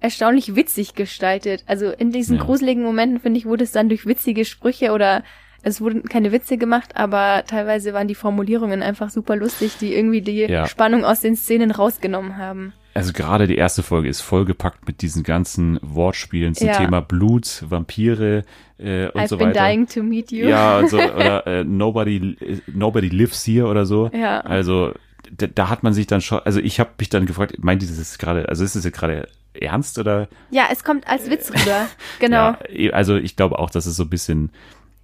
erstaunlich 0.00 0.54
witzig 0.54 0.94
gestaltet. 0.94 1.64
Also 1.66 1.90
in 1.90 2.10
diesen 2.12 2.36
Ja. 2.36 2.44
gruseligen 2.44 2.82
Momenten, 2.82 3.20
finde 3.20 3.38
ich, 3.38 3.46
wurde 3.46 3.64
es 3.64 3.72
dann 3.72 3.88
durch 3.88 4.04
witzige 4.06 4.44
Sprüche 4.44 4.92
oder 4.92 5.22
es 5.62 5.80
wurden 5.80 6.02
keine 6.04 6.32
Witze 6.32 6.58
gemacht, 6.58 6.96
aber 6.96 7.44
teilweise 7.46 7.92
waren 7.94 8.08
die 8.08 8.14
Formulierungen 8.14 8.82
einfach 8.82 9.10
super 9.10 9.36
lustig, 9.36 9.76
die 9.80 9.94
irgendwie 9.94 10.20
die 10.22 10.40
Ja. 10.42 10.66
Spannung 10.66 11.04
aus 11.04 11.20
den 11.20 11.36
Szenen 11.36 11.70
rausgenommen 11.70 12.36
haben. 12.36 12.72
Also 12.94 13.12
gerade 13.14 13.46
die 13.46 13.56
erste 13.56 13.82
Folge 13.82 14.08
ist 14.08 14.20
vollgepackt 14.20 14.86
mit 14.86 15.00
diesen 15.00 15.22
ganzen 15.22 15.78
Wortspielen 15.82 16.54
zum 16.54 16.66
Ja. 16.66 16.74
Thema 16.74 17.00
Blut, 17.00 17.64
Vampire 17.68 18.44
äh, 18.78 19.06
und 19.08 19.20
I've 19.22 19.28
so 19.28 19.38
been 19.38 19.48
weiter. 19.48 19.64
dying 19.66 19.86
to 19.86 20.02
meet 20.02 20.30
you. 20.30 20.46
Ja, 20.46 20.78
und 20.80 20.90
so, 20.90 20.98
oder 21.16 21.46
äh, 21.46 21.64
nobody, 21.64 22.36
nobody 22.66 23.08
lives 23.08 23.46
here 23.46 23.66
oder 23.66 23.86
so. 23.86 24.10
Ja. 24.12 24.40
Also 24.40 24.92
da, 25.38 25.46
da 25.46 25.68
hat 25.70 25.82
man 25.82 25.94
sich 25.94 26.06
dann 26.06 26.20
schon, 26.20 26.40
also 26.40 26.60
ich 26.60 26.80
habe 26.80 26.90
mich 26.98 27.08
dann 27.08 27.24
gefragt, 27.24 27.54
meint 27.62 27.80
dieses 27.80 27.96
jetzt 27.98 28.18
gerade, 28.18 28.48
also 28.48 28.62
ist 28.64 28.74
es 28.74 28.84
jetzt 28.84 28.98
gerade 28.98 29.26
ernst 29.54 29.98
oder? 29.98 30.28
Ja, 30.50 30.64
es 30.70 30.84
kommt 30.84 31.06
als 31.08 31.30
Witz 31.30 31.50
rüber. 31.50 31.86
Genau. 32.18 32.54
Ja, 32.70 32.90
also 32.92 33.16
ich 33.16 33.36
glaube 33.36 33.58
auch, 33.58 33.70
dass 33.70 33.86
es 33.86 33.96
so 33.96 34.02
ein 34.02 34.10
bisschen 34.10 34.50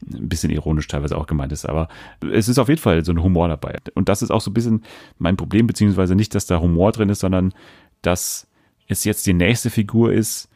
ein 0.07 0.29
bisschen 0.29 0.51
ironisch 0.51 0.87
teilweise 0.89 1.17
auch 1.19 1.27
gemeint 1.27 1.53
ist, 1.53 1.67
aber 1.67 1.89
es 2.33 2.49
ist 2.49 2.59
auf 2.59 2.69
jeden 2.69 2.81
Fall 2.81 3.05
so 3.05 3.13
ein 3.13 3.23
Humor 3.23 3.49
dabei. 3.49 3.77
Und 3.95 4.09
das 4.09 4.23
ist 4.23 4.31
auch 4.31 4.41
so 4.41 4.51
ein 4.51 4.55
bisschen 4.55 4.85
mein 5.19 5.37
Problem, 5.37 5.67
beziehungsweise 5.67 6.15
nicht, 6.15 6.35
dass 6.35 6.47
da 6.47 6.61
Humor 6.61 6.93
drin 6.93 7.09
ist, 7.09 7.21
sondern 7.21 7.53
dass 8.03 8.47
es 8.87 9.05
jetzt 9.05 9.27
die 9.27 9.35
nächste 9.35 9.71
Figur 9.71 10.13
ist, 10.13 10.49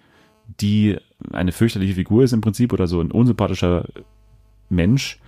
die 0.60 0.96
eine 1.32 1.52
fürchterliche 1.52 1.94
Figur 1.94 2.24
ist 2.24 2.32
im 2.32 2.40
Prinzip 2.40 2.72
oder 2.72 2.86
so 2.86 3.00
ein 3.00 3.10
unsympathischer 3.10 3.86
Mensch, 4.68 5.18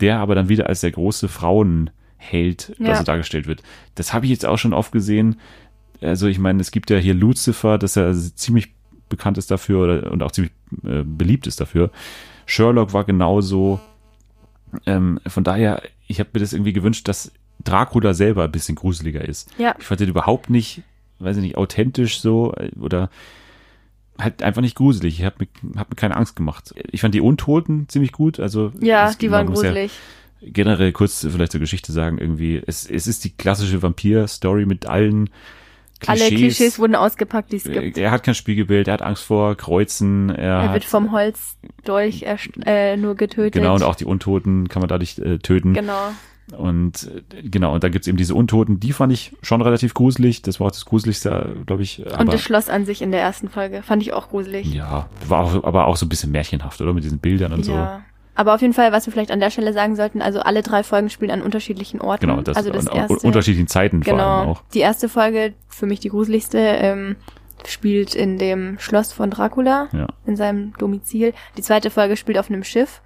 der 0.00 0.18
aber 0.18 0.34
dann 0.34 0.48
wieder 0.48 0.68
als 0.68 0.80
der 0.80 0.90
große 0.92 1.28
Frauenheld 1.28 2.72
Ja. 2.78 2.86
oder 2.86 2.96
so 2.96 3.04
dargestellt 3.04 3.46
wird. 3.46 3.62
Das 3.94 4.12
habe 4.12 4.26
ich 4.26 4.30
jetzt 4.30 4.46
auch 4.46 4.58
schon 4.58 4.72
oft 4.72 4.92
gesehen. 4.92 5.36
Also 6.00 6.26
ich 6.26 6.38
meine, 6.38 6.60
es 6.60 6.70
gibt 6.70 6.90
ja 6.90 6.98
hier 6.98 7.14
Lucifer, 7.14 7.78
dass 7.78 7.96
er 7.96 8.12
ziemlich 8.14 8.74
bekannt 9.08 9.38
ist 9.38 9.50
dafür 9.50 9.84
oder, 9.84 10.12
und 10.12 10.22
auch 10.22 10.32
ziemlich 10.32 10.52
äh, 10.84 11.02
beliebt 11.04 11.46
ist 11.46 11.60
dafür. 11.60 11.90
Sherlock 12.46 12.92
war 12.92 13.04
genauso. 13.04 13.80
Ähm, 14.86 15.20
von 15.26 15.44
daher, 15.44 15.82
ich 16.06 16.20
habe 16.20 16.30
mir 16.32 16.40
das 16.40 16.52
irgendwie 16.52 16.72
gewünscht, 16.72 17.06
dass 17.08 17.32
Dracula 17.64 18.14
selber 18.14 18.44
ein 18.44 18.52
bisschen 18.52 18.74
gruseliger 18.74 19.24
ist. 19.24 19.50
Ja. 19.58 19.74
Ich 19.78 19.84
fand 19.86 20.00
den 20.00 20.08
überhaupt 20.08 20.50
nicht, 20.50 20.82
weiß 21.18 21.36
ich 21.36 21.42
nicht, 21.42 21.56
authentisch 21.56 22.20
so 22.20 22.52
äh, 22.54 22.70
oder 22.80 23.10
halt 24.18 24.42
einfach 24.42 24.62
nicht 24.62 24.76
gruselig. 24.76 25.18
Ich 25.18 25.24
habe 25.24 25.36
mir, 25.62 25.78
hab 25.78 25.90
mir 25.90 25.96
keine 25.96 26.16
Angst 26.16 26.36
gemacht. 26.36 26.74
Ich 26.90 27.00
fand 27.00 27.14
die 27.14 27.20
Untoten 27.20 27.88
ziemlich 27.88 28.12
gut. 28.12 28.40
Also 28.40 28.72
Ja, 28.80 29.12
die 29.12 29.30
waren 29.30 29.46
muss 29.48 29.62
ja 29.62 29.70
gruselig. 29.70 29.92
generell 30.42 30.92
kurz 30.92 31.26
vielleicht 31.28 31.52
zur 31.52 31.60
Geschichte 31.60 31.92
sagen, 31.92 32.18
irgendwie, 32.18 32.62
es, 32.66 32.88
es 32.88 33.06
ist 33.06 33.24
die 33.24 33.30
klassische 33.30 33.82
Vampir-Story 33.82 34.64
mit 34.66 34.86
allen 34.86 35.30
Klischees. 36.00 36.26
Alle 36.26 36.36
Klischees 36.36 36.78
wurden 36.78 36.94
ausgepackt, 36.94 37.52
die 37.52 37.56
es 37.56 37.64
gibt. 37.64 37.98
er 37.98 38.10
hat 38.10 38.22
kein 38.22 38.34
Spiegelbild, 38.34 38.88
er 38.88 38.94
hat 38.94 39.02
Angst 39.02 39.24
vor 39.24 39.54
Kreuzen, 39.56 40.30
er, 40.30 40.60
Er 40.62 40.72
wird 40.74 40.84
vom 40.84 41.12
Holzdolch 41.12 42.24
äh, 42.66 42.96
nur 42.96 43.14
getötet. 43.14 43.54
genau, 43.54 43.74
und 43.74 43.82
auch 43.82 43.94
die 43.94 44.04
Untoten 44.04 44.68
kann 44.68 44.80
man 44.80 44.88
dadurch 44.88 45.18
äh, 45.18 45.38
töten. 45.38 45.74
Genau. 45.74 46.10
Und 46.56 47.10
äh, 47.34 47.42
genau, 47.42 47.74
und 47.74 47.82
da 47.82 47.88
gibt's 47.88 48.06
eben 48.06 48.16
diese 48.18 48.34
Untoten, 48.34 48.78
die 48.78 48.92
fand 48.92 49.12
ich 49.12 49.32
schon 49.42 49.62
relativ 49.62 49.94
gruselig. 49.94 50.42
Das 50.42 50.60
war 50.60 50.68
auch 50.68 50.72
das 50.72 50.84
Gruseligste, 50.84 51.56
glaube 51.66 51.82
ich. 51.82 52.04
Und 52.04 52.12
Aber, 52.12 52.32
das 52.32 52.42
Schloss 52.42 52.68
an 52.68 52.84
sich 52.84 53.02
in 53.02 53.10
der 53.10 53.20
ersten 53.20 53.48
Folge 53.48 53.82
fand 53.82 54.02
ich 54.02 54.12
auch 54.12 54.28
gruselig. 54.28 54.72
ja, 54.72 55.08
war 55.26 55.40
auch, 55.44 55.64
aber 55.64 55.86
auch 55.86 55.96
so 55.96 56.06
ein 56.06 56.08
bisschen 56.08 56.30
märchenhaft, 56.30 56.80
oder? 56.80 56.92
Mit 56.92 57.04
diesen 57.04 57.18
Bildern 57.18 57.52
und 57.52 57.64
so. 57.64 57.72
Aber 58.36 58.54
auf 58.54 58.60
jeden 58.60 58.74
Fall, 58.74 58.92
was 58.92 59.06
wir 59.06 59.12
vielleicht 59.12 59.30
an 59.30 59.40
der 59.40 59.50
Stelle 59.50 59.72
sagen 59.72 59.96
sollten, 59.96 60.20
also 60.22 60.40
alle 60.40 60.62
drei 60.62 60.82
Folgen 60.82 61.08
spielen 61.10 61.30
an 61.30 61.42
unterschiedlichen 61.42 62.00
Orten. 62.00 62.26
Genau, 62.26 62.42
das, 62.42 62.56
also 62.56 62.70
das 62.70 62.84
und 62.84 62.92
auch 62.92 62.96
erste, 62.96 63.26
unterschiedlichen 63.26 63.66
Zeiten 63.66 64.02
vor 64.02 64.12
allem 64.12 64.44
genau. 64.44 64.52
auch. 64.52 64.62
Die 64.74 64.80
erste 64.80 65.08
Folge, 65.08 65.54
für 65.68 65.86
mich 65.86 66.00
die 66.00 66.10
gruseligste, 66.10 66.58
ähm, 66.58 67.16
spielt 67.66 68.14
in 68.14 68.38
dem 68.38 68.78
Schloss 68.78 69.12
von 69.12 69.30
Dracula, 69.30 69.88
Ja. 69.92 70.06
in 70.26 70.36
seinem 70.36 70.74
Domizil. 70.78 71.32
Die 71.56 71.62
zweite 71.62 71.90
Folge 71.90 72.16
spielt 72.16 72.38
auf 72.38 72.50
einem 72.50 72.62
Schiff. 72.62 73.00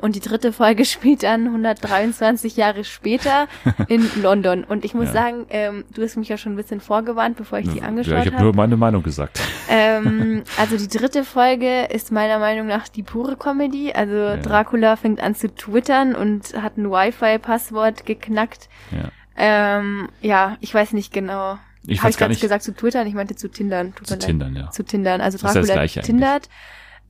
Und 0.00 0.16
die 0.16 0.20
dritte 0.20 0.52
Folge 0.52 0.84
spielt 0.86 1.22
dann 1.22 1.46
123 1.46 2.56
Jahre 2.56 2.84
später 2.84 3.46
in 3.88 4.08
London. 4.22 4.64
Und 4.64 4.84
ich 4.84 4.94
muss 4.94 5.06
Ja. 5.06 5.12
sagen, 5.12 5.46
ähm, 5.50 5.84
du 5.94 6.02
hast 6.02 6.16
mich 6.16 6.28
ja 6.28 6.36
schon 6.38 6.52
ein 6.52 6.56
bisschen 6.56 6.80
vorgewarnt, 6.80 7.36
bevor 7.36 7.58
ich 7.58 7.68
die 7.68 7.82
angeschaut 7.82 8.12
ja, 8.12 8.20
ich 8.20 8.26
habe 8.26 8.36
habe. 8.36 8.44
nur 8.44 8.54
meine 8.54 8.76
Meinung 8.76 9.02
gesagt. 9.02 9.40
Ähm, 9.68 10.42
also 10.58 10.76
die 10.76 10.88
dritte 10.88 11.24
Folge 11.24 11.84
ist 11.84 12.12
meiner 12.12 12.38
Meinung 12.38 12.66
nach 12.66 12.88
die 12.88 13.02
pure 13.02 13.36
Comedy. 13.36 13.92
Also 13.92 14.36
Dracula 14.42 14.96
fängt 14.96 15.20
an 15.20 15.34
zu 15.34 15.54
twittern 15.54 16.14
und 16.14 16.54
hat 16.60 16.76
ein 16.76 16.90
Wi-Fi-Passwort 16.90 18.06
geknackt. 18.06 18.68
Ja. 18.90 19.10
Ähm, 19.36 20.08
ja, 20.20 20.56
ich 20.60 20.74
weiß 20.74 20.92
nicht 20.92 21.12
genau. 21.12 21.58
Ich 21.86 22.02
Habe 22.02 22.10
gar 22.12 22.18
gerade 22.18 22.30
nicht. 22.32 22.42
gesagt 22.42 22.62
zu 22.62 22.74
twittern? 22.74 23.06
Ich 23.06 23.14
meinte 23.14 23.36
zu 23.36 23.48
tindern. 23.48 23.94
Tut 23.94 24.06
Zu. 24.06 24.18
Tindern, 24.18 24.54
ja. 24.54 24.70
Zu 24.70 24.84
tindern. 24.84 25.20
Also 25.22 25.38
ja 25.38 25.44
Dracula 25.52 25.72
Gleiche 25.74 26.00
eigentlich. 26.00 26.06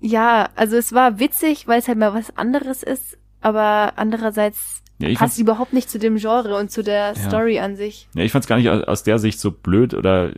Ja, 0.01 0.48
also 0.57 0.76
es 0.76 0.92
war 0.92 1.18
witzig, 1.18 1.66
weil 1.68 1.78
es 1.80 1.88
halt 1.88 1.98
mal 1.98 2.14
was 2.14 2.36
anderes 2.36 2.82
ist. 2.82 3.18
Aber 3.42 3.94
andererseits 3.96 4.82
Ja, 4.98 5.09
passt 5.09 5.18
fand's- 5.18 5.38
überhaupt 5.38 5.72
nicht 5.72 5.88
zu 5.90 5.98
dem 5.98 6.16
Genre 6.16 6.57
und 6.57 6.70
zu 6.70 6.82
der 6.82 7.14
Story 7.14 7.59
an 7.59 7.76
sich. 7.76 8.09
Ja, 8.14 8.22
ich 8.22 8.32
fand 8.32 8.44
es 8.44 8.48
gar 8.48 8.57
nicht 8.57 8.68
aus, 8.68 8.82
aus 8.84 9.03
der 9.03 9.18
Sicht 9.18 9.40
so 9.40 9.51
blöd 9.51 9.94
oder 9.94 10.32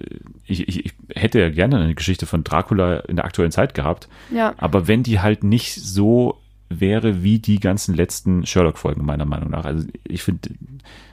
ich, 0.47 0.69
ich, 0.69 0.87
ich 0.87 0.93
hätte 1.15 1.41
ja 1.41 1.49
gerne 1.51 1.79
eine 1.79 1.95
Geschichte 1.95 2.27
von 2.27 2.45
Dracula 2.45 2.99
in 3.01 3.17
der 3.17 3.25
aktuellen 3.25 3.51
Zeit 3.53 3.75
gehabt. 3.75 4.09
Ja. 4.31 4.55
Aber 4.59 4.87
wenn 4.89 5.03
die 5.03 5.21
halt 5.21 5.43
nicht 5.45 5.75
so 5.75 6.39
wäre 6.69 7.23
wie 7.23 7.39
die 7.39 7.61
ganzen 7.61 7.95
letzten 7.95 8.47
Sherlock-Folgen, 8.47 9.05
meiner 9.05 9.27
Meinung 9.27 9.51
nach. 9.51 9.65
Also 9.67 9.87
ich 10.05 10.23
finde, 10.23 10.49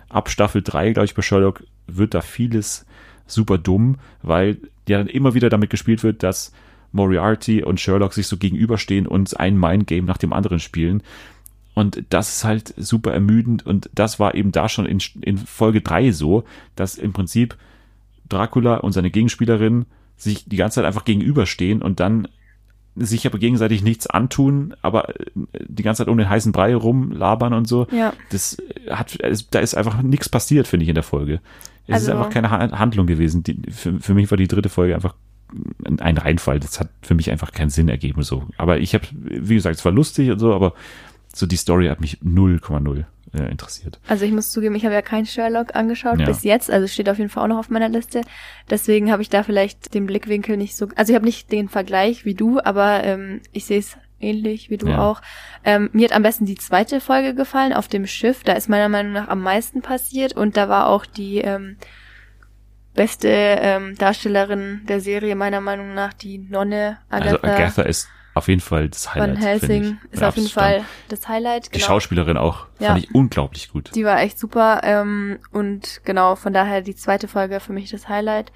ab 0.07 0.29
Staffel 0.29 0.61
3, 0.61 0.93
glaube 0.93 1.05
ich, 1.05 1.15
bei 1.15 1.21
Sherlock 1.21 1.63
wird 1.85 2.13
da 2.13 2.21
vieles 2.21 2.85
super 3.27 3.57
dumm, 3.57 3.97
weil 4.21 4.57
ja 4.87 4.99
dann 4.99 5.07
immer 5.07 5.33
wieder 5.33 5.49
damit 5.49 5.69
gespielt 5.69 6.01
wird, 6.03 6.23
dass 6.23 6.53
Moriarty 6.91 7.63
und 7.63 7.79
Sherlock 7.79 8.13
sich 8.13 8.27
so 8.27 8.37
gegenüberstehen 8.37 9.07
und 9.07 9.39
ein 9.39 9.57
Mindgame 9.59 10.03
nach 10.07 10.17
dem 10.17 10.33
anderen 10.33 10.59
spielen. 10.59 11.03
Und 11.75 12.03
das 12.09 12.29
ist 12.37 12.43
halt 12.43 12.73
super 12.77 13.13
ermüdend 13.13 13.65
und 13.65 13.89
das 13.93 14.19
war 14.19 14.35
eben 14.35 14.51
da 14.51 14.67
schon 14.67 14.85
in, 14.85 14.99
in 15.21 15.37
Folge 15.37 15.81
3 15.81 16.11
so, 16.11 16.43
dass 16.75 16.95
im 16.95 17.13
Prinzip 17.13 17.55
Dracula 18.27 18.77
und 18.77 18.91
seine 18.91 19.11
Gegenspielerin 19.11 19.85
sich 20.17 20.45
die 20.45 20.57
ganze 20.57 20.75
Zeit 20.75 20.85
einfach 20.85 21.05
gegenüberstehen 21.05 21.81
und 21.81 21.99
dann 21.99 22.27
sich 22.95 23.25
aber 23.25 23.37
gegenseitig 23.39 23.81
nichts 23.81 24.07
antun, 24.07 24.73
aber 24.81 25.09
äh, 25.09 25.13
die 25.67 25.83
ganze 25.83 25.99
Zeit 26.03 26.09
um 26.09 26.17
den 26.17 26.29
heißen 26.29 26.51
Brei 26.51 26.75
rumlabern 26.75 27.53
und 27.53 27.65
so. 27.67 27.87
Ja. 27.91 28.11
Das 28.29 28.57
hat, 28.89 29.17
da 29.51 29.59
ist 29.59 29.75
einfach 29.75 30.01
nichts 30.01 30.27
passiert, 30.27 30.67
finde 30.67 30.83
ich, 30.83 30.89
in 30.89 30.95
der 30.95 31.03
Folge. 31.03 31.39
Es 31.87 32.01
ist 32.03 32.09
Also- 32.09 32.11
einfach 32.19 32.29
keine 32.33 32.51
Ha- 32.51 32.77
Handlung 32.77 33.07
gewesen. 33.07 33.43
Die, 33.43 33.61
für, 33.71 33.99
für 34.01 34.13
mich 34.13 34.29
war 34.29 34.37
die 34.37 34.47
dritte 34.49 34.67
Folge 34.69 34.95
einfach 34.95 35.15
ein 35.99 36.17
Reinfall. 36.17 36.59
Das 36.59 36.79
hat 36.79 36.89
für 37.01 37.15
mich 37.15 37.31
einfach 37.31 37.51
keinen 37.51 37.69
Sinn 37.69 37.89
ergeben. 37.89 38.21
So. 38.23 38.47
Aber 38.57 38.79
ich 38.79 38.93
habe, 38.93 39.05
wie 39.11 39.55
gesagt, 39.55 39.77
es 39.77 39.85
war 39.85 39.91
lustig 39.91 40.29
und 40.31 40.39
so, 40.39 40.53
aber 40.53 40.73
so 41.33 41.45
die 41.45 41.57
Story 41.57 41.87
hat 41.87 42.01
mich 42.01 42.17
0,0 42.23 43.05
äh, 43.33 43.51
interessiert. 43.51 43.99
Also 44.07 44.25
ich 44.25 44.31
muss 44.31 44.49
zugeben, 44.51 44.75
ich 44.75 44.85
habe 44.85 44.95
ja 44.95 45.01
kein 45.01 45.25
Sherlock 45.25 45.75
angeschaut 45.75 46.19
Ja. 46.19 46.25
bis 46.25 46.43
jetzt, 46.43 46.71
also 46.71 46.87
steht 46.87 47.09
auf 47.09 47.17
jeden 47.19 47.29
Fall 47.29 47.43
auch 47.43 47.47
noch 47.47 47.59
auf 47.59 47.69
meiner 47.69 47.89
Liste. 47.89 48.21
Deswegen 48.69 49.11
habe 49.11 49.21
ich 49.21 49.29
da 49.29 49.43
vielleicht 49.43 49.93
den 49.93 50.05
Blickwinkel 50.07 50.57
nicht 50.57 50.75
so. 50.75 50.87
Also 50.95 51.11
ich 51.11 51.15
habe 51.15 51.25
nicht 51.25 51.51
den 51.51 51.69
Vergleich 51.69 52.25
wie 52.25 52.33
du, 52.33 52.59
aber 52.59 53.03
ähm, 53.03 53.41
ich 53.51 53.65
sehe 53.65 53.79
es 53.79 53.97
ähnlich 54.19 54.69
wie 54.69 54.77
du 54.77 54.87
Ja. 54.89 54.99
auch. 55.07 55.21
Ähm, 55.63 55.89
mir 55.93 56.05
hat 56.09 56.15
am 56.15 56.23
besten 56.23 56.45
die 56.45 56.55
zweite 56.55 56.99
Folge 56.99 57.35
gefallen 57.35 57.71
auf 57.73 57.87
dem 57.87 58.05
Schiff. 58.07 58.43
Da 58.43 58.53
ist 58.53 58.67
meiner 58.67 58.89
Meinung 58.89 59.13
nach 59.13 59.27
am 59.29 59.41
meisten 59.41 59.81
passiert 59.81 60.33
und 60.33 60.57
da 60.57 60.67
war 60.67 60.87
auch 60.87 61.05
die 61.05 61.37
ähm, 61.37 61.77
beste 62.99 63.29
ähm, 63.29 63.95
Darstellerin 63.97 64.81
der 64.89 64.99
Serie 64.99 65.33
meiner 65.35 65.61
Meinung 65.61 65.93
nach 65.93 66.11
die 66.11 66.37
Nonne 66.37 66.97
Agatha, 67.09 67.31
also 67.37 67.43
Agatha 67.47 67.81
ist 67.83 68.09
auf 68.33 68.49
jeden 68.49 68.59
Fall 68.59 68.89
das 68.89 69.13
Highlight. 69.15 69.29
Van 69.29 69.37
Helsing 69.37 69.83
ich. 70.07 70.13
ist 70.13 70.19
Ja, 70.21 70.27
auf 70.27 70.35
jeden. 70.35 70.49
Fall 70.49 70.83
das 71.07 71.27
Highlight. 71.29 71.67
Die 71.67 71.71
genau. 71.71 71.85
Schauspielerin 71.85 72.35
auch 72.35 72.65
Ja. 72.79 72.89
fand 72.89 73.03
ich 73.05 73.15
unglaublich 73.15 73.71
gut. 73.71 73.95
Die 73.95 74.03
war 74.03 74.19
echt 74.19 74.37
super 74.37 74.81
ähm, 74.83 75.39
und 75.53 76.01
genau, 76.03 76.35
von 76.35 76.51
daher 76.51 76.81
die 76.81 76.93
zweite 76.95 77.29
Folge 77.29 77.61
für 77.61 77.71
mich 77.71 77.89
das 77.89 78.09
Highlight. 78.09 78.51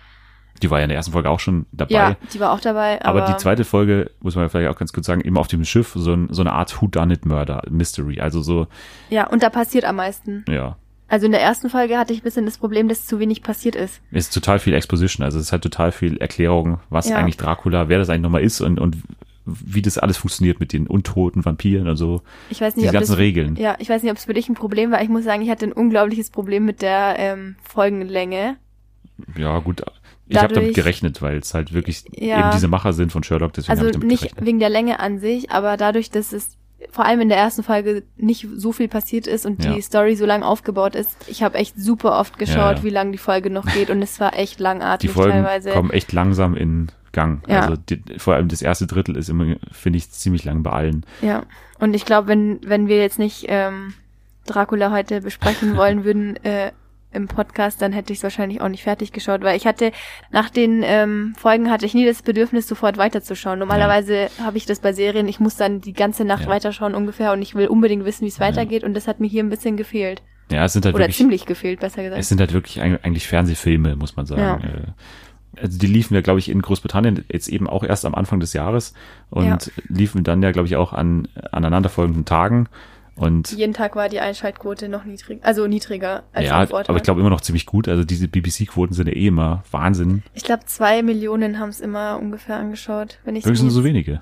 Die 0.62 0.70
war 0.70 0.80
ja 0.80 0.84
in 0.84 0.90
der 0.90 0.98
ersten 0.98 1.14
Folge 1.14 1.30
auch 1.30 1.40
schon 1.40 1.66
dabei. 1.72 1.94
Ja, 1.94 2.16
die 2.34 2.40
war 2.42 2.52
auch 2.52 2.60
dabei. 2.60 3.02
Aber, 3.04 3.24
Aber, 3.24 3.34
die 3.34 3.38
zweite 3.38 3.64
Folge, 3.64 4.12
muss 4.20 4.36
man 4.36 4.50
vielleicht 4.50 4.70
auch 4.70 4.78
ganz 4.78 4.92
kurz 4.92 5.06
sagen, 5.06 5.22
immer 5.22 5.40
auf 5.40 5.48
dem 5.48 5.64
Schiff 5.66 5.94
so, 5.96 6.14
ein, 6.14 6.28
so 6.32 6.42
eine 6.42 6.52
Art 6.52 6.82
Whodunit-Murder, 6.82 7.64
Mystery. 7.70 8.20
Also 8.20 8.42
so, 8.42 8.68
Ja, 9.10 9.28
und 9.28 9.42
da 9.42 9.50
passiert 9.50 9.86
am 9.86 9.96
meisten. 9.96 10.44
ja, 10.50 10.76
Also 11.14 11.28
in 11.28 11.32
der 11.32 11.42
ersten 11.42 11.70
Folge 11.70 12.00
hatte 12.00 12.12
ich 12.12 12.22
ein 12.22 12.24
bisschen 12.24 12.46
das 12.46 12.58
Problem, 12.58 12.88
dass 12.88 13.06
zu 13.06 13.20
wenig 13.20 13.44
passiert 13.44 13.76
ist. 13.76 14.02
es 14.12 14.26
ist 14.30 14.34
total 14.34 14.58
viel 14.58 14.74
Exposition. 14.74 15.24
Also 15.24 15.38
es 15.38 15.46
ist 15.46 15.52
halt 15.52 15.62
total 15.62 15.92
viel 15.92 16.18
Erklärung, 16.18 16.80
was 16.90 17.08
Ja. 17.08 17.18
eigentlich 17.18 17.38
Dracula, 17.38 17.88
wer 17.88 18.00
das 18.00 18.10
eigentlich 18.10 18.24
nochmal 18.24 18.42
ist 18.42 18.62
und, 18.62 18.80
und 18.80 18.98
wie 19.46 19.84
das 19.84 20.00
alles 20.00 20.18
funktioniert 20.18 20.60
mit 20.60 20.74
den 20.74 20.88
untoten 20.88 21.46
Vampiren 21.46 21.88
und 21.88 21.98
so. 21.98 22.24
Ich 22.50 22.62
weiß 22.62 22.76
nicht, 22.76 22.86
Die 22.86 22.90
ob 22.90 22.94
ganzen 22.96 23.12
das, 23.12 23.20
Regeln. 23.20 23.56
Ja, 23.58 23.76
ich 23.78 23.90
weiß 23.90 24.02
nicht, 24.02 24.10
ob 24.12 24.18
es 24.18 24.26
für 24.26 24.34
dich 24.34 24.50
ein 24.50 24.56
Problem 24.56 24.90
war. 24.90 25.04
Ich 25.04 25.10
muss 25.10 25.24
sagen, 25.24 25.44
ich 25.44 25.52
hatte 25.52 25.68
ein 25.68 25.72
unglaubliches 25.74 26.32
Problem 26.32 26.66
mit 26.66 26.82
der 26.82 27.16
ähm, 27.20 27.58
Folgenlänge. 27.62 28.58
Ja, 29.38 29.60
gut. 29.60 29.84
Ich 30.28 30.38
habe 30.38 30.52
damit 30.56 30.74
gerechnet, 30.74 31.22
weil 31.22 31.38
es 31.38 31.54
halt 31.54 31.74
wirklich 31.74 32.06
Ja. 32.16 32.40
eben 32.40 32.50
diese 32.56 32.68
Macher 32.68 32.92
sind 32.94 33.12
von 33.12 33.22
Sherlock, 33.22 33.54
deswegen 33.54 33.72
Also 33.72 33.86
ich 33.86 33.92
damit 33.92 34.08
nicht 34.08 34.22
gerechnet. 34.22 34.46
wegen 34.48 34.58
der 34.60 34.70
Länge 34.70 35.00
an 35.00 35.20
sich, 35.20 35.52
aber 35.52 35.78
dadurch, 35.78 36.10
dass 36.10 36.34
es 36.34 36.58
vor 36.92 37.06
allem 37.06 37.22
in 37.22 37.30
der 37.30 37.38
ersten 37.38 37.64
Folge 37.64 38.04
nicht 38.18 38.48
so 38.56 38.72
viel 38.72 38.88
passiert 38.88 39.28
ist 39.28 39.46
und 39.46 39.64
Ja. 39.64 39.74
die 39.74 39.82
Story 39.82 40.16
so 40.16 40.26
lang 40.26 40.44
aufgebaut 40.44 40.96
ist. 40.96 41.16
Ich 41.28 41.44
habe 41.44 41.58
echt 41.58 41.78
super 41.80 42.20
oft 42.20 42.38
geschaut, 42.40 42.78
ja. 42.78 42.84
wie 42.84 42.90
lang 42.90 43.12
die 43.12 43.18
Folge 43.18 43.50
noch 43.50 43.66
geht 43.66 43.90
und 43.90 44.02
es 44.02 44.20
war 44.20 44.38
echt 44.38 44.60
Die 44.60 44.64
langatmig 44.64 45.12
Folgen 45.12 45.32
teilweise. 45.34 45.72
kommen 45.72 45.92
echt 45.92 46.12
langsam 46.14 46.56
in 46.56 46.92
Gang. 47.12 47.44
Ja. 47.48 47.62
Also 47.62 47.76
die, 47.78 48.02
vor 48.18 48.34
allem 48.36 48.48
das 48.48 48.62
erste 48.62 48.88
Drittel 48.88 49.16
ist 49.16 49.30
immer, 49.30 49.56
finde 49.72 49.98
ich, 49.98 50.10
ziemlich 50.12 50.44
lang 50.46 50.64
bei 50.64 50.72
allen. 50.72 51.06
Ja, 51.22 51.44
und 51.80 51.94
ich 51.94 52.06
glaube, 52.06 52.28
wenn, 52.28 52.60
wenn 52.66 52.88
wir 52.88 52.98
jetzt 52.98 53.20
nicht 53.20 53.46
ähm, 53.50 53.94
Dracula 54.46 54.92
heute 54.92 55.22
besprechen 55.22 55.78
wollen 55.78 56.04
würden 56.06 56.36
äh, 56.44 56.72
im 57.14 57.28
Podcast, 57.28 57.82
dann 57.82 57.92
hätte 57.94 58.12
ich 58.14 58.20
es 58.20 58.24
wahrscheinlich 58.24 58.62
auch 58.62 58.68
nicht 58.70 58.84
fertig 58.84 59.12
geschaut, 59.12 59.42
weil 59.42 59.56
ich 59.58 59.66
hatte, 59.68 59.92
nach 60.32 60.50
den 60.50 60.82
ähm, 60.84 61.34
Folgen 61.38 61.70
hatte 61.72 61.86
ich 61.86 61.94
nie 61.94 62.06
das 62.06 62.22
Bedürfnis, 62.22 62.68
sofort 62.68 62.98
weiterzuschauen. 62.98 63.60
Normalerweise 63.60 64.30
habe 64.42 64.58
ich 64.58 64.66
das 64.66 64.80
bei 64.80 64.94
Serien, 64.94 65.28
ich 65.28 65.40
muss 65.40 65.56
dann 65.56 65.82
die 65.82 65.94
ganze 65.94 66.26
Nacht 66.26 66.44
Ja. 66.44 66.50
weiterschauen 66.50 66.96
ungefähr 66.96 67.32
und 67.34 67.42
ich 67.42 67.56
will 67.56 67.68
unbedingt 67.68 68.06
wissen, 68.06 68.24
wie 68.26 68.30
es 68.30 68.40
weitergeht 68.40 68.84
und 68.84 68.94
das 68.94 69.08
hat 69.08 69.20
mir 69.20 69.28
hier 69.28 69.44
ein 69.44 69.50
bisschen 69.50 69.78
gefehlt. 69.78 70.22
Ja, 70.52 70.66
es 70.66 70.74
sind 70.74 70.86
halt 70.86 70.96
Oder 70.96 71.06
wirklich 71.06 71.18
ziemlich 71.18 71.46
gefehlt, 71.46 71.80
besser 71.80 72.04
gesagt. 72.04 72.20
Es 72.20 72.30
sind 72.30 72.40
halt 72.40 72.54
wirklich 72.54 72.82
eig- 72.82 73.00
eigentlich 73.04 73.28
Fernsehfilme, 73.28 73.96
muss 73.96 74.16
man 74.16 74.26
sagen. 74.26 74.62
Ja. 74.64 74.70
Äh, 74.70 74.88
Also 75.62 75.78
die 75.78 75.86
liefen 75.88 76.16
ja, 76.16 76.22
glaube 76.22 76.40
ich, 76.40 76.50
in 76.50 76.62
Großbritannien 76.64 77.26
jetzt 77.32 77.48
eben 77.48 77.70
auch 77.70 77.84
erst 77.84 78.06
am 78.06 78.16
Anfang 78.16 78.40
des 78.40 78.54
Jahres 78.54 78.94
und 79.30 79.46
Ja. 79.46 79.58
liefen 79.88 80.24
dann 80.24 80.42
ja, 80.42 80.52
glaube 80.52 80.68
ich, 80.68 80.76
auch 80.76 80.94
an 80.94 81.28
aneinanderfolgenden 81.52 82.26
Tagen. 82.26 82.68
Und 83.16 83.52
Jeden 83.52 83.74
Tag 83.74 83.96
war 83.96 84.10
die 84.10 84.20
Einschaltquote 84.20 84.90
noch 84.90 85.04
niedrig, 85.06 85.40
also 85.44 85.68
niedriger 85.68 86.24
als 86.34 86.48
ja, 86.48 86.62
am 86.62 86.68
Vortag. 86.68 86.90
aber 86.90 86.98
ich 86.98 87.04
glaube 87.04 87.20
immer 87.22 87.30
noch 87.30 87.42
ziemlich 87.42 87.66
gut. 87.68 87.88
Also 87.88 88.04
diese 88.04 88.28
BBC-Quoten 88.28 88.94
sind 88.94 89.08
ja 89.08 89.14
eh 89.14 89.28
immer 89.28 89.64
Wahnsinn. 89.72 90.24
ich 90.34 90.44
glaube, 90.44 90.66
zwei 90.66 91.04
Millionen 91.04 91.60
haben 91.60 91.70
es 91.70 91.80
immer 91.80 92.18
ungefähr 92.20 92.58
angeschaut, 92.58 93.20
wenn 93.24 93.36
ich 93.36 93.46
Höchstens 93.46 93.74
so 93.74 93.84
wenige. 93.84 94.22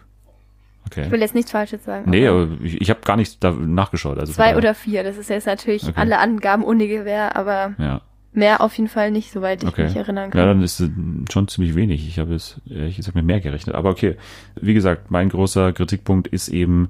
Okay. 0.87 1.05
Ich 1.05 1.11
will 1.11 1.21
jetzt 1.21 1.35
nichts 1.35 1.51
Falsches 1.51 1.85
sagen. 1.85 2.09
Nee, 2.09 2.27
aber 2.27 2.49
ich, 2.61 2.81
ich 2.81 2.89
habe 2.89 2.99
gar 3.05 3.15
nicht 3.15 3.41
da 3.43 3.51
nachgeschaut. 3.51 4.17
Also 4.17 4.33
Zwei 4.33 4.57
oder 4.57 4.73
vier, 4.73 5.03
das 5.03 5.15
ist 5.15 5.29
jetzt 5.29 5.45
natürlich 5.45 5.83
Okay. 5.83 5.93
alle 5.95 6.17
Angaben 6.19 6.63
ohne 6.63 6.87
Gewähr, 6.87 7.35
aber 7.37 7.75
Ja, 7.77 8.01
mehr 8.33 8.59
auf 8.61 8.75
jeden 8.77 8.89
Fall 8.89 9.11
nicht, 9.11 9.31
soweit 9.31 9.63
ich 9.63 9.69
okay. 9.69 9.83
mich 9.85 9.95
erinnern 9.95 10.25
Ja, 10.25 10.31
kann. 10.31 10.47
dann 10.47 10.61
ist 10.63 10.81
es 10.81 10.89
schon 11.31 11.47
ziemlich 11.47 11.75
wenig. 11.75 12.05
Ich 12.07 12.19
habe 12.19 12.33
es, 12.33 12.59
ehrlich 12.69 12.97
gesagt, 12.97 13.15
mit 13.15 13.23
mehr 13.25 13.39
gerechnet. 13.39 13.73
Aber 13.75 13.89
okay, 13.89 14.17
wie 14.59 14.73
gesagt, 14.73 15.11
mein 15.11 15.29
großer 15.29 15.71
Kritikpunkt 15.71 16.27
ist 16.27 16.49
eben 16.49 16.89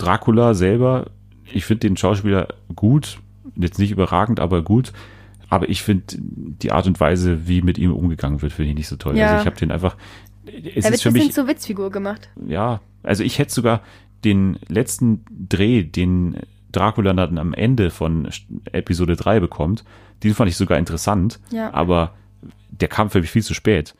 Dracula 0.00 0.54
selber. 0.54 1.06
Ich 1.52 1.64
finde 1.64 1.88
den 1.88 1.96
Schauspieler 1.96 2.48
gut, 2.74 3.18
jetzt 3.56 3.78
nicht 3.78 3.90
überragend, 3.90 4.40
aber 4.40 4.62
gut. 4.62 4.92
Aber 5.48 5.68
ich 5.68 5.82
finde 5.82 6.04
die 6.16 6.70
Art 6.70 6.86
und 6.86 7.00
Weise, 7.00 7.48
wie 7.48 7.60
mit 7.62 7.76
ihm 7.76 7.92
umgegangen 7.92 8.40
wird, 8.40 8.52
finde 8.52 8.70
ich 8.70 8.76
nicht 8.76 8.88
so 8.88 8.96
toll. 8.96 9.16
Ja. 9.16 9.26
Also 9.28 9.40
ich 9.40 9.46
habe 9.46 9.56
den 9.56 9.72
einfach. 9.72 9.96
Es 10.46 10.84
er 10.84 10.92
wird 10.92 11.06
ein 11.06 11.12
bisschen 11.12 11.32
zur 11.32 11.48
Witzfigur 11.48 11.90
gemacht. 11.90 12.30
ja, 12.46 12.80
also 13.02 13.24
ich 13.24 13.38
hätte 13.38 13.52
sogar 13.52 13.82
den 14.24 14.58
letzten 14.68 15.24
Dreh, 15.30 15.82
den 15.82 16.36
Dracula 16.72 17.12
dann 17.14 17.38
am 17.38 17.52
Ende 17.54 17.90
von 17.90 18.28
Episode 18.72 19.16
3 19.16 19.40
bekommt, 19.40 19.84
den 20.22 20.34
fand 20.34 20.50
ich 20.50 20.56
sogar 20.56 20.78
interessant, 20.78 21.40
Ja. 21.50 21.72
aber 21.74 22.14
der 22.70 22.88
kam 22.88 23.10
für 23.10 23.20
mich 23.20 23.30
viel 23.30 23.42
zu 23.42 23.54
spät. 23.54 23.94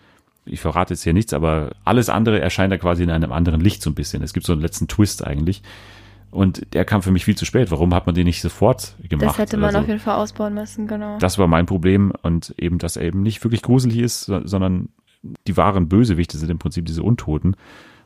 Ich 0.47 0.61
verrate 0.61 0.95
jetzt 0.95 1.03
hier 1.03 1.13
nichts, 1.13 1.33
aber 1.33 1.73
alles 1.85 2.09
andere 2.09 2.41
erscheint 2.41 2.73
da 2.73 2.79
quasi 2.79 3.03
in 3.03 3.11
einem 3.11 3.33
anderen 3.33 3.61
Licht 3.61 3.83
so 3.83 3.91
ein 3.91 3.95
bisschen. 3.95 4.23
Es 4.23 4.33
gibt 4.33 4.47
so 4.47 4.53
einen 4.53 4.63
letzten 4.63 4.89
Twist 4.89 5.27
eigentlich. 5.27 5.63
Und 6.31 6.75
der 6.75 6.85
kam 6.85 7.03
für 7.03 7.11
mich 7.11 7.25
viel 7.25 7.37
zu 7.37 7.45
spät. 7.45 7.71
Warum 7.73 7.93
hat 7.93 8.07
man 8.07 8.15
den 8.15 8.25
nicht 8.25 8.41
sofort 8.41 8.95
gemacht? 9.09 9.31
Das 9.31 9.39
hätte 9.39 9.57
man 9.57 9.71
oder 9.71 9.73
so? 9.73 9.79
auf 9.81 9.89
jeden 9.89 10.01
Fall 10.01 10.15
ausbauen 10.17 10.55
müssen, 10.55 10.87
genau. 10.87 11.19
Das 11.19 11.39
war 11.39 11.49
mein 11.49 11.67
Problem 11.67 12.13
und 12.23 12.55
eben, 12.57 12.79
dass 12.79 12.97
er 12.97 13.03
eben 13.03 13.23
nicht 13.23 13.43
wirklich 13.45 13.63
gruselig 13.63 13.99
ist, 13.99 14.23
so- 14.27 14.47
sondern 14.47 14.91
die 15.47 15.57
wahren 15.57 15.89
Bösewichte 15.89 16.39
sind 16.39 16.51
im 16.51 16.59
Prinzip 16.59 16.87
diese 16.87 17.03
Untoten. 17.03 17.57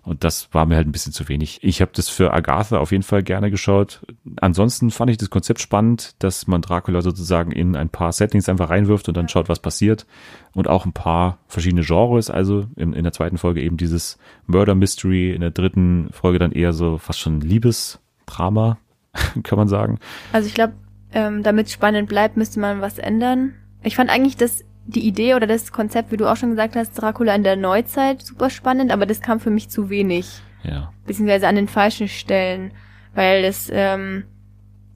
Und 0.04 0.22
das 0.22 0.52
war 0.52 0.66
mir 0.66 0.76
halt 0.76 0.86
ein 0.86 0.92
bisschen 0.92 1.14
zu 1.14 1.28
wenig. 1.28 1.60
Ich 1.62 1.80
habe 1.80 1.90
das 1.94 2.10
für 2.10 2.32
Agatha 2.34 2.78
auf 2.78 2.92
jeden 2.92 3.02
Fall 3.02 3.22
gerne 3.22 3.50
geschaut. 3.50 4.02
Ansonsten 4.36 4.90
fand 4.90 5.10
ich 5.10 5.16
das 5.16 5.30
Konzept 5.30 5.60
spannend, 5.60 6.14
dass 6.18 6.46
man 6.46 6.60
Dracula 6.60 7.00
sozusagen 7.00 7.52
in 7.52 7.74
ein 7.74 7.88
paar 7.88 8.12
Settings 8.12 8.50
einfach 8.50 8.68
reinwirft 8.68 9.08
und 9.08 9.16
dann 9.16 9.30
schaut, 9.30 9.48
was 9.48 9.60
passiert. 9.60 10.06
Und 10.52 10.68
auch 10.68 10.84
ein 10.84 10.92
paar 10.92 11.38
verschiedene 11.48 11.82
Genres. 11.82 12.28
Also 12.28 12.66
in, 12.76 12.92
in 12.92 13.02
der 13.02 13.14
zweiten 13.14 13.38
Folge 13.38 13.62
eben 13.62 13.78
dieses 13.78 14.18
Murder 14.46 14.74
Mystery, 14.74 15.32
in 15.32 15.40
der 15.40 15.50
dritten 15.50 16.10
Folge 16.12 16.38
dann 16.38 16.52
eher 16.52 16.74
so 16.74 16.98
fast 16.98 17.20
schon 17.20 17.40
Liebesdrama, 17.40 18.76
kann 19.42 19.58
man 19.58 19.68
sagen. 19.68 19.98
Also 20.32 20.48
ich 20.48 20.54
glaube, 20.54 20.74
ähm, 21.14 21.42
damit 21.42 21.70
spannend 21.70 22.10
bleibt, 22.10 22.36
müsste 22.36 22.60
man 22.60 22.82
was 22.82 22.98
ändern. 22.98 23.54
Ich 23.82 23.96
fand 23.96 24.10
eigentlich 24.10 24.36
das 24.36 24.64
die 24.86 25.06
Idee 25.06 25.34
oder 25.34 25.46
das 25.46 25.72
Konzept, 25.72 26.12
wie 26.12 26.16
du 26.16 26.26
auch 26.30 26.36
schon 26.36 26.50
gesagt 26.50 26.76
hast, 26.76 26.92
Dracula 26.92 27.34
in 27.34 27.42
der 27.44 27.56
Neuzeit 27.56 28.22
super 28.22 28.50
spannend, 28.50 28.92
aber 28.92 29.06
das 29.06 29.20
kam 29.20 29.40
für 29.40 29.50
mich 29.50 29.68
zu 29.70 29.88
wenig. 29.90 30.40
Ja. 30.62 30.92
beziehungsweise 31.06 31.46
an 31.46 31.56
den 31.56 31.68
falschen 31.68 32.08
Stellen, 32.08 32.70
weil 33.14 33.42
das 33.42 33.68
ähm, 33.70 34.24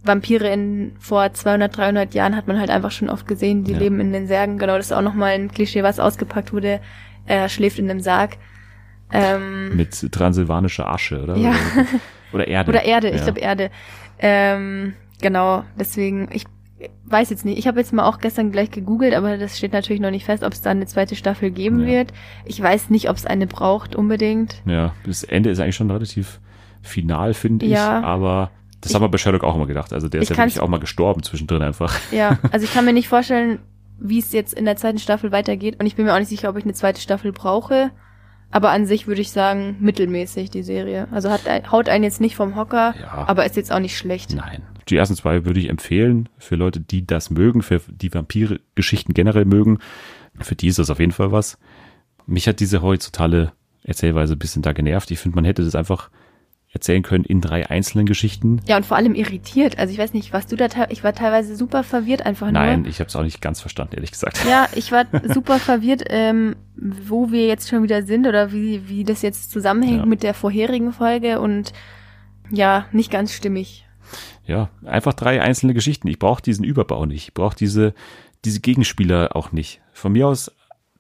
Vampire 0.03 0.49
in 0.49 0.93
vor 0.99 1.31
200, 1.35 1.77
300 1.77 2.15
Jahren 2.15 2.35
hat 2.37 2.47
man 2.49 2.59
halt 2.59 2.71
einfach 2.71 2.91
schon 2.91 3.11
oft 3.11 3.27
gesehen, 3.29 3.65
die 3.65 3.73
Ja. 3.73 3.79
leben 3.79 4.01
in 4.01 4.13
den 4.15 4.27
Särgen. 4.29 4.57
Genau, 4.57 4.77
das 4.79 4.87
ist 4.87 4.93
auch 4.93 5.03
nochmal 5.03 5.33
ein 5.33 5.51
Klischee, 5.53 5.83
was 5.83 6.01
ausgepackt 6.01 6.55
wurde. 6.55 6.81
Er 7.27 7.51
schläft 7.51 7.79
in 7.79 7.91
einem 7.91 8.01
Sarg. 8.01 8.39
Ähm, 9.13 9.77
Mit 9.77 10.11
transsilvanischer 10.13 10.89
Asche, 10.91 11.23
oder? 11.23 11.37
Ja. 11.37 11.53
Oder, 12.33 12.49
Erde. 12.49 12.71
oder 12.71 12.83
Erde, 12.85 13.09
ich 13.11 13.17
Ja. 13.19 13.25
glaube 13.25 13.41
Erde. 13.41 13.71
Ähm, 14.19 14.95
genau, 15.21 15.65
deswegen, 15.79 16.29
ich 16.33 16.45
weiß 17.07 17.31
jetzt 17.31 17.45
nicht. 17.45 17.59
Ich 17.59 17.67
habe 17.67 17.79
jetzt 17.81 17.93
mal 17.93 18.05
auch 18.05 18.19
gestern 18.19 18.53
gleich 18.53 18.71
gegoogelt, 18.71 19.15
aber 19.15 19.37
das 19.37 19.59
steht 19.59 19.73
natürlich 19.73 20.01
noch 20.01 20.11
nicht 20.11 20.25
fest, 20.25 20.45
ob 20.45 20.53
es 20.53 20.61
da 20.63 20.71
eine 20.71 20.87
zweite 20.87 21.17
Staffel 21.17 21.51
geben 21.51 21.81
Ja. 21.81 21.87
wird. 21.87 22.13
Ich 22.45 22.61
weiß 22.63 22.91
nicht, 22.91 23.11
ob 23.11 23.17
es 23.17 23.27
eine 23.27 23.47
braucht 23.47 23.97
unbedingt. 23.97 24.63
Ja, 24.65 24.93
das 25.05 25.25
Ende 25.25 25.51
ist 25.51 25.59
eigentlich 25.61 25.77
schon 25.77 25.91
relativ 25.91 26.41
final, 26.83 27.35
finde 27.35 27.67
ich. 27.67 27.73
Ja. 27.73 28.01
Aber 28.03 28.51
das 28.81 28.91
Ich- 28.91 28.95
haben 28.95 29.03
wir 29.03 29.09
bei 29.09 29.19
Sherlock 29.19 29.43
auch 29.45 29.57
immer 29.57 29.67
gedacht. 29.67 29.93
Also 29.93 30.09
der 30.09 30.21
ist 30.23 30.31
Ich 30.31 30.37
ja 30.37 30.43
wirklich 30.43 30.61
auch 30.61 30.69
mal 30.69 30.79
gestorben 30.81 31.23
zwischendrin 31.23 31.63
einfach. 31.63 31.99
Ja, 32.13 32.39
also 32.53 32.65
ich 32.65 32.73
kann 32.73 32.85
mir 32.85 32.93
nicht 32.93 33.09
vorstellen, 33.09 33.59
wie 33.99 34.21
es 34.21 34.33
jetzt 34.33 34.55
in 34.55 34.65
der 34.65 34.77
zweiten 34.77 34.99
Staffel 34.99 35.33
weitergeht. 35.33 35.81
Und 35.81 35.87
ich 35.87 35.97
bin 35.97 36.05
mir 36.05 36.15
auch 36.15 36.19
nicht 36.21 36.29
sicher, 36.29 36.49
ob 36.51 36.57
ich 36.57 36.65
eine 36.65 36.75
zweite 36.75 37.01
Staffel 37.01 37.33
brauche. 37.33 37.91
Aber 38.51 38.71
an 38.71 38.87
sich 38.87 39.07
würde 39.09 39.21
ich 39.21 39.31
sagen, 39.33 39.77
mittelmäßig 39.81 40.49
die 40.51 40.63
Serie. 40.63 41.09
Also 41.11 41.29
hat, 41.31 41.43
haut 41.73 41.89
einen 41.89 42.05
jetzt 42.05 42.21
nicht 42.21 42.35
vom 42.37 42.55
Hocker, 42.57 42.95
Ja. 42.99 43.25
aber 43.27 43.45
ist 43.45 43.57
jetzt 43.57 43.71
auch 43.73 43.81
nicht 43.81 43.99
schlecht. 43.99 44.35
Nein. 44.35 44.63
Die 44.89 44.97
ersten 44.97 45.17
zwei 45.17 45.45
würde 45.45 45.61
ich 45.61 45.69
empfehlen 45.69 46.29
für 46.39 46.57
Leute, 46.57 46.81
die 46.81 47.07
das 47.07 47.31
mögen, 47.31 47.63
für 47.63 47.81
die 47.89 48.13
Vampire-Geschichten 48.13 49.15
generell 49.15 49.45
mögen. 49.45 49.79
Für 50.41 50.55
die 50.55 50.69
ist 50.69 50.79
das 50.79 50.91
auf 50.91 51.01
jeden 51.01 51.13
Fall 51.13 51.33
was. 51.33 51.59
Mich 52.27 52.47
hat 52.49 52.61
diese 52.61 52.83
horizontale 52.83 53.53
Erzählweise 53.85 54.35
ein 54.35 54.39
bisschen 54.39 54.63
da 54.63 54.73
genervt. 54.73 55.11
Ich 55.11 55.19
finde, 55.19 55.37
man 55.37 55.45
hätte 55.45 55.65
das 55.65 55.75
einfach 55.75 56.11
erzählen 56.71 57.03
können 57.03 57.25
in 57.25 57.41
drei 57.41 57.69
einzelnen 57.71 58.05
Geschichten. 58.05 58.61
Ja, 58.67 58.77
und 58.77 58.85
vor 58.85 58.99
allem 58.99 59.15
irritiert. 59.15 59.79
Also 59.79 59.91
ich 59.93 59.99
weiß 59.99 60.13
nicht, 60.13 60.35
was 60.35 60.47
du 60.47 60.55
da, 60.55 60.67
ich 60.91 61.03
war 61.03 61.15
teilweise 61.15 61.57
super 61.57 61.83
verwirrt 61.83 62.27
einfach 62.27 62.51
Nein, 62.51 62.83
nur. 62.83 62.91
ich 62.91 63.01
habe 63.01 63.09
es 63.09 63.17
auch 63.17 63.23
nicht 63.23 63.41
ganz 63.41 63.61
verstanden, 63.63 63.95
ehrlich 63.97 64.13
gesagt. 64.13 64.45
Ja, 64.47 64.69
ich 64.75 64.93
war 64.93 65.07
super 65.25 65.59
verwirrt, 65.59 66.05
ähm, 66.09 66.57
wo 66.77 67.33
wir 67.33 67.47
jetzt 67.47 67.71
schon 67.71 67.83
wieder 67.83 68.03
sind 68.03 68.27
oder 68.27 68.53
wie, 68.53 68.87
wie 68.89 69.03
das 69.05 69.23
jetzt 69.23 69.51
zusammenhängt 69.51 70.01
Ja. 70.01 70.07
mit 70.07 70.23
der 70.23 70.35
vorherigen 70.35 70.93
Folge 70.93 71.41
und 71.41 71.73
ja, 72.51 72.85
nicht 72.93 73.11
ganz 73.11 73.33
stimmig. 73.33 73.88
Ja, 74.49 74.71
einfach 74.85 75.13
drei 75.13 75.43
einzelne 75.43 75.75
Geschichten. 75.75 76.09
Ich 76.09 76.19
brauche 76.19 76.43
diesen 76.43 76.65
Überbau 76.65 77.07
nicht. 77.07 77.29
Ich 77.29 77.35
brauche 77.35 77.55
diese, 77.55 77.95
diese 78.45 78.61
Gegenspieler 78.61 79.37
auch 79.37 79.53
nicht. 79.53 79.81
Von 79.93 80.13
mir 80.13 80.27
aus 80.27 80.51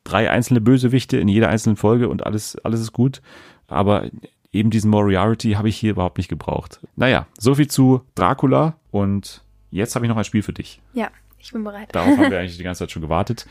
drei 0.05 0.31
einzelne 0.31 0.61
Bösewichte 0.61 1.17
in 1.17 1.29
jeder 1.29 1.49
einzelnen 1.49 1.77
Folge 1.77 2.09
und 2.11 2.27
alles, 2.27 2.57
alles 2.63 2.81
ist 2.81 2.93
gut. 2.93 3.23
Aber 3.67 4.11
eben 4.53 4.71
diesen 4.71 4.91
Moriarty 4.91 5.53
habe 5.53 5.71
ich 5.71 5.79
hier 5.79 5.93
überhaupt 5.93 6.19
nicht 6.19 6.29
gebraucht. 6.29 6.81
Naja, 6.95 7.27
so 7.39 7.55
viel 7.55 7.69
zu 7.69 8.03
Dracula 8.15 8.77
und 8.91 9.43
jetzt 9.71 9.95
habe 9.95 10.05
ich 10.05 10.11
noch 10.11 10.19
ein 10.19 10.25
Spiel 10.25 10.43
für 10.43 10.53
dich. 10.53 10.81
Ja, 10.93 11.11
ich 11.39 11.51
bin 11.53 11.65
bereit. 11.65 11.89
Darauf 11.93 12.19
haben 12.19 12.31
wir 12.31 12.39
eigentlich 12.41 12.59
die 12.59 12.65
ganze 12.65 12.81
Zeit 12.81 12.91
schon 12.91 13.03
gewartet. 13.03 13.47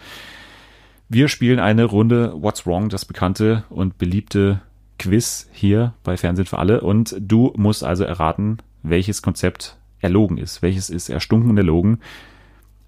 Wir 1.10 1.28
spielen 1.28 1.60
eine 1.60 1.86
Runde 1.86 2.34
What's 2.36 2.68
Wrong, 2.68 2.90
das 2.90 3.06
bekannte 3.06 3.64
und 3.70 3.98
beliebte 3.98 4.62
Quiz 5.00 5.50
hier 5.54 5.94
bei 6.04 6.18
Fernsehen 6.18 6.46
für 6.46 6.60
alle. 6.60 6.82
Und 6.82 7.16
du 7.20 7.52
musst 7.56 7.84
also 7.84 8.04
erraten, 8.04 8.58
welches 8.84 9.22
Konzept 9.22 9.77
erlogen 10.00 10.38
ist. 10.38 10.62
Welches 10.62 10.90
ist 10.90 11.10
erstunken 11.10 11.50
und 11.50 11.58
erlogen. 11.58 12.00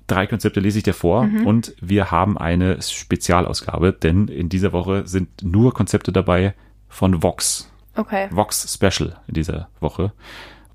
Drei 0.08 0.26
Konzepte 0.26 0.60
lese 0.60 0.80
ich 0.80 0.84
dir 0.84 0.94
vor 0.94 1.30
und 1.46 1.76
wir 1.82 2.10
haben 2.10 2.38
eine 2.38 2.82
Spezialausgabe, 2.82 3.94
denn 3.94 4.28
in 4.28 4.50
dieser 4.50 4.74
Woche 4.74 5.06
sind 5.06 5.44
nur 5.44 5.72
Konzepte 5.74 6.12
dabei 6.12 6.56
von 6.88 7.22
Vox. 7.22 7.72
Okay. 7.96 8.28
Vox 8.32 8.74
Special 8.74 9.18
in 9.28 9.36
dieser 9.36 9.70
Woche. 9.80 10.12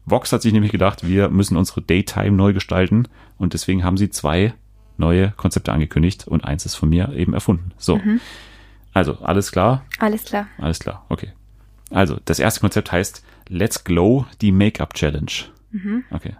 Vox 0.07 0.33
hat 0.33 0.43
sich 0.43 0.53
nämlich 0.53 0.71
gedacht, 0.71 1.07
wir 1.07 1.31
müssen 1.31 1.57
unsere 1.57 1.83
Daytime 1.83 2.33
neu 2.33 2.53
gestalten 2.53 3.09
und 3.39 3.55
deswegen 3.55 3.83
haben 3.83 3.97
sie 3.97 4.11
zwei 4.11 4.55
neue 4.99 5.33
Konzepte 5.33 5.73
angekündigt 5.73 6.29
und 6.29 6.45
eins 6.45 6.65
ist 6.65 6.77
von 6.77 6.89
mir 6.89 7.13
eben 7.15 7.35
erfunden. 7.35 7.73
So. 7.77 8.01
Also, 8.93 9.15
alles 9.23 9.51
klar? 9.51 9.85
Alles 9.99 10.25
klar. 10.25 10.47
Alles 10.59 10.79
klar, 10.79 11.05
okay. 11.09 11.33
Also, 11.91 12.19
das 12.25 12.39
erste 12.39 12.61
Konzept 12.61 12.93
heißt 12.93 13.25
Let's 13.49 13.83
Glow, 13.83 14.27
die 14.41 14.53
Make-up 14.53 14.95
Challenge. 14.95 15.33
Okay. 16.11 16.37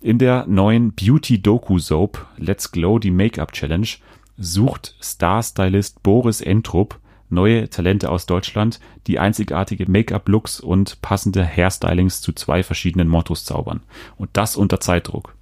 In 0.00 0.18
der 0.18 0.46
neuen 0.46 0.92
Beauty-Doku-Soap 0.92 2.26
Let's 2.36 2.72
Glow, 2.72 2.98
die 2.98 3.10
Make-up 3.10 3.52
Challenge 3.52 3.88
sucht 4.36 4.96
Star-Stylist 5.00 6.02
Boris 6.02 6.40
Entrup 6.40 6.98
neue 7.32 7.68
Talente 7.70 8.10
aus 8.10 8.26
Deutschland, 8.26 8.78
die 9.06 9.18
einzigartige 9.18 9.90
Make-up-Looks 9.90 10.60
und 10.60 11.00
passende 11.02 11.44
Hairstylings 11.44 12.20
zu 12.20 12.32
zwei 12.32 12.62
verschiedenen 12.62 13.08
Mottos 13.08 13.44
zaubern. 13.44 13.80
Und 14.16 14.30
das 14.34 14.54
unter 14.54 14.80
Zeitdruck. 14.80 15.34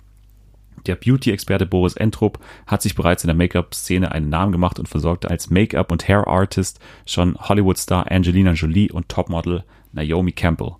Der 0.86 0.94
Beauty-Experte 0.94 1.66
Boris 1.66 1.94
Entrup 1.94 2.38
hat 2.66 2.80
sich 2.80 2.94
bereits 2.94 3.24
in 3.24 3.28
der 3.28 3.36
Make-up-Szene 3.36 4.12
einen 4.12 4.30
Namen 4.30 4.52
gemacht 4.52 4.78
und 4.78 4.88
versorgte 4.88 5.28
als 5.28 5.50
Make-up- 5.50 5.92
und 5.92 6.08
Hair-Artist 6.08 6.80
schon 7.04 7.36
Hollywood-Star 7.36 8.10
Angelina 8.10 8.52
Jolie 8.52 8.90
und 8.90 9.08
Topmodel 9.08 9.64
Naomi 9.92 10.32
Campbell. 10.32 10.76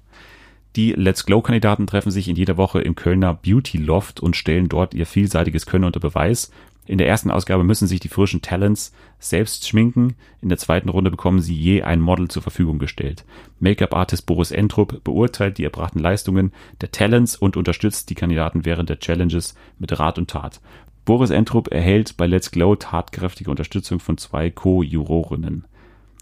Die 0.77 0.93
Let's 0.93 1.27
Glow-Kandidaten 1.27 1.89
treffen 1.89 2.13
sich 2.13 2.29
in 2.29 2.37
jeder 2.37 2.57
Woche 2.57 2.81
im 2.81 2.95
Kölner 2.95 3.35
Beauty 3.35 3.79
Loft 3.79 4.21
und 4.21 4.37
stellen 4.37 4.69
dort 4.69 4.95
ihr 4.95 5.05
vielseitiges 5.05 5.67
Können 5.67 5.85
unter 5.85 5.99
Beweis. 5.99 6.53
In 6.87 6.99
der 6.99 7.09
ersten 7.09 7.31
Ausgabe 7.31 7.65
müssen 7.65 7.89
sich 7.89 7.99
die 7.99 8.09
frischen 8.09 8.41
Talents 8.41 8.93
selbst 9.19 9.67
schminken. 9.67 10.15
In 10.41 10.49
der 10.49 10.59
zweiten 10.59 10.89
Runde 10.89 11.11
bekommen 11.11 11.41
sie 11.41 11.55
je 11.55 11.83
ein 11.83 12.01
Model 12.01 12.29
zur 12.29 12.43
Verfügung 12.43 12.79
gestellt. 12.79 13.25
Make-up-Artist 13.59 14.27
Boris 14.27 14.53
Entrup 14.53 15.03
beurteilt 15.03 15.59
die 15.59 15.65
erbrachten 15.65 15.99
Leistungen 15.99 16.53
der 16.81 16.93
Talents 16.93 17.37
und 17.37 17.57
unterstützt 17.57 18.09
die 18.09 18.15
Kandidaten 18.15 18.65
während 18.65 18.89
der 18.89 19.01
Challenges 19.01 19.55
mit 19.79 19.99
Rat 19.99 20.19
und 20.19 20.31
Tat. 20.31 20.61
Boris 21.05 21.31
Entrup 21.31 21.73
erhält 21.73 22.17
bei 22.17 22.27
Let's 22.27 22.53
Glow 22.53 22.77
tatkräftige 22.77 23.51
Unterstützung 23.51 23.99
von 23.99 24.19
zwei 24.19 24.51
Co-Jurorinnen. 24.51 25.65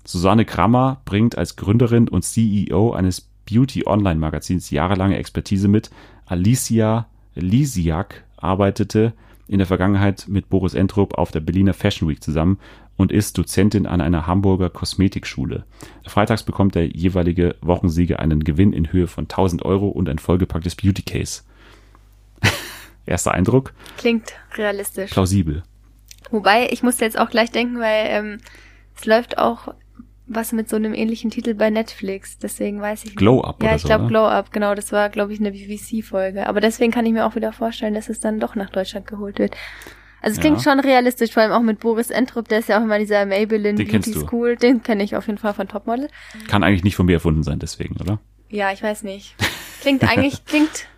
Susanne 0.05 0.47
Krammer 0.47 1.03
bringt 1.05 1.37
als 1.37 1.57
Gründerin 1.57 2.09
und 2.09 2.23
CEO 2.23 2.93
eines 2.93 3.28
Beauty-Online-Magazins 3.49 4.71
jahrelange 4.71 5.17
Expertise 5.17 5.69
mit. 5.69 5.91
Alicia 6.27 7.07
Lisiak 7.35 8.25
arbeitete 8.37 9.15
in 9.47 9.59
der 9.59 9.67
Vergangenheit 9.67 10.27
mit 10.29 10.51
Boris 10.51 10.75
Entrup 10.75 11.17
auf 11.17 11.31
der 11.31 11.41
Berliner 11.41 11.73
Fashion 11.73 12.09
Week 12.09 12.23
zusammen 12.23 12.59
und 12.97 13.13
ist 13.13 13.39
Dozentin 13.39 13.87
an 13.87 14.01
einer 14.01 14.27
Hamburger 14.27 14.69
Kosmetikschule. 14.69 15.65
Freitags 16.07 16.43
bekommt 16.43 16.75
der 16.75 16.89
jeweilige 16.89 17.57
Wochensieger 17.63 18.19
einen 18.19 18.45
Gewinn 18.45 18.73
in 18.73 18.93
Höhe 18.93 19.07
von 19.07 19.25
1000 19.25 19.65
Euro 19.65 19.89
und 19.89 20.09
ein 20.09 20.19
vollgepacktes 20.19 20.75
Beauty 20.77 21.03
Case. 21.03 21.43
Erster 23.07 23.33
Eindruck, 23.33 23.73
Klingt 23.97 24.35
realistisch. 24.57 25.11
plausibel. 25.13 25.63
Wobei, 26.31 26.69
ich 26.71 26.83
musste 26.83 27.07
jetzt 27.07 27.19
auch 27.19 27.31
gleich 27.31 27.51
denken, 27.51 27.79
weil 27.81 28.07
ähm, 28.09 28.39
es 28.99 29.07
läuft 29.07 29.39
auch 29.39 29.73
was 30.29 30.53
mit 30.53 30.69
so 30.69 30.77
einem 30.77 30.95
ähnlichen 30.95 31.31
Titel 31.31 31.55
bei 31.55 31.71
Netflix. 31.71 32.39
Deswegen 32.39 32.81
weiß 32.81 33.01
ich 33.05 33.11
nicht. 33.11 33.17
Glow 33.17 33.41
Up 33.43 33.63
Ja, 33.63 33.75
ich 33.75 33.83
glaube? 33.83 34.07
Glow 34.07 34.27
Up, 34.27 34.53
genau. 34.53 34.75
Das 34.75 34.93
war, 34.93 35.09
glaube 35.09 35.33
ich, 35.33 35.41
eine 35.41 35.53
BBC-Folge. 35.53 36.47
Aber 36.47 36.61
deswegen 36.61 36.93
kann 36.93 37.07
ich 37.07 37.13
mir 37.13 37.27
auch 37.27 37.35
wieder 37.35 37.53
vorstellen, 37.53 37.95
dass 37.95 38.09
es 38.09 38.21
dann 38.21 38.39
doch 38.41 38.55
nach 38.55 38.71
Deutschland 38.71 39.07
geholt 39.07 39.39
wird. 39.39 39.57
Also 40.21 40.35
es 40.35 40.41
klingt 40.41 40.59
Ja. 40.65 40.71
schon 40.73 40.81
realistisch, 40.81 41.31
vor 41.33 41.43
allem 41.45 41.53
auch 41.53 41.63
mit 41.63 41.79
Boris 41.81 42.11
Entrup, 42.11 42.49
der 42.49 42.59
ist 42.59 42.69
ja 42.69 42.79
auch 42.79 42.83
immer 42.83 42.99
dieser 42.99 43.25
Maybelline 43.25 43.77
Den 43.77 43.87
Beauty. 43.89 44.13
School. 44.15 44.57
Den 44.57 44.83
kenne 44.83 45.05
ich 45.05 45.15
auf 45.17 45.27
jeden 45.29 45.39
Fall 45.39 45.55
von 45.55 45.69
Topmodel. 45.69 46.09
Kann 46.49 46.65
eigentlich 46.65 46.83
nicht 46.85 46.97
von 46.97 47.07
mir 47.07 47.15
erfunden 47.15 47.43
sein, 47.45 47.59
deswegen, 47.61 47.97
oder? 48.01 48.19
Ja, 48.51 48.73
ich 48.73 48.83
weiß 48.83 49.05
nicht. 49.05 49.37
Klingt 49.81 50.03
eigentlich, 50.11 50.45
klingt 50.45 50.89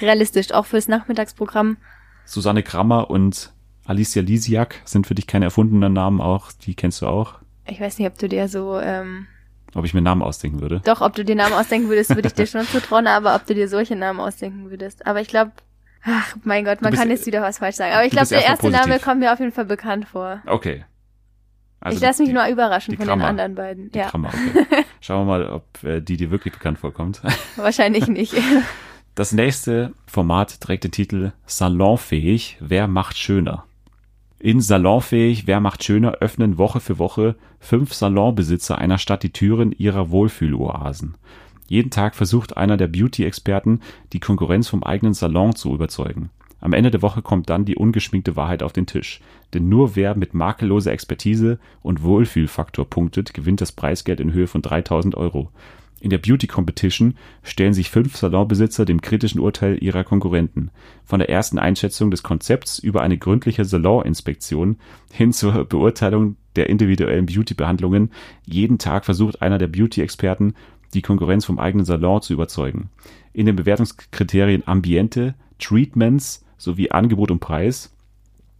realistisch, 0.00 0.50
auch 0.52 0.66
fürs 0.66 0.88
Nachmittagsprogramm. 0.88 1.76
Susanne 2.24 2.64
Krammer 2.64 3.10
und 3.10 3.52
Alicia 3.84 4.22
Lisiak 4.22 4.80
sind 4.84 5.06
für 5.06 5.14
dich 5.14 5.28
keine 5.28 5.44
erfundenen 5.44 5.92
Namen 5.92 6.20
auch, 6.20 6.50
die 6.50 6.74
kennst 6.74 7.02
du 7.02 7.06
auch. 7.06 7.34
Ich 7.66 7.80
weiß 7.80 7.98
nicht, 7.98 8.08
ob 8.08 8.18
du 8.18 8.28
dir 8.28 8.48
so, 8.48 8.78
ähm, 8.78 9.26
Ob 9.74 9.84
ich 9.84 9.94
mir 9.94 10.02
Namen 10.02 10.22
ausdenken 10.22 10.60
würde. 10.60 10.80
Doch, 10.84 11.00
ob 11.00 11.14
du 11.14 11.24
dir 11.24 11.34
Namen 11.34 11.54
ausdenken 11.54 11.88
würdest, 11.88 12.14
würde 12.14 12.28
ich 12.28 12.34
dir 12.34 12.46
schon 12.48 12.66
zutrauen, 12.66 13.06
aber 13.06 13.34
ob 13.34 13.46
du 13.46 13.54
dir 13.54 13.68
solche 13.68 13.96
Namen 13.96 14.20
ausdenken 14.20 14.70
würdest. 14.70 15.06
Aber 15.06 15.20
ich 15.20 15.28
glaube, 15.28 15.52
ach 16.04 16.36
mein 16.44 16.64
Gott, 16.64 16.82
man 16.82 16.90
bist- 16.90 17.02
kann 17.02 17.10
jetzt 17.10 17.26
wieder 17.26 17.40
was 17.42 17.58
falsch 17.58 17.76
sagen. 17.76 17.94
Aber 17.94 18.04
ich 18.04 18.10
glaube, 18.12 18.28
der 18.28 18.44
erste 18.44 18.68
Name 18.70 18.84
positiv. 18.84 19.04
kommt 19.04 19.20
mir 19.20 19.32
auf 19.32 19.40
jeden 19.40 19.52
Fall 19.52 19.64
bekannt 19.64 20.06
vor. 20.06 20.40
Okay. 20.46 20.84
Also 21.80 21.96
ich 21.96 22.02
lasse 22.02 22.22
mich 22.22 22.30
die- 22.30 22.34
nur 22.34 22.46
überraschen 22.46 22.96
von 22.96 23.06
Krammer. 23.06 23.24
den 23.24 23.28
anderen 23.30 23.54
beiden. 23.54 23.90
Die 23.92 23.98
Ja, 23.98 24.08
Krammer, 24.10 24.28
okay. 24.28 24.84
Schauen 25.00 25.26
wir 25.26 25.38
mal, 25.38 25.48
ob 25.50 25.82
äh, 25.84 26.00
die 26.00 26.16
dir 26.16 26.30
wirklich 26.30 26.54
bekannt 26.54 26.78
vorkommt. 26.78 27.20
wahrscheinlich 27.56 28.06
nicht. 28.08 28.34
Das 29.14 29.32
nächste 29.32 29.92
Format 30.06 30.60
trägt 30.60 30.84
den 30.84 30.92
Titel 30.92 31.32
Salonfähig, 31.46 32.56
wer 32.60 32.86
macht 32.88 33.16
schöner? 33.18 33.64
In 34.44 34.60
Salonfähig, 34.60 35.46
wer 35.46 35.58
macht 35.60 35.82
schöner 35.84 36.18
öffnen 36.20 36.58
Woche 36.58 36.78
für 36.78 36.98
Woche 36.98 37.34
fünf 37.60 37.94
Salonbesitzer 37.94 38.76
einer 38.76 38.98
Stadt 38.98 39.22
die 39.22 39.32
Türen 39.32 39.72
ihrer 39.72 40.10
Wohlfühloasen. 40.10 41.14
Jeden 41.66 41.90
Tag 41.90 42.14
versucht 42.14 42.54
einer 42.54 42.76
der 42.76 42.88
Beauty-Experten, 42.88 43.80
die 44.12 44.20
Konkurrenz 44.20 44.68
vom 44.68 44.82
eigenen 44.82 45.14
Salon 45.14 45.54
zu 45.54 45.72
überzeugen. 45.72 46.28
Am 46.60 46.74
Ende 46.74 46.90
der 46.90 47.00
Woche 47.00 47.22
kommt 47.22 47.48
dann 47.48 47.64
die 47.64 47.76
ungeschminkte 47.76 48.36
Wahrheit 48.36 48.62
auf 48.62 48.74
den 48.74 48.84
Tisch. 48.84 49.22
Denn 49.54 49.70
nur 49.70 49.96
wer 49.96 50.14
mit 50.14 50.34
makelloser 50.34 50.92
Expertise 50.92 51.58
und 51.80 52.02
Wohlfühlfaktor 52.02 52.84
punktet, 52.84 53.32
gewinnt 53.32 53.62
das 53.62 53.72
Preisgeld 53.72 54.20
in 54.20 54.34
Höhe 54.34 54.46
von 54.46 54.60
3000 54.60 55.14
Euro. 55.14 55.52
In 56.04 56.10
der 56.10 56.18
Beauty 56.18 56.46
Competition 56.46 57.14
stellen 57.42 57.72
sich 57.72 57.88
fünf 57.88 58.14
Salonbesitzer 58.14 58.84
dem 58.84 59.00
kritischen 59.00 59.40
Urteil 59.40 59.82
ihrer 59.82 60.04
Konkurrenten. 60.04 60.70
Von 61.02 61.18
der 61.18 61.30
ersten 61.30 61.58
Einschätzung 61.58 62.10
des 62.10 62.22
Konzepts 62.22 62.78
über 62.78 63.00
eine 63.00 63.16
gründliche 63.16 63.64
Saloninspektion 63.64 64.76
hin 65.10 65.32
zur 65.32 65.64
Beurteilung 65.64 66.36
der 66.56 66.68
individuellen 66.68 67.24
Beauty-Behandlungen. 67.24 68.10
Jeden 68.44 68.76
Tag 68.76 69.06
versucht 69.06 69.40
einer 69.40 69.56
der 69.56 69.68
Beauty-Experten, 69.68 70.52
die 70.92 71.00
Konkurrenz 71.00 71.46
vom 71.46 71.58
eigenen 71.58 71.86
Salon 71.86 72.20
zu 72.20 72.34
überzeugen. 72.34 72.90
In 73.32 73.46
den 73.46 73.56
Bewertungskriterien 73.56 74.68
Ambiente, 74.68 75.34
Treatments 75.58 76.44
sowie 76.58 76.90
Angebot 76.90 77.30
und 77.30 77.40
Preis 77.40 77.96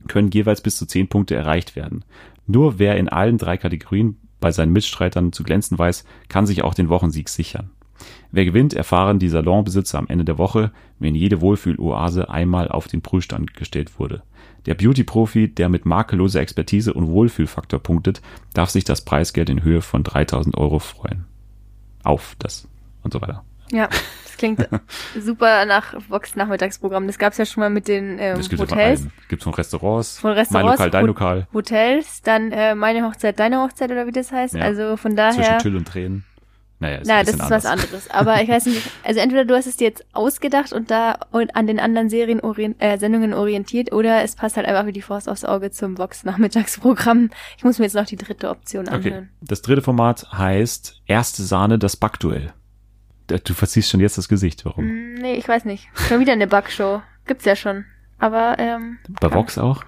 können 0.09 0.31
jeweils 0.31 0.63
bis 0.63 0.79
zu 0.79 0.87
10 0.87 1.09
Punkte 1.09 1.35
erreicht 1.35 1.77
werden. 1.77 2.07
Nur 2.47 2.79
wer 2.79 2.97
in 2.97 3.11
allen 3.11 3.37
drei 3.37 3.59
Kategorien 3.59 4.17
bei 4.41 4.53
seinen 4.53 4.73
Mitstreitern 4.73 5.33
zu 5.33 5.43
glänzen 5.43 5.79
weiß, 5.79 6.05
kann 6.29 6.47
sich 6.47 6.63
auch 6.63 6.75
den 6.75 6.89
Wochensieg 6.89 7.29
sichern. 7.29 7.71
Wer 8.33 8.45
gewinnt, 8.45 8.75
erfahren 8.75 9.19
die 9.19 9.29
Salonbesitzer 9.29 9.99
am 9.99 10.09
Ende 10.09 10.25
der 10.25 10.39
Woche, 10.39 10.73
wenn 10.99 11.15
jede 11.15 11.41
Wohlfühloase 11.41 12.29
einmal 12.29 12.69
auf 12.69 12.89
den 12.89 13.03
Prüfstand 13.03 13.55
gestellt 13.55 13.99
wurde. 13.99 14.23
Der 14.67 14.75
Beauty-Profi, 14.75 15.49
der 15.49 15.69
mit 15.69 15.87
makelloser 15.87 16.41
Expertise 16.41 16.93
und 16.93 17.09
Wohlfühlfaktor 17.09 17.81
punktet, 17.81 18.23
darf 18.53 18.71
sich 18.71 18.85
das 18.85 19.05
Preisgeld 19.05 19.51
in 19.51 19.63
Höhe 19.63 19.83
von 19.83 20.03
3000 20.03 20.57
Euro 20.57 20.79
freuen. 20.79 21.27
Auf 22.03 22.35
das 22.39 22.69
und 23.03 23.13
so 23.13 23.21
weiter. 23.21 23.45
Ja, 23.71 23.89
das 24.25 24.37
klingt 24.37 24.69
super 25.21 25.65
nach 25.67 25.95
Vox 26.09 26.37
Nachmittagsprogramm. 26.37 27.07
Das 27.07 27.19
gab's 27.19 27.39
ja 27.39 27.47
schon 27.47 27.61
mal 27.63 27.71
mit 27.71 27.89
den 27.89 28.19
ähm, 28.19 28.37
Das 28.37 28.49
gibt 28.49 28.63
es 28.63 28.69
von 28.69 28.79
Hotels. 28.79 29.07
Gibt's 29.29 29.45
von 29.45 29.55
Restaurants, 29.55 30.19
Von 30.19 30.31
mein 30.31 30.39
Restaurants, 30.39 30.73
Lokal, 30.79 30.91
dein 30.91 31.07
Lokal, 31.07 31.47
Hotels, 31.53 32.23
dann 32.23 32.53
äh, 32.53 32.75
meine 32.75 33.05
Hochzeit, 33.07 33.39
deine 33.39 33.63
Hochzeit 33.63 33.91
oder 33.91 34.07
wie 34.07 34.13
das 34.13 34.33
heißt. 34.33 34.55
Ja. 34.55 34.63
Also 34.63 34.97
von 34.97 35.13
zwischen 35.13 35.17
daher. 35.17 35.59
Tüll 35.59 35.77
und 35.77 35.87
Tränen. 35.89 36.25
Naja, 36.81 36.97
ist 36.99 37.07
Na, 37.07 37.21
das 37.23 37.35
ist 37.35 37.39
was 37.39 37.65
anders. 37.65 37.67
anderes. 37.67 38.11
Aber 38.11 38.43
ich 38.43 38.49
weiß 38.49 38.67
nicht, 38.67 38.83
also 39.05 39.21
entweder 39.21 39.45
du 39.45 39.55
hast 39.55 39.67
es 39.67 39.77
dir 39.77 39.87
jetzt 39.87 40.05
ausgedacht 40.13 40.73
und 40.73 40.91
da 40.91 41.19
und 41.31 41.55
an 41.55 41.67
den 41.69 41.79
anderen 41.79 42.11
Serien 42.11 42.41
orient, 42.41 42.77
äh, 42.83 42.99
Sendungen 42.99 43.33
orientiert 43.33 43.93
oder 43.93 44.23
es 44.23 44.35
passt 44.35 44.57
halt 44.57 44.67
einfach 44.67 44.85
wie 44.85 44.93
die 44.93 45.01
Faust 45.01 45.29
aufs 45.29 45.45
Auge 45.45 45.71
zum 45.71 45.97
Vox 45.97 46.25
Nachmittagsprogramm. 46.25 47.31
Ich 47.57 47.65
muss 47.65 47.79
mir 47.79 47.85
jetzt 47.85 47.95
noch 47.95 48.07
die 48.07 48.17
dritte 48.17 48.51
Option 48.51 48.89
Okay. 48.89 48.95
anhören. 48.97 49.31
Das 49.41 49.63
dritte 49.63 49.83
Format 49.83 50.27
heißt 50.33 51.01
Erste 51.07 51.45
Sahne, 51.45 51.79
das 51.79 51.97
Backduell. 51.97 52.53
Du 53.27 53.55
verziehst 53.55 53.91
schon 53.91 54.01
jetzt 54.01 54.19
das 54.19 54.29
Gesicht. 54.29 54.65
Warum? 54.65 54.85
Hm, 54.85 55.15
Nee, 55.15 55.35
ich 55.35 55.49
weiß 55.49 55.65
nicht. 55.65 55.89
Schon 56.09 56.21
wieder 56.21 56.33
eine 56.33 56.47
Backshow. 56.47 57.03
Gibt's 57.27 57.45
ja 57.47 57.57
schon. 57.57 57.85
Aber, 58.19 58.57
ähm, 58.59 58.99
Bei 59.21 59.33
Vox 59.33 59.57
auch? 59.59 59.83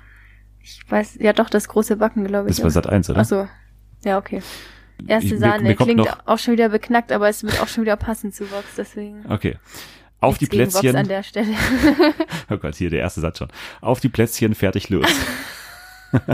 ich 0.62 0.80
weiß, 0.88 1.18
ja 1.20 1.32
doch, 1.32 1.48
das 1.50 1.68
große 1.68 1.96
Backen, 1.96 2.24
glaube 2.26 2.48
ich. 2.50 2.56
Das 2.56 2.64
war 2.64 2.70
Sat 2.70 2.86
1, 2.88 3.10
oder? 3.10 3.20
Ach 3.20 3.24
so. 3.24 3.48
Ja, 4.04 4.18
okay. 4.18 4.42
Erste 5.06 5.26
Ich- 5.26 5.32
mir- 5.34 5.38
Sahne. 5.38 5.62
mir 5.62 5.74
kommt 5.76 5.88
Klingt 5.90 6.00
noch- 6.08 6.26
auch 6.26 6.38
schon 6.38 6.52
wieder 6.54 6.68
beknackt, 6.70 7.12
aber 7.12 7.28
es 7.28 7.42
wird 7.42 7.60
auch 7.60 7.68
schon 7.68 7.84
wieder 7.84 7.96
passen 7.96 8.32
zu 8.32 8.50
Vox, 8.50 8.64
deswegen. 8.76 9.24
Okay. 9.28 9.56
Auf 10.20 10.38
die 10.38 10.48
gegen 10.48 10.64
Vox 10.64 10.80
Plätzchen. 10.80 10.96
an 10.96 11.06
der 11.08 11.22
Stelle. 11.22 11.54
Oh 12.50 12.56
Gott, 12.56 12.74
hier 12.74 12.88
der 12.90 13.00
erste 13.00 13.20
Satz 13.20 13.38
schon. 13.38 13.48
Auf 13.82 14.00
die 14.00 14.08
Plätzchen, 14.08 14.54
fertig, 14.54 14.88
los. 14.88 15.06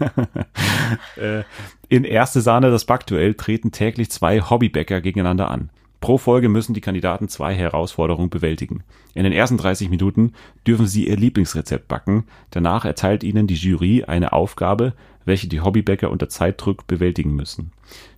Äh, 1.16 1.44
In 1.88 2.04
erste 2.04 2.40
Sahne 2.40 2.70
das 2.70 2.84
Backduell 2.84 3.34
treten 3.34 3.72
täglich 3.72 4.10
zwei 4.10 4.40
Hobbybäcker 4.40 5.00
gegeneinander 5.00 5.50
an. 5.50 5.70
Pro 6.00 6.18
Folge 6.18 6.50
müssen 6.50 6.74
die 6.74 6.82
Kandidaten 6.82 7.28
zwei 7.28 7.54
Herausforderungen 7.54 8.28
bewältigen. 8.28 8.84
In 9.14 9.24
den 9.24 9.32
ersten 9.32 9.56
30 9.56 9.88
Minuten 9.88 10.34
dürfen 10.66 10.86
sie 10.86 11.08
ihr 11.08 11.16
Lieblingsrezept 11.16 11.88
backen. 11.88 12.26
Danach 12.50 12.84
erteilt 12.84 13.24
ihnen 13.24 13.46
die 13.46 13.54
Jury 13.54 14.04
eine 14.04 14.34
Aufgabe, 14.34 14.92
welche 15.24 15.48
die 15.48 15.62
Hobbybäcker 15.62 16.10
unter 16.10 16.28
Zeitdruck 16.28 16.86
bewältigen 16.86 17.34
müssen. 17.34 17.72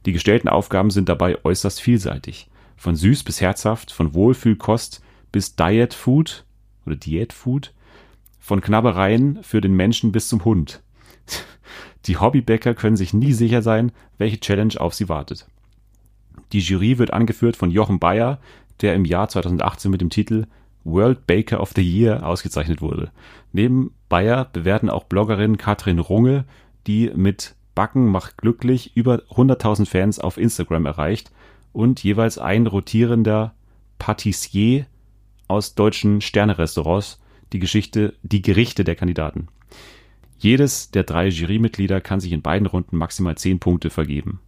Die 0.04 0.12
gestellten 0.12 0.48
Aufgaben 0.48 0.90
sind 0.90 1.08
dabei 1.08 1.38
äußerst 1.44 1.80
vielseitig. 1.80 2.48
Von 2.76 2.96
süß 2.96 3.22
bis 3.22 3.40
herzhaft, 3.40 3.92
von 3.92 4.14
Wohlfühlkost 4.14 5.00
bis 5.30 5.54
Diet 5.54 5.94
Food 5.94 6.44
oder 6.86 6.96
Diät 6.96 7.32
Food, 7.32 7.72
von 8.40 8.60
Knabbereien 8.60 9.42
für 9.42 9.60
den 9.60 9.74
Menschen 9.74 10.10
bis 10.10 10.28
zum 10.28 10.44
Hund. 10.44 10.82
Die 12.06 12.18
Hobbybäcker 12.18 12.74
können 12.74 12.96
sich 12.96 13.12
nie 13.12 13.32
sicher 13.32 13.62
sein, 13.62 13.92
welche 14.18 14.40
Challenge 14.40 14.74
auf 14.78 14.94
sie 14.94 15.08
wartet. 15.08 15.46
Die 16.52 16.60
Jury 16.60 16.98
wird 16.98 17.12
angeführt 17.12 17.56
von 17.56 17.70
Jochen 17.70 17.98
Bayer, 17.98 18.38
der 18.80 18.94
im 18.94 19.04
Jahr 19.04 19.28
2018 19.28 19.90
mit 19.90 20.00
dem 20.00 20.10
Titel 20.10 20.46
World 20.84 21.26
Baker 21.26 21.60
of 21.60 21.72
the 21.74 21.82
Year 21.82 22.24
ausgezeichnet 22.24 22.80
wurde. 22.80 23.10
Neben 23.52 23.92
Bayer 24.08 24.44
bewerten 24.52 24.88
auch 24.88 25.04
Bloggerin 25.04 25.58
Katrin 25.58 25.98
Runge, 25.98 26.44
die 26.86 27.10
mit 27.14 27.56
Backen 27.74 28.06
macht 28.06 28.38
glücklich 28.38 28.96
über 28.96 29.22
100.000 29.30 29.86
Fans 29.86 30.18
auf 30.20 30.38
Instagram 30.38 30.86
erreicht 30.86 31.32
und 31.72 32.02
jeweils 32.02 32.38
ein 32.38 32.66
rotierender 32.66 33.54
Patissier 33.98 34.86
aus 35.48 35.74
deutschen 35.74 36.20
Sternerestaurants 36.20 37.20
die 37.52 37.58
Geschichte, 37.58 38.14
die 38.22 38.42
Gerichte 38.42 38.84
der 38.84 38.96
Kandidaten. 38.96 39.48
Jedes 40.38 40.90
der 40.90 41.04
drei 41.04 41.28
Jurymitglieder 41.28 42.00
kann 42.00 42.20
sich 42.20 42.32
in 42.32 42.42
beiden 42.42 42.66
Runden 42.66 42.96
maximal 42.96 43.36
10 43.36 43.58
Punkte 43.58 43.90
vergeben. 43.90 44.40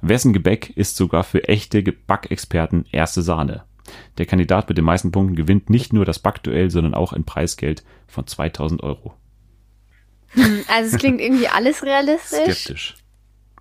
Wessen 0.00 0.32
Gebäck 0.32 0.70
ist 0.76 0.96
sogar 0.96 1.24
für 1.24 1.48
echte 1.48 1.82
Backexperten 1.82 2.86
erste 2.90 3.22
Sahne. 3.22 3.64
Der 4.18 4.26
Kandidat 4.26 4.68
mit 4.68 4.78
den 4.78 4.84
meisten 4.84 5.12
Punkten 5.12 5.36
gewinnt 5.36 5.70
nicht 5.70 5.92
nur 5.92 6.04
das 6.04 6.18
Backduell, 6.18 6.70
sondern 6.70 6.94
auch 6.94 7.12
ein 7.12 7.24
Preisgeld 7.24 7.84
von 8.06 8.26
2000 8.26 8.82
Euro. 8.82 9.14
Also 10.68 10.94
es 10.94 10.98
klingt 10.98 11.20
irgendwie 11.20 11.48
alles 11.48 11.84
realistisch, 11.84 12.62
Skeptisch. 12.62 12.96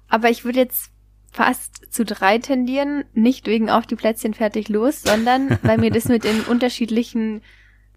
aber 0.08 0.30
ich 0.30 0.44
würde 0.44 0.60
jetzt 0.60 0.92
fast 1.32 1.92
zu 1.94 2.04
drei 2.06 2.40
tendieren, 2.40 3.06
nicht 3.14 3.48
wegen 3.48 3.70
auf 3.70 3.86
die 3.86 3.96
Plätzchen 3.96 4.34
fertig 4.34 4.70
los, 4.70 5.02
sondern 5.02 5.60
weil 5.62 5.78
mir 5.78 5.92
das 5.92 6.06
mit 6.06 6.24
den 6.24 6.42
unterschiedlichen 6.48 7.42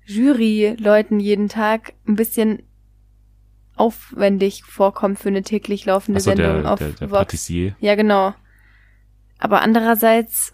Jury-Leuten 0.05 1.21
jeden 1.21 1.49
Tag 1.49 1.95
ein 2.07 2.17
bisschen 2.17 2.63
aufwendig 3.77 4.65
vorkommt 4.65 5.19
für 5.19 5.29
eine 5.29 5.43
täglich 5.43 5.85
laufende 5.87 6.19
Achso, 6.19 6.31
Sendung 6.31 6.63
der, 6.63 6.73
auf 6.73 6.79
der, 6.79 6.89
der 6.91 7.11
Vox. 7.11 7.19
Patissier. 7.21 7.77
Ja, 7.81 7.95
genau. 7.95 8.35
Aber 9.39 9.61
andererseits, 9.63 10.53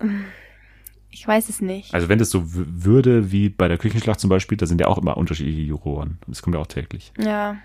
ich 1.11 1.27
weiß 1.27 1.49
es 1.49 1.61
nicht. 1.61 1.95
Also 1.95 2.09
wenn 2.09 2.19
das 2.19 2.31
so 2.31 2.43
würde 2.45 3.31
wie 3.31 3.49
bei 3.49 3.69
der 3.69 3.79
Küchenschlacht 3.79 4.19
zum 4.21 4.31
Beispiel, 4.31 4.57
da 4.59 4.67
sind 4.67 4.81
ja 4.81 4.89
auch 4.89 4.99
immer 4.99 5.17
unterschiedliche 5.17 5.61
Juroren. 5.61 6.19
Und 6.27 6.29
das 6.35 6.43
kommt 6.43 6.55
ja 6.57 6.61
auch 6.61 6.67
täglich. 6.67 7.13
Ja. 7.19 7.57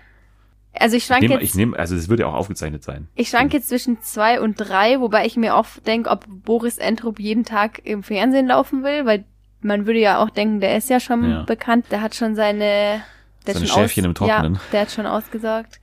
Also 0.74 0.96
ich 0.96 1.02
Ich 1.02 1.06
schwank 1.06 1.22
jetzt, 1.24 1.42
ich 1.42 1.54
nehme, 1.56 1.76
also 1.76 1.96
es 1.96 2.08
würde 2.08 2.22
ja 2.22 2.28
auch 2.28 2.34
aufgezeichnet 2.34 2.84
sein. 2.84 3.08
ich 3.16 3.30
schwank 3.30 3.52
jetzt 3.52 3.68
zwischen 3.68 4.00
zwei 4.02 4.40
und 4.40 4.56
drei, 4.56 5.00
wobei 5.00 5.26
ich 5.26 5.36
mir 5.36 5.56
auch 5.56 5.66
denke, 5.86 6.08
ob 6.10 6.24
Boris 6.28 6.78
Entrup 6.78 7.18
jeden 7.18 7.44
Tag 7.44 7.80
im 7.84 8.02
Fernsehen 8.04 8.46
laufen 8.46 8.84
will, 8.84 9.04
weil 9.04 9.24
man 9.60 9.86
würde 9.86 9.98
ja 9.98 10.22
auch 10.22 10.30
denken, 10.30 10.60
der 10.60 10.76
ist 10.76 10.88
ja 10.88 11.00
schon 11.00 11.28
Ja. 11.28 11.42
bekannt, 11.42 11.86
der 11.90 12.00
hat 12.00 12.14
schon 12.14 12.36
seine, 12.36 13.02
der 13.48 13.54
Seine 13.54 13.66
hat 13.66 13.72
schon 13.74 13.82
Schäfchen 13.82 14.04
im 14.04 14.14
Trockenen. 14.14 14.54
Ja, 14.54 14.60
der 14.72 14.80
hat 14.82 14.90
schon 14.92 15.06
ausgesaugt. 15.06 15.80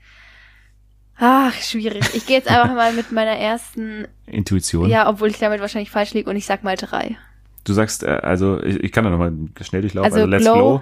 Ach, 1.18 1.54
schwierig. 1.54 2.04
Ich 2.14 2.26
gehe 2.26 2.38
jetzt 2.38 2.50
einfach 2.50 2.74
mal 2.76 2.92
mit 2.94 3.12
meiner 3.12 3.32
ersten, 3.38 4.06
Intuition. 4.26 4.90
ja, 4.90 5.08
obwohl 5.10 5.30
ich 5.30 5.38
damit 5.40 5.62
wahrscheinlich 5.62 5.90
falsch 5.92 6.14
liege 6.14 6.30
und 6.30 6.36
ich 6.36 6.46
sag 6.46 6.64
mal 6.64 6.76
drei. 6.76 7.18
Du 7.64 7.74
sagst, 7.74 8.04
äh, 8.04 8.08
also 8.22 8.62
ich, 8.62 8.78
ich 8.84 8.92
kann 8.92 9.06
da 9.06 9.10
nochmal 9.10 9.34
schnell 9.62 9.82
durchlaufen. 9.82 10.06
Also 10.12 10.18
Also, 10.24 10.30
Let's 10.30 10.44
Glow. 10.44 10.54
Glow. 10.54 10.82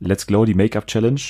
Let's 0.00 0.26
Glow, 0.26 0.44
die 0.44 0.54
Make-up 0.54 0.86
Challenge. 0.86 1.20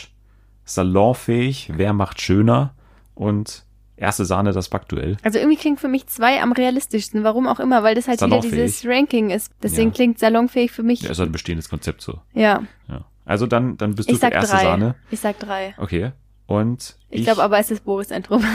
Salonfähig, 0.64 1.70
wer 1.76 1.92
macht 1.92 2.20
schöner? 2.20 2.74
Und 3.14 3.64
erste 3.96 4.24
Sahne, 4.26 4.52
das 4.52 4.68
Backduell. 4.68 5.16
Also 5.22 5.38
irgendwie 5.38 5.56
klingt 5.56 5.80
für 5.80 5.88
mich 5.88 6.06
zwei 6.08 6.42
am 6.42 6.52
realistischsten, 6.52 7.24
warum 7.24 7.46
auch 7.46 7.60
immer, 7.60 7.82
weil 7.82 7.94
das 7.94 8.08
halt 8.08 8.20
wieder 8.20 8.40
dieses 8.40 8.84
Ranking 8.84 9.30
ist. 9.30 9.50
Deswegen 9.62 9.88
Ja. 9.90 9.94
klingt 9.94 10.18
salonfähig 10.18 10.70
für 10.72 10.82
mich. 10.82 11.00
Ja, 11.00 11.10
ist 11.10 11.18
halt 11.18 11.30
ein 11.30 11.32
bestehendes 11.32 11.68
Konzept 11.70 12.02
so. 12.02 12.20
Ja, 12.34 12.62
Ja. 12.88 13.04
Also 13.26 13.46
dann, 13.46 13.76
dann 13.76 13.94
bist 13.94 14.08
du 14.08 14.14
ich 14.14 14.18
für 14.20 14.26
sag 14.26 14.32
erste 14.34 14.56
drei. 14.56 14.62
Sahne. 14.62 14.94
Ich 15.10 15.20
sag 15.20 15.38
drei. 15.38 15.74
Okay. 15.76 16.12
Und 16.46 16.96
Ich, 17.10 17.24
glaube 17.24 17.42
aber, 17.42 17.58
es 17.58 17.70
ist 17.70 17.84
Boris 17.84 18.10
Entrup. 18.12 18.42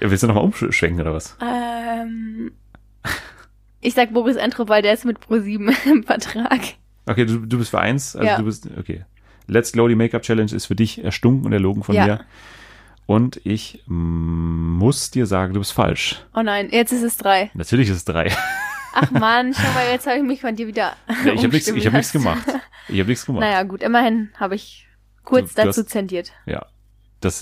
Willst 0.00 0.22
du 0.22 0.26
nochmal 0.28 0.44
umschwenken 0.44 1.00
oder 1.00 1.14
was? 1.14 1.36
ähm, 1.42 2.52
ich 3.80 3.94
sag 3.94 4.12
Boris 4.12 4.36
Entrup, 4.36 4.68
weil 4.68 4.82
der 4.82 4.94
ist 4.94 5.04
mit 5.04 5.18
Pro7 5.18 5.74
im 5.90 6.04
Vertrag. 6.04 6.60
Okay, 7.06 7.26
du, 7.26 7.38
du 7.40 7.58
bist 7.58 7.70
für 7.70 7.80
eins. 7.80 8.14
Also 8.16 8.28
Ja. 8.28 8.38
du 8.38 8.44
bist, 8.44 8.68
okay. 8.78 9.04
Let's 9.48 9.72
Glow, 9.72 9.88
die 9.88 9.96
Make-up 9.96 10.22
Challenge 10.22 10.52
ist 10.54 10.66
für 10.66 10.76
dich 10.76 11.02
erstunken 11.04 11.46
und 11.46 11.52
erlogen 11.52 11.82
von 11.82 11.94
Ja. 11.96 12.06
mir. 12.06 12.20
Und 13.06 13.40
ich 13.44 13.82
mm, 13.86 14.76
muss 14.78 15.10
dir 15.10 15.26
sagen, 15.26 15.52
du 15.54 15.60
bist 15.60 15.72
falsch. 15.72 16.24
Oh 16.34 16.42
nein, 16.42 16.68
jetzt 16.70 16.92
ist 16.92 17.02
es 17.02 17.16
drei. 17.16 17.50
Natürlich 17.54 17.88
ist 17.88 17.96
es 17.96 18.04
drei. 18.04 18.30
Ach 18.94 19.10
man, 19.10 19.54
schau 19.54 19.72
mal, 19.72 19.86
jetzt 19.90 20.06
habe 20.06 20.18
ich 20.18 20.22
mich 20.22 20.40
von 20.40 20.54
dir 20.56 20.66
wieder 20.66 20.94
Ja, 21.24 21.32
ich 21.32 21.42
habe 21.42 21.48
nichts 21.54 21.68
ich 21.68 21.86
hab 21.86 21.92
lassen. 21.94 22.18
gemacht. 22.18 22.46
Ich 22.88 22.98
habe 22.98 23.08
nichts 23.08 23.24
gemacht. 23.26 23.40
Naja, 23.40 23.62
gut, 23.62 23.82
immerhin 23.82 24.30
habe 24.38 24.54
ich 24.54 24.86
kurz 25.24 25.54
Du- 25.54 25.60
du 25.62 25.66
dazu 25.68 25.80
hast- 25.82 25.90
zendiert. 25.90 26.32
Ja. 26.46 26.66
Das, 27.20 27.38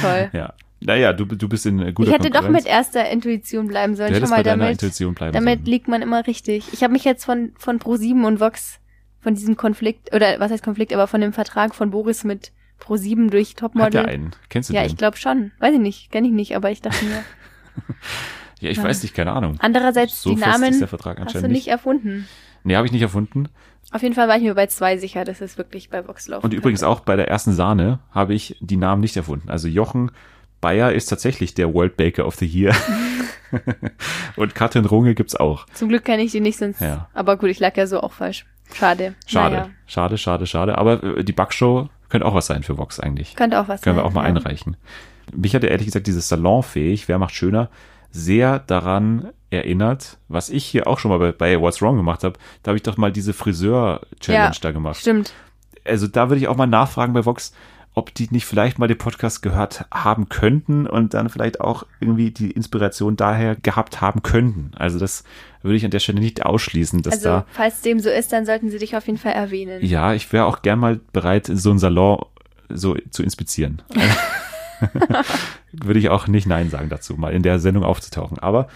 Toll. 0.00 0.30
ja. 0.32 0.54
Naja, 0.80 1.12
du, 1.12 1.24
du 1.24 1.48
bist 1.48 1.66
in 1.66 1.92
guter 1.94 2.08
Ich 2.10 2.14
hätte 2.14 2.30
doch 2.30 2.48
mit 2.48 2.66
erster 2.66 3.08
Intuition 3.10 3.66
bleiben 3.66 3.94
Du 3.94 3.96
sollen. 3.98 4.10
Schau 4.10 4.16
hättest 4.16 4.30
mal, 4.30 4.36
bei 4.36 4.42
deiner 4.42 4.64
damit, 4.64 4.82
Intuition 4.82 5.14
bleiben 5.14 5.32
damit 5.32 5.60
sollen. 5.60 5.66
liegt 5.66 5.88
man 5.88 6.02
immer 6.02 6.26
richtig. 6.26 6.72
Ich 6.72 6.82
habe 6.82 6.92
mich 6.92 7.04
jetzt 7.04 7.24
von, 7.24 7.52
von 7.58 7.78
Pro7 7.80 8.24
und 8.26 8.40
Vox, 8.40 8.78
von 9.20 9.34
diesem 9.34 9.56
Konflikt, 9.56 10.14
oder 10.14 10.38
was 10.38 10.52
heißt 10.52 10.62
Konflikt, 10.62 10.92
aber 10.92 11.06
von 11.06 11.20
dem 11.20 11.32
Vertrag 11.32 11.74
von 11.74 11.90
Boris 11.90 12.24
mit 12.24 12.52
Pro7 12.80 13.30
durch 13.30 13.50
Hat 13.50 13.56
Topmodel. 13.56 13.90
der 13.90 14.04
einen? 14.08 14.36
Kennst 14.50 14.68
du 14.70 14.74
ja, 14.74 14.82
den? 14.82 14.86
ich 14.88 14.96
glaube 14.96 15.16
schon. 15.16 15.50
Weiß 15.58 15.72
ich 15.74 15.80
nicht, 15.80 16.12
kenne 16.12 16.28
ich 16.28 16.32
nicht, 16.34 16.54
aber 16.54 16.70
ich 16.70 16.82
dachte 16.82 17.04
mir. 17.04 17.24
ja, 18.60 18.70
ich 18.70 18.78
ja. 18.78 18.84
weiß 18.84 19.02
nicht, 19.02 19.14
keine 19.14 19.32
Ahnung. 19.32 19.56
Andererseits, 19.60 20.22
So 20.22 20.30
die 20.30 20.36
Namen 20.36 20.70
ist 20.70 20.80
der 20.80 20.88
Vertrag 20.88 21.20
hast 21.20 21.34
du 21.34 21.48
nicht 21.48 21.68
erfunden. 21.68 22.26
Nee, 22.64 22.76
habe 22.76 22.86
ich 22.86 22.92
nicht 22.92 23.02
erfunden. 23.02 23.48
Auf 23.92 24.02
jeden 24.02 24.14
Fall 24.14 24.26
war 24.28 24.36
ich 24.36 24.42
mir 24.42 24.54
bei 24.54 24.66
zwei 24.66 24.96
sicher, 24.96 25.24
dass 25.24 25.40
es 25.40 25.58
wirklich 25.58 25.90
bei 25.90 26.06
Vox 26.08 26.26
laufen 26.26 26.44
Und 26.44 26.52
übrigens 26.54 26.80
könnte. 26.80 26.90
auch 26.90 27.00
bei 27.00 27.14
der 27.16 27.28
ersten 27.28 27.52
Sahne 27.52 28.00
habe 28.10 28.34
ich 28.34 28.56
die 28.60 28.76
Namen 28.76 29.00
nicht 29.00 29.16
erfunden. 29.16 29.48
Also 29.48 29.68
Jochen 29.68 30.10
Bayer 30.60 30.92
ist 30.92 31.06
tatsächlich 31.06 31.54
der 31.54 31.72
World 31.72 31.96
Baker 31.96 32.26
of 32.26 32.34
the 32.36 32.46
Year. 32.46 32.74
Und 34.36 34.54
Katrin 34.54 34.84
Runge 34.84 35.14
gibt's 35.14 35.36
auch. 35.36 35.66
Zum 35.74 35.88
Glück 35.88 36.04
kenne 36.04 36.22
ich 36.22 36.32
die 36.32 36.40
nicht, 36.40 36.58
sonst. 36.58 36.80
Ja. 36.80 37.08
Aber 37.14 37.36
gut, 37.36 37.50
ich 37.50 37.60
lag 37.60 37.76
ja 37.76 37.86
so 37.86 38.00
auch 38.00 38.12
falsch. 38.12 38.46
Schade. 38.74 39.14
Schade, 39.26 39.54
Naja, 39.56 39.70
schade, 39.86 40.18
schade, 40.18 40.46
schade. 40.46 40.76
Aber 40.78 41.02
äh, 41.04 41.24
die 41.24 41.32
Backshow 41.32 41.88
könnte 42.08 42.26
auch 42.26 42.34
was 42.34 42.46
sein 42.46 42.62
für 42.64 42.78
Vox 42.78 42.98
eigentlich. 42.98 43.36
könnte 43.36 43.60
auch 43.60 43.68
was 43.68 43.82
Können 43.82 43.96
wir 43.96 44.00
sein, 44.02 44.10
auch 44.10 44.14
mal 44.14 44.22
ja. 44.22 44.28
einreichen. 44.28 44.76
Mich 45.34 45.54
hatte 45.54 45.68
ehrlich 45.68 45.86
gesagt 45.86 46.06
dieses 46.06 46.28
Salonfähig, 46.28 47.06
wer 47.08 47.18
macht 47.18 47.34
schöner, 47.34 47.70
sehr 48.10 48.58
daran 48.60 49.30
erinnert, 49.50 50.18
was 50.28 50.50
ich 50.50 50.64
hier 50.64 50.86
auch 50.86 50.98
schon 50.98 51.10
mal 51.10 51.18
bei, 51.18 51.32
bei 51.32 51.60
What's 51.60 51.80
Wrong 51.82 51.96
gemacht 51.96 52.24
habe. 52.24 52.38
Da 52.62 52.70
habe 52.70 52.76
ich 52.76 52.82
doch 52.82 52.96
mal 52.96 53.12
diese 53.12 53.32
Friseur-Challenge 53.32 54.44
Ja, 54.44 54.52
da 54.60 54.72
gemacht. 54.72 54.98
Stimmt. 55.00 55.32
Also 55.84 56.06
da 56.08 56.28
würde 56.28 56.40
ich 56.40 56.48
auch 56.48 56.56
mal 56.56 56.66
nachfragen 56.66 57.12
bei 57.12 57.24
Vox, 57.24 57.52
ob 57.94 58.12
die 58.12 58.28
nicht 58.30 58.44
vielleicht 58.44 58.78
mal 58.78 58.88
den 58.88 58.98
Podcast 58.98 59.40
gehört 59.42 59.86
haben 59.92 60.28
könnten 60.28 60.86
und 60.86 61.14
dann 61.14 61.28
vielleicht 61.30 61.60
auch 61.60 61.84
irgendwie 62.00 62.30
die 62.30 62.50
Inspiration 62.50 63.16
daher 63.16 63.54
gehabt 63.56 64.00
haben 64.00 64.22
könnten. 64.22 64.72
Also 64.76 64.98
das 64.98 65.24
würde 65.62 65.76
ich 65.76 65.84
an 65.84 65.90
der 65.92 66.00
Stelle 66.00 66.20
nicht 66.20 66.44
ausschließen, 66.44 67.02
dass 67.02 67.14
Also, 67.14 67.28
da, 67.28 67.46
falls 67.52 67.80
dem 67.80 68.00
so 68.00 68.10
ist, 68.10 68.32
dann 68.32 68.44
sollten 68.44 68.70
sie 68.70 68.78
dich 68.78 68.96
auf 68.96 69.06
jeden 69.06 69.18
Fall 69.18 69.32
erwähnen. 69.32 69.82
ja, 69.84 70.12
ich 70.12 70.30
wäre 70.32 70.44
auch 70.46 70.60
gern 70.62 70.78
mal 70.78 71.00
bereit, 71.12 71.46
so 71.50 71.70
ein 71.70 71.78
Salon 71.78 72.18
so 72.68 72.96
zu 73.10 73.22
inspizieren. 73.22 73.80
würde 75.72 75.98
ich 75.98 76.08
auch 76.08 76.26
nicht 76.26 76.46
Nein 76.46 76.70
sagen 76.70 76.88
dazu, 76.88 77.14
mal 77.14 77.32
in 77.32 77.42
der 77.42 77.58
Sendung 77.58 77.84
aufzutauchen. 77.84 78.38
Aber 78.38 78.68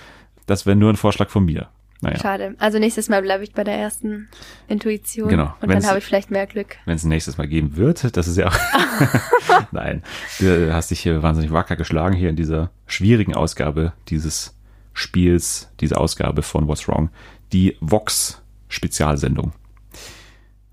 das 0.46 0.66
wäre 0.66 0.76
nur 0.76 0.90
ein 0.92 0.96
Vorschlag 0.96 1.30
von 1.30 1.44
mir. 1.44 1.68
Naja, 2.02 2.18
Schade. 2.18 2.54
Also 2.58 2.78
nächstes 2.78 3.10
Mal 3.10 3.20
bleibe 3.20 3.44
ich 3.44 3.52
bei 3.52 3.62
der 3.62 3.76
ersten 3.76 4.28
Intuition. 4.68 5.28
Genau. 5.28 5.52
Und 5.60 5.68
Wenn's- 5.68 5.82
dann 5.82 5.88
habe 5.90 5.98
ich 5.98 6.04
vielleicht 6.04 6.30
mehr 6.30 6.46
Glück. 6.46 6.76
wenn 6.86 6.96
es 6.96 7.04
nächstes 7.04 7.36
Mal 7.36 7.46
geben 7.46 7.76
wird, 7.76 8.16
das 8.16 8.26
ist 8.26 8.38
ja 8.38 8.48
auch. 8.48 8.56
Nein, 9.70 10.02
du 10.38 10.72
hast 10.72 10.90
dich 10.90 11.00
hier 11.00 11.22
wahnsinnig 11.22 11.52
wacker 11.52 11.76
geschlagen 11.76 12.16
hier 12.16 12.30
in 12.30 12.36
dieser 12.36 12.70
schwierigen 12.86 13.34
Ausgabe 13.34 13.92
dieses 14.08 14.56
Spiels, 14.94 15.70
diese 15.80 15.98
Ausgabe 15.98 16.42
von 16.42 16.66
What's 16.68 16.88
Wrong, 16.88 17.10
die 17.52 17.76
Vox 17.80 18.42
Spezialsendung. 18.68 19.52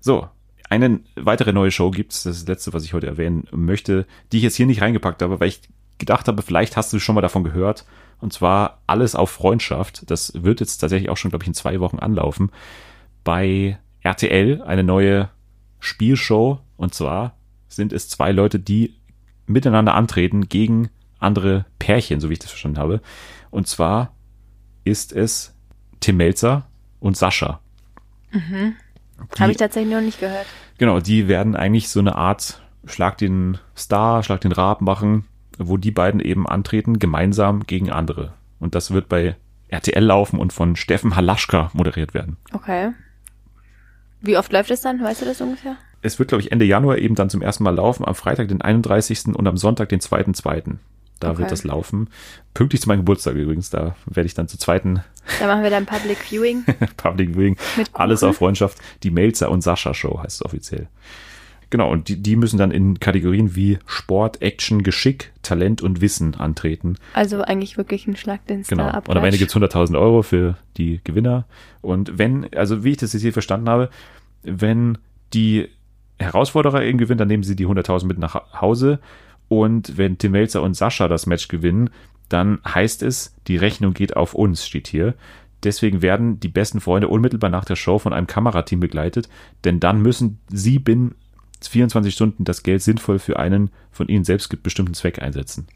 So, 0.00 0.28
eine 0.68 1.00
weitere 1.16 1.52
neue 1.52 1.70
Show 1.70 1.90
gibt's, 1.90 2.22
das 2.24 2.36
ist 2.36 2.42
das 2.42 2.48
letzte, 2.56 2.72
was 2.72 2.84
ich 2.84 2.92
heute 2.92 3.06
erwähnen 3.06 3.46
möchte, 3.52 4.06
die 4.32 4.38
ich 4.38 4.42
jetzt 4.42 4.56
hier 4.56 4.66
nicht 4.66 4.82
reingepackt 4.82 5.22
habe, 5.22 5.40
weil 5.40 5.48
ich 5.48 5.62
gedacht 5.98 6.28
habe, 6.28 6.42
vielleicht 6.42 6.76
hast 6.76 6.92
du 6.92 6.98
schon 6.98 7.14
mal 7.14 7.20
davon 7.22 7.44
gehört. 7.44 7.84
Und 8.20 8.32
zwar 8.32 8.82
alles 8.86 9.14
auf 9.14 9.30
Freundschaft. 9.30 10.10
Das 10.10 10.32
wird 10.42 10.60
jetzt 10.60 10.78
tatsächlich 10.78 11.08
auch 11.10 11.16
schon, 11.16 11.30
glaube 11.30 11.44
ich, 11.44 11.48
in 11.48 11.54
zwei 11.54 11.80
Wochen 11.80 11.98
anlaufen. 11.98 12.50
Bei 13.24 13.78
RTL 14.02 14.62
eine 14.62 14.84
neue 14.84 15.30
Spielshow. 15.80 16.60
Und 16.76 16.94
zwar 16.94 17.36
sind 17.68 17.92
es 17.92 18.08
zwei 18.08 18.32
Leute, 18.32 18.58
die 18.58 18.94
miteinander 19.46 19.94
antreten 19.94 20.48
gegen 20.48 20.90
andere 21.18 21.64
Pärchen, 21.78 22.20
so 22.20 22.28
wie 22.28 22.34
ich 22.34 22.38
das 22.38 22.50
verstanden 22.50 22.78
habe. 22.78 23.00
Und 23.50 23.66
zwar 23.66 24.14
ist 24.84 25.12
es 25.12 25.54
Tim 26.00 26.16
Melzer 26.16 26.66
und 27.00 27.16
Sascha. 27.16 27.60
Die- 28.32 28.74
Habe 29.38 29.50
ich 29.50 29.56
tatsächlich 29.56 29.92
noch 29.92 30.00
nicht 30.00 30.20
gehört. 30.20 30.46
Genau, 30.78 31.00
die 31.00 31.28
werden 31.28 31.56
eigentlich 31.56 31.88
so 31.88 32.00
eine 32.00 32.16
Art 32.16 32.62
Schlag 32.86 33.18
den 33.18 33.58
Star, 33.76 34.22
Schlag 34.22 34.40
den 34.40 34.52
Rab 34.52 34.80
machen, 34.80 35.24
wo 35.58 35.76
die 35.76 35.90
beiden 35.90 36.20
eben 36.20 36.48
antreten, 36.48 36.98
gemeinsam 36.98 37.64
gegen 37.64 37.90
andere. 37.90 38.32
Und 38.60 38.74
das 38.74 38.90
wird 38.90 39.08
bei 39.08 39.36
RTL 39.68 40.02
laufen 40.02 40.38
und 40.38 40.52
von 40.52 40.76
Steffen 40.76 41.16
Halaschka 41.16 41.70
moderiert 41.74 42.14
werden. 42.14 42.36
Okay. 42.52 42.92
Wie 44.20 44.36
oft 44.36 44.52
läuft 44.52 44.70
es 44.70 44.80
dann? 44.80 45.02
Weißt 45.02 45.22
du 45.22 45.26
das 45.26 45.40
ungefähr? 45.40 45.76
Es 46.00 46.18
wird, 46.18 46.28
glaube 46.28 46.42
ich, 46.42 46.52
Ende 46.52 46.64
Januar 46.64 46.98
eben 46.98 47.14
dann 47.14 47.30
zum 47.30 47.42
ersten 47.42 47.64
Mal 47.64 47.74
laufen, 47.74 48.06
am 48.06 48.14
Freitag, 48.14 48.48
den 48.48 48.62
31. 48.62 49.34
und 49.34 49.46
am 49.46 49.56
Sonntag, 49.56 49.88
den 49.88 50.00
2.2. 50.00 50.76
Da 51.20 51.30
Okay. 51.30 51.38
wird 51.40 51.50
das 51.50 51.64
laufen. 51.64 52.08
Pünktlich 52.54 52.80
zu 52.82 52.88
meinem 52.88 52.98
Geburtstag 53.00 53.34
übrigens. 53.34 53.70
Da 53.70 53.96
werde 54.06 54.26
ich 54.26 54.34
dann 54.34 54.46
zur 54.48 54.58
zweiten 54.60 55.02
Da 55.40 55.46
machen 55.46 55.62
wir 55.62 55.70
dann 55.70 55.84
Public 55.86 56.18
Viewing. 56.18 56.64
Public 56.96 57.30
Viewing. 57.34 57.56
Mit 57.76 57.90
Alles 57.92 58.22
auf 58.22 58.36
Freundschaft. 58.36 58.78
Die 59.02 59.10
Melzer 59.10 59.50
und 59.50 59.62
Sascha 59.62 59.94
Show 59.94 60.20
heißt 60.22 60.36
es 60.40 60.44
offiziell. 60.44 60.88
Genau, 61.70 61.90
und 61.92 62.08
die, 62.08 62.16
die 62.16 62.36
müssen 62.36 62.56
dann 62.56 62.70
in 62.70 62.98
Kategorien 62.98 63.54
wie 63.54 63.78
Sport, 63.84 64.40
Action, 64.40 64.82
Geschick, 64.82 65.32
Talent 65.42 65.82
und 65.82 66.00
Wissen 66.00 66.34
antreten. 66.34 66.96
Also 67.12 67.42
eigentlich 67.42 67.76
wirklich 67.76 68.06
ein 68.06 68.16
Schlag 68.16 68.46
den 68.46 68.64
Star 68.64 68.76
Genau. 68.78 68.98
Und 69.06 69.16
am 69.18 69.24
Ende 69.24 69.36
gibt's 69.36 69.54
100.000 69.54 69.98
Euro 69.98 70.22
für 70.22 70.56
die 70.78 71.00
Gewinner. 71.04 71.44
Und 71.82 72.16
wenn, 72.16 72.48
also 72.54 72.84
wie 72.84 72.92
ich 72.92 72.96
das 72.96 73.12
jetzt 73.12 73.20
hier 73.20 73.34
verstanden 73.34 73.68
habe, 73.68 73.90
wenn 74.44 74.96
die 75.34 75.68
Herausforderer 76.18 76.82
eben 76.84 76.96
gewinnen, 76.96 77.18
dann 77.18 77.28
nehmen 77.28 77.42
sie 77.42 77.54
die 77.54 77.66
100.000 77.66 78.06
mit 78.06 78.18
nach 78.18 78.32
Ha- 78.34 78.46
Hause. 78.62 78.98
Und 79.48 79.96
wenn 79.96 80.18
Tim 80.18 80.32
Melzer 80.32 80.62
und 80.62 80.74
Sascha 80.74 81.08
das 81.08 81.26
Match 81.26 81.48
gewinnen, 81.48 81.90
dann 82.28 82.58
heißt 82.66 83.02
es, 83.02 83.34
die 83.46 83.56
Rechnung 83.56 83.94
geht 83.94 84.16
auf 84.16 84.34
uns, 84.34 84.66
steht 84.66 84.88
hier. 84.88 85.14
Deswegen 85.64 86.02
werden 86.02 86.38
die 86.38 86.48
besten 86.48 86.80
Freunde 86.80 87.08
unmittelbar 87.08 87.50
nach 87.50 87.64
der 87.64 87.76
Show 87.76 87.98
von 87.98 88.12
einem 88.12 88.26
Kamerateam 88.26 88.78
begleitet, 88.80 89.28
denn 89.64 89.80
dann 89.80 90.00
müssen 90.02 90.38
sie 90.48 90.78
binnen 90.78 91.14
24 91.60 92.14
Stunden 92.14 92.44
das 92.44 92.62
Geld 92.62 92.82
sinnvoll 92.82 93.18
für 93.18 93.38
einen 93.38 93.70
von 93.90 94.06
ihnen 94.08 94.24
selbst 94.24 94.62
bestimmten 94.62 94.94
Zweck 94.94 95.20
einsetzen. 95.20 95.66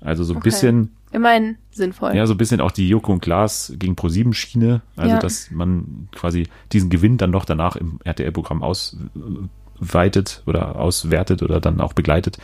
Also 0.00 0.22
so 0.22 0.34
ein 0.34 0.36
Mhm. 0.36 0.38
Okay. 0.38 0.44
bisschen 0.44 0.90
Immerhin 1.10 1.56
sinnvoll. 1.72 2.14
ja, 2.14 2.26
so 2.26 2.34
ein 2.34 2.38
bisschen 2.38 2.60
auch 2.60 2.70
die 2.70 2.88
Joko 2.88 3.12
und 3.14 3.20
Klaas 3.20 3.72
gegen 3.78 3.94
Pro7 3.94 4.34
Schiene. 4.34 4.82
Also, 4.94 5.14
Ja. 5.14 5.18
dass 5.20 5.50
man 5.50 6.08
quasi 6.14 6.46
diesen 6.72 6.90
Gewinn 6.90 7.16
dann 7.16 7.30
noch 7.30 7.44
danach 7.46 7.74
im 7.74 7.98
RTL-Programm 8.04 8.62
ausweitet 9.80 10.42
oder 10.46 10.76
auswertet 10.76 11.42
oder 11.42 11.60
dann 11.60 11.80
auch 11.80 11.92
begleitet. 11.92 12.38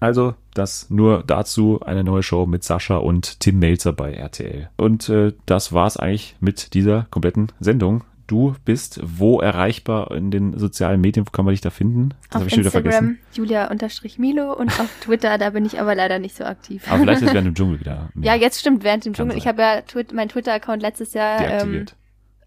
Also, 0.00 0.34
das 0.54 0.90
nur 0.90 1.24
dazu 1.26 1.80
eine 1.84 2.04
neue 2.04 2.22
Show 2.22 2.46
mit 2.46 2.62
Sascha 2.62 2.98
und 2.98 3.40
Tim 3.40 3.58
Melzer 3.58 3.92
bei 3.92 4.12
RTL. 4.12 4.68
Und 4.76 5.08
äh, 5.08 5.32
das 5.46 5.72
war's 5.72 5.96
eigentlich 5.96 6.36
mit 6.40 6.74
dieser 6.74 7.06
kompletten 7.10 7.48
Sendung. 7.58 8.04
Du 8.28 8.54
bist 8.64 9.00
wo 9.02 9.40
erreichbar 9.40 10.12
in 10.12 10.30
den 10.30 10.56
sozialen 10.58 11.00
Medien? 11.00 11.26
Wo 11.26 11.30
kann 11.30 11.46
man 11.46 11.52
dich 11.52 11.62
da 11.62 11.70
finden? 11.70 12.10
Das 12.30 12.36
auf 12.36 12.42
hab 12.42 12.46
ich 12.48 12.54
schon 12.54 12.64
wieder 12.64 12.74
Instagram 12.78 13.16
Julia-Milo 13.32 14.52
und 14.52 14.68
auf 14.78 14.90
Twitter, 15.00 15.38
da 15.38 15.50
bin 15.50 15.64
ich 15.64 15.80
aber 15.80 15.94
leider 15.94 16.18
nicht 16.18 16.36
so 16.36 16.44
aktiv. 16.44 16.84
Aber 16.88 17.00
vielleicht 17.00 17.22
ist 17.22 17.32
während 17.32 17.46
dem 17.48 17.54
Dschungel 17.54 17.80
wieder 17.80 18.10
ja, 18.20 18.34
jetzt 18.34 18.60
stimmt, 18.60 18.84
während 18.84 19.04
dem 19.06 19.14
Dschungel. 19.14 19.36
Ich 19.36 19.46
habe 19.48 19.62
ja 19.62 19.80
Twi- 19.80 20.12
meinen 20.14 20.28
Twitter-Account 20.28 20.82
letztes 20.82 21.14
Jahr 21.14 21.40
ähm, 21.40 21.48
deaktiviert. 21.48 21.96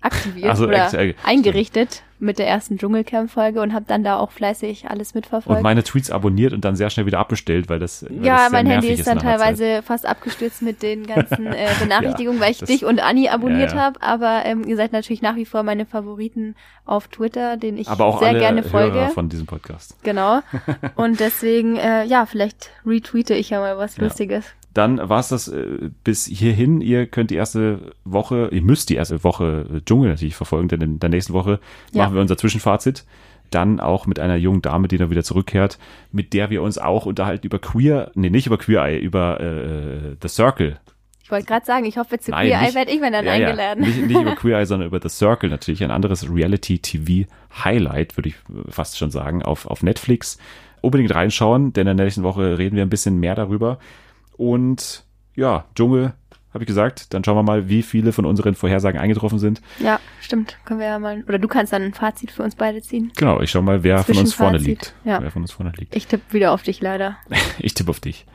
Aktiviert 0.02 0.49
Also, 0.49 0.65
oder 0.65 0.84
ex- 0.86 0.94
äh, 0.94 1.14
eingerichtet 1.23 2.03
mit 2.19 2.38
der 2.38 2.48
ersten 2.48 2.78
Dschungelcamp-Folge 2.78 3.61
und 3.61 3.73
habe 3.73 3.86
dann 3.88 4.03
da 4.03 4.19
auch 4.19 4.30
fleißig 4.30 4.88
alles 4.88 5.15
mitverfolgt. 5.15 5.57
und 5.57 5.64
meine 5.64 5.82
Tweets 5.84 6.11
abonniert 6.11 6.53
und 6.53 6.64
dann 6.64 6.76
sehr 6.76 6.91
schnell 6.91 7.07
wieder 7.07 7.18
abbestellt, 7.18 7.68
weil 7.68 7.80
das 7.80 8.06
weil 8.07 8.23
ja, 8.23 8.44
das 8.44 8.52
mein 8.52 8.68
Handy 8.68 8.90
ist 8.90 9.07
dann 9.07 9.18
einer 9.18 9.22
Zeit. 9.22 9.40
teilweise 9.40 9.82
fast 9.82 10.06
abgestürzt 10.06 10.61
mit 10.61 10.84
den 10.84 11.07
ganzen 11.07 11.48
äh, 11.48 11.68
Benachrichtigungen, 11.80 12.40
weil 12.40 12.52
ich 12.52 12.60
dich 12.60 12.86
und 12.86 12.99
Anni 13.02 13.28
abonniert 13.30 13.72
Ja, 13.72 13.76
ja. 13.78 13.82
habe. 13.86 14.02
Aber 14.03 14.41
ähm, 14.45 14.64
ihr 14.68 14.76
seid 14.76 14.91
natürlich 14.94 15.23
nach 15.23 15.36
wie 15.36 15.45
vor 15.45 15.64
meine 15.64 15.88
Favoriten 15.88 16.56
auf 16.86 17.07
Twitter, 17.07 17.57
den 17.57 17.78
ich 17.78 17.88
aber 17.88 18.06
auch 18.06 18.19
sehr 18.19 18.30
alle 18.30 18.40
gerne 18.40 18.61
Hörer 18.61 18.69
folge. 18.69 19.10
von 19.14 19.30
diesem 19.30 19.48
Podcast. 19.48 19.95
Genau. 20.03 20.41
Und 20.95 21.19
deswegen, 21.19 21.76
äh, 21.78 22.03
ja, 22.06 22.28
vielleicht 22.28 22.69
retweete 22.86 23.34
ich 23.34 23.49
ja 23.49 23.60
mal 23.60 23.80
was 23.80 23.98
Ja. 23.98 24.03
Lustiges. 24.03 24.45
Dann 24.73 24.98
war 25.10 25.19
es 25.19 25.30
das 25.30 25.48
äh, 25.49 25.89
bis 26.03 26.26
hierhin. 26.27 26.80
Ihr 26.81 27.06
könnt 27.07 27.30
die 27.30 27.35
erste 27.35 27.93
Woche, 28.06 28.49
ihr 28.52 28.61
müsst 28.61 28.89
die 28.89 28.95
erste 28.95 29.23
Woche 29.23 29.65
äh, 29.73 29.81
Dschungel 29.81 30.10
natürlich 30.11 30.35
verfolgen, 30.35 30.69
denn 30.69 30.81
in 30.81 30.99
der 30.99 31.10
nächsten 31.10 31.34
Woche 31.34 31.60
Ja. 31.91 32.03
machen 32.03 32.15
wir 32.15 32.22
unser 32.22 32.38
Zwischenfazit. 32.38 33.03
Dann 33.49 33.81
auch 33.81 34.06
mit 34.07 34.18
einer 34.19 34.38
jungen 34.38 34.61
Dame, 34.61 34.88
die 34.88 34.98
dann 34.98 35.10
wieder 35.10 35.23
zurückkehrt, 35.23 35.77
mit 36.14 36.31
der 36.31 36.49
wir 36.49 36.61
uns 36.61 36.77
auch 36.77 37.06
unterhalten 37.06 37.45
über 37.45 37.60
Queer, 37.60 38.11
nee, 38.15 38.30
nicht 38.30 38.48
über 38.48 38.57
Queer 38.57 38.85
Eye, 38.85 38.98
über 38.99 39.41
äh, 39.41 40.15
The 40.22 40.30
Circle. 40.30 40.80
Ich 41.23 41.30
wollte 41.31 41.48
gerade 41.48 41.65
sagen, 41.65 41.85
ich 41.85 41.98
hoffe, 41.98 42.18
zu 42.19 42.31
Nein, 42.31 42.48
Queer 42.48 42.61
Eye 42.61 42.73
werde 42.76 42.91
ich 42.91 43.02
mir 43.02 43.11
dann 43.11 43.26
Ja, 43.26 43.35
ja. 43.35 43.48
eingeladen. 43.48 43.84
Nicht, 43.84 44.07
nicht 44.07 44.22
über 44.22 44.35
Queer 44.35 44.60
Eye, 44.60 44.65
sondern 44.65 44.88
über 44.88 45.02
The 45.02 45.10
Circle 45.10 45.49
natürlich. 45.49 45.84
Ein 45.84 45.91
anderes 45.91 46.30
Reality-TV-Highlight, 46.34 48.18
würde 48.18 48.30
ich 48.30 48.35
fast 48.69 48.98
schon 48.98 49.11
sagen, 49.11 49.43
auf, 49.43 49.65
auf 49.65 49.84
Netflix. 49.84 50.38
Unbedingt 50.81 51.14
reinschauen, 51.14 51.73
denn 51.73 51.88
in 51.88 51.98
der 51.98 52.06
nächsten 52.06 52.23
Woche 52.23 52.57
reden 52.57 52.76
wir 52.76 52.84
ein 52.84 52.89
bisschen 52.89 53.19
mehr 53.19 53.35
darüber. 53.35 53.77
Und 54.42 55.04
ja, 55.36 55.66
Dschungel, 55.76 56.14
habe 56.52 56.64
ich 56.64 56.68
gesagt. 56.68 57.14
Dann 57.14 57.24
schauen 57.24 57.36
wir 57.36 57.44
mal, 57.44 57.70
wie 57.70 57.84
viele 57.84 58.12
von 58.12 58.26
unseren 58.26 58.56
Vorhersagen 58.56 59.00
eingetroffen 59.00 59.38
sind. 59.38 59.62
Ja, 59.78 60.00
stimmt. 60.20 60.58
Können 60.66 60.80
wir 60.80 60.88
ja 60.88 60.98
mal. 60.98 61.24
Oder 61.28 61.38
du 61.38 61.48
kannst 61.48 61.74
dann 61.74 61.84
ein 61.84 61.94
Fazit 61.94 62.32
für 62.32 62.42
uns 62.42 62.56
beide 62.56 62.82
ziehen. 62.82 63.12
Genau, 63.16 63.40
ich 63.40 63.52
schau 63.52 63.62
mal, 63.62 63.84
wer 63.84 64.04
von 64.04 64.18
uns 64.18 64.34
vorne 64.34 64.58
liegt. 64.58 64.96
Ja. 65.04 65.22
Wer 65.22 65.30
von 65.30 65.44
uns 65.44 65.52
vorne 65.52 65.72
liegt. 65.78 65.96
Ich 65.96 66.08
tippe 66.08 66.34
wieder 66.34 66.54
auf 66.54 66.64
dich 66.64 66.82
leider. 66.82 67.18
Ich 67.60 67.76
tippe 67.76 67.92
auf 67.92 68.00
dich. 68.00 68.26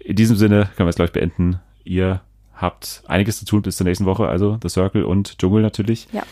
In 0.00 0.16
diesem 0.16 0.36
Sinne 0.36 0.68
können 0.74 0.88
wir 0.88 0.90
es 0.90 0.96
gleich 0.96 1.12
beenden. 1.12 1.60
Ihr 1.84 2.22
habt 2.52 3.04
einiges 3.06 3.38
zu 3.38 3.44
tun 3.44 3.62
bis 3.62 3.76
zur 3.76 3.86
nächsten 3.86 4.04
Woche, 4.04 4.26
also 4.26 4.58
The 4.60 4.68
Circle 4.68 5.04
und 5.04 5.38
Dschungel 5.38 5.62
natürlich. 5.62 6.08
Ja. 6.10 6.24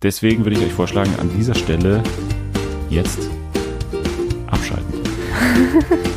Deswegen 0.00 0.46
würde 0.46 0.56
ich 0.56 0.64
euch 0.64 0.72
vorschlagen, 0.72 1.12
an 1.20 1.30
dieser 1.36 1.54
Stelle 1.54 2.02
jetzt 2.88 3.28
abschalten. 4.46 5.02